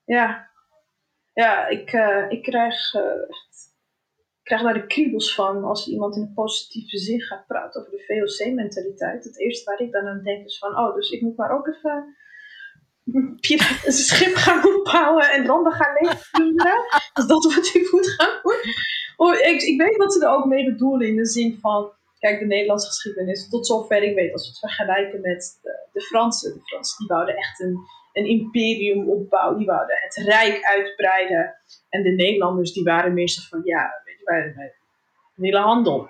ja. 0.05 0.51
Ja, 1.35 1.67
ik, 1.67 1.93
ik 2.29 2.43
krijg 2.43 2.75
krijg 4.43 4.63
daar 4.63 4.75
de 4.75 4.87
kriebels 4.87 5.35
van 5.35 5.65
als 5.65 5.89
iemand 5.89 6.17
in 6.17 6.23
een 6.23 6.35
positieve 6.35 6.99
zin 6.99 7.21
gaat 7.21 7.47
praten 7.47 7.81
over 7.81 7.93
de 7.93 8.05
VOC-mentaliteit. 8.07 9.25
Het 9.25 9.39
eerste 9.39 9.71
waar 9.71 9.81
ik 9.81 9.93
dan 9.93 10.07
aan 10.07 10.23
denk 10.23 10.45
is 10.45 10.59
van, 10.59 10.79
oh, 10.79 10.95
dus 10.95 11.11
ik 11.11 11.21
moet 11.21 11.37
maar 11.37 11.51
ook 11.51 11.67
even 11.67 12.17
een 13.85 13.93
schip 13.93 14.35
gaan 14.35 14.75
opbouwen 14.75 15.31
en 15.31 15.47
landen 15.47 15.73
gaan 15.73 15.95
leegvliegen. 16.01 16.85
Is 17.15 17.27
dat 17.27 17.55
wat 17.55 17.75
ik 17.75 17.89
moet 17.93 18.09
gaan 18.09 18.41
ik, 19.31 19.63
ik 19.63 19.81
weet 19.81 19.97
wat 19.97 20.13
ze 20.13 20.25
er 20.25 20.33
ook 20.33 20.45
mee 20.45 20.65
bedoelen 20.65 21.09
in 21.09 21.17
de 21.17 21.27
zin 21.27 21.59
van, 21.61 21.93
kijk, 22.19 22.39
de 22.39 22.47
Nederlandse 22.47 22.87
geschiedenis, 22.87 23.49
tot 23.49 23.67
zover 23.67 24.03
ik 24.03 24.15
weet, 24.15 24.33
als 24.33 24.43
we 24.43 24.49
het 24.49 24.59
vergelijken 24.59 25.21
met 25.21 25.59
de, 25.93 26.01
Fransen. 26.01 26.55
De 26.55 26.61
Fransen 26.63 26.99
die 26.99 27.07
wouden 27.07 27.37
echt 27.37 27.61
een, 27.61 27.77
een 28.13 28.27
imperium 28.27 29.09
opbouwen, 29.09 29.59
die 29.59 29.67
wouden 29.67 29.97
het 29.99 30.15
rijk 30.15 30.65
uitbreiden. 30.65 31.55
En 31.89 32.03
de 32.03 32.11
Nederlanders 32.11 32.73
die 32.73 32.85
waren 32.85 33.15
zo 33.15 33.49
van, 33.49 33.61
ja, 33.65 34.02
bij, 34.25 34.53
bij 34.57 34.75
de 35.35 35.47
hele 35.47 35.59
handel. 35.59 36.09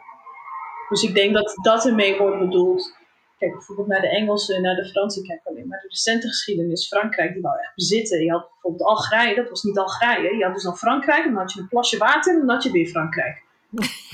Dus 0.88 1.02
ik 1.02 1.14
denk 1.14 1.34
dat 1.34 1.54
dat 1.62 1.86
ermee 1.86 2.18
wordt 2.18 2.38
bedoeld. 2.38 2.96
Kijk 3.38 3.52
bijvoorbeeld 3.52 3.88
naar 3.88 4.00
de 4.00 4.08
Engelsen, 4.08 4.62
naar 4.62 4.74
de 4.74 4.88
Fransen, 4.88 5.26
kijk 5.26 5.40
alleen 5.44 5.66
maar 5.68 5.80
de 5.80 5.88
recente 5.88 6.28
geschiedenis. 6.28 6.86
Frankrijk, 6.86 7.32
die 7.32 7.42
wou 7.42 7.58
echt 7.58 7.74
bezitten. 7.74 8.24
Je 8.24 8.30
had 8.30 8.48
bijvoorbeeld 8.50 8.88
Algerije, 8.88 9.34
dat 9.34 9.48
was 9.48 9.62
niet 9.62 9.78
Algerije. 9.78 10.36
Je 10.36 10.44
had 10.44 10.54
dus 10.54 10.62
dan 10.62 10.76
Frankrijk, 10.76 11.24
dan 11.24 11.34
had 11.34 11.52
je 11.52 11.60
een 11.60 11.68
plasje 11.68 11.98
water 11.98 12.34
en 12.34 12.38
dan 12.38 12.48
had 12.48 12.62
je 12.62 12.70
weer 12.70 12.86
Frankrijk. 12.86 13.42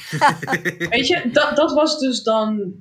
Weet 0.90 1.06
je, 1.06 1.30
dat, 1.32 1.56
dat 1.56 1.72
was 1.72 1.98
dus 1.98 2.22
dan 2.22 2.74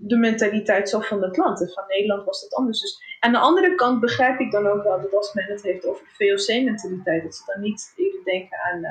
de 0.00 0.16
mentaliteit 0.16 0.88
zo 0.88 1.00
van 1.00 1.22
het 1.22 1.36
land. 1.36 1.60
En 1.60 1.68
van 1.68 1.84
Nederland 1.88 2.24
was 2.24 2.42
dat 2.42 2.54
anders. 2.54 2.80
Dus 2.80 3.02
aan 3.20 3.32
de 3.32 3.38
andere 3.38 3.74
kant 3.74 4.00
begrijp 4.00 4.40
ik 4.40 4.50
dan 4.50 4.66
ook 4.66 4.82
wel 4.82 5.00
dat 5.00 5.14
als 5.14 5.32
men 5.32 5.44
het 5.44 5.62
heeft 5.62 5.86
over 5.86 6.04
de 6.04 6.36
VOC-mentaliteit, 6.36 7.22
dat 7.22 7.34
ze 7.34 7.42
dan 7.46 7.60
niet 7.60 7.92
even 7.96 8.24
denken 8.24 8.58
aan. 8.58 8.78
Uh, 8.78 8.90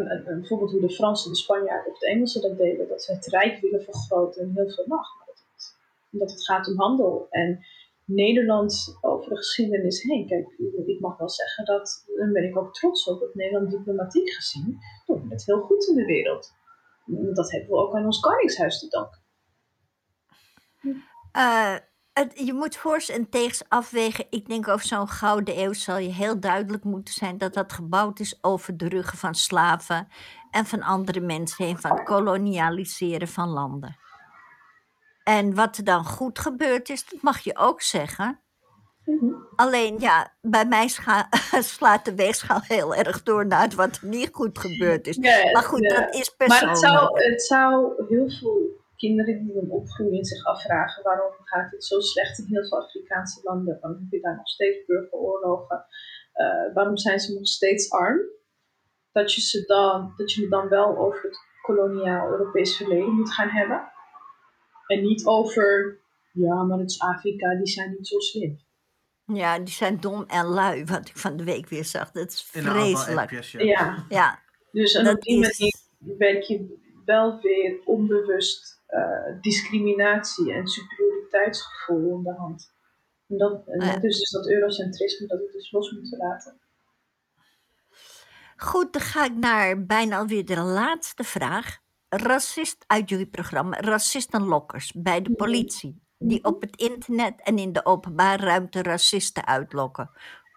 een, 0.00 0.24
bijvoorbeeld 0.24 0.70
hoe 0.70 0.80
de 0.80 0.90
Fransen, 0.90 1.30
de 1.30 1.36
Spanjaarden 1.36 1.92
of 1.92 1.98
de 1.98 2.08
Engelsen 2.08 2.42
dat 2.42 2.56
deden, 2.56 2.88
dat 2.88 3.02
ze 3.02 3.12
het 3.12 3.26
rijk 3.26 3.60
willen 3.60 3.82
vergroten 3.82 4.42
en 4.42 4.52
heel 4.54 4.70
veel 4.70 4.84
macht. 4.86 5.16
Omdat 6.12 6.30
het 6.30 6.44
gaat 6.44 6.68
om 6.68 6.80
handel. 6.80 7.26
En 7.30 7.64
Nederland 8.04 8.98
over 9.00 9.28
de 9.28 9.36
geschiedenis 9.36 10.02
heen. 10.02 10.26
Kijk, 10.26 10.48
ik 10.86 11.00
mag 11.00 11.18
wel 11.18 11.28
zeggen 11.28 11.64
dat, 11.64 12.04
daar 12.16 12.32
ben 12.32 12.48
ik 12.48 12.58
ook 12.58 12.74
trots 12.74 13.08
op, 13.08 13.20
dat 13.20 13.34
Nederland 13.34 13.70
diplomatiek 13.70 14.30
gezien 14.30 14.78
doet 15.06 15.30
het 15.30 15.46
heel 15.46 15.60
goed 15.60 15.86
in 15.86 15.94
de 15.94 16.04
wereld. 16.04 16.52
Dat 17.34 17.50
hebben 17.50 17.70
we 17.70 17.76
ook 17.76 17.94
aan 17.94 18.04
ons 18.04 18.20
koningshuis 18.20 18.78
te 18.78 18.88
danken. 18.88 19.20
Uh, 21.36 21.76
je 22.34 22.52
moet 22.52 22.76
voor's 22.76 23.08
en 23.08 23.28
tegens 23.28 23.62
afwegen. 23.68 24.26
Ik 24.30 24.48
denk 24.48 24.68
over 24.68 24.86
zo'n 24.86 25.08
gouden 25.08 25.58
eeuw 25.58 25.72
zal 25.72 25.98
je 25.98 26.12
heel 26.12 26.40
duidelijk 26.40 26.84
moeten 26.84 27.14
zijn 27.14 27.38
dat 27.38 27.54
dat 27.54 27.72
gebouwd 27.72 28.20
is 28.20 28.38
over 28.40 28.76
de 28.76 28.88
ruggen 28.88 29.18
van 29.18 29.34
slaven 29.34 30.08
en 30.50 30.66
van 30.66 30.82
andere 30.82 31.20
mensen 31.20 31.64
heen, 31.64 31.78
van 31.78 32.04
kolonialiseren 32.04 33.28
van 33.28 33.48
landen. 33.48 33.96
En 35.22 35.54
wat 35.54 35.76
er 35.76 35.84
dan 35.84 36.04
goed 36.04 36.38
gebeurd 36.38 36.88
is, 36.88 37.06
dat 37.08 37.22
mag 37.22 37.38
je 37.38 37.56
ook 37.56 37.82
zeggen. 37.82 38.40
Mhm. 39.04 39.32
Alleen 39.56 39.98
ja, 39.98 40.34
bij 40.40 40.64
mij 40.64 40.88
slaat 41.60 42.04
de 42.04 42.14
weegschaal 42.14 42.60
heel 42.62 42.94
erg 42.94 43.22
door 43.22 43.46
naar 43.46 43.72
wat 43.76 43.96
er 43.96 44.08
niet 44.08 44.28
goed 44.32 44.58
gebeurd 44.58 45.06
is. 45.06 45.16
maar 45.52 45.62
goed, 45.62 45.88
dat 45.88 46.14
is 46.14 46.28
persoonlijk. 46.28 46.62
Maar 46.62 46.70
het 46.70 46.78
zou, 46.78 47.30
het 47.30 47.42
zou 47.42 48.06
heel 48.08 48.30
veel 48.30 48.77
kinderen 48.98 49.44
die 49.44 49.54
dan 49.54 49.70
opgroeien 49.70 50.24
zich 50.24 50.44
afvragen 50.44 51.02
waarom 51.02 51.32
gaat 51.44 51.70
het 51.70 51.84
zo 51.84 52.00
slecht 52.00 52.38
in 52.38 52.46
heel 52.48 52.66
veel 52.68 52.78
Afrikaanse 52.78 53.40
landen? 53.42 53.78
Waarom 53.80 54.00
heb 54.00 54.10
je 54.10 54.20
daar 54.20 54.36
nog 54.36 54.48
steeds 54.48 54.86
burgeroorlogen? 54.86 55.84
Uh, 56.34 56.74
waarom 56.74 56.96
zijn 56.96 57.20
ze 57.20 57.34
nog 57.34 57.46
steeds 57.46 57.90
arm? 57.90 58.20
Dat 59.12 59.32
je, 59.34 59.40
ze 59.40 59.64
dan, 59.66 60.12
dat 60.16 60.32
je 60.32 60.40
het 60.40 60.50
dan 60.50 60.68
wel 60.68 60.96
over 60.98 61.22
het 61.22 61.38
koloniaal 61.62 62.30
Europees 62.30 62.76
verleden 62.76 63.12
moet 63.12 63.32
gaan 63.32 63.48
hebben. 63.48 63.92
En 64.86 65.02
niet 65.02 65.26
over, 65.26 65.98
ja, 66.32 66.62
maar 66.62 66.78
het 66.78 66.90
is 66.90 67.00
Afrika, 67.00 67.56
die 67.56 67.66
zijn 67.66 67.90
niet 67.90 68.06
zo 68.06 68.18
slim. 68.18 68.60
Ja, 69.24 69.58
die 69.58 69.74
zijn 69.74 70.00
dom 70.00 70.24
en 70.26 70.46
lui, 70.46 70.84
wat 70.84 71.08
ik 71.08 71.16
van 71.16 71.36
de 71.36 71.44
week 71.44 71.68
weer 71.68 71.84
zag. 71.84 72.10
Dat 72.10 72.28
is 72.28 72.42
vreselijk. 72.42 73.30
ja. 73.52 74.04
ja. 74.08 74.42
Dus 74.72 74.94
en 74.94 75.08
op 75.08 75.22
die 75.22 75.40
manier 75.40 75.74
werk 76.18 76.42
je 76.42 76.78
wel 77.04 77.40
weer 77.40 77.80
onbewust 77.84 78.77
uh, 78.88 79.40
discriminatie 79.40 80.52
en 80.52 80.66
superioriteitsgevoel 80.66 82.16
in 82.16 82.22
de 82.22 82.34
hand. 82.34 82.72
En 83.28 83.36
dat, 83.36 83.66
en 83.66 83.78
dat 83.78 84.04
is 84.04 84.18
dus 84.18 84.30
dat 84.30 84.48
eurocentrisme 84.48 85.26
dat 85.26 85.38
we 85.38 85.50
dus 85.52 85.70
los 85.70 85.90
moeten 85.90 86.18
laten. 86.18 86.60
Goed, 88.56 88.92
dan 88.92 89.02
ga 89.02 89.24
ik 89.24 89.34
naar 89.34 89.86
bijna 89.86 90.18
alweer 90.18 90.44
de 90.44 90.60
laatste 90.60 91.24
vraag. 91.24 91.78
Racist 92.08 92.84
uit 92.86 93.08
jullie 93.08 93.26
programma, 93.26 93.80
racistenlokkers 93.80 94.92
bij 94.92 95.22
de 95.22 95.30
mhm. 95.30 95.38
politie, 95.38 96.02
die 96.18 96.44
op 96.44 96.60
het 96.60 96.76
internet 96.76 97.42
en 97.42 97.58
in 97.58 97.72
de 97.72 97.84
openbare 97.84 98.44
ruimte 98.44 98.82
racisten 98.82 99.46
uitlokken, 99.46 100.10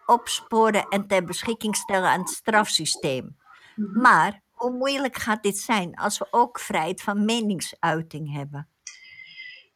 opsporen 0.06 0.88
en 0.90 1.08
ter 1.08 1.24
beschikking 1.26 1.76
stellen 1.76 2.10
aan 2.10 2.20
het 2.20 2.30
strafsysteem. 2.30 3.38
Mhm. 3.76 4.02
Maar 4.02 4.42
hoe 4.62 4.78
moeilijk 4.78 5.16
gaat 5.16 5.44
dit 5.44 5.58
zijn 5.58 5.96
als 5.96 6.18
we 6.18 6.28
ook 6.32 6.60
vrijheid 6.60 7.02
van 7.02 7.26
meningsuiting 7.26 8.34
hebben? 8.34 8.70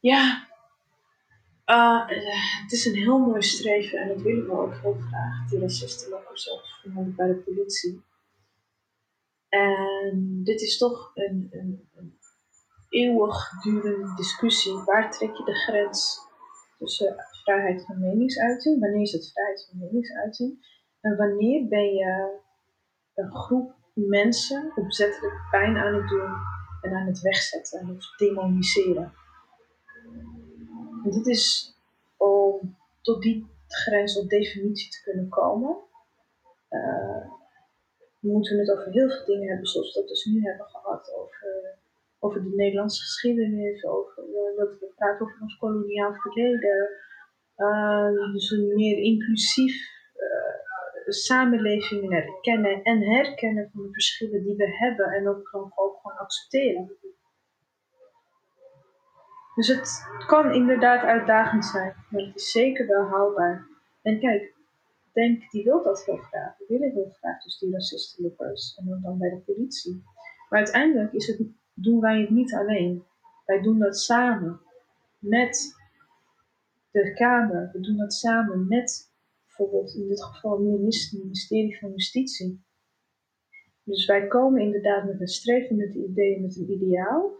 Ja, 0.00 0.46
Uh, 1.70 2.08
het 2.62 2.72
is 2.72 2.86
een 2.86 2.94
heel 2.94 3.18
mooi 3.18 3.42
streven 3.42 3.98
en 3.98 4.08
dat 4.08 4.22
willen 4.22 4.46
we 4.46 4.52
ook 4.52 4.74
heel 4.74 4.96
graag, 5.08 5.48
die 5.48 5.60
racistenlokkers 5.60 6.50
op, 6.50 6.62
bij 7.16 7.26
de 7.26 7.34
politie. 7.34 8.04
En 9.48 10.40
dit 10.44 10.60
is 10.60 10.78
toch 10.78 11.10
een, 11.14 11.48
een, 11.50 11.88
een 11.94 12.18
discussie. 14.16 14.72
Waar 14.72 15.10
trek 15.10 15.36
je 15.36 15.44
de 15.44 15.54
grens 15.54 16.20
tussen 16.78 17.16
vrijheid 17.42 17.84
van 17.84 18.00
meningsuiting? 18.00 18.80
Wanneer 18.80 19.02
is 19.02 19.12
het 19.12 19.32
vrijheid 19.32 19.66
van 19.70 19.78
meningsuiting? 19.78 20.66
En 21.00 21.16
wanneer 21.16 21.68
ben 21.68 21.94
je 21.94 22.38
een 23.14 23.34
groep 23.34 23.74
mensen 24.04 24.72
opzettelijk 24.74 25.46
pijn 25.50 25.76
aan 25.76 25.94
het 25.94 26.08
doen 26.08 26.34
en 26.80 26.96
aan 26.96 27.06
het 27.06 27.20
wegzetten 27.20 27.80
en 27.80 27.86
het 27.86 28.14
demoniseren? 28.16 29.12
En 31.04 31.10
dit 31.10 31.26
is 31.26 31.74
om 32.16 32.76
tot 33.02 33.22
die 33.22 33.46
grens 33.68 34.18
of 34.18 34.26
definitie 34.26 34.90
te 34.90 35.02
kunnen 35.02 35.28
komen. 35.28 35.76
Uh, 36.70 37.30
moeten 38.20 38.56
we 38.56 38.60
het 38.60 38.78
over 38.78 38.92
heel 38.92 39.10
veel 39.10 39.24
dingen 39.24 39.48
hebben, 39.48 39.66
zoals 39.66 39.94
we 39.94 40.00
dat 40.00 40.08
dus 40.08 40.24
nu 40.24 40.42
hebben 40.42 40.66
gehad, 40.66 41.12
over, 41.14 41.78
over 42.18 42.42
de 42.42 42.54
Nederlandse 42.54 43.02
geschiedenis, 43.02 43.84
over 43.84 44.22
uh, 44.22 44.58
dat 44.58 44.78
we 44.78 44.92
praten 44.96 45.26
over 45.26 45.38
ons 45.40 45.56
koloniaal 45.56 46.14
verleden. 46.14 46.88
Uh, 47.56 48.32
dus 48.32 48.50
een 48.50 48.74
meer 48.74 48.98
inclusief 48.98 49.95
samenleving 51.12 52.10
herkennen 52.10 52.82
en 52.82 53.02
herkennen 53.02 53.70
van 53.72 53.82
de 53.82 53.92
verschillen 53.92 54.42
die 54.42 54.56
we 54.56 54.76
hebben 54.76 55.06
en 55.06 55.28
ook 55.28 55.48
gewoon, 55.48 55.72
gewoon 55.72 56.18
accepteren. 56.18 56.92
Dus 59.54 59.68
het 59.68 60.06
kan 60.26 60.54
inderdaad 60.54 61.02
uitdagend 61.02 61.64
zijn, 61.64 61.94
maar 62.10 62.22
het 62.22 62.36
is 62.36 62.50
zeker 62.50 62.86
wel 62.86 63.08
haalbaar. 63.08 63.66
En 64.02 64.20
kijk, 64.20 64.56
Denk, 65.16 65.50
die 65.50 65.64
wil 65.64 65.82
dat 65.82 66.04
heel 66.04 66.16
graag. 66.16 66.58
We 66.58 66.64
willen 66.68 66.92
heel 66.92 67.10
graag 67.18 67.42
dus 67.42 67.58
die 67.58 67.72
racistenloopers 67.72 68.74
en 68.74 69.00
dan 69.02 69.18
bij 69.18 69.30
de 69.30 69.36
politie. 69.36 70.02
Maar 70.48 70.58
uiteindelijk 70.58 71.12
is 71.12 71.26
het, 71.26 71.42
doen 71.74 72.00
wij 72.00 72.20
het 72.20 72.30
niet 72.30 72.54
alleen. 72.54 73.04
Wij 73.44 73.62
doen 73.62 73.78
dat 73.78 73.98
samen 73.98 74.60
met 75.18 75.74
de 76.90 77.12
Kamer. 77.14 77.70
We 77.72 77.80
doen 77.80 77.96
dat 77.96 78.14
samen 78.14 78.66
met 78.68 79.05
bijvoorbeeld 79.56 79.94
in 79.94 80.08
dit 80.08 80.24
geval 80.24 80.50
het 80.50 81.12
ministerie 81.12 81.78
van 81.78 81.90
Justitie. 81.90 82.64
Dus 83.82 84.06
wij 84.06 84.26
komen 84.26 84.60
inderdaad 84.60 85.04
met 85.04 85.20
een 85.20 85.26
streven, 85.26 85.76
met 85.76 85.94
een 85.94 86.10
idee, 86.10 86.40
met 86.40 86.56
een 86.56 86.70
ideaal. 86.70 87.30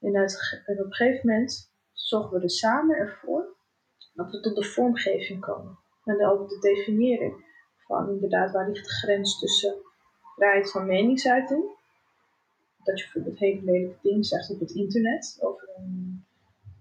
En, 0.00 0.10
op 0.10 0.84
een 0.84 0.92
gegeven 0.92 1.28
moment 1.28 1.72
zorgen 1.92 2.36
we 2.36 2.42
er 2.42 2.50
samen 2.50 2.96
ervoor 2.96 3.56
dat 4.14 4.30
we 4.30 4.40
tot 4.40 4.56
de 4.56 4.64
vormgeving 4.64 5.40
komen. 5.40 5.78
En 6.04 6.18
dan 6.18 6.30
ook 6.30 6.48
de 6.48 6.58
definiëring 6.58 7.44
van 7.86 8.08
inderdaad 8.08 8.52
waar 8.52 8.68
ligt 8.68 8.84
de 8.84 8.92
grens 8.92 9.38
tussen 9.38 9.74
vrijheid 10.36 10.70
van 10.70 10.86
meningsuiting. 10.86 11.62
Dat 12.82 12.98
je 12.98 13.04
bijvoorbeeld 13.04 13.38
hele 13.38 13.62
lelijke 13.62 13.98
dingen 14.02 14.24
zegt 14.24 14.50
op 14.50 14.60
het 14.60 14.70
internet 14.70 15.38
over 15.40 15.68
een, 15.76 16.24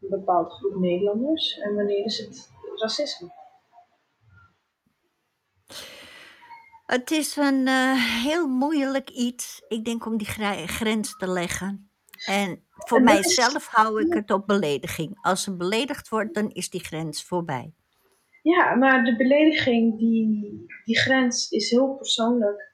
een 0.02 0.10
bepaalde 0.10 0.50
groep 0.50 0.76
Nederlanders. 0.76 1.60
En 1.60 1.76
wanneer 1.76 2.06
is 2.06 2.18
het 2.18 2.52
racisme? 2.76 3.43
Het 6.86 7.12
is 7.12 7.36
een 7.36 7.68
uh, 7.68 8.22
heel 8.24 8.48
moeilijk 8.48 9.10
iets, 9.10 9.64
ik 9.68 9.86
denk, 9.86 10.06
om 10.06 10.18
die 10.18 10.28
grens 10.68 11.18
te 11.18 11.28
leggen. 11.28 11.90
En 12.26 12.64
voor 12.74 12.98
en 12.98 13.04
mijzelf 13.04 13.56
is... 13.56 13.68
hou 13.68 14.06
ik 14.06 14.14
het 14.14 14.32
op 14.32 14.48
belediging. 14.48 15.18
Als 15.22 15.48
er 15.48 15.58
beledigd 15.58 16.10
wordt, 16.10 16.34
dan 16.34 16.50
is 16.50 16.70
die 16.70 16.84
grens 16.84 17.26
voorbij. 17.26 17.74
Ja, 18.42 18.76
maar 18.76 19.04
de 19.04 19.16
belediging, 19.16 19.98
die, 19.98 20.66
die 20.86 21.00
grens 21.00 21.50
is 21.50 21.70
heel 21.70 21.96
persoonlijk. 21.96 22.74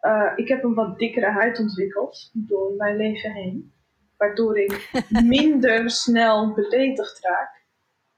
Uh, 0.00 0.32
ik 0.36 0.48
heb 0.48 0.64
een 0.64 0.74
wat 0.74 0.98
dikkere 0.98 1.30
huid 1.30 1.58
ontwikkeld 1.58 2.30
door 2.32 2.72
mijn 2.76 2.96
leven 2.96 3.32
heen. 3.32 3.72
Waardoor 4.16 4.58
ik 4.58 4.90
minder 5.38 5.90
snel 5.90 6.54
beledigd 6.54 7.20
raak 7.20 7.64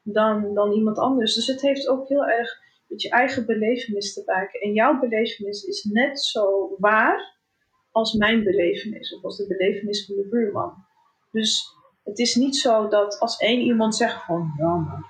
dan, 0.03 0.55
dan 0.55 0.73
iemand 0.73 0.99
anders. 0.99 1.35
Dus 1.35 1.47
het 1.47 1.61
heeft 1.61 1.89
ook 1.89 2.09
heel 2.09 2.27
erg 2.27 2.67
met 2.89 3.03
je 3.03 3.11
eigen 3.11 3.47
belevenis 3.47 4.15
te 4.15 4.23
maken. 4.27 4.61
En 4.61 4.73
jouw 4.73 4.99
belevenis 4.99 5.65
is 5.65 5.85
net 5.85 6.21
zo 6.21 6.77
waar 6.79 7.37
als 7.93 8.13
mijn 8.13 8.45
belevenis. 8.45 9.15
Of 9.15 9.25
als 9.25 9.37
de 9.37 9.47
belevenis 9.47 10.07
van 10.07 10.15
de 10.15 10.29
buurman. 10.29 10.85
Dus 11.31 11.75
het 12.05 12.19
is 12.19 12.35
niet 12.35 12.57
zo 12.57 12.89
dat 12.89 13.19
als 13.19 13.37
één 13.37 13.61
iemand 13.61 13.97
zegt 13.97 14.25
van... 14.25 14.55
Ja, 14.59 15.05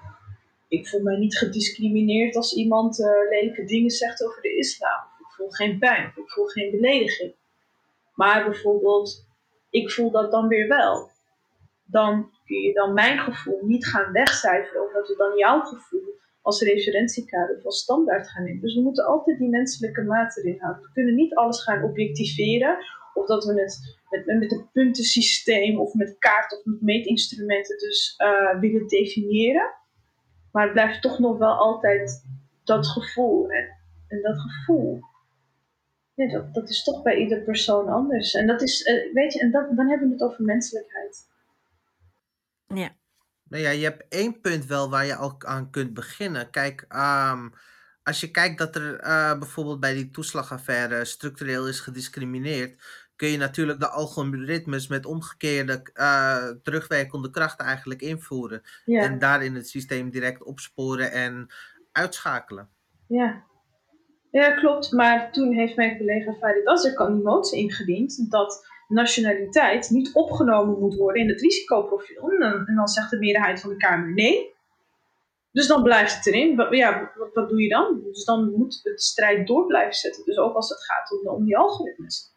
ik 0.69 0.89
voel 0.89 1.03
mij 1.03 1.17
niet 1.17 1.39
gediscrimineerd 1.39 2.37
als 2.37 2.55
iemand 2.55 2.99
uh, 2.99 3.07
lelijke 3.31 3.65
dingen 3.65 3.91
zegt 3.91 4.25
over 4.25 4.43
de 4.43 4.57
islam. 4.57 5.01
Ik 5.19 5.27
voel 5.37 5.51
geen 5.51 5.79
pijn, 5.79 6.13
ik 6.17 6.31
voel 6.31 6.47
geen 6.47 6.71
belediging. 6.71 7.35
Maar 8.15 8.45
bijvoorbeeld, 8.45 9.27
ik 9.71 9.91
voel 9.91 10.11
dat 10.11 10.31
dan 10.31 10.49
weer 10.49 10.69
wel. 10.69 11.11
Dan 11.85 12.31
kun 12.45 12.61
je 12.61 12.73
dan 12.73 12.95
mijn 12.95 13.19
gevoel 13.19 13.61
niet 13.63 13.87
gaan 13.87 14.13
wegcijferen, 14.13 14.87
omdat 14.87 15.09
we 15.09 15.15
dan 15.17 15.37
jouw 15.37 15.61
gevoel 15.61 16.19
als 16.49 16.63
referentiekader 16.63 17.57
of 17.57 17.65
als 17.65 17.79
standaard 17.79 18.29
gaan 18.29 18.45
nemen. 18.45 18.61
Dus 18.61 18.75
we 18.75 18.81
moeten 18.81 19.05
altijd 19.05 19.39
die 19.39 19.49
menselijke 19.49 20.03
mate 20.03 20.41
erin 20.41 20.61
houden. 20.61 20.83
We 20.83 20.93
kunnen 20.93 21.15
niet 21.15 21.35
alles 21.35 21.63
gaan 21.63 21.83
objectiveren, 21.83 22.79
of 23.15 23.27
dat 23.27 23.45
we 23.45 23.61
het 23.61 23.97
met, 24.11 24.39
met 24.39 24.53
een 24.53 24.69
puntensysteem 24.73 25.81
of 25.81 25.95
met 25.95 26.19
kaart 26.19 26.59
of 26.59 26.65
met 26.65 26.81
meetinstrumenten 26.81 27.79
dus 27.79 28.15
uh, 28.19 28.61
willen 28.61 28.87
definiëren. 28.87 29.75
Maar 30.53 30.63
het 30.63 30.73
blijft 30.73 31.03
toch 31.03 31.19
nog 31.19 31.39
wel 31.39 31.55
altijd 31.55 32.25
dat 32.65 32.87
gevoel. 32.87 33.51
En, 33.51 33.69
en 34.09 34.23
dat 34.23 34.41
gevoel, 34.41 35.01
ja, 36.15 36.33
dat, 36.33 36.55
dat 36.55 36.69
is 36.69 36.85
toch 36.85 37.03
bij 37.03 37.17
ieder 37.17 37.43
persoon 37.43 37.89
anders. 37.89 38.35
En 38.35 38.47
dat 38.47 38.63
is, 38.63 38.87
uh, 38.87 39.15
weet 39.15 39.33
je, 39.33 39.41
en 39.41 39.51
dat, 39.51 39.77
dan 39.77 39.89
hebben 39.89 40.09
we 40.09 40.13
het 40.13 40.23
over 40.23 40.45
menselijkheid. 40.45 41.29
Ja. 42.67 42.97
Nou 43.49 43.63
ja, 43.63 43.71
je 43.71 43.85
hebt 43.85 44.05
één 44.09 44.41
punt 44.41 44.67
wel 44.67 44.91
waar 44.91 45.07
je 45.07 45.15
al 45.15 45.35
aan 45.39 45.71
kunt 45.71 45.95
beginnen. 45.95 46.51
Kijk, 46.51 46.85
um, 47.33 47.53
als 48.03 48.21
je 48.21 48.31
kijkt 48.31 48.59
dat 48.59 48.77
er 48.77 49.05
uh, 49.05 49.39
bijvoorbeeld 49.39 49.81
bij 49.81 49.95
die 49.95 50.11
toeslagaffaire 50.11 51.05
structureel 51.05 51.69
is 51.69 51.81
gediscrimineerd, 51.81 52.83
kun 53.17 53.29
je 53.29 53.37
natuurlijk 53.37 53.81
de 53.81 53.89
algoritmes 53.89 54.89
met 54.89 55.07
omgekeerde 55.07 55.83
uh, 55.95 56.49
terugwerkende 56.63 57.31
krachten 57.31 57.67
eigenlijk 57.67 58.03
invoeren. 58.03 58.63
Ja. 58.85 59.03
En 59.03 59.19
daarin 59.19 59.55
het 59.55 59.69
systeem 59.69 60.11
direct 60.11 60.43
opsporen 60.43 61.13
en 61.13 61.47
uitschakelen. 61.93 62.69
Ja. 63.09 63.45
ja, 64.31 64.51
klopt. 64.51 64.93
Maar 64.93 65.33
toen 65.33 65.53
heeft 65.53 65.77
mijn 65.77 65.99
collega 65.99 66.33
Farid 66.33 66.67
Azarkan 66.67 67.13
een 67.13 67.23
motie 67.23 67.59
ingediend 67.59 68.31
dat 68.31 68.67
nationaliteit 68.89 69.91
niet 69.91 70.11
opgenomen 70.13 70.79
moet 70.79 70.95
worden 70.95 71.23
in 71.23 71.29
het 71.29 71.41
risicoprofiel. 71.41 72.31
En 72.31 72.39
dan, 72.39 72.67
en 72.67 72.75
dan 72.75 72.89
zegt 72.89 73.11
de 73.11 73.19
meerderheid 73.19 73.61
van 73.61 73.71
de 73.71 73.77
Kamer 73.77 74.13
nee. 74.13 74.57
Dus 75.53 75.67
dan 75.67 75.83
blijft 75.83 76.15
het 76.15 76.27
erin. 76.27 76.67
Ja, 76.71 77.13
wat, 77.17 77.35
wat 77.35 77.49
doe 77.49 77.63
je 77.63 77.69
dan? 77.69 78.01
Dus 78.03 78.25
dan 78.25 78.53
moet 78.57 78.81
het 78.83 79.03
strijd 79.03 79.47
door 79.47 79.67
blijven 79.67 79.95
zetten. 79.95 80.25
Dus 80.25 80.37
ook 80.37 80.55
als 80.55 80.69
het 80.69 80.85
gaat 80.85 81.21
om, 81.21 81.29
om 81.29 81.45
die 81.45 81.57
algoritmes. 81.57 82.33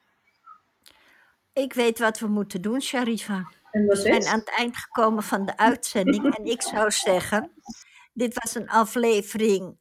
Ik 1.53 1.73
weet 1.73 1.99
wat 1.99 2.19
we 2.19 2.28
moeten 2.28 2.61
doen, 2.61 2.82
Sharifa. 2.82 3.52
we 3.72 3.95
zijn 3.95 4.26
aan 4.26 4.40
het 4.40 4.53
eind 4.57 4.78
gekomen 4.78 5.23
van 5.23 5.45
de 5.45 5.57
uitzending. 5.57 6.36
en 6.36 6.45
ik 6.45 6.61
zou 6.61 6.91
zeggen, 6.91 7.52
dit 8.14 8.34
was 8.44 8.56
een 8.56 8.69
aflevering 8.69 9.78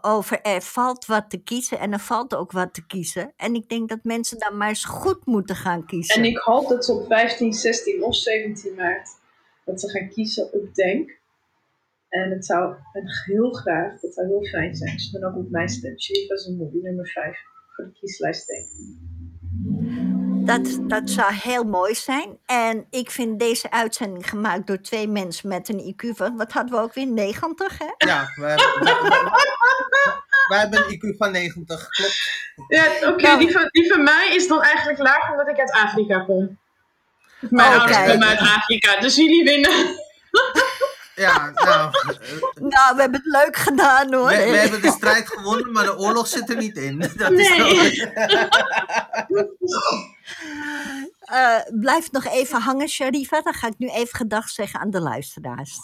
over 0.00 0.40
er 0.40 0.62
valt 0.62 1.06
wat 1.06 1.30
te 1.30 1.42
kiezen 1.42 1.78
en 1.78 1.92
er 1.92 1.98
valt 1.98 2.34
ook 2.34 2.52
wat 2.52 2.74
te 2.74 2.86
kiezen. 2.86 3.32
En 3.36 3.54
ik 3.54 3.68
denk 3.68 3.88
dat 3.88 3.98
mensen 4.02 4.38
dan 4.38 4.56
maar 4.56 4.68
eens 4.68 4.84
goed 4.84 5.26
moeten 5.26 5.56
gaan 5.56 5.86
kiezen. 5.86 6.14
En 6.16 6.24
ik 6.24 6.38
hoop 6.38 6.68
dat 6.68 6.84
ze 6.84 6.92
op 6.92 7.06
15, 7.06 7.52
16 7.52 8.02
of 8.02 8.14
17 8.14 8.74
maart 8.74 9.08
dat 9.64 9.80
ze 9.80 9.88
gaan 9.88 10.08
kiezen 10.08 10.52
op 10.52 10.74
Denk. 10.74 11.22
En 12.08 12.30
het 12.30 12.46
zou 12.46 12.74
heel 13.24 13.52
graag, 13.52 14.00
dat 14.00 14.14
zou 14.14 14.26
heel 14.26 14.44
fijn 14.44 14.74
zijn, 14.74 14.92
als 14.92 15.10
je 15.10 15.18
dan 15.18 15.30
ook 15.30 15.36
op 15.36 15.50
mijn 15.50 15.68
stem. 15.68 15.94
Een 16.28 16.80
nummer 16.82 17.08
5 17.08 17.36
voor 17.74 17.84
de 17.84 17.92
kieslijst 17.92 18.46
Denk. 18.46 18.66
Dat, 20.44 20.78
dat 20.80 21.10
zou 21.10 21.32
heel 21.32 21.64
mooi 21.64 21.94
zijn. 21.94 22.38
En 22.46 22.86
ik 22.90 23.10
vind 23.10 23.38
deze 23.38 23.70
uitzending 23.70 24.28
gemaakt 24.28 24.66
door 24.66 24.80
twee 24.80 25.08
mensen 25.08 25.48
met 25.48 25.68
een 25.68 25.94
IQ 25.94 26.16
van, 26.16 26.36
wat 26.36 26.52
hadden 26.52 26.74
we 26.74 26.80
ook 26.80 26.94
weer, 26.94 27.06
90 27.06 27.78
hè? 27.78 28.06
Ja, 28.06 28.32
we 28.34 28.44
hebben, 28.44 29.32
wij 30.48 30.58
hebben 30.58 30.78
een 30.78 30.94
IQ 30.94 31.16
van 31.16 31.30
90, 31.32 31.88
klopt. 31.88 32.32
Ja, 32.68 32.84
oké, 33.08 33.22
nou, 33.22 33.38
die, 33.38 33.52
van, 33.52 33.68
die 33.70 33.92
van 33.92 34.02
mij 34.02 34.34
is 34.34 34.48
dan 34.48 34.62
eigenlijk 34.62 34.98
laag 34.98 35.30
omdat 35.30 35.48
ik 35.48 35.58
uit 35.58 35.72
Afrika 35.72 36.24
kom. 36.24 36.58
Mijn 37.40 37.68
oh, 37.68 37.78
ouders 37.78 37.98
komen 37.98 38.28
uit 38.28 38.38
Afrika, 38.38 39.00
dus 39.00 39.16
jullie 39.16 39.44
winnen. 39.44 39.70
Ja, 41.14 41.50
nou. 41.54 41.90
nou, 42.54 42.94
we 42.94 43.00
hebben 43.00 43.22
het 43.24 43.32
leuk 43.42 43.56
gedaan 43.56 44.14
hoor. 44.14 44.28
We, 44.28 44.36
we, 44.36 44.56
hebben 44.56 44.82
de 44.82 44.90
strijd 44.90 45.28
gewonnen, 45.28 45.72
maar 45.72 45.84
de 45.84 45.98
oorlog 45.98 46.26
zit 46.26 46.50
er 46.50 46.56
niet 46.56 46.76
in. 46.76 46.98
Dat 47.16 47.30
nee. 47.30 47.90
Is 47.90 48.06
uh, 51.32 51.80
blijf 51.80 52.12
nog 52.12 52.24
even 52.24 52.60
hangen, 52.60 52.88
Sharifa. 52.88 53.40
Dan 53.40 53.54
ga 53.54 53.66
ik 53.66 53.78
nu 53.78 53.88
even 53.88 54.16
gedag 54.16 54.48
zeggen 54.48 54.80
aan 54.80 54.90
de 54.90 55.00
luisteraars. 55.00 55.78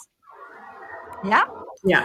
Ja? 1.21 1.49
Ja. 1.81 2.03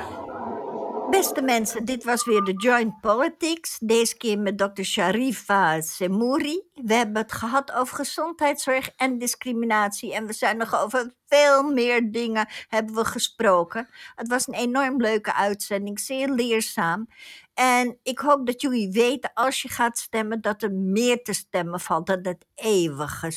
Beste 1.11 1.43
mensen, 1.43 1.85
dit 1.85 2.05
was 2.05 2.25
weer 2.25 2.43
de 2.43 2.53
Joint 2.53 3.01
Politics. 3.01 3.79
Deze 3.79 4.17
keer 4.17 4.39
met 4.39 4.59
Dr. 4.59 4.83
Sharifa 4.83 5.81
Semouri. 5.81 6.63
We 6.75 6.95
hebben 6.95 7.23
het 7.23 7.33
gehad 7.33 7.73
over 7.73 7.97
gezondheidszorg 7.97 8.91
en 8.97 9.19
discriminatie. 9.19 10.15
En 10.15 10.27
we 10.27 10.33
zijn 10.33 10.57
nog 10.57 10.83
over 10.83 11.15
veel 11.27 11.63
meer 11.63 12.13
dingen 12.13 12.49
hebben 12.69 12.95
we 12.95 13.05
gesproken. 13.05 13.89
Het 14.15 14.29
was 14.29 14.47
een 14.47 14.55
enorm 14.55 15.01
leuke 15.01 15.35
uitzending, 15.35 16.01
zeer 16.01 16.29
leerzaam. 16.29 17.09
En 17.55 17.99
ik 18.03 18.19
hoop 18.19 18.47
dat 18.47 18.61
jullie 18.61 18.91
weten 18.91 19.31
als 19.35 19.63
je 19.63 19.69
gaat 19.69 19.99
stemmen 19.99 20.41
dat 20.41 20.63
er 20.63 20.73
meer 20.73 21.23
te 21.23 21.33
stemmen 21.33 21.81
valt 21.81 22.07
dan 22.07 22.27
het 22.27 22.47
eeuwige 22.55 23.31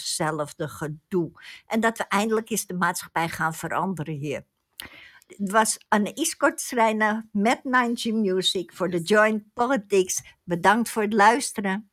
gedoe. 0.55 1.31
En 1.67 1.79
dat 1.79 1.97
we 1.97 2.03
eindelijk 2.07 2.49
eens 2.49 2.65
de 2.65 2.73
maatschappij 2.73 3.29
gaan 3.29 3.53
veranderen 3.53 4.15
hier. 4.15 4.43
Het 5.37 5.51
was 5.51 5.77
Anne 5.87 6.33
Kortschreiner 6.37 7.27
met 7.31 7.59
9G 7.63 8.13
Music 8.13 8.73
voor 8.73 8.89
de 8.89 9.01
Joint 9.01 9.43
Politics. 9.53 10.21
Bedankt 10.43 10.89
voor 10.89 11.01
het 11.01 11.13
luisteren. 11.13 11.89